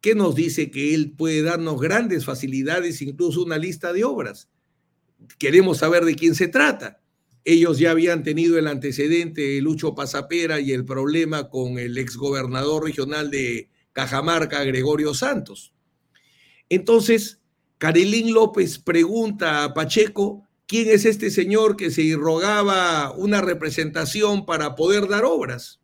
que 0.00 0.14
nos 0.14 0.34
dice 0.34 0.70
que 0.70 0.94
él 0.94 1.12
puede 1.12 1.42
darnos 1.42 1.78
grandes 1.78 2.24
facilidades, 2.24 3.02
incluso 3.02 3.44
una 3.44 3.58
lista 3.58 3.92
de 3.92 4.02
obras. 4.02 4.48
Queremos 5.38 5.78
saber 5.78 6.04
de 6.04 6.14
quién 6.14 6.34
se 6.34 6.48
trata. 6.48 7.00
Ellos 7.44 7.78
ya 7.78 7.92
habían 7.92 8.22
tenido 8.22 8.58
el 8.58 8.66
antecedente 8.66 9.40
de 9.40 9.60
Lucho 9.60 9.94
Pasapera 9.94 10.60
y 10.60 10.72
el 10.72 10.84
problema 10.84 11.48
con 11.48 11.78
el 11.78 11.96
exgobernador 11.96 12.84
regional 12.84 13.30
de 13.30 13.70
Cajamarca, 13.92 14.62
Gregorio 14.64 15.14
Santos. 15.14 15.72
Entonces, 16.68 17.40
Carilín 17.78 18.34
López 18.34 18.78
pregunta 18.78 19.64
a 19.64 19.72
Pacheco 19.72 20.46
quién 20.66 20.90
es 20.90 21.04
este 21.04 21.30
señor 21.30 21.76
que 21.76 21.90
se 21.90 22.14
rogaba 22.16 23.12
una 23.12 23.40
representación 23.40 24.44
para 24.44 24.74
poder 24.74 25.08
dar 25.08 25.24
obras. 25.24 25.80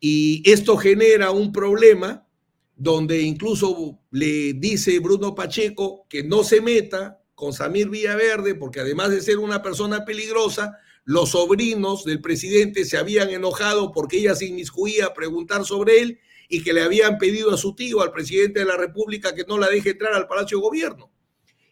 Y 0.00 0.42
esto 0.50 0.76
genera 0.76 1.30
un 1.30 1.52
problema 1.52 2.26
donde 2.76 3.22
incluso 3.22 3.98
le 4.10 4.52
dice 4.54 4.98
Bruno 4.98 5.34
Pacheco 5.34 6.06
que 6.08 6.22
no 6.22 6.44
se 6.44 6.60
meta 6.60 7.17
con 7.38 7.52
Samir 7.52 7.88
Villaverde, 7.88 8.56
porque 8.56 8.80
además 8.80 9.10
de 9.10 9.20
ser 9.20 9.38
una 9.38 9.62
persona 9.62 10.04
peligrosa, 10.04 10.76
los 11.04 11.30
sobrinos 11.30 12.04
del 12.04 12.20
presidente 12.20 12.84
se 12.84 12.96
habían 12.96 13.30
enojado 13.30 13.92
porque 13.92 14.18
ella 14.18 14.34
se 14.34 14.46
inmiscuía 14.46 15.06
a 15.06 15.14
preguntar 15.14 15.64
sobre 15.64 16.00
él 16.00 16.18
y 16.48 16.64
que 16.64 16.72
le 16.72 16.82
habían 16.82 17.16
pedido 17.16 17.52
a 17.54 17.56
su 17.56 17.76
tío, 17.76 18.02
al 18.02 18.10
presidente 18.10 18.58
de 18.58 18.66
la 18.66 18.76
República, 18.76 19.36
que 19.36 19.44
no 19.44 19.56
la 19.56 19.68
deje 19.68 19.90
entrar 19.90 20.14
al 20.14 20.26
Palacio 20.26 20.58
de 20.58 20.62
Gobierno. 20.62 21.12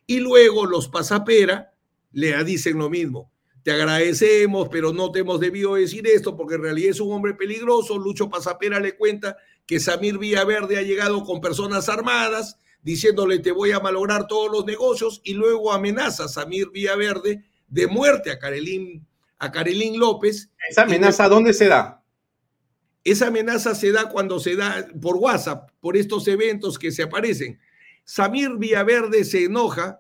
Y 0.07 0.21
luego 0.21 0.67
los 0.67 0.87
pasapera 0.87 1.75
le 2.13 2.45
dicen 2.45 2.79
lo 2.79 2.89
mismo. 2.89 3.33
Te 3.65 3.73
agradecemos, 3.73 4.69
pero 4.69 4.93
no 4.93 5.11
te 5.11 5.19
hemos 5.19 5.41
debido 5.41 5.75
decir 5.75 6.07
esto 6.07 6.37
porque 6.37 6.55
en 6.55 6.63
realidad 6.63 6.91
es 6.91 7.01
un 7.01 7.13
hombre 7.13 7.35
peligroso. 7.35 7.99
Lucho 7.99 8.31
Pasapera 8.31 8.79
le 8.79 8.97
cuenta 8.97 9.37
que 9.67 9.81
Samir 9.81 10.17
Villaverde 10.17 10.79
ha 10.79 10.83
llegado 10.83 11.25
con 11.25 11.41
personas 11.41 11.89
armadas 11.89 12.57
diciéndole 12.87 13.41
te 13.41 13.51
voy 13.51 13.73
a 13.73 13.81
malograr 13.81 14.29
todos 14.29 14.49
los 14.49 14.65
negocios 14.65 15.21
y 15.25 15.35
luego 15.35 15.73
amenaza 15.73 16.27
a 16.27 16.29
Samir 16.29 16.71
Villaverde 16.71 17.43
de 17.67 17.89
muerte 17.89 18.31
a 18.31 18.39
Carelín, 18.39 19.05
a 19.41 19.51
Carelín 19.51 19.99
López. 19.99 20.53
¿Esa 20.71 20.83
amenaza 20.83 21.29
dónde 21.29 21.53
se 21.53 21.67
da? 21.67 22.05
Esa 23.03 23.27
amenaza 23.27 23.75
se 23.75 23.91
da 23.91 24.09
cuando 24.09 24.39
se 24.39 24.55
da 24.55 24.87
por 25.03 25.17
WhatsApp, 25.17 25.69
por 25.81 25.97
estos 25.97 26.29
eventos 26.29 26.79
que 26.79 26.93
se 26.93 27.03
aparecen. 27.03 27.59
Samir 28.05 28.51
Villaverde 28.57 29.25
se 29.25 29.47
enoja 29.47 29.99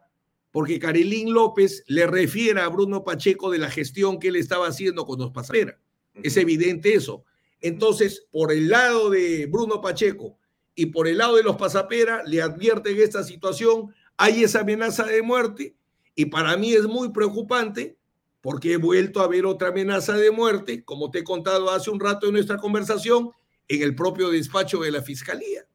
porque 0.52 0.78
Carilín 0.78 1.34
López 1.34 1.82
le 1.88 2.06
refiere 2.06 2.60
a 2.60 2.68
Bruno 2.68 3.02
Pacheco 3.02 3.50
de 3.50 3.58
la 3.58 3.68
gestión 3.68 4.20
que 4.20 4.28
él 4.28 4.36
estaba 4.36 4.68
haciendo 4.68 5.06
con 5.06 5.18
los 5.18 5.32
pasajeros. 5.32 5.74
Es 6.22 6.36
evidente 6.36 6.94
eso. 6.94 7.24
Entonces, 7.60 8.28
por 8.30 8.52
el 8.52 8.68
lado 8.68 9.10
de 9.10 9.46
Bruno 9.46 9.80
Pacheco 9.80 10.38
y 10.76 10.86
por 10.86 11.08
el 11.08 11.18
lado 11.18 11.36
de 11.36 11.42
los 11.42 11.56
pasaperas, 11.56 12.28
le 12.28 12.42
advierten 12.42 13.00
esta 13.00 13.24
situación, 13.24 13.94
hay 14.16 14.44
esa 14.44 14.60
amenaza 14.60 15.04
de 15.04 15.22
muerte 15.22 15.74
y 16.14 16.26
para 16.26 16.56
mí 16.56 16.74
es 16.74 16.84
muy 16.84 17.08
preocupante 17.08 17.96
porque 18.42 18.74
he 18.74 18.76
vuelto 18.76 19.20
a 19.20 19.26
ver 19.26 19.46
otra 19.46 19.68
amenaza 19.68 20.16
de 20.16 20.30
muerte, 20.30 20.84
como 20.84 21.10
te 21.10 21.20
he 21.20 21.24
contado 21.24 21.70
hace 21.70 21.90
un 21.90 21.98
rato 21.98 22.26
en 22.26 22.34
nuestra 22.34 22.58
conversación, 22.58 23.30
en 23.66 23.82
el 23.82 23.96
propio 23.96 24.30
despacho 24.30 24.80
de 24.80 24.92
la 24.92 25.02
Fiscalía. 25.02 25.66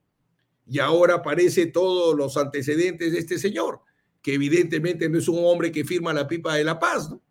Y 0.67 0.79
ahora 0.79 1.15
aparece 1.15 1.65
todos 1.65 2.15
los 2.15 2.37
antecedentes 2.37 3.11
de 3.11 3.19
este 3.19 3.39
señor, 3.39 3.81
que 4.21 4.35
evidentemente 4.35 5.09
no 5.09 5.17
es 5.17 5.27
un 5.27 5.43
hombre 5.43 5.71
que 5.71 5.83
firma 5.83 6.13
la 6.13 6.27
pipa 6.27 6.55
de 6.55 6.63
la 6.63 6.79
paz, 6.79 7.09
¿no? 7.09 7.21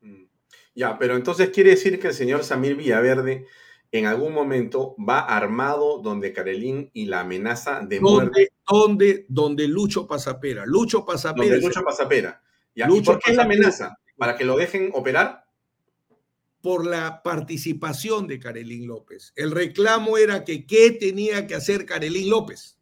Mm. 0.00 0.24
Ya, 0.74 0.98
pero 0.98 1.14
entonces 1.14 1.50
quiere 1.50 1.70
decir 1.70 2.00
que 2.00 2.08
el 2.08 2.14
señor 2.14 2.42
Samir 2.42 2.74
Villaverde 2.74 3.46
en 3.92 4.06
algún 4.06 4.32
momento 4.32 4.96
va 4.98 5.20
armado 5.20 5.98
donde 5.98 6.32
Carelín 6.32 6.90
y 6.94 7.04
la 7.04 7.20
amenaza 7.20 7.80
de 7.80 8.00
muerte. 8.00 8.52
Donde, 8.66 9.26
donde 9.28 9.68
Lucho 9.68 10.06
Pasapera. 10.06 10.64
Lucho 10.66 11.04
Pasapera. 11.04 11.50
Donde 11.50 11.66
Lucho 11.66 11.82
Pasapera. 11.84 12.42
¿Y 12.74 13.02
por 13.02 13.18
qué 13.18 13.30
es 13.30 13.36
la 13.36 13.44
amenaza? 13.44 13.98
para 14.16 14.36
que 14.36 14.44
lo 14.44 14.56
dejen 14.56 14.90
operar? 14.94 15.44
Por 16.60 16.86
la 16.86 17.22
participación 17.24 18.28
de 18.28 18.38
Carelín 18.38 18.86
López. 18.86 19.32
El 19.34 19.50
reclamo 19.50 20.16
era 20.16 20.44
que 20.44 20.64
qué 20.64 20.92
tenía 20.92 21.46
que 21.48 21.56
hacer 21.56 21.86
Carelín 21.86 22.30
López. 22.30 22.78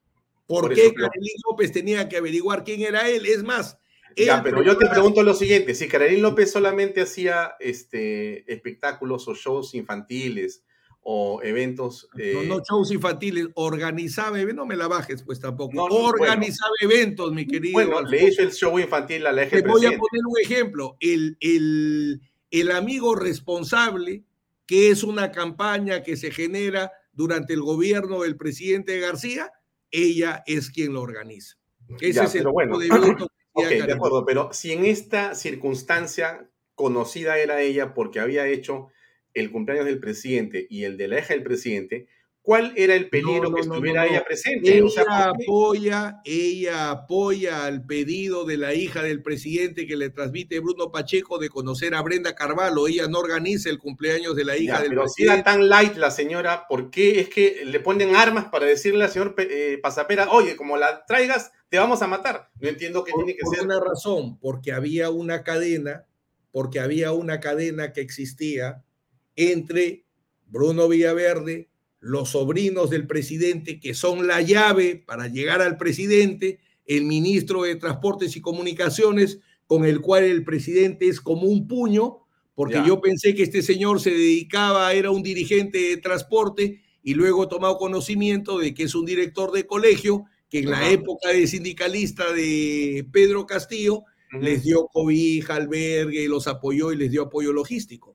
¿Por, 0.47 0.75
qué 0.75 0.93
Carelín 0.93 1.37
López 1.49 1.73
tenía 1.73 2.09
que 2.09 2.19
averiguar 2.19 2.63
quién 2.63 2.83
era 2.83 3.09
él? 3.09 3.25
Es 3.25 3.43
más, 3.43 3.79
ya, 4.17 4.43
pero 4.43 4.63
yo 4.63 4.77
te 4.77 4.87
pregunto 4.89 5.23
lo 5.23 5.35
siguiente, 5.35 5.75
si 5.75 5.89
Carolín 5.89 6.23
López 6.23 6.51
solamente 6.51 7.01
hacía 7.01 7.55
este, 7.61 8.53
espectáculos 8.53 9.27
o 9.29 9.35
shows 9.35 9.75
infantiles 9.75 10.63
o 11.03 11.43
eventos... 11.43 12.09
no, 12.15 12.23
eh, 12.23 12.47
no, 12.47 12.61
shows 12.61 12.91
infantiles, 12.91 13.49
organizaba, 13.55 14.39
no 14.39 14.67
me 14.67 14.77
la 14.77 14.87
bajes 14.89 15.23
pues 15.23 15.41
tampoco, 15.41 15.85
organizaba 15.85 16.73
eventos, 16.81 17.33
mi 17.33 17.47
querido. 17.47 17.73
Bueno, 17.73 18.03
le 18.03 18.29
hizo 18.29 18.43
el 18.43 18.53
show 18.53 18.79
infantil 18.79 19.27
a 19.27 19.33
la 19.33 19.49
Te 19.49 19.63
voy 19.63 19.87
a 19.87 19.91
poner 19.91 20.23
un 20.27 20.41
ejemplo, 20.43 20.97
el, 21.01 21.37
el, 21.41 22.21
el 22.51 22.71
amigo 22.71 23.15
responsable, 23.15 24.25
que 24.67 24.91
es 24.91 25.03
una 25.03 25.33
campaña 25.33 26.03
que 26.03 26.17
se 26.17 26.31
genera 26.31 26.93
durante 27.13 27.55
el 27.55 27.63
gobierno 27.63 28.23
del 28.23 28.37
presidente 28.37 28.99
García, 29.01 29.53
ella 29.91 30.43
es 30.47 30.71
quien 30.71 30.93
lo 30.93 31.03
organiza. 31.03 31.57
Ese 32.01 32.25
es 32.25 32.35
el 32.37 32.47
bueno. 32.47 32.79
de 32.79 32.87
evento 32.87 33.27
Ok, 33.53 33.69
de 33.69 33.93
acuerdo, 33.93 34.25
pero 34.25 34.51
si 34.53 34.73
en 34.73 34.85
esta 34.85 35.35
circunstancia 35.35 36.49
conocida 36.75 37.39
era 37.39 37.61
ella 37.61 37.95
porque 37.95 38.21
había 38.21 38.47
hecho 38.47 38.89
el 39.35 39.51
cumpleaños 39.51 39.87
del 39.87 40.01
presidente 40.01 40.67
y 40.71 40.85
el 40.85 40.97
de 40.97 41.09
la 41.09 41.19
hija 41.21 41.35
del 41.35 41.43
presidente, 41.43 42.07
¿cuál 42.43 42.73
era 42.77 42.95
el 42.95 43.09
peligro 43.11 43.45
No, 43.45 43.51
no, 43.51 43.55
que 43.55 43.61
estuviera 43.63 44.05
no, 44.05 44.11
ella 44.11 44.25
presente? 44.25 44.79
Ella 44.79 44.85
O 44.85 44.89
sea, 44.89 45.29
apoya, 45.29 46.21
ella 46.25 46.91
apoya 46.91 47.67
al 47.67 47.85
pedido 47.87 48.45
de 48.45 48.57
la 48.57 48.75
hija 48.75 49.03
del 49.03 49.23
presidente 49.23 49.87
que 49.87 49.97
le 49.97 50.11
transmite 50.11 50.59
Bruno 50.61 50.91
Pacheco 50.91 51.39
de 51.39 51.49
conocer 51.51 51.95
a 51.95 52.03
Brenda 52.03 52.35
Carvalho. 52.35 52.89
Ella 52.89 53.09
no 53.09 53.19
organiza 53.19 53.69
el 53.71 53.79
cumpleaños 53.79 54.35
de 54.37 54.45
la 54.45 54.57
hija 54.57 54.79
Ya, 54.79 54.81
del 54.81 54.89
pero 54.89 55.07
si 55.09 55.23
era 55.25 55.35
presidente. 55.35 55.43
tan 55.45 55.69
light 55.69 55.97
la 55.97 56.11
señora, 56.11 56.67
¿por 56.69 56.91
qué 56.91 57.21
es 57.21 57.29
que 57.29 57.63
le 57.67 57.81
ponen 57.81 58.17
armas 58.17 58.47
para 58.47 58.67
decirle 58.67 59.05
al 59.05 59.11
señor 59.11 59.35
eh, 59.39 59.79
Pasapera, 59.83 60.31
oye, 60.31 60.57
como 60.57 60.77
la 60.77 61.05
traigas, 61.07 61.53
te 61.69 61.79
vamos 61.79 62.03
a 62.03 62.07
matar? 62.07 62.51
No 62.61 62.69
entiendo 62.69 63.05
qué 63.05 63.13
Por, 63.13 63.25
tiene 63.25 63.37
que 63.37 63.45
por 63.45 63.55
ser. 63.55 63.65
una 63.67 63.79
razón, 63.81 64.39
porque 64.41 64.73
había 64.73 65.11
una 65.11 65.43
cadena, 65.45 66.07
porque 66.53 66.81
había 66.81 67.13
una 67.13 67.39
cadena 67.41 67.93
que 67.93 68.01
existía 68.01 68.83
entre 69.37 70.05
Bruno 70.47 70.89
Villaverde, 70.89 71.71
los 72.01 72.31
sobrinos 72.31 72.91
del 72.91 73.07
presidente, 73.07 73.79
que 73.81 73.95
son 73.95 74.27
la 74.27 74.41
llave 74.41 74.97
para 75.07 75.29
llegar 75.29 75.61
al 75.63 75.77
presidente, 75.77 76.61
el 76.87 77.05
ministro 77.05 77.63
de 77.63 77.77
Transportes 77.77 78.37
y 78.37 78.41
Comunicaciones, 78.41 79.39
con 79.67 79.85
el 79.85 80.01
cual 80.01 80.25
el 80.25 80.45
presidente 80.45 81.09
es 81.09 81.21
como 81.21 81.43
un 81.43 81.69
puño, 81.69 82.19
porque 82.55 82.75
Ya. 82.75 82.87
yo 82.87 83.01
pensé 83.01 83.35
que 83.35 83.43
este 83.45 83.63
señor 83.63 84.01
se 84.01 84.11
dedicaba, 84.11 84.93
era 84.95 85.11
un 85.11 85.23
dirigente 85.23 85.79
de 85.79 85.97
transporte, 85.99 86.83
y 87.03 87.15
luego 87.15 87.45
he 87.45 87.49
tomado 87.49 87.79
conocimiento 87.79 88.59
de 88.59 88.75
que 88.75 88.83
es 88.85 88.95
un 88.95 89.07
director 89.07 89.53
de 89.53 89.67
colegio, 89.67 90.25
que 90.49 90.59
en 90.61 90.71
la 90.71 90.91
época 90.91 91.29
de 91.31 91.47
sindicalista 91.47 92.33
de 92.33 93.07
Pedro 93.13 93.47
Castillo 93.47 94.03
les 94.41 94.63
dio 94.65 94.87
cobija, 94.93 95.55
albergue, 95.57 96.29
los 96.29 96.47
apoyó 96.49 96.93
y 96.93 96.97
les 96.97 97.11
dio 97.13 97.23
apoyo 97.23 97.53
logístico. 97.53 98.10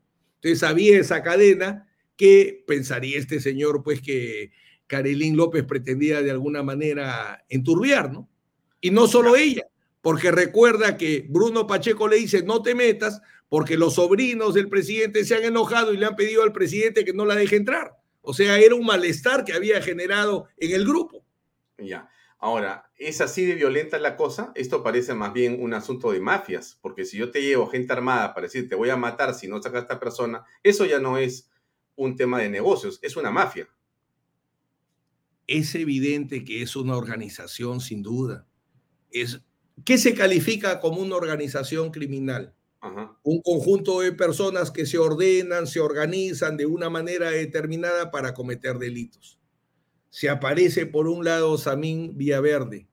Entonces 0.46 0.70
había 0.70 1.00
esa 1.00 1.24
cadena 1.24 1.88
que 2.16 2.64
pensaría 2.68 3.18
este 3.18 3.40
señor, 3.40 3.82
pues 3.82 4.00
que 4.00 4.52
Carolín 4.86 5.36
López 5.36 5.64
pretendía 5.64 6.22
de 6.22 6.30
alguna 6.30 6.62
manera 6.62 7.44
enturbiar, 7.50 8.14
¿no? 8.14 8.30
Y 8.80 8.92
no 8.92 9.08
solo 9.08 9.36
ella, 9.36 9.68
porque 10.02 10.30
recuerda 10.30 10.98
que 10.98 11.26
Bruno 11.28 11.66
Pacheco 11.66 12.08
le 12.08 12.18
dice, 12.18 12.44
no 12.44 12.62
te 12.62 12.76
metas, 12.76 13.24
porque 13.50 13.76
los 13.76 13.96
sobrinos 13.96 14.54
del 14.54 14.70
presidente 14.70 15.26
se 15.26 15.34
han 15.34 15.46
enojado 15.46 15.92
y 15.92 15.98
le 15.98 16.06
han 16.06 16.16
pedido 16.16 16.44
al 16.44 16.54
presidente 16.54 17.04
que 17.04 17.14
no 17.14 17.26
la 17.26 17.34
deje 17.34 17.56
entrar. 17.56 17.94
O 18.22 18.32
sea, 18.36 18.60
era 18.60 18.76
un 18.76 18.86
malestar 18.86 19.46
que 19.46 19.54
había 19.54 19.82
generado 19.82 20.48
en 20.58 20.74
el 20.74 20.86
grupo. 20.86 21.26
Ya. 21.80 22.08
Ahora, 22.38 22.92
¿es 22.98 23.22
así 23.22 23.46
de 23.46 23.56
violenta 23.56 23.98
la 24.00 24.18
cosa? 24.18 24.52
Esto 24.56 24.84
parece 24.84 25.14
más 25.14 25.34
bien 25.34 25.58
un 25.62 25.74
asunto 25.74 26.12
de 26.12 26.20
mafias, 26.20 26.78
porque 26.82 27.06
si 27.06 27.18
yo 27.18 27.32
te 27.32 27.42
llevo 27.42 27.68
gente 27.68 27.94
armada 27.94 28.34
para 28.34 28.46
decir 28.48 28.70
te 28.70 28.76
voy 28.76 28.90
a 28.90 28.98
matar 28.98 29.34
si 29.34 29.48
no 29.48 29.62
sacas 29.62 29.80
a 29.80 29.82
esta 29.84 30.00
persona, 30.00 30.46
eso 30.64 30.86
ya 30.86 31.00
no 31.00 31.18
es 31.18 31.50
un 31.96 32.16
tema 32.16 32.40
de 32.40 32.50
negocios, 32.50 33.00
es 33.02 33.16
una 33.16 33.32
mafia. 33.32 33.68
es 35.48 35.76
evidente 35.76 36.44
que 36.44 36.62
es 36.62 36.76
una 36.76 36.98
organización 36.98 37.80
sin 37.80 38.02
duda. 38.02 38.48
Es, 39.12 39.42
¿Qué 39.84 39.98
se 39.98 40.14
califica 40.16 40.80
como 40.80 41.02
una 41.02 41.16
organización 41.16 41.92
criminal? 41.92 42.56
Ajá. 42.80 43.18
Un 43.24 43.42
conjunto 43.42 44.02
de 44.02 44.12
personas 44.12 44.72
que 44.72 44.86
se 44.86 44.98
ordenan, 44.98 45.68
se 45.68 45.80
organizan 45.80 46.58
de 46.58 46.66
una 46.66 46.90
manera 46.90 47.32
determinada 47.32 48.12
para 48.12 48.34
cometer 48.34 48.78
delitos. 48.78 49.40
Se 50.16 50.30
aparece 50.30 50.86
por 50.86 51.10
un 51.10 51.26
lado 51.26 51.58
Samín 51.58 52.18
Villaverde, 52.18 52.88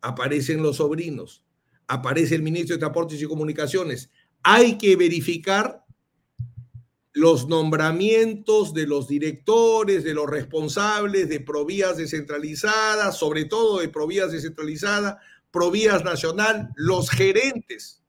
aparecen 0.00 0.62
los 0.62 0.76
sobrinos, 0.76 1.44
aparece 1.86 2.34
el 2.34 2.40
ministro 2.40 2.74
de 2.74 2.80
Transportes 2.80 3.20
y 3.20 3.26
Comunicaciones. 3.26 4.10
Hay 4.42 4.78
que 4.78 4.96
verificar 4.96 5.84
los 7.12 7.46
nombramientos 7.46 8.72
de 8.72 8.86
los 8.86 9.06
directores, 9.06 10.02
de 10.02 10.14
los 10.14 10.26
responsables 10.30 11.28
de 11.28 11.40
Provías 11.40 11.98
descentralizadas, 11.98 13.18
sobre 13.18 13.44
todo 13.44 13.80
de 13.80 13.90
Provías 13.90 14.32
descentralizada, 14.32 15.20
Provías 15.50 16.02
nacional, 16.04 16.70
los 16.76 17.10
gerentes. 17.10 18.02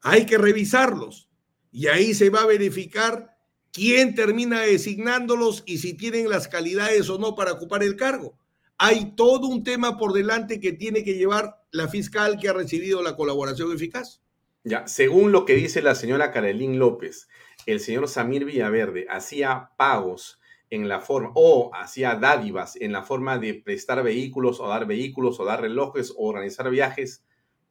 Hay 0.00 0.26
que 0.26 0.38
revisarlos 0.38 1.28
y 1.72 1.88
ahí 1.88 2.14
se 2.14 2.30
va 2.30 2.42
a 2.42 2.46
verificar 2.46 3.33
quién 3.74 4.14
termina 4.14 4.60
designándolos 4.60 5.64
y 5.66 5.78
si 5.78 5.94
tienen 5.94 6.30
las 6.30 6.46
calidades 6.46 7.10
o 7.10 7.18
no 7.18 7.34
para 7.34 7.52
ocupar 7.52 7.82
el 7.82 7.96
cargo. 7.96 8.38
Hay 8.78 9.16
todo 9.16 9.48
un 9.48 9.64
tema 9.64 9.98
por 9.98 10.12
delante 10.12 10.60
que 10.60 10.72
tiene 10.72 11.02
que 11.02 11.14
llevar 11.14 11.60
la 11.72 11.88
fiscal 11.88 12.38
que 12.40 12.48
ha 12.48 12.52
recibido 12.52 13.02
la 13.02 13.16
colaboración 13.16 13.72
eficaz. 13.72 14.22
Ya, 14.62 14.86
según 14.86 15.32
lo 15.32 15.44
que 15.44 15.56
dice 15.56 15.82
la 15.82 15.96
señora 15.96 16.30
Carolín 16.30 16.78
López, 16.78 17.28
el 17.66 17.80
señor 17.80 18.08
Samir 18.08 18.44
Villaverde 18.44 19.06
hacía 19.10 19.72
pagos 19.76 20.40
en 20.70 20.88
la 20.88 21.00
forma, 21.00 21.32
o 21.34 21.72
hacía 21.74 22.14
dádivas 22.14 22.76
en 22.76 22.92
la 22.92 23.02
forma 23.02 23.38
de 23.38 23.54
prestar 23.54 24.02
vehículos 24.02 24.60
o 24.60 24.68
dar 24.68 24.86
vehículos 24.86 25.38
o 25.40 25.44
dar 25.44 25.60
relojes 25.60 26.12
o 26.16 26.28
organizar 26.28 26.70
viajes 26.70 27.24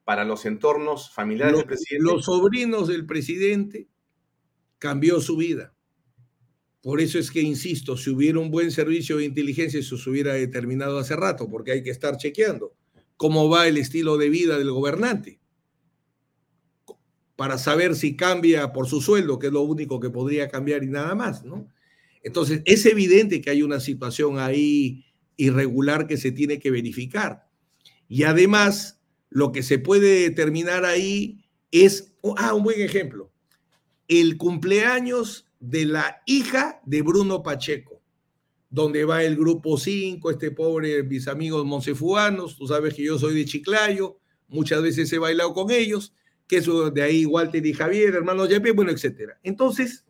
para 0.03 0.25
los 0.25 0.45
entornos 0.45 1.11
familiares 1.11 1.53
Los, 1.53 1.59
del 1.61 1.67
presidente. 1.67 2.03
los 2.03 2.25
sobrinos 2.25 2.88
del 2.89 3.05
presidente 3.05 3.88
cambió 4.80 5.21
su 5.21 5.38
vida. 5.38 5.73
Por 6.84 6.99
eso 6.99 7.18
es 7.18 7.31
que, 7.31 7.41
insisto, 7.41 7.95
si 7.95 8.10
hubiera 8.10 8.39
un 8.39 8.51
buen 8.51 8.69
servicio 8.69 9.15
de 9.15 9.23
inteligencia, 9.23 9.80
eso 9.80 9.97
se 9.97 10.10
hubiera 10.10 10.34
determinado 10.34 10.99
hace 10.99 11.15
rato, 11.15 11.49
porque 11.49 11.72
hay 11.72 11.81
que 11.81 11.89
estar 11.89 12.18
chequeando 12.18 12.76
cómo 13.15 13.47
va 13.47 13.69
el 13.69 13.77
estilo 13.77 14.18
de 14.18 14.30
vida 14.30 14.57
del 14.57 14.69
gobernante 14.69 15.39
para 17.38 17.57
saber 17.57 17.95
si 17.95 18.18
cambia 18.18 18.73
por 18.73 18.88
su 18.88 18.99
sueldo, 18.99 19.39
que 19.39 19.47
es 19.47 19.53
lo 19.53 19.61
único 19.61 20.01
que 20.01 20.10
podría 20.10 20.49
cambiar 20.49 20.84
y 20.84 20.88
nada 20.88 21.15
más, 21.15 21.45
¿no? 21.45 21.68
Entonces, 22.22 22.61
es 22.65 22.85
evidente 22.85 23.39
que 23.39 23.49
hay 23.49 23.64
una 23.64 23.80
situación 23.80 24.38
ahí 24.38 25.05
irregular 25.38 26.05
que 26.05 26.18
se 26.18 26.34
tiene 26.34 26.60
que 26.60 26.69
verificar. 26.69 27.47
Y 28.10 28.23
además, 28.23 29.01
lo 29.30 29.53
que 29.53 29.64
se 29.64 29.80
puede 29.80 30.22
determinar 30.22 30.84
ahí 30.84 31.45
es, 31.72 32.14
ah, 32.38 32.53
un 32.53 32.64
buen 32.64 32.81
ejemplo, 32.81 33.31
el 34.10 34.35
cumpleaños 34.38 35.47
de 35.64 35.85
la 35.85 36.22
hija 36.26 36.81
de 36.85 37.02
Bruno 37.02 37.41
Pacheco, 37.41 38.02
donde 38.69 39.06
va 39.06 39.23
el 39.23 39.38
grupo 39.38 39.77
5, 39.77 40.30
este 40.30 40.52
pobre, 40.52 41.03
mis 41.03 41.30
amigos 41.30 41.65
monsefuanos, 41.65 42.57
tú 42.57 42.68
sabes 42.68 42.94
que 42.94 43.06
yo 43.06 43.18
soy 43.18 43.34
de 43.34 43.45
Chiclayo, 43.45 44.19
muchas 44.49 44.81
veces 44.81 45.11
he 45.14 45.19
bailado 45.19 45.53
con 45.53 45.72
ellos, 45.72 46.14
que 46.48 46.57
eso 46.57 46.91
de 46.91 47.02
ahí 47.02 47.26
Walter 47.26 47.65
y 47.65 47.72
Javier, 47.72 48.14
hermanos 48.14 48.49
Yapé, 48.49 48.72
bueno, 48.72 48.91
etcétera. 48.91 49.40
Entonces, 49.41 50.06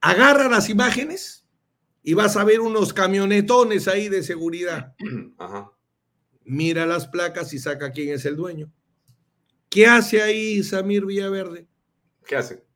agarra 0.00 0.48
las 0.48 0.68
imágenes 0.68 1.46
y 2.02 2.14
vas 2.14 2.36
a 2.36 2.42
ver 2.42 2.60
unos 2.60 2.92
camionetones 2.92 3.86
ahí 3.86 4.08
de 4.08 4.24
seguridad. 4.24 4.96
Ajá. 5.38 5.70
Mira 6.44 6.84
las 6.84 7.06
placas 7.06 7.52
y 7.52 7.60
saca 7.60 7.92
quién 7.92 8.08
es 8.08 8.24
el 8.24 8.34
dueño. 8.34 8.72
¿Qué 9.68 9.86
hace 9.86 10.20
ahí 10.20 10.64
Samir 10.64 11.06
Villaverde? 11.06 11.68
¿Qué 12.26 12.34
hace? 12.34 12.69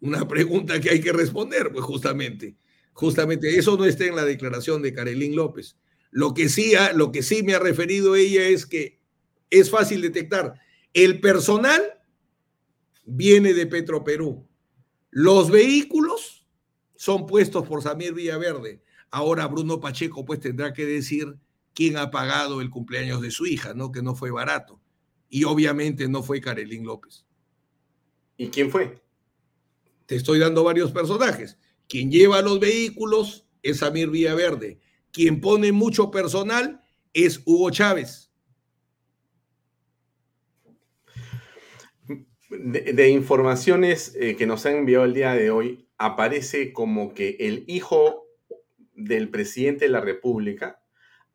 Una 0.00 0.26
pregunta 0.26 0.80
que 0.80 0.90
hay 0.90 1.00
que 1.00 1.12
responder, 1.12 1.70
pues 1.72 1.84
justamente. 1.84 2.56
Justamente 2.92 3.58
eso 3.58 3.76
no 3.76 3.84
está 3.84 4.06
en 4.06 4.16
la 4.16 4.24
declaración 4.24 4.82
de 4.82 4.92
Carolín 4.92 5.36
López. 5.36 5.76
Lo 6.10 6.34
que 6.34 6.48
sí, 6.48 6.72
lo 6.94 7.12
que 7.12 7.22
sí 7.22 7.42
me 7.42 7.54
ha 7.54 7.58
referido 7.58 8.16
ella 8.16 8.48
es 8.48 8.66
que 8.66 8.98
es 9.50 9.70
fácil 9.70 10.00
detectar. 10.00 10.54
El 10.92 11.20
personal 11.20 11.82
viene 13.04 13.54
de 13.54 13.66
Petroperú. 13.66 14.46
Los 15.10 15.50
vehículos 15.50 16.46
son 16.96 17.26
puestos 17.26 17.66
por 17.66 17.82
Samir 17.82 18.14
Villaverde. 18.14 18.82
Ahora 19.10 19.46
Bruno 19.46 19.80
Pacheco 19.80 20.24
pues 20.24 20.40
tendrá 20.40 20.72
que 20.72 20.84
decir 20.84 21.36
quién 21.74 21.96
ha 21.96 22.10
pagado 22.10 22.60
el 22.60 22.70
cumpleaños 22.70 23.22
de 23.22 23.30
su 23.30 23.46
hija, 23.46 23.74
¿no? 23.74 23.92
Que 23.92 24.02
no 24.02 24.14
fue 24.14 24.30
barato. 24.30 24.80
Y 25.30 25.44
obviamente 25.44 26.08
no 26.08 26.22
fue 26.22 26.40
Carolín 26.40 26.84
López. 26.84 27.24
¿Y 28.36 28.48
quién 28.48 28.70
fue? 28.70 29.00
Te 30.08 30.16
estoy 30.16 30.38
dando 30.38 30.64
varios 30.64 30.90
personajes. 30.90 31.58
Quien 31.86 32.10
lleva 32.10 32.40
los 32.40 32.58
vehículos 32.60 33.46
es 33.62 33.80
Samir 33.80 34.08
Villaverde. 34.08 34.80
Quien 35.12 35.38
pone 35.42 35.70
mucho 35.70 36.10
personal 36.10 36.80
es 37.12 37.42
Hugo 37.44 37.70
Chávez. 37.70 38.32
De, 42.48 43.10
informaciones 43.10 44.16
eh, 44.18 44.34
que 44.34 44.46
nos 44.46 44.64
han 44.64 44.76
enviado 44.76 45.04
el 45.04 45.12
día 45.12 45.34
de 45.34 45.50
hoy, 45.50 45.90
aparece 45.98 46.72
como 46.72 47.12
que 47.12 47.36
el 47.40 47.64
hijo 47.66 48.24
del 48.94 49.28
presidente 49.28 49.84
de 49.84 49.90
la 49.90 50.00
República 50.00 50.80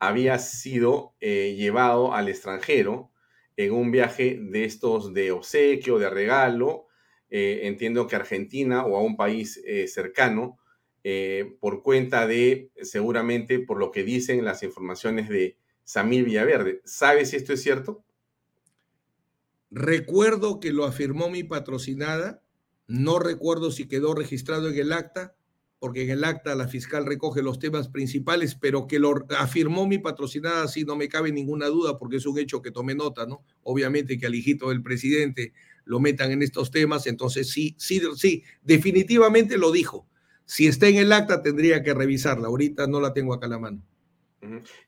había 0.00 0.40
sido 0.40 1.14
eh, 1.20 1.54
llevado 1.56 2.12
al 2.12 2.28
extranjero 2.28 3.12
en 3.56 3.72
un 3.72 3.92
viaje 3.92 4.36
de 4.40 4.64
estos 4.64 5.14
de 5.14 5.30
obsequio, 5.30 6.00
de 6.00 6.10
regalo, 6.10 6.88
eh, 7.30 7.60
entiendo 7.64 8.06
que 8.06 8.16
Argentina 8.16 8.84
o 8.84 8.96
a 8.96 9.02
un 9.02 9.16
país 9.16 9.60
eh, 9.64 9.88
cercano, 9.88 10.58
eh, 11.02 11.56
por 11.60 11.82
cuenta 11.82 12.26
de, 12.26 12.70
seguramente, 12.80 13.58
por 13.58 13.78
lo 13.78 13.90
que 13.90 14.04
dicen 14.04 14.44
las 14.44 14.62
informaciones 14.62 15.28
de 15.28 15.58
Samir 15.84 16.24
Villaverde. 16.24 16.80
¿Sabes 16.84 17.30
si 17.30 17.36
esto 17.36 17.52
es 17.52 17.62
cierto? 17.62 18.04
Recuerdo 19.70 20.60
que 20.60 20.72
lo 20.72 20.84
afirmó 20.84 21.28
mi 21.28 21.42
patrocinada 21.42 22.42
No 22.86 23.18
recuerdo 23.18 23.70
si 23.70 23.88
quedó 23.88 24.14
registrado 24.14 24.68
en 24.68 24.78
el 24.78 24.92
acta, 24.92 25.34
porque 25.78 26.04
en 26.04 26.10
el 26.10 26.24
acta 26.24 26.54
la 26.54 26.68
fiscal 26.68 27.04
recoge 27.04 27.42
los 27.42 27.58
temas 27.58 27.88
principales, 27.88 28.54
pero 28.54 28.86
que 28.86 28.98
lo 28.98 29.26
afirmó 29.38 29.86
mi 29.86 29.98
patrocinada, 29.98 30.68
sí, 30.68 30.84
no 30.84 30.96
me 30.96 31.08
cabe 31.08 31.32
ninguna 31.32 31.66
duda, 31.66 31.98
porque 31.98 32.16
es 32.16 32.26
un 32.26 32.38
hecho 32.38 32.62
que 32.62 32.70
tomé 32.70 32.94
nota, 32.94 33.26
¿no? 33.26 33.42
Obviamente 33.62 34.16
que 34.16 34.26
al 34.26 34.34
hijito 34.34 34.70
del 34.70 34.82
presidente 34.82 35.52
lo 35.84 36.00
metan 36.00 36.32
en 36.32 36.42
estos 36.42 36.70
temas, 36.70 37.06
entonces 37.06 37.50
sí, 37.50 37.74
sí, 37.78 38.00
sí, 38.16 38.42
definitivamente 38.62 39.58
lo 39.58 39.72
dijo. 39.72 40.06
Si 40.46 40.66
está 40.66 40.88
en 40.88 40.96
el 40.96 41.12
acta, 41.12 41.42
tendría 41.42 41.82
que 41.82 41.94
revisarla. 41.94 42.48
Ahorita 42.48 42.86
no 42.86 43.00
la 43.00 43.12
tengo 43.12 43.32
acá 43.32 43.46
a 43.46 43.50
la 43.50 43.58
mano. 43.58 43.82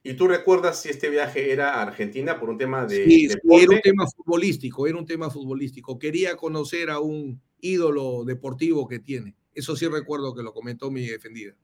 ¿Y 0.02 0.14
tú 0.14 0.28
recuerdas 0.28 0.82
si 0.82 0.90
este 0.90 1.08
viaje 1.08 1.50
era 1.50 1.74
a 1.74 1.82
Argentina 1.82 2.38
por 2.38 2.50
un 2.50 2.58
tema 2.58 2.84
de... 2.84 3.04
Sí, 3.06 3.28
era 3.50 3.74
un 3.74 3.80
tema 3.80 4.06
futbolístico, 4.06 4.86
era 4.86 4.98
un 4.98 5.06
tema 5.06 5.30
futbolístico. 5.30 5.98
Quería 5.98 6.36
conocer 6.36 6.90
a 6.90 7.00
un 7.00 7.40
ídolo 7.60 8.24
deportivo 8.24 8.86
que 8.86 8.98
tiene. 8.98 9.34
Eso 9.54 9.74
sí 9.74 9.86
recuerdo 9.88 10.34
que 10.34 10.42
lo 10.42 10.52
comentó 10.52 10.90
mi 10.90 11.06
defendida. 11.06 11.54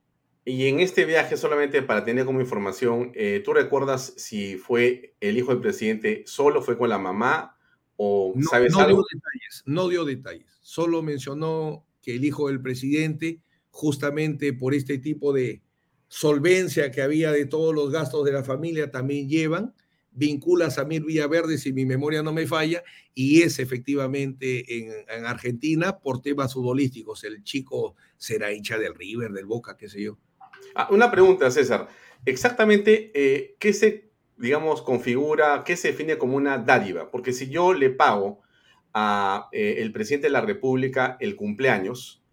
Y 0.45 0.67
en 0.67 0.81
este 0.81 1.05
viaje, 1.05 1.37
solamente 1.37 1.83
para 1.83 2.05
tener 2.05 2.25
como 2.25 2.41
información, 2.41 3.13
eh, 3.15 3.43
¿tú 3.45 3.53
recuerdas 3.53 4.15
si 4.17 4.57
fue 4.57 5.15
el 5.21 5.39
hijo 5.39 5.53
del 5.53 5.61
presidente 5.61 6.25
solo, 6.27 6.63
fue 6.63 6.79
con 6.79 6.89
la 6.89 6.99
mamá 6.99 7.59
o 8.05 8.33
no, 8.35 8.49
sabes 8.49 8.73
no 8.73 8.81
algo? 8.81 9.05
Dio 9.09 9.21
detalles, 9.21 9.63
no 9.65 9.89
dio 9.89 10.05
detalles, 10.05 10.59
solo 10.61 11.03
mencionó 11.03 11.87
que 12.01 12.17
el 12.17 12.25
hijo 12.25 12.49
del 12.49 12.61
presidente, 12.61 13.41
justamente 13.71 14.53
por 14.53 14.75
este 14.75 14.99
tipo 14.99 15.33
de 15.33 15.63
solvencia 16.09 16.91
que 16.91 17.01
había 17.01 17.31
de 17.31 17.47
todos 17.47 17.73
los 17.75 17.91
gastos 17.93 18.25
de 18.25 18.33
la 18.33 18.43
familia, 18.43 18.91
también 18.91 19.29
llevan, 19.29 19.75
vincula 20.11 20.67
a 20.67 20.71
Samir 20.71 21.05
Villaverde, 21.05 21.59
si 21.59 21.73
mi 21.73 21.87
memoria 21.87 22.23
no 22.23 22.33
me 22.33 22.47
falla, 22.47 22.83
y 23.15 23.43
es 23.43 23.61
efectivamente 23.61 24.79
en, 24.79 24.93
en, 25.09 25.25
Argentina 25.25 25.99
por 26.01 26.21
temas 26.21 26.53
futbolísticos. 26.53 27.23
El 27.25 27.45
chico 27.45 27.95
será 28.17 28.53
hincha 28.53 28.79
del 28.79 28.95
River, 28.95 29.33
del 29.33 29.47
Boca, 29.47 29.77
qué 29.77 29.89
sé 29.89 30.03
yo. 30.03 30.19
Ah, 30.75 30.89
una 30.91 31.11
pregunta, 31.11 31.51
César. 31.51 31.89
Exactamente, 32.25 33.11
eh, 33.15 33.57
¿qué 33.59 33.73
se, 33.73 34.12
digamos, 34.43 34.83
configura, 34.83 35.63
qué 35.65 35.77
se 35.77 35.93
define 35.93 36.19
como 36.19 36.37
una 36.37 36.59
dádiva? 36.59 37.11
Porque 37.13 37.33
si 37.33 37.49
yo 37.49 37.73
le 37.73 37.91
pago 37.91 38.41
a 38.93 39.49
eh, 39.53 39.77
el 39.79 39.93
presidente 39.93 40.27
de 40.27 40.33
la 40.33 40.41
República 40.41 41.17
el 41.21 41.37
cumpleaños, 41.37 42.25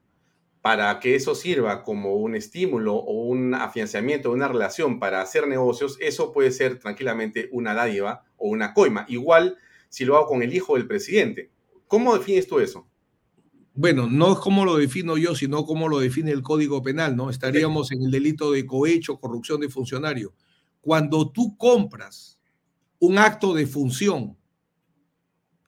para 0.62 1.00
que 1.00 1.14
eso 1.14 1.36
sirva 1.36 1.84
como 1.84 2.16
un 2.16 2.36
estímulo 2.36 2.96
o 2.96 3.28
un 3.28 3.54
afianzamiento 3.54 4.30
de 4.30 4.36
una 4.36 4.48
relación 4.48 5.00
para 5.00 5.22
hacer 5.22 5.48
negocios, 5.48 5.98
eso 6.02 6.34
puede 6.34 6.52
ser 6.52 6.80
tranquilamente 6.80 7.48
una 7.52 7.76
dádiva 7.76 8.26
o 8.38 8.50
una 8.50 8.74
coima. 8.74 9.06
Igual 9.08 9.58
si 9.88 10.04
lo 10.04 10.18
hago 10.18 10.26
con 10.26 10.42
el 10.42 10.54
hijo 10.54 10.76
del 10.76 10.88
presidente. 10.88 11.52
¿Cómo 11.88 12.18
defines 12.18 12.48
tú 12.48 12.60
eso? 12.60 12.88
Bueno, 13.76 14.08
no 14.08 14.34
es 14.34 14.40
como 14.40 14.66
lo 14.66 14.78
defino 14.78 15.16
yo, 15.16 15.36
sino 15.36 15.64
como 15.64 15.88
lo 15.88 16.00
define 16.00 16.32
el 16.32 16.42
Código 16.42 16.82
Penal, 16.82 17.16
¿no? 17.16 17.30
Estaríamos 17.30 17.92
en 17.92 18.02
el 18.02 18.12
delito 18.12 18.52
de 18.52 18.66
cohecho, 18.66 19.20
corrupción 19.20 19.62
de 19.62 19.70
funcionario. 19.70 20.34
Cuando 20.82 21.32
tú 21.32 21.58
compras 21.58 22.40
un 23.00 23.18
acto 23.18 23.54
de 23.54 23.68
función 23.68 24.40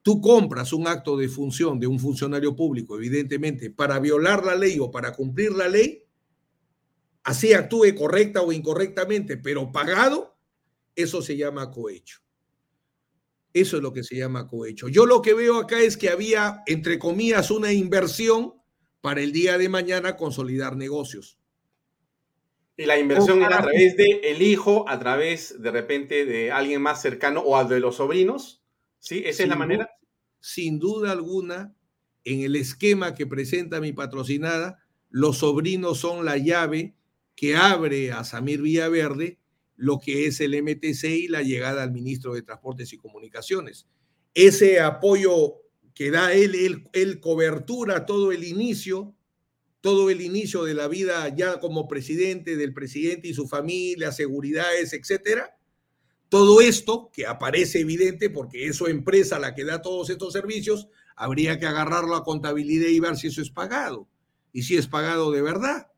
tú 0.01 0.21
compras 0.21 0.73
un 0.73 0.87
acto 0.87 1.17
de 1.17 1.29
función 1.29 1.79
de 1.79 1.87
un 1.87 1.99
funcionario 1.99 2.55
público, 2.55 2.95
evidentemente, 2.95 3.69
para 3.69 3.99
violar 3.99 4.45
la 4.45 4.55
ley 4.55 4.79
o 4.79 4.89
para 4.89 5.13
cumplir 5.13 5.51
la 5.51 5.67
ley, 5.67 6.03
así 7.23 7.53
actúe 7.53 7.93
correcta 7.95 8.41
o 8.41 8.51
incorrectamente, 8.51 9.37
pero 9.37 9.71
pagado, 9.71 10.37
eso 10.95 11.21
se 11.21 11.37
llama 11.37 11.71
cohecho. 11.71 12.19
Eso 13.53 13.77
es 13.77 13.83
lo 13.83 13.93
que 13.93 14.03
se 14.03 14.15
llama 14.15 14.47
cohecho. 14.47 14.87
Yo 14.87 15.05
lo 15.05 15.21
que 15.21 15.33
veo 15.33 15.57
acá 15.57 15.79
es 15.79 15.97
que 15.97 16.09
había, 16.09 16.63
entre 16.67 16.97
comillas, 16.97 17.51
una 17.51 17.73
inversión 17.73 18.53
para 19.01 19.21
el 19.21 19.31
día 19.31 19.57
de 19.57 19.67
mañana 19.67 20.15
consolidar 20.15 20.77
negocios. 20.77 21.37
Y 22.77 22.85
la 22.85 22.97
inversión 22.97 23.41
era 23.41 23.59
a 23.59 23.61
través 23.61 23.95
de 23.97 24.21
el 24.23 24.41
hijo, 24.41 24.87
a 24.87 24.97
través 24.97 25.61
de 25.61 25.71
repente 25.71 26.25
de 26.25 26.51
alguien 26.51 26.81
más 26.81 27.01
cercano 27.01 27.41
o 27.41 27.63
de 27.63 27.79
los 27.79 27.97
sobrinos. 27.97 28.63
¿Sí? 28.99 29.23
¿Esa 29.25 29.37
sin 29.37 29.45
es 29.45 29.49
la 29.49 29.55
manera? 29.55 29.89
Sin 30.39 30.79
duda 30.79 31.11
alguna, 31.11 31.75
en 32.23 32.41
el 32.41 32.55
esquema 32.55 33.13
que 33.13 33.27
presenta 33.27 33.81
mi 33.81 33.93
patrocinada, 33.93 34.79
los 35.09 35.39
sobrinos 35.39 35.99
son 35.99 36.25
la 36.25 36.37
llave 36.37 36.95
que 37.35 37.55
abre 37.55 38.11
a 38.11 38.23
Samir 38.23 38.61
Villaverde 38.61 39.41
lo 39.81 39.99
que 39.99 40.27
es 40.27 40.39
el 40.41 40.61
MTC 40.61 41.05
y 41.05 41.27
la 41.27 41.41
llegada 41.41 41.81
al 41.81 41.91
ministro 41.91 42.35
de 42.35 42.43
Transportes 42.43 42.93
y 42.93 42.97
Comunicaciones. 42.97 43.87
Ese 44.35 44.79
apoyo 44.79 45.55
que 45.95 46.11
da 46.11 46.33
él, 46.33 46.53
él, 46.53 46.87
él 46.93 47.19
cobertura 47.19 48.05
todo 48.05 48.31
el 48.31 48.43
inicio, 48.43 49.15
todo 49.81 50.09
el 50.09 50.21
inicio 50.21 50.63
de 50.63 50.75
la 50.75 50.87
vida 50.87 51.27
ya 51.35 51.59
como 51.59 51.87
presidente, 51.87 52.55
del 52.55 52.73
presidente 52.73 53.27
y 53.27 53.33
su 53.33 53.47
familia, 53.47 54.11
seguridades, 54.11 54.93
etcétera, 54.93 55.57
todo 56.29 56.61
esto, 56.61 57.09
que 57.11 57.25
aparece 57.25 57.81
evidente 57.81 58.29
porque 58.29 58.67
es 58.67 58.77
su 58.77 58.87
empresa 58.87 59.37
la 59.37 59.53
que 59.53 59.65
da 59.65 59.81
todos 59.81 60.09
estos 60.09 60.31
servicios, 60.31 60.87
habría 61.17 61.59
que 61.59 61.65
agarrarlo 61.65 62.15
a 62.15 62.23
contabilidad 62.23 62.87
y 62.87 63.01
ver 63.01 63.17
si 63.17 63.27
eso 63.27 63.41
es 63.41 63.49
pagado. 63.49 64.07
Y 64.53 64.63
si 64.63 64.77
es 64.77 64.87
pagado 64.87 65.31
de 65.31 65.41
verdad. 65.41 65.91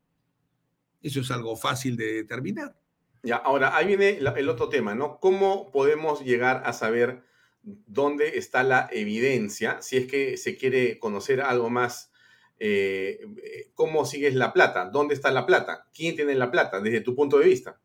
Eso 1.03 1.19
es 1.19 1.29
algo 1.29 1.55
fácil 1.55 1.97
de 1.97 2.13
determinar. 2.13 2.75
Ya, 3.21 3.35
ahora, 3.35 3.77
ahí 3.77 3.85
viene 3.85 4.17
el 4.17 4.49
otro 4.49 4.69
tema, 4.69 4.95
¿no? 4.95 5.19
¿Cómo 5.19 5.71
podemos 5.71 6.21
llegar 6.21 6.63
a 6.65 6.73
saber 6.73 7.23
dónde 7.61 8.37
está 8.37 8.63
la 8.63 8.89
evidencia 8.91 9.81
si 9.81 9.97
es 9.97 10.07
que 10.07 10.37
se 10.37 10.57
quiere 10.57 10.97
conocer 10.99 11.41
algo 11.41 11.69
más? 11.69 12.11
Eh, 12.65 13.19
¿Cómo 13.73 14.05
sigues 14.05 14.35
la 14.35 14.53
plata? 14.53 14.89
¿Dónde 14.89 15.15
está 15.15 15.31
la 15.31 15.45
plata? 15.45 15.89
¿Quién 15.93 16.15
tiene 16.15 16.33
la 16.33 16.49
plata 16.49 16.79
desde 16.79 17.01
tu 17.01 17.13
punto 17.13 17.37
de 17.39 17.49
vista? 17.49 17.81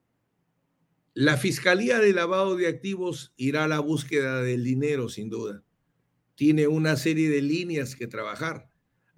La 1.15 1.37
Fiscalía 1.37 1.99
de 1.99 2.13
Lavado 2.13 2.55
de 2.55 2.69
Activos 2.69 3.35
irá 3.37 3.65
a 3.65 3.69
la 3.69 3.81
búsqueda 3.81 4.41
del 4.41 4.63
dinero, 4.63 5.09
sin 5.09 5.31
duda. 5.31 5.65
Tiene 6.37 6.69
una 6.69 6.95
serie 6.95 7.29
de 7.29 7.43
líneas 7.43 7.97
que 7.97 8.07
trabajar. 8.07 8.71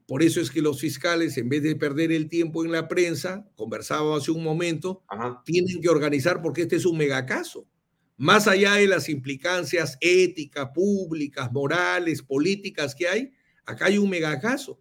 Por 0.06 0.22
eso 0.22 0.40
es 0.40 0.50
que 0.50 0.62
los 0.62 0.80
fiscales, 0.80 1.36
en 1.36 1.50
vez 1.50 1.62
de 1.62 1.76
perder 1.76 2.10
el 2.10 2.30
tiempo 2.30 2.64
en 2.64 2.72
la 2.72 2.88
prensa, 2.88 3.46
conversaba 3.54 4.16
hace 4.16 4.30
un 4.30 4.42
momento, 4.42 5.04
Ajá. 5.08 5.42
tienen 5.44 5.82
que 5.82 5.90
organizar 5.90 6.40
porque 6.40 6.62
este 6.62 6.76
es 6.76 6.86
un 6.86 6.96
megacaso. 6.96 7.68
Más 8.16 8.48
allá 8.48 8.76
de 8.76 8.86
las 8.86 9.10
implicancias 9.10 9.98
éticas, 10.00 10.70
públicas, 10.74 11.52
morales, 11.52 12.22
políticas 12.22 12.94
que 12.94 13.08
hay, 13.08 13.32
acá 13.66 13.86
hay 13.86 13.98
un 13.98 14.08
megacaso. 14.08 14.80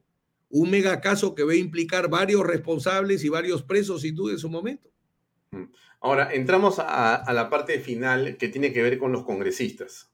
Un 0.50 0.72
megacaso 0.72 1.36
que 1.36 1.44
va 1.44 1.54
a 1.54 1.58
implicar 1.58 2.10
varios 2.10 2.46
responsables 2.46 3.24
y 3.24 3.30
varios 3.30 3.64
presos, 3.64 4.02
sin 4.02 4.16
duda, 4.16 4.34
en 4.34 4.40
su 4.40 4.50
momento. 4.50 4.90
Ahora, 6.02 6.34
entramos 6.34 6.80
a, 6.80 7.26
la 7.34 7.50
parte 7.50 7.80
final 7.80 8.38
que 8.38 8.48
tiene 8.48 8.72
que 8.72 8.82
ver 8.82 8.98
con 8.98 9.12
los 9.12 9.24
congresistas. 9.24 10.10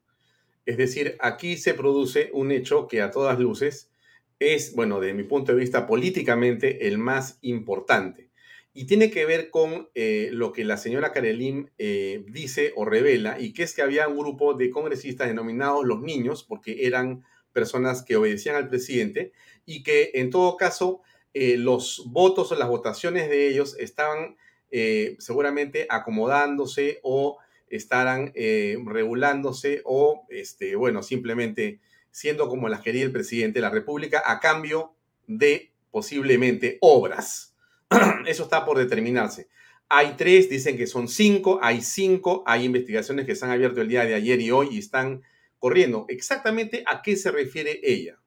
Es 0.65 0.77
decir, 0.77 1.15
aquí 1.19 1.57
se 1.57 1.75
produce 1.75 2.31
un 2.33 2.51
hecho 2.51 2.87
que 2.87 3.01
a 3.01 3.11
todas 3.11 3.39
luces 3.39 3.91
es, 4.39 4.73
bueno, 4.75 4.99
desde 4.99 5.13
mi 5.13 5.23
punto 5.23 5.51
de 5.51 5.59
vista 5.59 5.85
políticamente, 5.85 6.87
el 6.87 6.97
más 6.97 7.37
importante. 7.41 8.31
Y 8.73 8.85
tiene 8.85 9.11
que 9.11 9.25
ver 9.25 9.51
con 9.51 9.89
eh, 9.93 10.29
lo 10.33 10.51
que 10.51 10.65
la 10.65 10.77
señora 10.77 11.13
Karelin 11.13 11.71
eh, 11.77 12.25
dice 12.27 12.73
o 12.75 12.83
revela, 12.83 13.39
y 13.39 13.53
que 13.53 13.63
es 13.63 13.73
que 13.73 13.83
había 13.83 14.07
un 14.07 14.17
grupo 14.17 14.55
de 14.55 14.71
congresistas 14.71 15.27
denominados 15.27 15.85
los 15.85 16.01
niños, 16.01 16.43
porque 16.43 16.87
eran 16.87 17.23
personas 17.56 18.03
que 18.03 18.18
obedecían 18.18 18.57
al 18.57 18.68
presidente, 18.68 19.32
y 19.65 19.82
que 19.82 20.11
en 20.15 20.30
todo 20.30 20.57
caso 20.57 21.02
eh, 21.34 21.57
los 21.57 22.03
votos 22.07 22.52
o 22.52 22.56
las 22.56 22.68
votaciones 22.68 23.30
de 23.30 23.48
ellos 23.48 23.77
estaban 23.80 24.36
eh, 24.72 25.15
seguramente 25.19 25.88
acomodándose 25.90 26.99
o 27.02 27.38
estarán 27.69 28.32
eh, 28.36 28.77
regulándose 28.86 29.82
o, 29.86 30.26
este, 30.30 30.76
bueno, 30.76 31.02
simplemente 31.02 31.80
siendo 32.11 32.48
como 32.49 32.69
las 32.69 32.82
quería 32.82 33.03
el 33.03 33.11
presidente 33.11 33.60
de 33.60 33.64
la 33.64 33.69
República 33.69 34.22
a 34.26 34.40
cambio 34.40 34.94
de 35.27 35.72
posiblemente 35.91 36.77
obras. 36.82 37.56
Eso 38.27 38.44
está 38.44 38.65
por 38.65 38.77
determinarse. 38.77 39.48
Hay 39.88 40.15
tres, 40.18 40.49
dicen 40.49 40.77
que 40.77 40.88
son 40.88 41.07
cinco, 41.07 41.60
hay 41.61 41.82
cinco, 41.82 42.44
hay 42.48 42.65
investigaciones 42.65 43.26
que 43.26 43.36
se 43.36 43.45
han 43.45 43.52
abierto 43.52 43.82
el 43.82 43.88
día 43.88 44.03
de 44.03 44.15
ayer 44.15 44.41
y 44.41 44.52
hoy 44.52 44.69
y 44.72 44.80
están 44.80 45.22
corriendo. 45.60 46.06
Exactamente 46.10 46.84
a 46.86 47.02
qué 47.02 47.15
se 47.15 47.32
refiere 47.32 47.80
ella. 47.84 48.19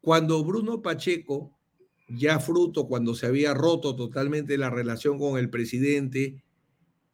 Cuando 0.00 0.44
Bruno 0.44 0.80
Pacheco 0.80 1.58
ya 2.08 2.40
fruto 2.40 2.88
cuando 2.88 3.14
se 3.14 3.26
había 3.26 3.54
roto 3.54 3.94
totalmente 3.94 4.56
la 4.56 4.70
relación 4.70 5.18
con 5.18 5.38
el 5.38 5.50
presidente, 5.50 6.42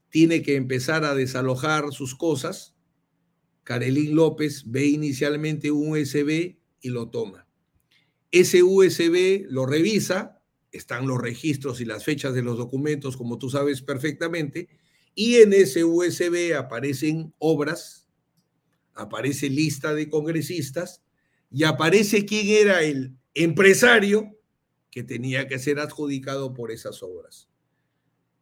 tiene 0.09 0.43
que 0.43 0.55
empezar 0.55 1.05
a 1.05 1.15
desalojar 1.15 1.93
sus 1.93 2.15
cosas. 2.15 2.77
Carelín 3.65 4.15
López 4.15 4.65
ve 4.66 4.87
inicialmente 4.87 5.71
un 5.73 5.91
USB 5.93 6.57
y 6.81 6.89
lo 6.91 7.11
toma. 7.11 7.49
Ese 8.31 8.62
USB 8.62 9.47
lo 9.49 9.66
revisa, 9.66 10.41
están 10.71 11.07
los 11.07 11.21
registros 11.21 11.81
y 11.81 11.85
las 11.85 12.05
fechas 12.05 12.35
de 12.35 12.43
los 12.43 12.59
documentos, 12.59 13.16
como 13.16 13.39
tú 13.39 13.51
sabes 13.51 13.83
perfectamente, 13.83 14.69
y 15.15 15.36
en 15.36 15.53
ese 15.53 15.85
USB 15.85 16.57
aparecen 16.57 17.32
obras, 17.39 18.09
aparece 18.95 19.49
lista 19.49 19.95
de 19.95 20.09
congresistas, 20.09 21.03
y 21.51 21.65
aparece 21.65 22.27
quién 22.27 22.49
era 22.49 22.82
el 22.82 23.16
empresario 23.32 24.36
que 24.91 25.05
tenía 25.05 25.47
que 25.47 25.59
ser 25.59 25.78
adjudicado 25.78 26.53
por 26.53 26.70
esas 26.70 27.03
obras. 27.03 27.49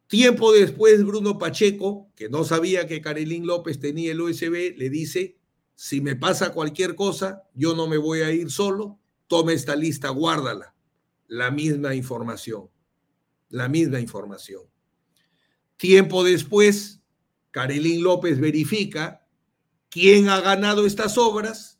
Tiempo 0.07 0.51
después, 0.51 1.03
Bruno 1.03 1.37
Pacheco, 1.37 2.11
que 2.15 2.29
no 2.29 2.43
sabía 2.43 2.87
que 2.87 3.01
Carolín 3.01 3.47
López 3.47 3.79
tenía 3.79 4.11
el 4.11 4.21
USB, 4.21 4.75
le 4.77 4.89
dice, 4.89 5.37
si 5.75 6.01
me 6.01 6.15
pasa 6.15 6.53
cualquier 6.53 6.95
cosa, 6.95 7.43
yo 7.53 7.75
no 7.75 7.87
me 7.87 7.97
voy 7.97 8.21
a 8.21 8.31
ir 8.31 8.51
solo, 8.51 8.99
tome 9.27 9.53
esta 9.53 9.75
lista, 9.75 10.09
guárdala. 10.09 10.75
La 11.27 11.49
misma 11.49 11.95
información, 11.95 12.69
la 13.49 13.67
misma 13.69 13.99
información. 13.99 14.72
Tiempo 15.83 16.23
después, 16.23 17.01
Carolín 17.51 18.03
López 18.03 18.39
verifica 18.39 19.27
quién 19.89 20.29
ha 20.29 20.39
ganado 20.39 20.85
estas 20.85 21.17
obras 21.17 21.77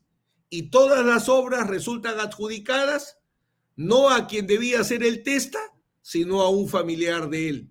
y 0.49 0.63
todas 0.63 1.05
las 1.05 1.29
obras 1.29 1.69
resultan 1.69 2.19
adjudicadas 2.19 3.19
no 3.77 4.09
a 4.09 4.27
quien 4.27 4.45
debía 4.45 4.83
ser 4.83 5.03
el 5.03 5.23
testa, 5.23 5.57
sino 6.01 6.41
a 6.41 6.49
un 6.49 6.67
familiar 6.67 7.29
de 7.29 7.47
él. 7.47 7.69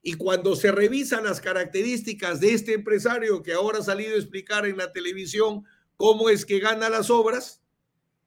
Y 0.00 0.14
cuando 0.14 0.56
se 0.56 0.72
revisan 0.72 1.24
las 1.24 1.42
características 1.42 2.40
de 2.40 2.54
este 2.54 2.72
empresario 2.72 3.42
que 3.42 3.52
ahora 3.52 3.80
ha 3.80 3.82
salido 3.82 4.14
a 4.14 4.18
explicar 4.18 4.64
en 4.64 4.78
la 4.78 4.94
televisión 4.94 5.66
cómo 5.98 6.30
es 6.30 6.46
que 6.46 6.58
gana 6.58 6.88
las 6.88 7.10
obras, 7.10 7.60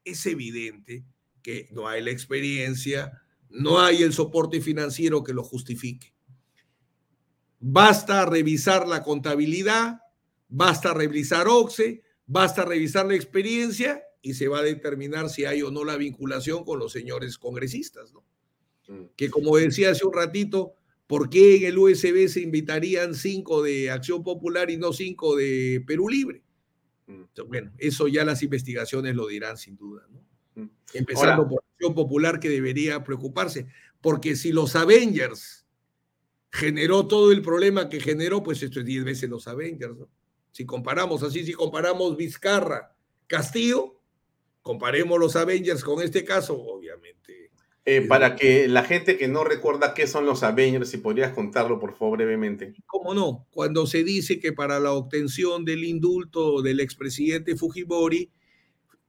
es 0.04 0.24
evidente 0.24 1.04
que 1.42 1.66
no 1.72 1.88
hay 1.88 2.00
la 2.00 2.12
experiencia, 2.12 3.24
no 3.48 3.80
hay 3.80 4.04
el 4.04 4.12
soporte 4.12 4.60
financiero 4.60 5.24
que 5.24 5.34
lo 5.34 5.42
justifique. 5.42 6.14
Basta 7.60 8.26
revisar 8.26 8.88
la 8.88 9.02
contabilidad, 9.02 10.00
basta 10.48 10.94
revisar 10.94 11.46
OXE, 11.46 12.02
basta 12.26 12.64
revisar 12.64 13.06
la 13.06 13.14
experiencia 13.14 14.02
y 14.22 14.34
se 14.34 14.48
va 14.48 14.58
a 14.58 14.62
determinar 14.62 15.30
si 15.30 15.44
hay 15.44 15.62
o 15.62 15.70
no 15.70 15.84
la 15.84 15.96
vinculación 15.96 16.64
con 16.64 16.78
los 16.78 16.92
señores 16.92 17.38
congresistas, 17.38 18.12
¿no? 18.12 18.24
Mm. 18.88 19.04
Que 19.16 19.30
como 19.30 19.56
decía 19.56 19.90
hace 19.90 20.06
un 20.06 20.14
ratito, 20.14 20.74
¿Por 21.10 21.28
qué 21.28 21.56
en 21.56 21.64
el 21.64 21.76
USB 21.76 22.28
se 22.28 22.40
invitarían 22.40 23.16
cinco 23.16 23.64
de 23.64 23.90
Acción 23.90 24.22
Popular 24.22 24.70
y 24.70 24.76
no 24.76 24.92
cinco 24.92 25.34
de 25.34 25.82
Perú 25.84 26.08
Libre? 26.08 26.44
Mm. 27.08 27.22
Bueno, 27.48 27.72
eso 27.78 28.06
ya 28.06 28.24
las 28.24 28.44
investigaciones 28.44 29.16
lo 29.16 29.26
dirán 29.26 29.56
sin 29.56 29.76
duda, 29.76 30.06
¿no? 30.08 30.20
Mm. 30.54 30.70
Empezando 30.94 31.48
por 31.48 31.64
Acción 31.72 31.94
Popular 31.96 32.38
que 32.38 32.48
debería 32.48 33.02
preocuparse, 33.02 33.66
porque 34.00 34.36
si 34.36 34.52
los 34.52 34.76
Avengers 34.76 35.59
generó 36.50 37.06
todo 37.06 37.32
el 37.32 37.42
problema 37.42 37.88
que 37.88 38.00
generó, 38.00 38.42
pues 38.42 38.62
esto 38.62 38.80
es 38.80 38.86
diez 38.86 39.04
veces 39.04 39.30
los 39.30 39.48
Avengers, 39.48 39.96
¿no? 39.96 40.08
Si 40.52 40.66
comparamos 40.66 41.22
así, 41.22 41.44
si 41.44 41.52
comparamos 41.52 42.16
Vizcarra, 42.16 42.94
Castillo, 43.26 44.00
comparemos 44.62 45.18
los 45.18 45.36
Avengers 45.36 45.84
con 45.84 46.02
este 46.02 46.24
caso, 46.24 46.60
obviamente 46.60 47.20
eh, 47.86 48.02
para 48.02 48.36
que 48.36 48.68
la 48.68 48.84
gente 48.84 49.16
que 49.16 49.26
no 49.26 49.42
recuerda 49.42 49.94
qué 49.94 50.06
son 50.06 50.26
los 50.26 50.42
Avengers, 50.42 50.90
si 50.90 50.98
podrías 50.98 51.32
contarlo, 51.32 51.80
por 51.80 51.96
favor, 51.96 52.18
brevemente. 52.18 52.74
¿Cómo 52.86 53.14
no? 53.14 53.48
Cuando 53.50 53.86
se 53.86 54.04
dice 54.04 54.38
que 54.38 54.52
para 54.52 54.78
la 54.78 54.92
obtención 54.92 55.64
del 55.64 55.84
indulto 55.84 56.60
del 56.60 56.78
expresidente 56.80 57.56
Fujimori, 57.56 58.30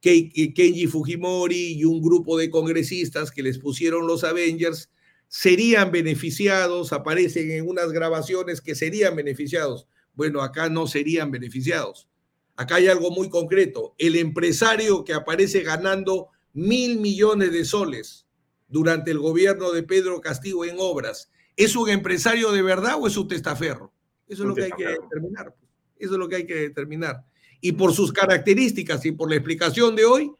Kenji 0.00 0.86
Fujimori 0.86 1.74
y 1.74 1.84
un 1.84 2.00
grupo 2.00 2.38
de 2.38 2.50
congresistas 2.50 3.30
que 3.30 3.42
les 3.42 3.58
pusieron 3.58 4.06
los 4.06 4.24
Avengers 4.24 4.90
serían 5.32 5.90
beneficiados, 5.90 6.92
aparecen 6.92 7.50
en 7.52 7.66
unas 7.66 7.90
grabaciones 7.90 8.60
que 8.60 8.74
serían 8.74 9.16
beneficiados. 9.16 9.88
Bueno, 10.12 10.42
acá 10.42 10.68
no 10.68 10.86
serían 10.86 11.30
beneficiados. 11.30 12.06
Acá 12.54 12.74
hay 12.74 12.88
algo 12.88 13.10
muy 13.10 13.30
concreto. 13.30 13.94
El 13.96 14.16
empresario 14.16 15.04
que 15.04 15.14
aparece 15.14 15.62
ganando 15.62 16.28
mil 16.52 17.00
millones 17.00 17.50
de 17.50 17.64
soles 17.64 18.26
durante 18.68 19.10
el 19.10 19.20
gobierno 19.20 19.72
de 19.72 19.82
Pedro 19.82 20.20
Castillo 20.20 20.66
en 20.66 20.76
obras, 20.78 21.30
¿es 21.56 21.76
un 21.76 21.88
empresario 21.88 22.52
de 22.52 22.60
verdad 22.60 22.96
o 23.00 23.06
es 23.06 23.16
un 23.16 23.26
testaferro? 23.26 23.90
Eso 24.28 24.42
es 24.42 24.48
lo 24.50 24.54
que 24.54 24.64
hay 24.64 24.72
que 24.72 24.86
determinar. 24.86 25.56
Eso 25.98 26.12
es 26.12 26.18
lo 26.18 26.28
que 26.28 26.36
hay 26.36 26.46
que 26.46 26.56
determinar. 26.56 27.24
Y 27.62 27.72
por 27.72 27.94
sus 27.94 28.12
características 28.12 29.06
y 29.06 29.12
por 29.12 29.30
la 29.30 29.36
explicación 29.36 29.96
de 29.96 30.04
hoy, 30.04 30.30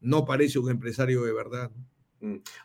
no 0.00 0.24
parece 0.24 0.58
un 0.58 0.70
empresario 0.70 1.22
de 1.22 1.32
verdad. 1.32 1.70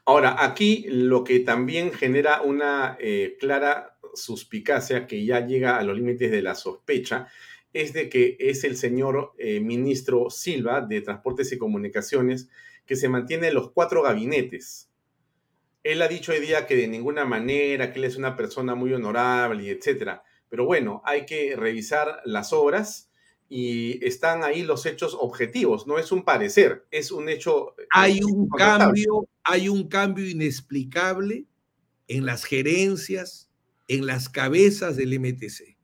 Ahora, 0.04 0.44
aquí 0.44 0.86
lo 0.90 1.24
que 1.24 1.40
también 1.40 1.94
genera 1.94 2.42
una 2.42 2.98
eh, 3.00 3.38
clara 3.40 3.98
suspicacia 4.14 5.08
que 5.08 5.26
ya 5.26 5.46
llega 5.46 5.78
a 5.78 5.84
los 5.84 5.98
límites 5.98 6.32
de 6.32 6.42
la 6.42 6.56
sospecha 6.56 7.28
es 7.74 7.94
de 7.94 8.10
que 8.10 8.38
es 8.40 8.64
el 8.64 8.78
señor 8.78 9.34
eh, 9.38 9.60
ministro 9.60 10.30
Silva 10.30 10.82
de 10.82 11.02
Transportes 11.02 11.52
y 11.52 11.58
Comunicaciones 11.58 12.50
que 12.86 12.96
se 12.96 13.10
mantiene 13.10 13.50
en 13.50 13.54
los 13.54 13.72
cuatro 13.72 14.02
gabinetes. 14.02 14.90
Él 15.84 16.02
ha 16.02 16.08
dicho 16.08 16.32
hoy 16.32 16.40
día 16.40 16.68
que 16.68 16.76
de 16.76 16.88
ninguna 16.88 17.26
manera, 17.26 17.92
que 17.92 18.00
él 18.00 18.06
es 18.06 18.16
una 18.16 18.36
persona 18.36 18.76
muy 18.76 18.94
honorable 18.94 19.64
y 19.64 19.70
etcétera. 19.70 20.24
Pero 20.50 20.66
bueno, 20.66 21.02
hay 21.06 21.26
que 21.26 21.56
revisar 21.56 22.22
las 22.26 22.54
obras 22.54 23.12
y 23.48 24.06
están 24.06 24.44
ahí 24.44 24.64
los 24.64 24.86
hechos 24.86 25.16
objetivos. 25.20 25.88
No 25.88 26.00
es 26.00 26.12
un 26.12 26.24
parecer, 26.24 26.86
es 26.92 27.12
un 27.12 27.30
hecho. 27.30 27.76
Eh, 27.80 27.88
hay 27.92 28.20
un 28.24 28.50
cambio, 28.50 29.28
hay 29.44 29.70
un 29.70 29.88
cambio 29.88 30.28
inexplicable 30.28 31.46
en 32.08 32.26
las 32.26 32.44
gerencias, 32.44 33.50
en 33.88 34.06
las 34.06 34.30
cabezas 34.30 34.96
del 34.96 35.20
MTC. 35.20 35.76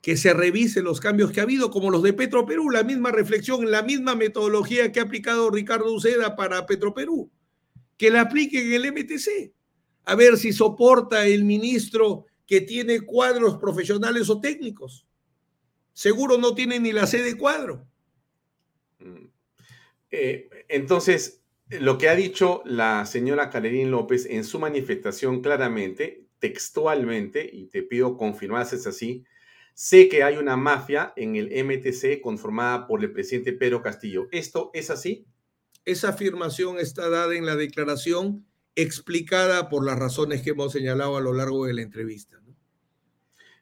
Que 0.00 0.16
se 0.16 0.34
revise 0.34 0.82
los 0.82 1.00
cambios 1.00 1.30
que 1.30 1.40
ha 1.40 1.44
habido, 1.44 1.70
como 1.70 1.90
los 1.90 2.02
de 2.02 2.12
Petroperú, 2.12 2.70
la 2.70 2.82
misma 2.82 3.12
reflexión, 3.12 3.70
la 3.70 3.82
misma 3.82 4.16
metodología 4.16 4.90
que 4.90 4.98
ha 4.98 5.04
aplicado 5.04 5.50
Ricardo 5.50 5.92
Uceda 5.92 6.34
para 6.34 6.66
Petroperú 6.66 7.30
que 8.02 8.10
la 8.10 8.22
apliquen 8.22 8.66
en 8.66 8.84
el 8.84 8.92
MTC. 8.92 9.52
A 10.06 10.16
ver 10.16 10.36
si 10.36 10.52
soporta 10.52 11.24
el 11.24 11.44
ministro 11.44 12.26
que 12.48 12.60
tiene 12.60 13.00
cuadros 13.02 13.58
profesionales 13.58 14.28
o 14.28 14.40
técnicos. 14.40 15.06
Seguro 15.92 16.38
no 16.38 16.54
tiene 16.54 16.80
ni 16.80 16.92
la 16.92 17.06
sede 17.06 17.36
cuadro. 17.36 17.86
Mm. 18.98 19.26
Eh, 20.10 20.48
entonces, 20.68 21.42
lo 21.68 21.98
que 21.98 22.08
ha 22.08 22.14
dicho 22.14 22.62
la 22.64 23.06
señora 23.06 23.50
Carerín 23.50 23.90
López 23.90 24.26
en 24.26 24.44
su 24.44 24.58
manifestación 24.58 25.40
claramente, 25.40 26.26
textualmente, 26.38 27.48
y 27.50 27.66
te 27.66 27.82
pido 27.82 28.16
confirmar 28.16 28.66
si 28.66 28.76
es 28.76 28.86
así, 28.86 29.24
sé 29.74 30.08
que 30.08 30.22
hay 30.22 30.36
una 30.36 30.56
mafia 30.56 31.12
en 31.16 31.36
el 31.36 31.46
MTC 31.64 32.20
conformada 32.20 32.86
por 32.86 33.02
el 33.02 33.12
presidente 33.12 33.52
Pedro 33.52 33.82
Castillo. 33.82 34.28
¿Esto 34.32 34.70
es 34.74 34.90
así? 34.90 35.26
Esa 35.84 36.10
afirmación 36.10 36.78
está 36.78 37.08
dada 37.08 37.34
en 37.34 37.46
la 37.46 37.56
declaración 37.56 38.46
explicada 38.74 39.68
por 39.68 39.84
las 39.84 39.98
razones 39.98 40.42
que 40.42 40.50
hemos 40.50 40.72
señalado 40.72 41.16
a 41.16 41.20
lo 41.20 41.32
largo 41.32 41.66
de 41.66 41.74
la 41.74 41.82
entrevista. 41.82 42.40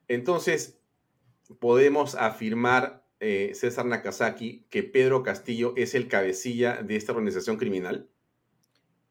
Entonces, 0.09 0.80
podemos 1.59 2.15
afirmar, 2.15 3.07
eh, 3.21 3.53
César 3.55 3.87
Nakazaki, 3.87 4.67
que 4.71 4.83
Pedro 4.83 5.23
Castillo 5.23 5.75
es 5.77 5.95
el 5.95 6.09
cabecilla 6.09 6.83
de 6.83 6.97
esta 6.97 7.13
organización 7.13 7.57
criminal. 7.57 8.09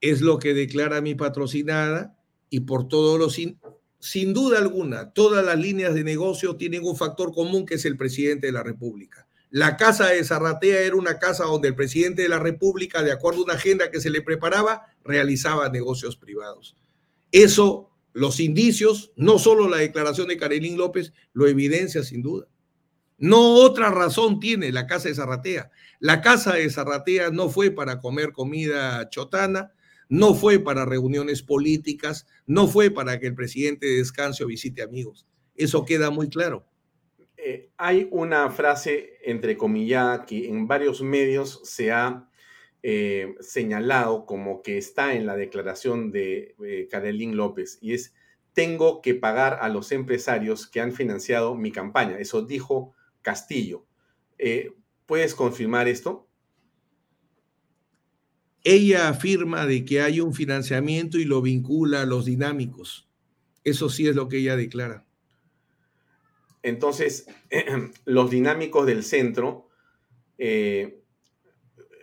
Es 0.02 0.22
lo 0.22 0.40
que 0.40 0.54
declara 0.54 1.02
mi 1.02 1.16
patrocinada 1.16 2.18
y 2.50 2.62
por 2.62 2.88
todos 2.88 3.20
los... 3.20 3.34
Sin, 3.34 3.60
sin 4.00 4.34
duda 4.34 4.60
alguna, 4.60 5.12
todas 5.14 5.46
las 5.46 5.60
líneas 5.60 5.94
de 5.94 6.04
negocio 6.04 6.56
tienen 6.56 6.86
un 6.86 6.96
factor 6.96 7.34
común 7.34 7.66
que 7.66 7.76
es 7.76 7.86
el 7.86 7.98
presidente 7.98 8.48
de 8.48 8.54
la 8.54 8.64
República. 8.64 9.28
La 9.52 9.78
casa 9.78 10.08
de 10.08 10.24
Zarratea 10.24 10.82
era 10.82 10.96
una 10.96 11.18
casa 11.18 11.46
donde 11.46 11.70
el 11.70 11.76
presidente 11.76 12.22
de 12.22 12.30
la 12.30 12.40
República, 12.40 13.02
de 13.02 13.12
acuerdo 13.12 13.42
a 13.42 13.44
una 13.46 13.54
agenda 13.56 13.90
que 13.90 14.00
se 14.00 14.12
le 14.12 14.22
preparaba, 14.22 14.86
realizaba 15.04 15.70
negocios 15.70 16.18
privados. 16.18 16.78
Eso, 17.32 17.89
los 18.14 18.40
indicios, 18.40 19.12
no 19.16 19.40
solo 19.40 19.68
la 19.68 19.78
declaración 19.78 20.28
de 20.28 20.38
Carolín 20.38 20.78
López, 20.78 21.14
lo 21.34 21.48
evidencia 21.48 22.04
sin 22.04 22.22
duda. 22.22 22.48
No 23.18 23.56
otra 23.56 23.90
razón 23.90 24.40
tiene 24.40 24.72
la 24.72 24.88
casa 24.88 25.10
de 25.10 25.16
Zarratea. 25.16 25.72
La 26.00 26.22
casa 26.22 26.54
de 26.54 26.70
Zarratea 26.70 27.32
no 27.32 27.50
fue 27.50 27.72
para 27.72 28.00
comer 28.00 28.32
comida 28.32 29.10
chotana, 29.10 29.74
no 30.08 30.34
fue 30.34 30.60
para 30.60 30.86
reuniones 30.86 31.44
políticas, 31.44 32.26
no 32.46 32.68
fue 32.68 32.90
para 32.90 33.20
que 33.20 33.28
el 33.28 33.36
presidente 33.36 33.88
descanse 33.88 34.44
o 34.44 34.48
visite 34.48 34.82
amigos. 34.82 35.28
Eso 35.56 35.84
queda 35.84 36.10
muy 36.10 36.30
claro. 36.30 36.66
Eh, 37.36 37.70
hay 37.78 38.08
una 38.12 38.50
frase 38.50 39.18
entrecomillada 39.24 40.26
que 40.26 40.48
en 40.48 40.68
varios 40.68 41.02
medios 41.02 41.62
se 41.64 41.92
ha 41.92 42.29
eh, 42.82 43.36
señalado 43.42 44.26
como 44.26 44.62
que 44.62 44.78
está 44.78 45.14
en 45.14 45.26
la 45.26 45.36
declaración 45.36 46.12
de 46.12 46.56
eh, 46.64 46.88
López 47.34 47.78
y 47.82 47.94
es 47.94 48.14
tengo 48.54 49.02
que 49.02 49.16
pagar 49.16 49.60
a 49.62 49.70
los 49.70 49.92
empresarios 49.92 50.68
que 50.68 50.82
han 50.82 50.92
financiado 50.92 51.56
mi 51.56 51.72
campaña. 51.72 52.20
Eso 52.20 52.42
dijo 52.42 52.94
Castillo. 53.22 53.86
Eh, 54.38 54.74
¿Puedes 55.06 55.36
confirmar 55.36 55.88
esto? 55.88 56.28
Ella 58.64 59.08
afirma 59.10 59.66
de 59.66 59.86
que 59.86 60.02
hay 60.02 60.20
un 60.20 60.34
financiamiento 60.34 61.18
y 61.18 61.26
lo 61.26 61.42
vincula 61.42 62.02
a 62.02 62.06
los 62.06 62.26
dinámicos. 62.26 63.10
Eso 63.64 63.90
sí 63.90 64.08
es 64.08 64.16
lo 64.16 64.28
que 64.28 64.38
ella 64.38 64.56
declara. 64.56 65.06
Entonces, 66.62 67.28
los 68.06 68.30
dinámicos 68.30 68.86
del 68.86 69.04
centro, 69.04 69.70
eh, 70.38 70.99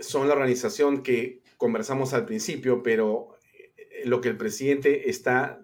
son 0.01 0.29
la 0.29 0.35
organización 0.35 1.03
que 1.03 1.43
conversamos 1.57 2.13
al 2.13 2.27
principio, 2.27 2.83
pero 2.83 3.37
eh, 3.53 4.03
lo 4.05 4.21
que 4.21 4.29
el 4.29 4.37
presidente 4.37 5.09
está 5.11 5.61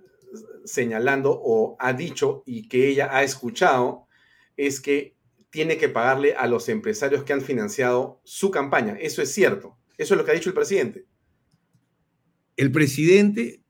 señalando 0.65 1.33
o 1.33 1.77
ha 1.79 1.93
dicho 1.93 2.43
y 2.47 2.69
que 2.69 2.89
ella 2.89 3.09
ha 3.17 3.23
escuchado 3.23 4.07
es 4.57 4.81
que 4.81 5.17
tiene 5.51 5.77
que 5.77 5.89
pagarle 5.89 6.35
a 6.35 6.47
los 6.47 6.69
empresarios 6.69 7.25
que 7.25 7.33
han 7.33 7.43
financiado 7.43 8.21
su 8.25 8.51
campaña. 8.51 8.97
Eso 8.99 9.21
es 9.21 9.33
cierto. 9.33 9.77
Eso 9.99 10.15
es 10.15 10.19
lo 10.19 10.25
que 10.25 10.31
ha 10.31 10.35
dicho 10.35 10.49
el 10.49 10.55
presidente. 10.55 11.07
El 12.57 12.73
presidente, 12.73 13.63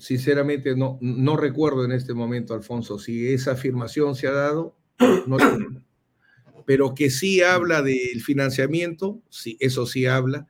sinceramente, 0.00 0.74
no, 0.74 0.98
no 1.00 1.36
recuerdo 1.36 1.84
en 1.84 1.92
este 1.92 2.14
momento, 2.14 2.54
Alfonso, 2.54 2.98
si 2.98 3.32
esa 3.32 3.52
afirmación 3.52 4.16
se 4.16 4.26
ha 4.26 4.32
dado, 4.32 4.76
no, 5.26 5.36
pero 6.66 6.94
que 6.94 7.08
sí 7.08 7.40
habla 7.40 7.80
del 7.80 8.20
financiamiento, 8.22 9.22
sí, 9.30 9.56
eso 9.60 9.86
sí 9.86 10.04
habla. 10.04 10.48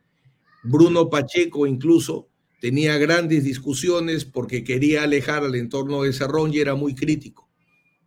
Bruno 0.64 1.10
Pacheco 1.10 1.66
incluso 1.66 2.28
tenía 2.60 2.98
grandes 2.98 3.44
discusiones 3.44 4.24
porque 4.24 4.64
quería 4.64 5.04
alejar 5.04 5.44
al 5.44 5.54
entorno 5.54 6.02
de 6.02 6.12
Cerrón 6.12 6.52
y 6.52 6.58
era 6.58 6.74
muy 6.74 6.94
crítico. 6.94 7.48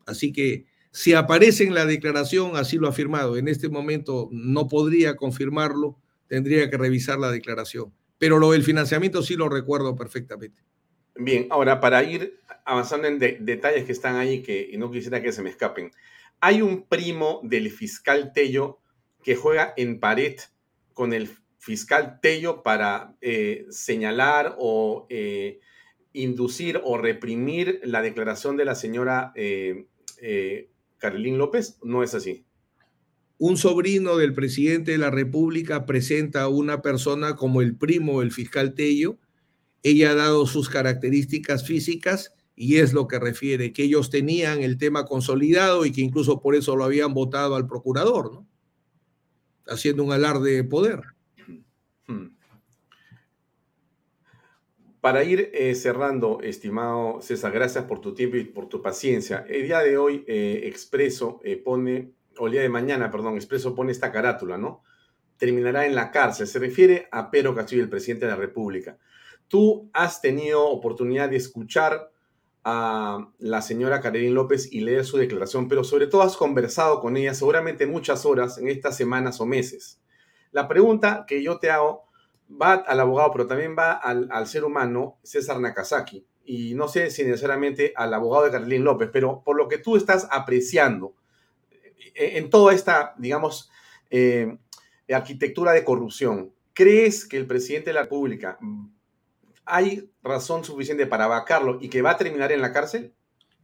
Así 0.06 0.34
que 0.34 0.65
si 0.91 1.14
aparece 1.14 1.64
en 1.64 1.76
la 1.76 1.86
declaración, 1.86 2.57
así 2.57 2.77
lo 2.77 2.88
ha 2.88 2.90
afirmado. 2.90 3.38
En 3.38 3.48
este 3.48 3.69
momento 3.69 4.27
no 4.31 4.68
podría 4.68 5.15
confirmarlo, 5.15 5.98
tendría 6.27 6.69
que 6.69 6.77
revisar 6.77 7.19
la 7.19 7.31
declaración. 7.31 7.94
Pero 8.18 8.40
lo 8.40 8.52
del 8.52 8.64
financiamiento 8.64 9.22
sí 9.22 9.36
lo 9.36 9.49
recuerdo 9.49 9.95
perfectamente. 9.95 10.61
Bien, 11.15 11.48
ahora 11.52 11.80
para 11.80 12.03
ir 12.03 12.40
avanzando 12.65 13.07
en 13.07 13.19
detalles 13.19 13.86
que 13.86 13.91
están 13.91 14.15
ahí 14.15 14.41
que 14.41 14.73
no 14.77 14.90
quisiera 14.90 15.22
que 15.22 15.31
se 15.31 15.44
me 15.44 15.52
escapen. 15.52 15.91
Hay 16.41 16.61
un 16.61 16.88
primo 16.88 17.41
del 17.44 17.70
fiscal 17.70 18.32
Tello 18.34 18.80
que 19.24 19.36
juega 19.36 19.74
en 19.76 19.99
pared 19.99 20.38
con 20.94 21.14
el 21.14 21.30
fiscal 21.57 22.20
Tello 22.22 22.64
para 22.64 23.18
eh, 23.22 23.66
señalar 23.70 24.56
o 24.57 25.06
eh, 25.10 25.60
inducir 26.14 26.80
o 26.84 26.98
reprimir 26.98 27.82
la 27.84 28.02
declaración 28.02 28.56
de 28.56 28.66
la 28.66 28.76
señora 28.76 29.34
eh, 29.36 29.86
Carolín 30.98 31.38
López. 31.38 31.78
No 31.84 32.03
es 32.03 32.16
así. 32.16 32.45
Un 33.38 33.57
sobrino 33.57 34.18
del 34.18 34.34
presidente 34.34 34.91
de 34.91 34.98
la 34.98 35.11
República 35.11 35.86
presenta 35.86 36.44
a 36.44 36.49
una 36.49 36.82
persona 36.82 37.36
como 37.36 37.61
el 37.61 37.76
primo 37.76 38.22
del 38.22 38.32
fiscal 38.32 38.74
Tello. 38.74 39.18
Ella 39.84 40.11
ha 40.11 40.16
dado 40.16 40.45
sus 40.45 40.70
características 40.70 41.66
físicas 41.66 42.34
y 42.61 42.80
es 42.80 42.91
lo 42.91 43.07
que 43.07 43.19
refiere, 43.19 43.72
que 43.72 43.84
ellos 43.84 44.10
tenían 44.10 44.64
el 44.64 44.77
tema 44.77 45.06
consolidado 45.06 45.86
y 45.86 45.94
que 45.94 46.02
incluso 46.02 46.41
por 46.41 46.56
eso 46.56 46.76
lo 46.76 46.84
habían 46.84 47.14
votado 47.14 47.56
al 47.56 47.65
procurador, 47.65 48.34
¿no? 48.34 48.48
Haciendo 49.65 50.03
un 50.03 50.11
alarde 50.11 50.52
de 50.52 50.64
poder. 50.65 50.99
Hmm. 52.06 52.36
Para 54.99 55.23
ir 55.23 55.52
eh, 55.53 55.73
cerrando, 55.73 56.41
estimado 56.41 57.22
César, 57.22 57.53
gracias 57.53 57.86
por 57.86 58.02
tu 58.02 58.14
tiempo 58.14 58.36
y 58.36 58.44
por 58.44 58.68
tu 58.68 58.81
paciencia. 58.81 59.45
El 59.48 59.64
día 59.64 59.80
de 59.80 59.98
hoy, 59.98 60.26
eh, 60.27 60.64
Expreso 60.65 61.40
eh, 61.45 61.56
pone, 61.56 62.11
o 62.40 62.48
el 62.48 62.52
día 62.52 62.61
de 62.61 62.68
mañana, 62.68 63.10
perdón, 63.10 63.36
Expreso 63.36 63.73
pone 63.73 63.94
esta 63.94 64.11
carátula, 64.11 64.57
¿no? 64.57 64.84
Terminará 65.38 65.86
en 65.86 65.95
la 65.95 66.11
cárcel. 66.11 66.45
Se 66.45 66.60
refiere 66.60 67.07
a 67.14 67.31
Pedro 67.31 67.56
Castillo, 67.56 67.84
el 67.84 67.90
presidente 67.90 68.26
de 68.26 68.34
la 68.34 68.38
República. 68.38 68.98
Tú 69.48 69.90
has 69.94 70.19
tenido 70.19 70.68
oportunidad 70.68 71.30
de 71.30 71.38
escuchar 71.38 72.11
la 73.37 73.61
señora 73.61 74.01
Karenin 74.01 74.33
López 74.33 74.71
y 74.71 74.81
leer 74.81 75.05
su 75.05 75.17
declaración, 75.17 75.67
pero 75.67 75.83
sobre 75.83 76.07
todo 76.07 76.21
has 76.21 76.37
conversado 76.37 76.99
con 76.99 77.17
ella 77.17 77.33
seguramente 77.33 77.87
muchas 77.87 78.25
horas 78.25 78.57
en 78.57 78.67
estas 78.67 78.97
semanas 78.97 79.39
o 79.41 79.45
meses. 79.45 80.01
La 80.51 80.67
pregunta 80.67 81.25
que 81.27 81.43
yo 81.43 81.59
te 81.59 81.69
hago 81.69 82.07
va 82.49 82.73
al 82.73 82.99
abogado, 82.99 83.31
pero 83.31 83.47
también 83.47 83.75
va 83.77 83.93
al, 83.93 84.47
ser 84.47 84.63
humano, 84.63 85.19
César 85.23 85.59
Nakazaki, 85.59 86.25
y 86.43 86.73
no 86.73 86.87
sé 86.87 87.11
si 87.11 87.23
necesariamente 87.23 87.93
al 87.95 88.13
abogado 88.13 88.45
de 88.45 88.51
Karenin 88.51 88.83
López, 88.83 89.09
pero 89.13 89.43
por 89.43 89.55
lo 89.55 89.67
que 89.67 89.77
tú 89.77 89.95
estás 89.95 90.27
apreciando 90.31 91.13
eh, 92.15 92.37
en 92.37 92.49
toda 92.49 92.73
esta, 92.73 93.13
digamos, 93.17 93.69
eh, 94.09 94.57
arquitectura 95.13 95.73
de 95.73 95.83
corrupción, 95.83 96.53
¿crees 96.73 97.27
que 97.27 97.37
el 97.37 97.47
presidente 97.47 97.91
de 97.91 97.95
la 97.95 98.03
República 98.03 98.57
hay 99.69 100.09
razón 100.23 100.63
suficiente 100.63 101.05
para 101.05 101.27
vacarlo 101.27 101.79
y 101.81 101.89
que 101.89 102.01
va 102.01 102.11
a 102.11 102.17
terminar 102.17 102.51
en 102.51 102.61
la 102.61 102.73
cárcel? 102.73 103.13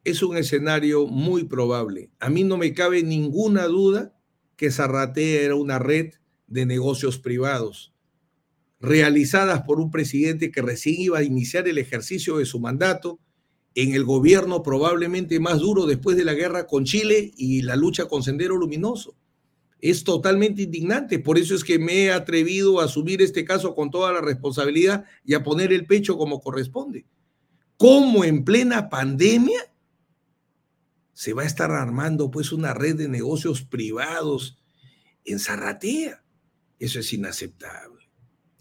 Es 0.04 0.22
un 0.22 0.38
escenario 0.38 1.08
muy 1.08 1.44
probable. 1.46 2.12
A 2.20 2.30
mí 2.30 2.44
no 2.44 2.58
me 2.58 2.74
cabe 2.74 3.04
ninguna 3.04 3.66
duda 3.66 4.16
que 4.56 4.72
Zarratea 4.72 5.42
era 5.42 5.56
una 5.56 5.80
red 5.80 6.14
de 6.48 6.66
negocios 6.66 7.18
privados 7.18 7.94
realizadas 8.80 9.64
por 9.64 9.80
un 9.80 9.90
presidente 9.90 10.52
que 10.52 10.62
recién 10.62 10.96
iba 11.00 11.18
a 11.18 11.24
iniciar 11.24 11.68
el 11.68 11.78
ejercicio 11.78 12.38
de 12.38 12.46
su 12.46 12.60
mandato 12.60 13.20
en 13.74 13.94
el 13.94 14.04
gobierno 14.04 14.64
probablemente 14.64 15.40
más 15.40 15.60
duro 15.60 15.86
después 15.86 16.16
de 16.16 16.24
la 16.24 16.34
guerra 16.34 16.68
con 16.68 16.86
Chile 16.86 17.32
y 17.36 17.64
la 17.64 17.76
lucha 17.76 18.06
con 18.06 18.22
Sendero 18.22 18.56
Luminoso 18.56 19.16
es 19.80 20.04
totalmente 20.04 20.64
indignante. 20.64 21.20
Por 21.20 21.38
eso 21.38 21.56
es 21.56 21.64
que 21.64 21.80
me 21.80 22.06
he 22.06 22.12
atrevido 22.12 22.80
a 22.80 22.86
asumir 22.86 23.22
este 23.22 23.46
caso 23.46 23.76
con 23.76 23.92
toda 23.92 24.12
la 24.12 24.22
responsabilidad 24.22 25.06
y 25.24 25.34
a 25.34 25.44
poner 25.44 25.72
el 25.74 25.86
pecho 25.86 26.18
como 26.18 26.42
corresponde. 26.42 27.06
¿Cómo 27.78 28.24
en 28.24 28.46
plena 28.46 28.90
pandemia 28.90 29.60
se 31.14 31.34
va 31.34 31.44
a 31.44 31.48
estar 31.48 31.72
armando 31.72 32.32
pues 32.32 32.52
una 32.52 32.74
red 32.74 32.96
de 32.96 33.10
negocios 33.10 33.64
privados 33.64 34.58
en 35.24 35.40
Zarratea? 35.40 36.24
Eso 36.80 37.00
es 37.00 37.14
inaceptable. 37.14 38.10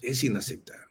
Es 0.03 0.25
inaceptable. 0.25 0.85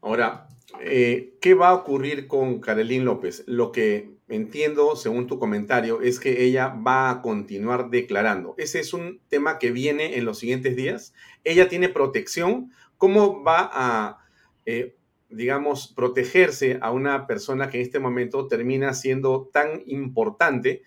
Ahora, 0.00 0.48
eh, 0.80 1.38
¿qué 1.40 1.54
va 1.54 1.70
a 1.70 1.74
ocurrir 1.74 2.26
con 2.26 2.60
Carolín 2.60 3.04
López? 3.04 3.44
Lo 3.46 3.72
que 3.72 4.18
entiendo, 4.34 4.96
según 4.96 5.26
tu 5.26 5.38
comentario, 5.38 6.00
es 6.00 6.18
que 6.18 6.44
ella 6.44 6.68
va 6.68 7.10
a 7.10 7.22
continuar 7.22 7.90
declarando. 7.90 8.54
Ese 8.58 8.80
es 8.80 8.92
un 8.92 9.20
tema 9.28 9.58
que 9.58 9.70
viene 9.70 10.16
en 10.16 10.24
los 10.24 10.38
siguientes 10.38 10.76
días. 10.76 11.14
Ella 11.44 11.68
tiene 11.68 11.88
protección. 11.88 12.72
¿Cómo 12.96 13.42
va 13.44 13.70
a, 13.72 14.18
eh, 14.66 14.96
digamos, 15.28 15.92
protegerse 15.94 16.78
a 16.80 16.90
una 16.90 17.26
persona 17.26 17.68
que 17.68 17.78
en 17.78 17.84
este 17.84 17.98
momento 17.98 18.48
termina 18.48 18.94
siendo 18.94 19.50
tan 19.52 19.82
importante 19.86 20.82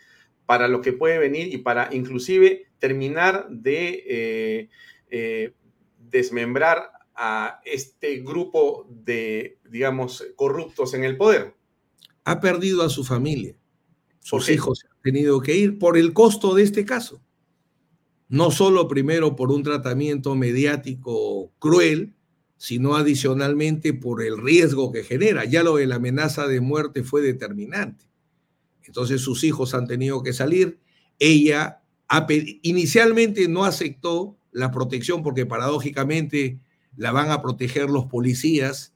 para 0.46 0.68
lo 0.68 0.82
que 0.82 0.94
puede 0.94 1.18
venir 1.18 1.54
y 1.54 1.58
para 1.58 1.90
inclusive 1.92 2.68
terminar 2.80 3.48
de 3.50 4.04
eh, 4.08 4.70
eh, 5.10 5.54
desmembrar 6.00 6.92
a 7.16 7.62
este 7.66 8.18
grupo 8.18 8.88
de, 8.90 9.58
digamos, 9.70 10.26
corruptos 10.36 10.94
en 10.94 11.04
el 11.04 11.18
poder? 11.18 11.54
Ha 12.26 12.42
perdido 12.42 12.84
a 12.84 12.90
su 12.90 13.04
familia. 13.04 13.56
Sus 14.20 14.50
hijos 14.50 14.84
han 14.90 15.02
tenido 15.04 15.40
que 15.40 15.56
ir 15.56 15.78
por 15.78 15.98
el 15.98 16.12
costo 16.12 16.56
de 16.56 16.64
este 16.64 16.84
caso. 16.84 17.22
No 18.28 18.50
solo 18.50 18.88
primero 18.88 19.36
por 19.36 19.52
un 19.52 19.62
tratamiento 19.62 20.36
mediático 20.36 21.54
cruel, 21.60 22.16
sino 22.58 22.96
adicionalmente 22.96 23.94
por 23.94 24.24
el 24.24 24.42
riesgo 24.42 24.92
que 24.92 25.04
genera. 25.04 25.46
Ya 25.46 25.62
lo 25.62 25.76
de 25.76 25.86
la 25.86 25.96
amenaza 25.96 26.48
de 26.48 26.60
muerte 26.60 27.04
fue 27.04 27.22
determinante. 27.22 28.06
Entonces 28.84 29.22
sus 29.22 29.44
hijos 29.44 29.76
han 29.76 29.86
tenido 29.86 30.24
que 30.24 30.34
salir. 30.34 30.80
Ella 31.20 31.84
inicialmente 32.64 33.48
no 33.48 33.66
aceptó 33.66 34.38
la 34.52 34.72
protección 34.72 35.22
porque 35.22 35.46
paradójicamente 35.46 36.60
la 36.96 37.12
van 37.12 37.30
a 37.30 37.42
proteger 37.42 37.90
los 37.90 38.06
policías, 38.06 38.96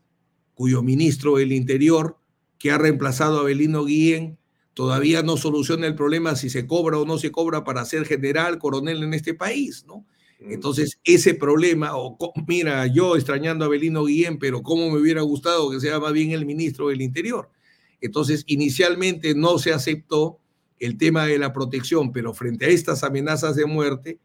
cuyo 0.55 0.81
ministro 0.81 1.35
del 1.35 1.51
Interior 1.51 2.18
que 2.59 2.71
ha 2.71 2.77
reemplazado 2.77 3.39
a 3.39 3.43
Belino 3.43 3.85
Guillén 3.85 4.37
todavía 4.73 5.23
no 5.23 5.35
soluciona 5.35 5.87
el 5.87 5.95
problema 5.95 6.35
si 6.35 6.49
se 6.49 6.67
cobra 6.67 6.99
o 6.99 7.05
no 7.05 7.17
se 7.17 7.31
cobra 7.31 7.63
para 7.63 7.83
ser 7.85 8.05
general, 8.05 8.59
coronel 8.59 9.03
en 9.03 9.13
este 9.13 9.33
país, 9.33 9.85
¿no? 9.87 10.05
Entonces, 10.41 10.99
ese 11.03 11.33
problema, 11.33 11.97
o 11.97 12.17
mira, 12.47 12.87
yo 12.87 13.17
extrañando 13.17 13.65
a 13.65 13.67
Belino 13.67 14.05
Guillén, 14.05 14.39
pero 14.39 14.63
cómo 14.63 14.89
me 14.89 14.99
hubiera 14.99 15.21
gustado 15.21 15.69
que 15.69 15.81
sea 15.81 15.99
más 15.99 16.13
bien 16.13 16.31
el 16.31 16.45
ministro 16.45 16.87
del 16.87 17.01
Interior. 17.01 17.49
Entonces, 17.99 18.45
inicialmente 18.47 19.35
no 19.35 19.57
se 19.59 19.73
aceptó 19.73 20.39
el 20.79 20.97
tema 20.97 21.25
de 21.25 21.39
la 21.39 21.51
protección, 21.51 22.13
pero 22.13 22.33
frente 22.33 22.65
a 22.65 22.69
estas 22.69 23.03
amenazas 23.03 23.57
de 23.57 23.65
muerte, 23.65 24.19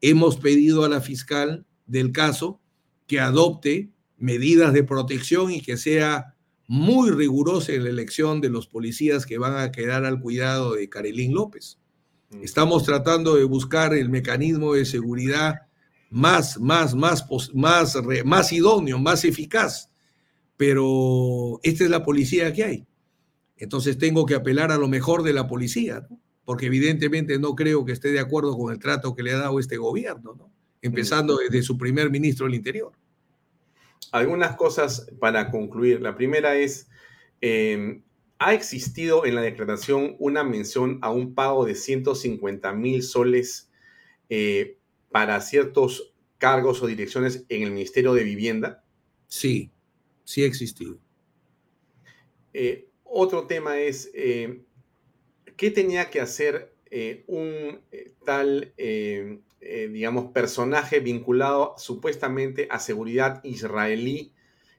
hemos 0.00 0.36
pedido 0.36 0.84
a 0.84 0.88
la 0.88 1.00
fiscal 1.00 1.66
del 1.86 2.12
caso 2.12 2.60
que 3.08 3.18
adopte 3.18 3.90
medidas 4.16 4.72
de 4.72 4.84
protección 4.84 5.50
y 5.50 5.60
que 5.60 5.76
sea 5.76 6.36
muy 6.68 7.10
rigurosa 7.10 7.72
en 7.72 7.84
la 7.84 7.90
elección 7.90 8.42
de 8.42 8.50
los 8.50 8.68
policías 8.68 9.24
que 9.24 9.38
van 9.38 9.56
a 9.56 9.72
quedar 9.72 10.04
al 10.04 10.20
cuidado 10.20 10.74
de 10.74 10.88
Carolín 10.88 11.34
López. 11.34 11.78
Mm. 12.30 12.44
Estamos 12.44 12.84
tratando 12.84 13.34
de 13.34 13.44
buscar 13.44 13.94
el 13.94 14.10
mecanismo 14.10 14.74
de 14.74 14.84
seguridad 14.84 15.54
más, 16.10 16.60
más, 16.60 16.94
más, 16.94 17.26
más, 17.54 17.96
más 18.24 18.52
idóneo, 18.52 18.98
más 18.98 19.24
eficaz, 19.24 19.90
pero 20.58 21.58
esta 21.62 21.84
es 21.84 21.90
la 21.90 22.04
policía 22.04 22.52
que 22.52 22.64
hay. 22.64 22.86
Entonces 23.56 23.96
tengo 23.96 24.26
que 24.26 24.34
apelar 24.34 24.70
a 24.70 24.76
lo 24.76 24.88
mejor 24.88 25.22
de 25.22 25.32
la 25.32 25.48
policía, 25.48 26.06
porque 26.44 26.66
evidentemente 26.66 27.38
no 27.38 27.54
creo 27.54 27.86
que 27.86 27.92
esté 27.92 28.12
de 28.12 28.20
acuerdo 28.20 28.56
con 28.56 28.72
el 28.72 28.78
trato 28.78 29.14
que 29.14 29.22
le 29.22 29.32
ha 29.32 29.38
dado 29.38 29.58
este 29.58 29.78
gobierno, 29.78 30.34
¿no? 30.36 30.52
empezando 30.82 31.36
mm. 31.36 31.38
desde 31.44 31.62
su 31.62 31.78
primer 31.78 32.10
ministro 32.10 32.44
del 32.44 32.56
Interior. 32.56 32.92
Algunas 34.12 34.56
cosas 34.56 35.10
para 35.20 35.50
concluir. 35.50 36.00
La 36.00 36.16
primera 36.16 36.56
es, 36.56 36.88
em, 37.40 38.02
¿ha 38.38 38.54
existido 38.54 39.26
en 39.26 39.34
la 39.34 39.42
declaración 39.42 40.16
una 40.18 40.44
mención 40.44 40.98
a 41.02 41.10
un 41.10 41.34
pago 41.34 41.64
de 41.64 41.74
150 41.74 42.72
mil 42.72 43.02
soles 43.02 43.70
eh, 44.30 44.78
para 45.10 45.40
ciertos 45.40 46.14
cargos 46.38 46.82
o 46.82 46.86
direcciones 46.86 47.44
en 47.48 47.62
el 47.62 47.72
Ministerio 47.72 48.14
de 48.14 48.24
Vivienda? 48.24 48.84
Sí, 49.26 49.70
sí 50.24 50.42
ha 50.42 50.46
existido. 50.46 50.98
Eh, 52.54 52.88
otro 53.04 53.46
tema 53.46 53.78
es, 53.78 54.10
eh, 54.14 54.62
¿qué 55.56 55.70
tenía 55.70 56.10
que 56.10 56.20
hacer 56.20 56.74
un 57.26 57.80
tal 58.24 58.72
eh, 59.60 59.88
digamos, 59.88 60.32
personaje 60.32 61.00
vinculado 61.00 61.74
supuestamente 61.78 62.68
a 62.70 62.78
seguridad 62.78 63.40
israelí 63.42 64.32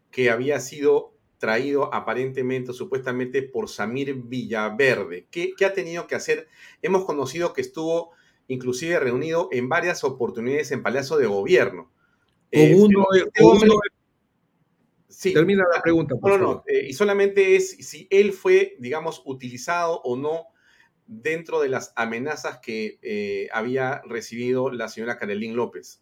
que 0.09 0.29
había 0.29 0.59
sido 0.59 1.13
traído 1.37 1.93
aparentemente, 1.93 2.73
supuestamente 2.73 3.41
por 3.41 3.69
Samir 3.69 4.13
Villaverde. 4.13 5.27
¿Qué, 5.31 5.53
ha 5.65 5.73
tenido 5.73 6.07
que 6.07 6.15
hacer? 6.15 6.47
Hemos 6.81 7.05
conocido 7.05 7.53
que 7.53 7.61
estuvo 7.61 8.11
inclusive 8.47 8.99
reunido 8.99 9.49
en 9.51 9.69
varias 9.69 10.03
oportunidades 10.03 10.71
en 10.71 10.81
Palacio 10.81 11.17
de 11.17 11.27
Gobierno. 11.27 11.91
Eh, 12.51 12.73
uno, 12.75 13.05
sí, 15.07 15.33
termina 15.33 15.65
la 15.73 15.81
pregunta. 15.81 16.15
no, 16.21 16.29
no, 16.29 16.37
no. 16.37 16.63
Eh, 16.67 16.87
y 16.89 16.93
solamente 16.93 17.55
es 17.55 17.71
si 17.71 18.07
él 18.09 18.33
fue, 18.33 18.75
digamos, 18.79 19.21
utilizado 19.25 20.01
o 20.03 20.15
no 20.15 20.47
dentro 21.09 21.59
de 21.59 21.69
las 21.69 21.91
amenazas 21.95 22.59
que 22.59 22.99
eh, 23.01 23.49
había 23.51 24.01
recibido 24.07 24.71
la 24.71 24.87
señora 24.87 25.17
Carolín 25.17 25.55
López? 25.55 26.01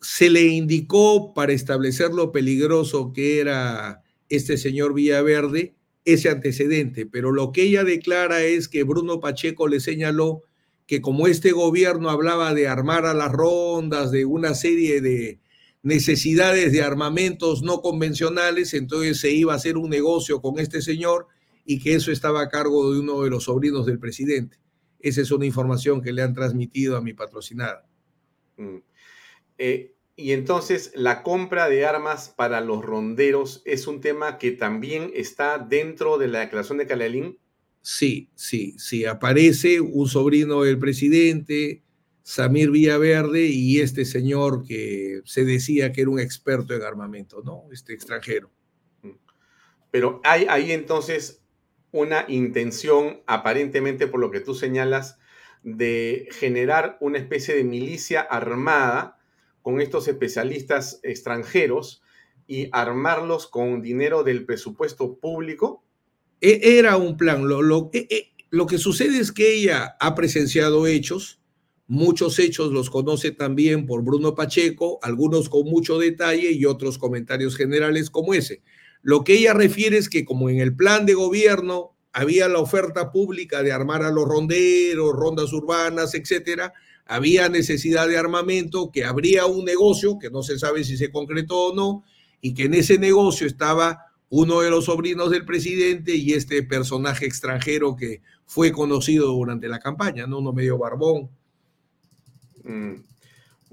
Se 0.00 0.30
le 0.30 0.42
indicó 0.44 1.34
para 1.34 1.52
establecer 1.52 2.10
lo 2.10 2.32
peligroso 2.32 3.12
que 3.12 3.40
era 3.40 4.02
este 4.30 4.56
señor 4.56 4.94
Villaverde 4.94 5.74
ese 6.06 6.30
antecedente, 6.30 7.06
pero 7.06 7.32
lo 7.32 7.52
que 7.52 7.62
ella 7.62 7.84
declara 7.84 8.42
es 8.42 8.68
que 8.68 8.82
Bruno 8.82 9.20
Pacheco 9.20 9.68
le 9.68 9.80
señaló 9.80 10.42
que 10.86 11.00
como 11.00 11.26
este 11.26 11.52
gobierno 11.52 12.10
hablaba 12.10 12.52
de 12.54 12.68
armar 12.68 13.06
a 13.06 13.14
las 13.14 13.32
rondas, 13.32 14.10
de 14.10 14.24
una 14.24 14.54
serie 14.54 15.00
de 15.00 15.40
necesidades 15.82 16.72
de 16.72 16.82
armamentos 16.82 17.62
no 17.62 17.80
convencionales, 17.80 18.74
entonces 18.74 19.20
se 19.20 19.32
iba 19.32 19.52
a 19.52 19.56
hacer 19.56 19.76
un 19.76 19.90
negocio 19.90 20.40
con 20.40 20.58
este 20.58 20.82
señor 20.82 21.26
y 21.64 21.80
que 21.80 21.94
eso 21.94 22.12
estaba 22.12 22.42
a 22.42 22.48
cargo 22.48 22.92
de 22.92 23.00
uno 23.00 23.22
de 23.22 23.30
los 23.30 23.44
sobrinos 23.44 23.86
del 23.86 23.98
presidente. 23.98 24.58
Esa 25.00 25.20
es 25.20 25.30
una 25.30 25.46
información 25.46 26.02
que 26.02 26.12
le 26.12 26.22
han 26.22 26.34
transmitido 26.34 26.96
a 26.96 27.00
mi 27.00 27.12
patrocinada. 27.12 27.86
Mm. 28.56 28.78
Eh, 29.58 29.94
y 30.16 30.32
entonces 30.32 30.92
la 30.94 31.22
compra 31.22 31.68
de 31.68 31.84
armas 31.84 32.28
para 32.28 32.60
los 32.60 32.84
ronderos 32.84 33.62
es 33.64 33.86
un 33.86 34.00
tema 34.00 34.38
que 34.38 34.52
también 34.52 35.10
está 35.14 35.58
dentro 35.58 36.18
de 36.18 36.28
la 36.28 36.40
declaración 36.40 36.78
de 36.78 36.86
Calalín. 36.86 37.38
Sí, 37.82 38.30
sí, 38.34 38.76
sí. 38.78 39.04
Aparece 39.04 39.80
un 39.80 40.08
sobrino 40.08 40.62
del 40.62 40.78
presidente, 40.78 41.82
Samir 42.22 42.70
Villaverde, 42.70 43.46
y 43.46 43.80
este 43.80 44.04
señor 44.04 44.64
que 44.64 45.20
se 45.24 45.44
decía 45.44 45.92
que 45.92 46.02
era 46.02 46.10
un 46.10 46.20
experto 46.20 46.74
en 46.74 46.82
armamento, 46.82 47.42
¿no? 47.44 47.64
Este 47.72 47.92
extranjero. 47.92 48.50
Mm. 49.02 49.10
Pero 49.90 50.20
hay 50.24 50.46
ahí 50.48 50.72
entonces 50.72 51.43
una 51.94 52.24
intención, 52.26 53.22
aparentemente 53.24 54.08
por 54.08 54.18
lo 54.18 54.32
que 54.32 54.40
tú 54.40 54.52
señalas, 54.52 55.16
de 55.62 56.26
generar 56.32 56.98
una 57.00 57.18
especie 57.18 57.54
de 57.54 57.62
milicia 57.62 58.20
armada 58.20 59.16
con 59.62 59.80
estos 59.80 60.08
especialistas 60.08 60.98
extranjeros 61.04 62.02
y 62.48 62.68
armarlos 62.72 63.46
con 63.46 63.80
dinero 63.80 64.24
del 64.24 64.44
presupuesto 64.44 65.18
público? 65.20 65.84
E, 66.40 66.78
era 66.78 66.96
un 66.96 67.16
plan. 67.16 67.46
Lo, 67.46 67.62
lo, 67.62 67.90
e, 67.92 68.08
e, 68.10 68.32
lo, 68.50 68.66
que 68.66 68.78
sucede 68.78 69.20
es 69.20 69.30
que 69.30 69.54
ella 69.54 69.96
ha 70.00 70.16
presenciado 70.16 70.88
hechos, 70.88 71.38
muchos 71.86 72.40
hechos 72.40 72.72
los 72.72 72.90
conoce 72.90 73.30
también 73.30 73.86
por 73.86 74.02
Bruno 74.02 74.34
Pacheco, 74.34 74.98
algunos 75.00 75.48
con 75.48 75.66
mucho 75.66 76.00
detalle 76.00 76.50
y 76.50 76.64
otros 76.64 76.98
comentarios 76.98 77.56
generales 77.56 78.10
como 78.10 78.34
ese. 78.34 78.62
Lo 79.04 79.22
que 79.22 79.34
ella 79.34 79.52
refiere 79.52 79.98
es 79.98 80.08
que 80.08 80.24
como 80.24 80.48
en 80.48 80.60
el 80.60 80.74
plan 80.74 81.04
de 81.04 81.12
gobierno 81.12 81.92
había 82.10 82.48
la 82.48 82.58
oferta 82.58 83.12
pública 83.12 83.62
de 83.62 83.70
armar 83.70 84.02
a 84.02 84.10
los 84.10 84.24
ronderos, 84.26 85.12
rondas 85.12 85.52
urbanas, 85.52 86.14
etcétera, 86.14 86.72
había 87.04 87.50
necesidad 87.50 88.08
de 88.08 88.16
armamento, 88.16 88.90
que 88.90 89.04
habría 89.04 89.44
un 89.44 89.66
negocio 89.66 90.18
que 90.18 90.30
no 90.30 90.42
se 90.42 90.58
sabe 90.58 90.84
si 90.84 90.96
se 90.96 91.12
concretó 91.12 91.66
o 91.66 91.74
no, 91.74 92.02
y 92.40 92.54
que 92.54 92.64
en 92.64 92.72
ese 92.72 92.98
negocio 92.98 93.46
estaba 93.46 94.06
uno 94.30 94.62
de 94.62 94.70
los 94.70 94.86
sobrinos 94.86 95.30
del 95.30 95.44
presidente 95.44 96.14
y 96.16 96.32
este 96.32 96.62
personaje 96.62 97.26
extranjero 97.26 97.96
que 97.96 98.22
fue 98.46 98.72
conocido 98.72 99.26
durante 99.32 99.68
la 99.68 99.80
campaña, 99.80 100.26
¿no? 100.26 100.38
Uno 100.38 100.54
medio 100.54 100.78
barbón. 100.78 101.28
Mm. 102.62 102.94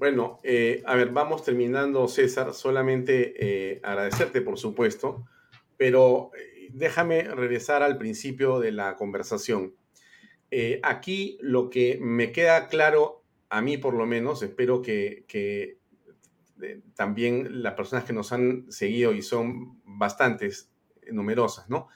Bueno, 0.02 0.40
eh, 0.42 0.82
a 0.84 0.96
ver, 0.96 1.10
vamos 1.10 1.44
terminando, 1.44 2.08
César. 2.08 2.54
Solamente 2.54 3.34
eh, 3.38 3.80
agradecerte, 3.84 4.40
por 4.40 4.58
supuesto, 4.58 5.28
pero 5.76 6.32
eh, 6.36 6.70
déjame 6.72 7.22
regresar 7.22 7.84
al 7.84 7.98
principio 7.98 8.58
de 8.58 8.72
la 8.72 8.96
conversación. 8.96 9.76
aquí 10.82 11.38
lo 11.40 11.70
que 11.70 12.00
me 12.00 12.32
queda 12.32 12.66
claro, 12.66 13.22
a 13.48 13.62
mí 13.62 13.78
por 13.78 13.94
lo 13.94 14.04
menos, 14.04 14.42
espero 14.42 14.82
que, 14.82 15.78
también 16.96 17.62
las 17.62 17.74
personas 17.74 18.02
que 18.02 18.12
nos 18.12 18.32
han 18.32 18.72
seguido 18.72 19.12
y 19.12 19.22
son 19.22 19.80
bastantes, 19.84 20.68
numerosas, 21.12 21.70
¿no? 21.70 21.86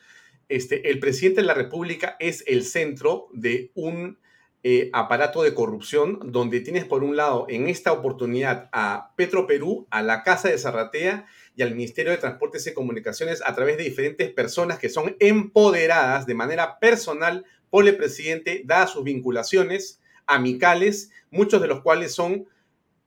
Este, 0.49 0.91
el 0.91 1.01
presidente 1.01 1.41
de 1.41 1.49
la 1.49 1.55
República 1.55 2.15
es 2.21 2.45
el 2.47 2.63
centro 2.63 3.27
de 3.33 3.73
un 3.75 4.21
eh, 4.69 4.91
aparato 4.93 5.45
de 5.45 5.55
corrupción 5.55 6.19
donde 6.25 6.59
tienes 6.59 6.85
por 6.85 7.05
un 7.05 7.15
lado 7.15 7.47
en 7.49 7.69
esta 7.69 7.93
oportunidad 7.93 8.69
a 8.73 9.13
Petro 9.15 9.47
Perú, 9.47 9.87
a 9.91 10.03
la 10.03 10.25
Casa 10.25 10.49
de 10.49 10.59
Zarratea 10.59 11.25
y 11.55 11.63
al 11.63 11.77
Ministerio 11.77 12.11
de 12.11 12.19
Transportes 12.19 12.67
y 12.67 12.75
Comunicaciones 12.75 13.45
a 13.47 13.55
través 13.55 13.77
de 13.77 13.85
diferentes 13.85 14.29
personas 14.33 14.81
que 14.81 14.89
son 14.89 15.15
empoderadas 15.21 16.27
de 16.27 16.35
manera 16.35 16.81
personal 16.81 17.45
por 17.71 17.87
el 17.87 17.97
presidente, 17.97 18.63
dadas 18.65 18.91
sus 18.91 19.05
vinculaciones 19.05 20.01
amicales, 20.27 21.13
muchos 21.31 21.63
de 21.63 21.69
los 21.69 21.83
cuales 21.83 22.13
son 22.13 22.49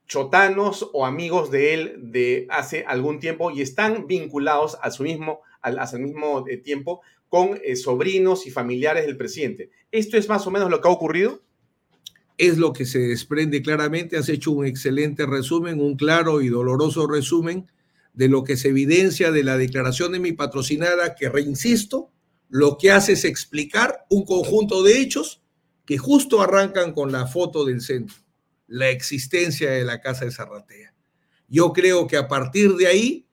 chotanos 0.06 0.88
o 0.94 1.04
amigos 1.04 1.50
de 1.50 1.74
él 1.74 1.94
de 1.98 2.46
hace 2.48 2.86
algún 2.86 3.20
tiempo 3.20 3.50
y 3.50 3.60
están 3.60 4.06
vinculados 4.06 4.78
a 4.80 4.90
su 4.90 5.02
mismo, 5.02 5.42
al, 5.60 5.78
mismo 6.00 6.42
eh, 6.48 6.56
tiempo 6.56 7.02
con 7.28 7.60
eh, 7.62 7.76
sobrinos 7.76 8.46
y 8.46 8.50
familiares 8.50 9.04
del 9.04 9.18
presidente. 9.18 9.68
¿Esto 9.92 10.16
es 10.16 10.26
más 10.26 10.46
o 10.46 10.50
menos 10.50 10.70
lo 10.70 10.80
que 10.80 10.88
ha 10.88 10.90
ocurrido? 10.90 11.42
Es 12.40 12.56
lo 12.56 12.72
que 12.72 12.86
se 12.86 13.00
desprende 13.00 13.60
claramente. 13.60 14.16
Has 14.16 14.30
hecho 14.30 14.50
un 14.52 14.64
excelente 14.64 15.26
resumen, 15.26 15.78
un 15.78 15.96
claro 15.96 16.40
y 16.40 16.48
doloroso 16.48 17.06
resumen 17.06 17.70
de 18.14 18.28
lo 18.28 18.44
que 18.44 18.56
se 18.56 18.68
evidencia 18.68 19.30
de 19.30 19.44
la 19.44 19.58
declaración 19.58 20.12
de 20.12 20.20
mi 20.20 20.32
patrocinada, 20.32 21.14
que 21.14 21.28
reinsisto, 21.28 22.10
lo 22.48 22.78
que 22.78 22.92
hace 22.92 23.12
es 23.12 23.26
explicar 23.26 24.06
un 24.08 24.24
conjunto 24.24 24.82
de 24.82 25.00
hechos 25.00 25.42
que 25.84 25.98
justo 25.98 26.40
arrancan 26.40 26.92
con 26.92 27.12
la 27.12 27.26
foto 27.26 27.66
del 27.66 27.82
centro, 27.82 28.16
la 28.66 28.88
existencia 28.88 29.70
de 29.72 29.84
la 29.84 30.00
Casa 30.00 30.24
de 30.24 30.30
Zarratea. 30.30 30.94
Yo 31.46 31.74
creo 31.74 32.06
que 32.06 32.16
a 32.16 32.26
partir 32.26 32.74
de 32.76 32.86
ahí, 32.86 33.26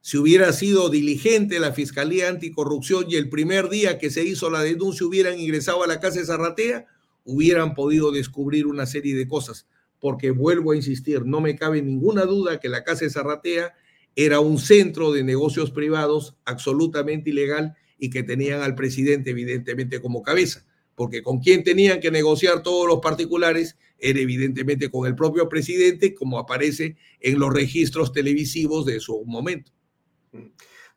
si 0.00 0.16
hubiera 0.16 0.54
sido 0.54 0.88
diligente 0.88 1.60
la 1.60 1.72
Fiscalía 1.72 2.30
Anticorrupción 2.30 3.04
y 3.10 3.16
el 3.16 3.28
primer 3.28 3.68
día 3.68 3.98
que 3.98 4.10
se 4.10 4.24
hizo 4.24 4.48
la 4.48 4.62
denuncia 4.62 5.06
hubieran 5.06 5.38
ingresado 5.38 5.84
a 5.84 5.86
la 5.86 6.00
Casa 6.00 6.20
de 6.20 6.26
Zarratea, 6.26 6.86
hubieran 7.28 7.74
podido 7.74 8.10
descubrir 8.10 8.66
una 8.66 8.86
serie 8.86 9.14
de 9.14 9.28
cosas, 9.28 9.68
porque 10.00 10.30
vuelvo 10.30 10.72
a 10.72 10.76
insistir, 10.76 11.26
no 11.26 11.42
me 11.42 11.56
cabe 11.56 11.82
ninguna 11.82 12.24
duda 12.24 12.58
que 12.58 12.70
la 12.70 12.84
Casa 12.84 13.04
de 13.04 13.10
Zarratea 13.10 13.74
era 14.16 14.40
un 14.40 14.58
centro 14.58 15.12
de 15.12 15.22
negocios 15.22 15.70
privados 15.70 16.36
absolutamente 16.46 17.28
ilegal 17.28 17.74
y 17.98 18.08
que 18.08 18.22
tenían 18.22 18.62
al 18.62 18.74
presidente 18.74 19.30
evidentemente 19.30 20.00
como 20.00 20.22
cabeza, 20.22 20.64
porque 20.94 21.22
con 21.22 21.40
quien 21.40 21.64
tenían 21.64 22.00
que 22.00 22.10
negociar 22.10 22.62
todos 22.62 22.88
los 22.88 23.00
particulares 23.00 23.76
era 23.98 24.20
evidentemente 24.20 24.90
con 24.90 25.06
el 25.06 25.14
propio 25.14 25.50
presidente, 25.50 26.14
como 26.14 26.38
aparece 26.38 26.96
en 27.20 27.38
los 27.38 27.52
registros 27.52 28.12
televisivos 28.12 28.86
de 28.86 29.00
su 29.00 29.22
momento. 29.26 29.70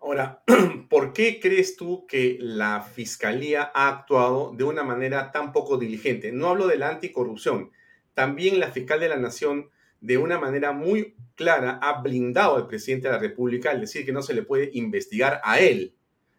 Ahora, 0.02 0.44
¿por 0.90 1.14
qué 1.14 1.40
crees 1.40 1.76
tú 1.76 2.08
que 2.08 2.38
la 2.40 2.82
fiscalía 2.82 3.72
ha 3.74 3.88
actuado 3.88 4.52
de 4.58 4.64
una 4.64 4.84
manera 4.84 5.32
tan 5.32 5.54
poco 5.54 5.78
diligente? 5.78 6.32
No 6.32 6.50
hablo 6.50 6.68
de 6.68 6.78
la 6.78 6.90
anticorrupción. 6.90 7.72
También 8.16 8.60
la 8.60 8.72
fiscal 8.72 9.00
de 9.00 9.10
la 9.10 9.18
Nación, 9.18 9.70
de 10.00 10.18
una 10.18 10.40
manera 10.40 10.72
muy 10.72 11.16
clara, 11.36 11.78
ha 11.84 12.02
blindado 12.02 12.56
al 12.56 12.66
presidente 12.66 13.08
de 13.08 13.14
la 13.14 13.20
República 13.20 13.70
al 13.70 13.80
decir 13.80 14.04
que 14.04 14.12
no 14.12 14.24
se 14.24 14.34
le 14.34 14.42
puede 14.42 14.72
investigar 14.74 15.40
a 15.44 15.60
él. 15.60 15.94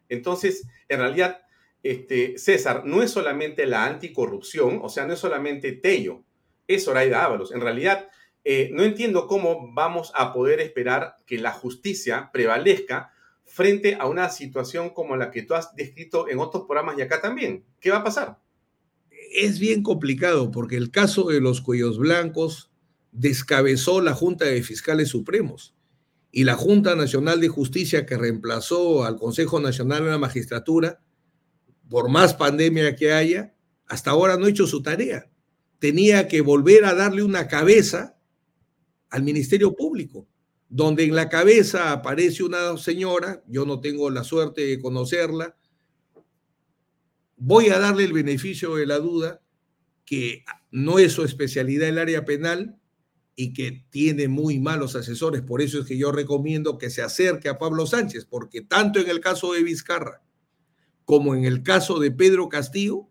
Entonces, 0.09 0.66
en 0.89 0.98
realidad, 0.98 1.43
este, 1.84 2.39
César, 2.39 2.82
no 2.84 3.01
es 3.01 3.12
solamente 3.12 3.66
la 3.66 3.86
anticorrupción, 3.86 4.80
o 4.82 4.89
sea, 4.89 5.06
no 5.06 5.12
es 5.12 5.20
solamente 5.20 5.70
Tello, 5.70 6.24
es 6.66 6.84
Zoraida 6.84 7.24
Ábalos. 7.24 7.52
En 7.52 7.60
realidad, 7.60 8.09
eh, 8.43 8.70
no 8.72 8.82
entiendo 8.82 9.28
cómo 9.28 9.72
vamos 9.72 10.10
a 10.16 10.32
poder 10.32 10.59
esperar 10.59 11.14
que 11.26 11.39
la 11.39 11.52
justicia 11.52 12.30
prevalezca 12.32 13.11
frente 13.52 13.96
a 14.00 14.06
una 14.06 14.30
situación 14.30 14.94
como 14.94 15.14
la 15.14 15.30
que 15.30 15.42
tú 15.42 15.52
has 15.52 15.76
descrito 15.76 16.26
en 16.26 16.38
otros 16.38 16.64
programas 16.64 16.96
y 16.96 17.02
acá 17.02 17.20
también. 17.20 17.66
¿Qué 17.80 17.90
va 17.90 17.98
a 17.98 18.04
pasar? 18.04 18.38
Es 19.34 19.58
bien 19.58 19.82
complicado 19.82 20.50
porque 20.50 20.78
el 20.78 20.90
caso 20.90 21.24
de 21.24 21.42
los 21.42 21.60
cuellos 21.60 21.98
blancos 21.98 22.70
descabezó 23.10 24.00
la 24.00 24.14
Junta 24.14 24.46
de 24.46 24.62
Fiscales 24.62 25.10
Supremos 25.10 25.74
y 26.30 26.44
la 26.44 26.54
Junta 26.54 26.96
Nacional 26.96 27.42
de 27.42 27.48
Justicia 27.48 28.06
que 28.06 28.16
reemplazó 28.16 29.04
al 29.04 29.16
Consejo 29.16 29.60
Nacional 29.60 30.04
de 30.04 30.10
la 30.12 30.18
Magistratura, 30.18 31.02
por 31.90 32.08
más 32.08 32.32
pandemia 32.32 32.96
que 32.96 33.12
haya, 33.12 33.54
hasta 33.86 34.12
ahora 34.12 34.38
no 34.38 34.46
ha 34.46 34.50
hecho 34.50 34.66
su 34.66 34.82
tarea. 34.82 35.30
Tenía 35.78 36.26
que 36.26 36.40
volver 36.40 36.86
a 36.86 36.94
darle 36.94 37.22
una 37.22 37.48
cabeza 37.48 38.16
al 39.10 39.22
Ministerio 39.22 39.76
Público, 39.76 40.26
donde 40.74 41.04
en 41.04 41.14
la 41.14 41.28
cabeza 41.28 41.92
aparece 41.92 42.42
una 42.42 42.78
señora, 42.78 43.44
yo 43.46 43.66
no 43.66 43.80
tengo 43.80 44.08
la 44.08 44.24
suerte 44.24 44.62
de 44.62 44.80
conocerla, 44.80 45.54
voy 47.36 47.68
a 47.68 47.78
darle 47.78 48.04
el 48.04 48.14
beneficio 48.14 48.76
de 48.76 48.86
la 48.86 48.98
duda 48.98 49.42
que 50.06 50.46
no 50.70 50.98
es 50.98 51.12
su 51.12 51.24
especialidad 51.24 51.90
el 51.90 51.98
área 51.98 52.24
penal 52.24 52.80
y 53.36 53.52
que 53.52 53.84
tiene 53.90 54.28
muy 54.28 54.60
malos 54.60 54.96
asesores. 54.96 55.42
Por 55.42 55.60
eso 55.60 55.80
es 55.80 55.86
que 55.86 55.98
yo 55.98 56.10
recomiendo 56.10 56.78
que 56.78 56.88
se 56.88 57.02
acerque 57.02 57.50
a 57.50 57.58
Pablo 57.58 57.86
Sánchez, 57.86 58.24
porque 58.24 58.62
tanto 58.62 58.98
en 58.98 59.10
el 59.10 59.20
caso 59.20 59.52
de 59.52 59.62
Vizcarra 59.62 60.22
como 61.04 61.34
en 61.34 61.44
el 61.44 61.62
caso 61.62 61.98
de 61.98 62.12
Pedro 62.12 62.48
Castillo, 62.48 63.10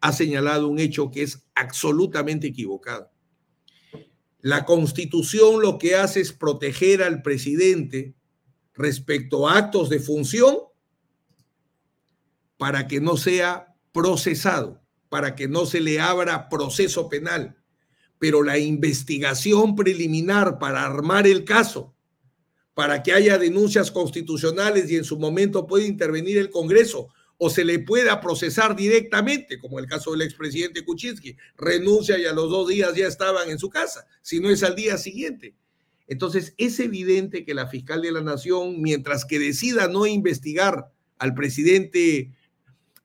ha 0.00 0.12
señalado 0.12 0.66
un 0.66 0.78
hecho 0.78 1.10
que 1.10 1.22
es 1.22 1.44
absolutamente 1.54 2.46
equivocado. 2.46 3.11
La 4.42 4.64
constitución 4.64 5.62
lo 5.62 5.78
que 5.78 5.94
hace 5.94 6.20
es 6.20 6.32
proteger 6.32 7.00
al 7.04 7.22
presidente 7.22 8.16
respecto 8.74 9.48
a 9.48 9.56
actos 9.56 9.88
de 9.88 10.00
función 10.00 10.56
para 12.56 12.88
que 12.88 13.00
no 13.00 13.16
sea 13.16 13.76
procesado, 13.92 14.82
para 15.08 15.36
que 15.36 15.46
no 15.46 15.64
se 15.64 15.80
le 15.80 16.00
abra 16.00 16.48
proceso 16.48 17.08
penal. 17.08 17.56
Pero 18.18 18.42
la 18.42 18.58
investigación 18.58 19.76
preliminar 19.76 20.58
para 20.58 20.84
armar 20.84 21.28
el 21.28 21.44
caso, 21.44 21.94
para 22.74 23.04
que 23.04 23.12
haya 23.12 23.38
denuncias 23.38 23.92
constitucionales 23.92 24.90
y 24.90 24.96
en 24.96 25.04
su 25.04 25.20
momento 25.20 25.68
puede 25.68 25.86
intervenir 25.86 26.38
el 26.38 26.50
Congreso, 26.50 27.10
o 27.44 27.50
se 27.50 27.64
le 27.64 27.80
pueda 27.80 28.20
procesar 28.20 28.76
directamente, 28.76 29.58
como 29.58 29.80
el 29.80 29.86
caso 29.86 30.12
del 30.12 30.22
expresidente 30.22 30.84
Kuczynski, 30.84 31.36
renuncia 31.58 32.16
y 32.16 32.24
a 32.24 32.32
los 32.32 32.48
dos 32.48 32.68
días 32.68 32.94
ya 32.94 33.08
estaban 33.08 33.50
en 33.50 33.58
su 33.58 33.68
casa, 33.68 34.06
si 34.20 34.38
no 34.38 34.48
es 34.48 34.62
al 34.62 34.76
día 34.76 34.96
siguiente. 34.96 35.56
Entonces, 36.06 36.54
es 36.56 36.78
evidente 36.78 37.44
que 37.44 37.52
la 37.52 37.66
fiscal 37.66 38.00
de 38.00 38.12
la 38.12 38.20
Nación, 38.20 38.80
mientras 38.80 39.24
que 39.24 39.40
decida 39.40 39.88
no 39.88 40.06
investigar 40.06 40.92
al 41.18 41.34
presidente, 41.34 42.30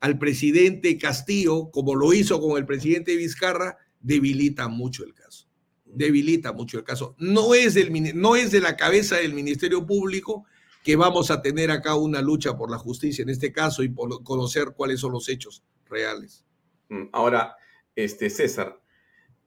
al 0.01 0.19
presidente 0.19 0.99
Castillo, 0.99 1.72
como 1.72 1.95
lo 1.95 2.14
hizo 2.14 2.39
con 2.39 2.59
el 2.59 2.65
presidente 2.68 3.15
Vizcarra, 3.15 3.80
debilita 4.01 4.68
mucho 4.68 5.03
el 5.03 5.15
caso. 5.15 5.47
Debilita 5.84 6.53
mucho 6.53 6.77
el 6.77 6.84
caso. 6.84 7.15
No 7.18 7.55
es, 7.55 7.73
del, 7.73 7.91
no 8.14 8.35
es 8.35 8.51
de 8.51 8.61
la 8.61 8.77
cabeza 8.77 9.15
del 9.15 9.34
Ministerio 9.34 9.88
Público, 9.88 10.45
que 10.88 10.95
vamos 10.95 11.31
a 11.31 11.41
tener 11.41 11.69
acá 11.69 11.95
una 11.95 12.22
lucha 12.22 12.55
por 12.55 12.72
la 12.72 12.77
justicia 12.77 13.22
en 13.22 13.27
este 13.27 13.51
caso 13.51 13.84
y 13.84 13.89
por 13.89 14.23
conocer 14.23 14.72
cuáles 14.73 15.01
son 15.01 15.11
los 15.11 15.27
hechos 15.27 15.61
reales. 15.85 16.45
Mm, 16.88 17.07
ahora, 17.11 17.57
este 17.93 18.30
César, 18.30 18.80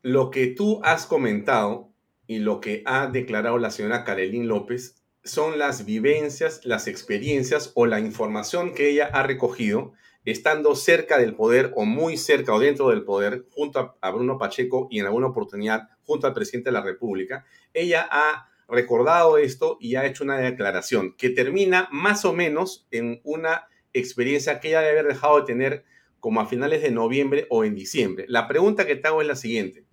lo 0.02 0.30
que 0.30 0.48
tú 0.48 0.82
has 0.84 1.06
comentado 1.06 1.94
y 2.26 2.40
lo 2.40 2.60
que 2.60 2.82
ha 2.84 3.06
declarado 3.06 3.56
la 3.56 3.70
señora 3.70 4.04
Karelín 4.04 4.48
López 4.48 4.96
son 5.24 5.58
las 5.58 5.86
vivencias, 5.86 6.60
las 6.64 6.86
experiencias 6.86 7.72
o 7.74 7.86
la 7.86 8.00
información 8.00 8.74
que 8.74 8.90
ella 8.90 9.06
ha 9.10 9.22
recogido 9.22 9.94
estando 10.26 10.74
cerca 10.74 11.16
del 11.16 11.34
poder 11.34 11.72
o 11.74 11.86
muy 11.86 12.18
cerca 12.18 12.52
o 12.52 12.60
dentro 12.60 12.90
del 12.90 13.02
poder 13.02 13.46
junto 13.50 13.96
a 13.98 14.10
Bruno 14.10 14.36
Pacheco 14.36 14.88
y 14.90 15.00
en 15.00 15.06
alguna 15.06 15.28
oportunidad 15.28 15.88
junto 16.02 16.26
al 16.26 16.34
presidente 16.34 16.68
de 16.68 16.74
la 16.74 16.82
República. 16.82 17.46
Ella 17.72 18.06
ha 18.10 18.49
recordado 18.70 19.38
esto 19.38 19.76
y 19.80 19.96
ha 19.96 20.06
hecho 20.06 20.24
una 20.24 20.38
declaración 20.38 21.14
que 21.16 21.30
termina 21.30 21.88
más 21.90 22.24
o 22.24 22.32
menos 22.32 22.86
en 22.90 23.20
una 23.24 23.68
experiencia 23.92 24.60
que 24.60 24.68
ella 24.68 24.80
debe 24.80 25.00
haber 25.00 25.12
dejado 25.12 25.40
de 25.40 25.46
tener 25.46 25.84
como 26.20 26.40
a 26.40 26.46
finales 26.46 26.82
de 26.82 26.90
noviembre 26.90 27.46
o 27.50 27.64
en 27.64 27.74
diciembre. 27.74 28.26
La 28.28 28.46
pregunta 28.46 28.86
que 28.86 28.96
te 28.96 29.08
hago 29.08 29.22
es 29.22 29.28
la 29.28 29.36
siguiente. 29.36 29.86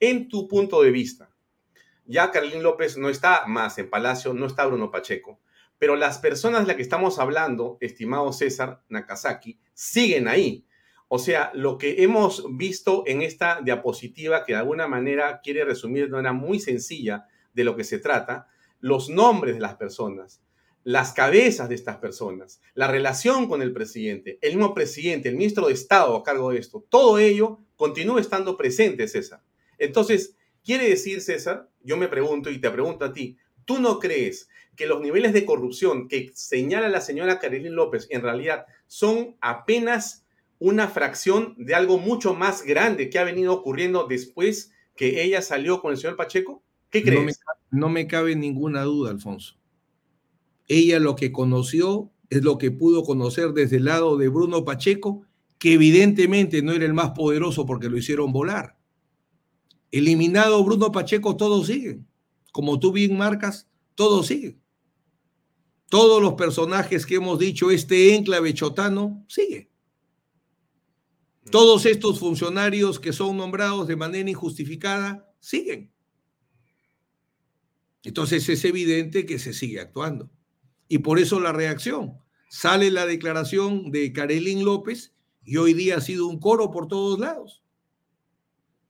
En 0.00 0.28
tu 0.28 0.48
punto 0.48 0.82
de 0.82 0.90
vista, 0.90 1.30
ya 2.04 2.30
Carlín 2.30 2.62
López 2.62 2.96
no 2.96 3.08
está 3.08 3.46
más 3.46 3.78
en 3.78 3.90
Palacio, 3.90 4.32
no 4.32 4.46
está 4.46 4.66
Bruno 4.66 4.90
Pacheco, 4.90 5.40
pero 5.78 5.96
las 5.96 6.18
personas 6.18 6.62
de 6.62 6.68
las 6.68 6.76
que 6.76 6.82
estamos 6.82 7.18
hablando, 7.18 7.78
estimado 7.80 8.32
César 8.32 8.82
Nakazaki, 8.88 9.58
siguen 9.74 10.28
ahí. 10.28 10.66
O 11.08 11.18
sea, 11.18 11.50
lo 11.54 11.78
que 11.78 12.02
hemos 12.02 12.44
visto 12.56 13.04
en 13.06 13.22
esta 13.22 13.60
diapositiva, 13.60 14.44
que 14.44 14.52
de 14.52 14.58
alguna 14.58 14.88
manera 14.88 15.40
quiere 15.42 15.64
resumir 15.64 16.06
de 16.06 16.12
manera 16.12 16.32
muy 16.32 16.58
sencilla 16.58 17.26
de 17.56 17.64
lo 17.64 17.74
que 17.74 17.84
se 17.84 17.98
trata, 17.98 18.46
los 18.80 19.08
nombres 19.08 19.54
de 19.54 19.60
las 19.60 19.74
personas, 19.76 20.42
las 20.84 21.12
cabezas 21.12 21.68
de 21.68 21.74
estas 21.74 21.96
personas, 21.96 22.60
la 22.74 22.86
relación 22.86 23.48
con 23.48 23.62
el 23.62 23.72
presidente, 23.72 24.38
el 24.42 24.56
mismo 24.56 24.74
presidente, 24.74 25.30
el 25.30 25.36
ministro 25.36 25.66
de 25.66 25.72
Estado 25.72 26.14
a 26.14 26.22
cargo 26.22 26.50
de 26.50 26.58
esto, 26.58 26.84
todo 26.88 27.18
ello 27.18 27.58
continúa 27.76 28.20
estando 28.20 28.56
presente, 28.56 29.08
César. 29.08 29.42
Entonces, 29.78 30.36
quiere 30.62 30.88
decir, 30.88 31.22
César, 31.22 31.68
yo 31.82 31.96
me 31.96 32.08
pregunto 32.08 32.50
y 32.50 32.60
te 32.60 32.70
pregunto 32.70 33.06
a 33.06 33.12
ti, 33.12 33.38
¿tú 33.64 33.80
no 33.80 33.98
crees 33.98 34.48
que 34.76 34.86
los 34.86 35.00
niveles 35.00 35.32
de 35.32 35.46
corrupción 35.46 36.08
que 36.08 36.30
señala 36.34 36.90
la 36.90 37.00
señora 37.00 37.38
Carolina 37.38 37.70
López 37.70 38.06
en 38.10 38.20
realidad 38.20 38.66
son 38.86 39.36
apenas 39.40 40.26
una 40.58 40.88
fracción 40.88 41.54
de 41.56 41.74
algo 41.74 41.98
mucho 41.98 42.34
más 42.34 42.62
grande 42.62 43.08
que 43.08 43.18
ha 43.18 43.24
venido 43.24 43.54
ocurriendo 43.54 44.06
después 44.06 44.72
que 44.94 45.22
ella 45.22 45.42
salió 45.42 45.80
con 45.80 45.92
el 45.92 45.98
señor 45.98 46.16
Pacheco? 46.16 46.62
¿Qué 46.90 47.02
crees? 47.02 47.40
No 47.70 47.88
me, 47.88 48.06
cabe 48.06 48.36
ninguna 48.36 48.82
duda, 48.82 49.10
Alfonso. 49.10 49.56
Ella 50.68 50.98
lo 50.98 51.16
que 51.16 51.32
conoció 51.32 52.10
es 52.30 52.42
lo 52.42 52.58
que 52.58 52.70
pudo 52.70 53.04
conocer 53.04 53.52
desde 53.52 53.76
el 53.76 53.84
lado 53.84 54.16
de 54.16 54.28
Bruno 54.28 54.64
Pacheco, 54.64 55.22
que 55.58 55.74
evidentemente 55.74 56.62
no 56.62 56.72
era 56.72 56.84
el 56.84 56.94
más 56.94 57.10
poderoso 57.10 57.66
porque 57.66 57.88
lo 57.88 57.96
hicieron 57.96 58.32
volar. 58.32 58.78
Eliminado 59.90 60.62
Bruno 60.64 60.92
Pacheco, 60.92 61.36
todos 61.36 61.66
siguen. 61.66 62.06
Como 62.52 62.78
tú 62.78 62.92
bien 62.92 63.16
marcas, 63.16 63.68
todos 63.94 64.26
siguen. 64.26 64.60
Todos 65.88 66.20
los 66.20 66.34
personajes 66.34 67.06
que 67.06 67.16
hemos 67.16 67.38
dicho, 67.38 67.70
este 67.70 68.14
enclave 68.14 68.52
chotano, 68.54 69.24
sigue. 69.28 69.70
Todos 71.50 71.86
estos 71.86 72.18
funcionarios 72.18 72.98
que 72.98 73.12
son 73.12 73.36
nombrados 73.36 73.86
de 73.86 73.94
manera 73.94 74.28
injustificada, 74.28 75.32
siguen. 75.38 75.92
Entonces 78.06 78.48
es 78.48 78.64
evidente 78.64 79.26
que 79.26 79.40
se 79.40 79.52
sigue 79.52 79.80
actuando. 79.80 80.30
Y 80.86 80.98
por 80.98 81.18
eso 81.18 81.40
la 81.40 81.52
reacción. 81.52 82.20
Sale 82.48 82.92
la 82.92 83.04
declaración 83.04 83.90
de 83.90 84.12
Karelín 84.12 84.64
López 84.64 85.12
y 85.42 85.56
hoy 85.56 85.74
día 85.74 85.96
ha 85.96 86.00
sido 86.00 86.28
un 86.28 86.38
coro 86.38 86.70
por 86.70 86.86
todos 86.86 87.18
lados. 87.18 87.64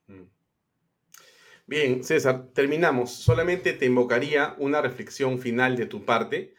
Mm. 0.05 0.25
Bien, 1.65 2.03
César, 2.03 2.49
terminamos. 2.53 3.11
Solamente 3.11 3.73
te 3.73 3.87
invocaría 3.87 4.55
una 4.59 4.83
reflexión 4.83 5.39
final 5.39 5.75
de 5.77 5.87
tu 5.87 6.05
parte 6.05 6.53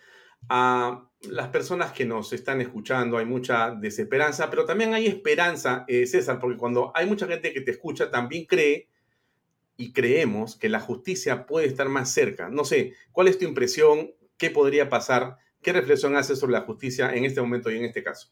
a 0.49 1.09
las 1.21 1.49
personas 1.51 1.93
que 1.93 2.07
nos 2.07 2.33
están 2.33 2.61
escuchando. 2.61 3.19
Hay 3.19 3.27
mucha 3.27 3.71
desesperanza, 3.71 4.51
pero 4.51 4.65
también 4.65 4.95
hay 4.95 5.07
esperanza, 5.07 5.85
eh, 5.87 6.09
César, 6.09 6.41
porque 6.41 6.59
cuando 6.59 6.91
hay 6.97 7.07
mucha 7.07 7.29
gente 7.29 7.53
que 7.53 7.61
te 7.61 7.71
escucha, 7.71 8.11
también 8.11 8.47
cree 8.47 8.89
y 9.81 9.93
creemos 9.93 10.57
que 10.57 10.69
la 10.69 10.81
justicia 10.81 11.47
puede 11.47 11.69
estar 11.69 11.89
más 11.89 12.13
cerca. 12.13 12.51
No 12.51 12.65
sé, 12.65 12.95
¿cuál 13.13 13.29
es 13.29 13.39
tu 13.39 13.45
impresión? 13.45 14.11
¿Qué 14.37 14.51
podría 14.51 14.89
pasar? 14.89 15.37
¿Qué 15.63 15.73
reflexión 15.73 16.17
haces 16.17 16.41
sobre 16.41 16.53
la 16.53 16.63
justicia 16.63 17.15
en 17.15 17.25
este 17.25 17.41
momento 17.41 17.71
y 17.71 17.79
en 17.79 17.85
este 17.85 18.03
caso? 18.03 18.29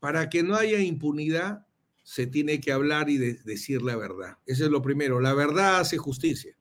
Para 0.00 0.28
que 0.28 0.42
no 0.42 0.54
haya 0.54 0.78
impunidad, 0.80 1.66
se 2.02 2.26
tiene 2.26 2.60
que 2.60 2.72
hablar 2.72 3.08
y 3.08 3.16
decir 3.16 3.80
la 3.80 3.96
verdad. 3.96 4.36
Eso 4.44 4.66
es 4.66 4.70
lo 4.70 4.82
primero. 4.82 5.18
La 5.18 5.32
verdad 5.32 5.80
hace 5.80 5.96
justicia. 5.96 6.54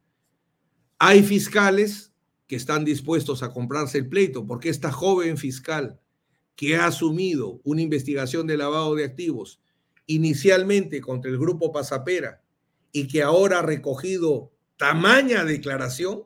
Hay 0.98 1.24
fiscales 1.24 2.14
que 2.48 2.56
están 2.56 2.86
dispuestos 2.86 3.44
a 3.44 3.52
comprarse 3.52 3.98
el 3.98 4.08
pleito 4.08 4.48
porque 4.48 4.70
esta 4.70 4.94
joven 4.94 5.38
fiscal 5.38 6.00
que 6.56 6.78
ha 6.78 6.86
asumido 6.86 7.60
una 7.66 7.82
investigación 7.82 8.48
de 8.48 8.56
lavado 8.56 8.96
de 8.96 9.04
activos 9.04 9.62
inicialmente 10.06 11.02
contra 11.02 11.32
el 11.32 11.38
grupo 11.38 11.72
Pasapera 11.72 12.42
y 12.92 13.08
que 13.08 13.24
ahora 13.24 13.60
ha 13.60 13.62
recogido 13.62 14.52
tamaña 14.78 15.46
declaración, 15.46 16.24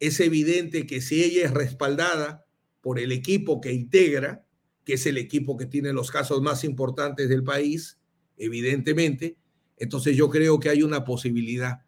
es 0.00 0.20
evidente 0.20 0.86
que 0.86 1.00
si 1.00 1.22
ella 1.24 1.44
es 1.44 1.50
respaldada 1.52 2.46
por 2.80 2.98
el 2.98 3.12
equipo 3.12 3.60
que 3.60 3.72
integra, 3.72 4.46
que 4.84 4.94
es 4.94 5.06
el 5.06 5.18
equipo 5.18 5.56
que 5.56 5.66
tiene 5.66 5.92
los 5.92 6.10
casos 6.10 6.40
más 6.40 6.64
importantes 6.64 7.28
del 7.28 7.44
país, 7.44 7.98
evidentemente. 8.36 9.36
Entonces 9.76 10.16
yo 10.16 10.30
creo 10.30 10.60
que 10.60 10.70
hay 10.70 10.82
una 10.82 11.04
posibilidad, 11.04 11.82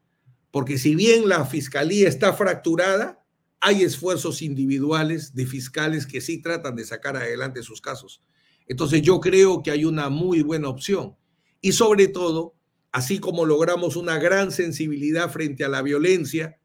porque 0.51 0.79
si 0.79 0.95
bien 0.95 1.29
la 1.29 1.47
fiscalía 1.47 2.09
está 2.09 2.33
fracturada, 2.33 3.25
hay 3.61 3.83
esfuerzos 3.83 4.43
individuales 4.43 5.35
de 5.35 5.47
fiscales 5.47 6.07
que 6.07 6.21
sí 6.21 6.43
tratan 6.43 6.77
de 6.77 6.85
sacar 6.85 7.17
adelante 7.17 7.63
sus 7.63 7.81
casos. 7.81 8.23
Entonces 8.67 9.03
yo 9.03 9.21
creo 9.21 9.63
que 9.63 9.71
hay 9.71 9.85
una 9.85 10.09
muy 10.09 10.43
buena 10.43 10.69
opción. 10.69 11.17
Y 11.61 11.73
sobre 11.73 12.09
todo, 12.09 12.55
así 12.93 13.19
como 13.19 13.47
logramos 13.47 13.97
una 13.97 14.19
gran 14.19 14.51
sensibilidad 14.51 15.31
frente 15.31 15.65
a 15.65 15.69
la 15.69 15.83
violencia 15.83 16.59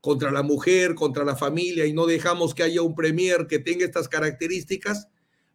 contra 0.00 0.30
la 0.30 0.42
mujer, 0.42 0.94
contra 0.94 1.24
la 1.24 1.36
familia, 1.36 1.86
y 1.86 1.94
no 1.94 2.06
dejamos 2.06 2.54
que 2.54 2.62
haya 2.62 2.82
un 2.82 2.94
premier 2.94 3.46
que 3.46 3.58
tenga 3.58 3.86
estas 3.86 4.08
características, 4.08 5.08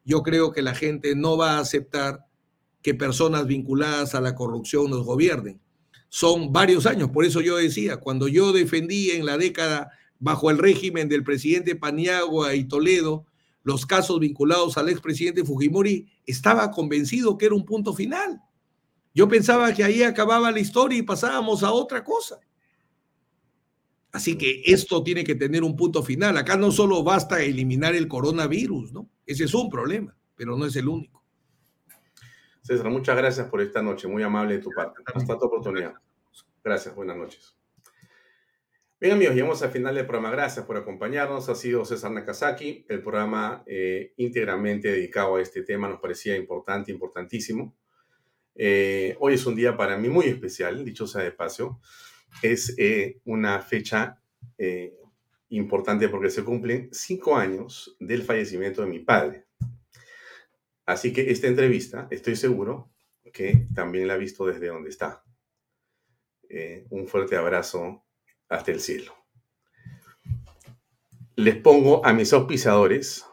yo 0.06 0.24
creo 0.24 0.52
que 0.52 0.64
la 0.64 0.74
gente 0.74 1.16
no 1.16 1.38
va 1.38 1.58
a 1.58 1.60
aceptar 1.60 2.26
que 2.82 2.96
personas 2.96 3.46
vinculadas 3.46 4.16
a 4.16 4.22
la 4.22 4.34
corrupción 4.34 4.90
nos 4.90 5.06
gobiernen. 5.06 5.62
Son 6.08 6.52
varios 6.52 6.88
años, 6.88 7.12
por 7.12 7.26
eso 7.26 7.42
yo 7.42 7.58
decía, 7.58 7.98
cuando 7.98 8.28
yo 8.28 8.52
defendí 8.52 9.12
en 9.12 9.26
la 9.28 9.38
década 9.38 9.92
bajo 10.18 10.50
el 10.50 10.58
régimen 10.58 11.08
del 11.08 11.24
presidente 11.24 11.76
Paniagua 11.76 12.56
y 12.56 12.64
Toledo 12.64 13.26
los 13.64 13.86
casos 13.86 14.20
vinculados 14.20 14.78
al 14.78 14.90
expresidente 14.90 15.44
Fujimori, 15.44 16.08
estaba 16.26 16.72
convencido 16.72 17.38
que 17.38 17.46
era 17.46 17.56
un 17.56 17.66
punto 17.66 17.94
final. 17.94 18.42
Yo 19.20 19.28
pensaba 19.28 19.74
que 19.74 19.84
ahí 19.84 20.02
acababa 20.02 20.50
la 20.50 20.62
historia 20.62 20.98
y 20.98 21.02
pasábamos 21.02 21.62
a 21.64 21.74
otra 21.74 22.06
cosa. 22.06 22.40
Así 24.14 24.38
que 24.38 24.62
esto 24.64 25.04
tiene 25.04 25.26
que 25.26 25.36
tener 25.36 25.62
un 25.62 25.76
punto 25.76 26.02
final. 26.02 26.38
Acá 26.38 26.56
no 26.56 26.72
solo 26.72 27.04
basta 27.04 27.42
eliminar 27.42 27.96
el 27.96 28.08
coronavirus, 28.08 28.94
¿no? 28.94 29.10
Ese 29.26 29.44
es 29.44 29.54
un 29.54 29.70
problema, 29.70 30.16
pero 30.38 30.56
no 30.56 30.66
es 30.66 30.76
el 30.78 30.88
único. 30.88 31.22
César, 32.62 32.90
muchas 32.90 33.18
gracias 33.18 33.50
por 33.50 33.60
esta 33.60 33.82
noche, 33.82 34.08
muy 34.08 34.24
amable 34.24 34.56
de 34.56 34.62
tu 34.62 34.70
parte. 34.72 35.02
Hasta 35.14 35.34
otra 35.34 35.48
oportunidad. 35.48 35.96
Gracias, 36.64 36.96
buenas 36.96 37.18
noches. 37.18 37.54
Bien 39.02 39.12
amigos, 39.12 39.36
llegamos 39.36 39.62
al 39.62 39.72
final 39.72 39.96
del 39.96 40.06
programa. 40.06 40.32
Gracias 40.32 40.66
por 40.66 40.78
acompañarnos. 40.78 41.50
Ha 41.50 41.56
sido 41.56 41.84
César 41.84 42.12
Nakazaki, 42.12 42.86
el 42.88 43.04
programa 43.04 43.64
eh, 43.66 44.14
íntegramente 44.16 44.88
dedicado 44.88 45.36
a 45.36 45.42
este 45.42 45.64
tema. 45.64 45.90
Nos 45.90 46.00
parecía 46.00 46.38
importante, 46.38 46.94
importantísimo. 46.94 47.76
Eh, 48.62 49.16
hoy 49.22 49.36
es 49.36 49.46
un 49.46 49.56
día 49.56 49.78
para 49.78 49.98
mí 49.98 50.10
muy 50.10 50.26
especial, 50.26 50.84
dicho 50.84 51.08
sea 51.08 51.24
de 51.24 51.32
paso. 51.32 51.80
Es 52.44 52.76
eh, 52.78 53.22
una 53.24 53.62
fecha 53.62 54.22
importante 55.48 56.10
porque 56.10 56.30
se 56.30 56.44
cumplen 56.44 56.90
cinco 56.92 57.38
años 57.38 57.96
del 58.02 58.24
fallecimiento 58.24 58.82
de 58.82 58.88
mi 58.88 59.00
padre. 59.00 59.46
Así 60.86 61.14
que 61.14 61.32
esta 61.32 61.48
entrevista, 61.48 62.08
estoy 62.12 62.36
seguro 62.36 62.92
que 63.32 63.68
también 63.74 64.08
la 64.08 64.16
ha 64.16 64.18
visto 64.18 64.46
desde 64.46 64.68
donde 64.68 64.90
está. 64.90 65.24
un 66.90 67.08
fuerte 67.08 67.38
abrazo 67.38 68.04
hasta 68.50 68.72
el 68.72 68.82
cielo. 68.82 69.14
Les 71.36 71.56
pongo 71.56 72.06
a 72.06 72.12
mis 72.12 72.34
auspiciadores 72.34 73.26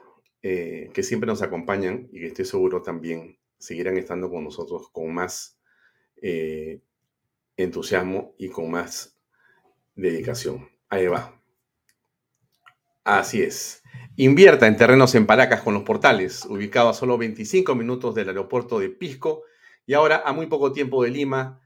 eh, 0.48 0.90
que 0.94 1.03
siempre 1.03 1.27
nos 1.27 1.43
acompañan 1.43 2.09
y 2.12 2.20
que 2.20 2.27
estoy 2.28 2.44
seguro 2.44 2.81
también 2.81 3.35
seguirán 3.59 3.97
estando 3.97 4.31
con 4.31 4.45
nosotros 4.45 4.89
con 4.91 5.12
más 5.12 5.59
eh, 6.23 6.81
entusiasmo 7.57 8.35
y 8.39 8.49
con 8.49 8.70
más 8.70 9.19
dedicación. 9.95 10.69
Ahí 10.89 11.07
va. 11.07 11.41
Así 13.05 13.43
es. 13.43 13.83
Invierta 14.16 14.66
en 14.66 14.77
terrenos 14.77 15.15
en 15.15 15.27
Paracas 15.27 15.62
con 15.62 15.74
los 15.74 15.83
portales, 15.83 16.45
ubicado 16.47 16.89
a 16.89 16.95
solo 16.95 17.19
25 17.19 17.74
minutos 17.74 18.15
del 18.15 18.28
aeropuerto 18.28 18.78
de 18.78 18.89
Pisco 18.89 19.43
y 19.87 19.95
ahora 19.95 20.23
a 20.24 20.33
muy 20.33 20.47
poco 20.47 20.73
tiempo 20.73 21.05
de 21.05 21.11
Lima 21.11 21.61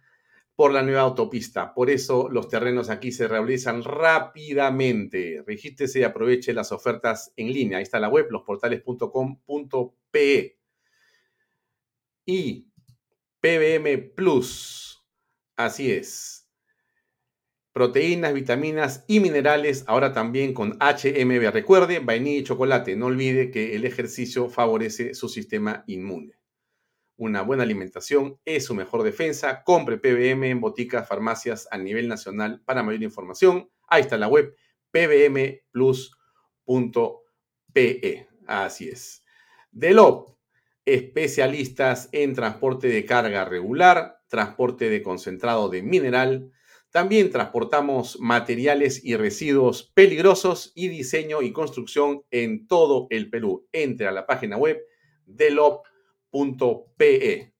por 0.54 0.72
la 0.72 0.82
nueva 0.82 1.00
autopista. 1.00 1.72
Por 1.72 1.88
eso 1.88 2.28
los 2.28 2.48
terrenos 2.48 2.90
aquí 2.90 3.12
se 3.12 3.28
realizan 3.28 3.82
rápidamente. 3.82 5.42
Regístrese 5.46 6.00
y 6.00 6.02
aproveche 6.02 6.52
las 6.52 6.72
ofertas 6.72 7.32
en 7.36 7.50
línea. 7.52 7.78
Ahí 7.78 7.84
está 7.84 7.98
la 7.98 8.10
web, 8.10 8.26
losportales.com.pe. 8.30 10.59
Y 12.24 12.70
PBM 13.40 14.12
Plus. 14.14 15.04
Así 15.56 15.92
es. 15.92 16.48
Proteínas, 17.72 18.34
vitaminas 18.34 19.04
y 19.06 19.20
minerales, 19.20 19.84
ahora 19.86 20.12
también 20.12 20.52
con 20.54 20.76
HMB. 20.80 21.50
Recuerde, 21.52 22.00
vainilla 22.00 22.40
y 22.40 22.44
chocolate. 22.44 22.96
No 22.96 23.06
olvide 23.06 23.50
que 23.50 23.76
el 23.76 23.84
ejercicio 23.84 24.48
favorece 24.48 25.14
su 25.14 25.28
sistema 25.28 25.84
inmune. 25.86 26.34
Una 27.16 27.42
buena 27.42 27.62
alimentación 27.62 28.40
es 28.44 28.64
su 28.64 28.74
mejor 28.74 29.02
defensa. 29.02 29.62
Compre 29.62 29.98
PBM 29.98 30.50
en 30.50 30.60
boticas, 30.60 31.06
farmacias 31.06 31.68
a 31.70 31.78
nivel 31.78 32.08
nacional. 32.08 32.60
Para 32.64 32.82
mayor 32.82 33.02
información, 33.02 33.70
ahí 33.86 34.00
está 34.00 34.16
la 34.16 34.26
web 34.26 34.56
pbmplus.pe. 34.90 35.60
Así 38.46 38.88
es. 38.88 39.22
Delop, 39.70 40.39
especialistas 40.94 42.08
en 42.12 42.34
transporte 42.34 42.88
de 42.88 43.04
carga 43.04 43.44
regular, 43.44 44.20
transporte 44.28 44.88
de 44.88 45.02
concentrado 45.02 45.68
de 45.68 45.82
mineral. 45.82 46.50
También 46.90 47.30
transportamos 47.30 48.18
materiales 48.20 49.04
y 49.04 49.16
residuos 49.16 49.92
peligrosos 49.94 50.72
y 50.74 50.88
diseño 50.88 51.42
y 51.42 51.52
construcción 51.52 52.22
en 52.30 52.66
todo 52.66 53.06
el 53.10 53.30
Perú. 53.30 53.68
Entre 53.72 54.06
a 54.06 54.12
la 54.12 54.26
página 54.26 54.56
web 54.56 54.80
delop.pe 55.26 55.90
.pe. 56.96 57.52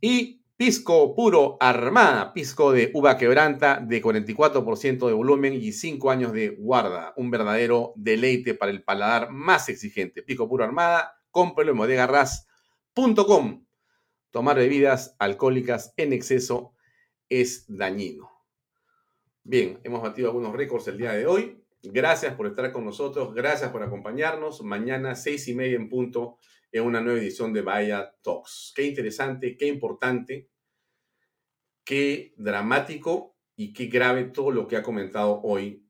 Y 0.00 0.42
pisco 0.56 1.14
puro 1.14 1.56
armada, 1.60 2.32
pisco 2.32 2.72
de 2.72 2.90
uva 2.94 3.16
quebranta 3.16 3.80
de 3.80 4.02
44% 4.02 5.06
de 5.06 5.12
volumen 5.12 5.54
y 5.54 5.72
5 5.72 6.10
años 6.10 6.32
de 6.32 6.48
guarda. 6.50 7.12
Un 7.16 7.30
verdadero 7.30 7.92
deleite 7.96 8.54
para 8.54 8.72
el 8.72 8.82
paladar 8.82 9.30
más 9.30 9.68
exigente. 9.68 10.22
Pisco 10.22 10.48
puro 10.48 10.64
armada, 10.64 11.17
cómprelo 11.30 11.72
en 11.72 11.78
bodegarras.com. 11.78 13.66
Tomar 14.30 14.56
bebidas 14.56 15.16
alcohólicas 15.18 15.94
en 15.96 16.12
exceso 16.12 16.74
es 17.28 17.64
dañino. 17.68 18.30
Bien, 19.42 19.80
hemos 19.84 20.02
batido 20.02 20.28
algunos 20.28 20.54
récords 20.54 20.88
el 20.88 20.98
día 20.98 21.12
de 21.12 21.26
hoy. 21.26 21.64
Gracias 21.82 22.34
por 22.34 22.46
estar 22.46 22.70
con 22.72 22.84
nosotros, 22.84 23.34
gracias 23.34 23.70
por 23.70 23.82
acompañarnos. 23.82 24.62
Mañana, 24.62 25.14
seis 25.14 25.48
y 25.48 25.54
media 25.54 25.76
en 25.76 25.88
punto, 25.88 26.38
en 26.72 26.84
una 26.84 27.00
nueva 27.00 27.20
edición 27.20 27.52
de 27.52 27.62
Vaya 27.62 28.14
Talks. 28.22 28.72
Qué 28.74 28.82
interesante, 28.82 29.56
qué 29.56 29.66
importante, 29.66 30.50
qué 31.84 32.34
dramático 32.36 33.36
y 33.56 33.72
qué 33.72 33.86
grave 33.86 34.24
todo 34.24 34.50
lo 34.50 34.66
que 34.66 34.76
ha 34.76 34.82
comentado 34.82 35.40
hoy 35.42 35.88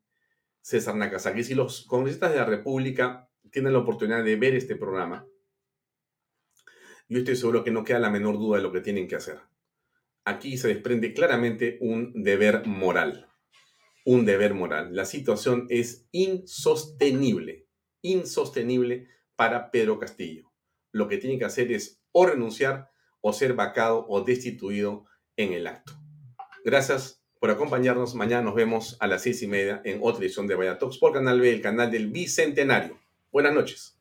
César 0.61 0.95
Nakazaki. 0.95 1.43
Si 1.43 1.55
los 1.55 1.87
congresistas 1.87 2.33
de 2.33 2.39
la 2.39 2.45
República 2.45 3.28
tienen 3.51 3.73
la 3.73 3.81
oportunidad 3.81 4.25
de 4.25 4.37
ver 4.37 4.55
este 4.55 4.77
programa, 4.77 5.27
yo 7.09 7.19
estoy 7.19 7.37
seguro 7.37 7.65
que 7.65 7.71
no 7.71 7.85
queda 7.85 7.99
la 7.99 8.11
menor 8.11 8.39
duda 8.39 8.59
de 8.59 8.63
lo 8.63 8.73
que 8.73 8.81
tienen 8.81 9.09
que 9.09 9.17
hacer. 9.17 9.41
Aquí 10.25 10.59
se 10.59 10.69
desprende 10.69 11.15
claramente 11.15 11.79
un 11.81 12.13
deber 12.23 12.67
moral. 12.67 13.29
Un 14.05 14.27
deber 14.27 14.55
moral. 14.55 14.95
La 14.95 15.07
situación 15.07 15.67
es 15.71 16.07
insostenible, 16.13 17.67
insostenible 18.03 19.09
para 19.37 19.71
Pedro 19.71 19.99
Castillo 19.99 20.49
lo 20.93 21.09
que 21.09 21.19
tiene 21.19 21.39
que 21.39 21.45
hacer 21.45 21.71
es 21.73 22.01
o 22.13 22.27
renunciar 22.27 22.91
o 23.21 23.33
ser 23.33 23.55
vacado 23.55 24.07
o 24.09 24.23
destituido 24.23 25.07
en 25.37 25.53
el 25.53 25.67
acto. 25.67 25.93
Gracias 26.65 27.23
por 27.41 27.51
acompañarnos. 27.51 28.15
Mañana 28.15 28.43
nos 28.43 28.55
vemos 28.55 28.97
a 29.01 29.07
las 29.07 29.23
seis 29.23 29.43
y 29.43 29.47
media 29.47 29.81
en 29.85 30.01
otra 30.03 30.25
edición 30.25 30.47
de 30.47 30.55
Vaya 30.55 30.79
Talks 30.79 30.99
por 30.99 31.13
Canal 31.13 31.41
B, 31.41 31.51
el 31.51 31.61
canal 31.61 31.91
del 31.91 32.09
Bicentenario. 32.09 32.99
Buenas 33.33 33.55
noches. 33.55 33.98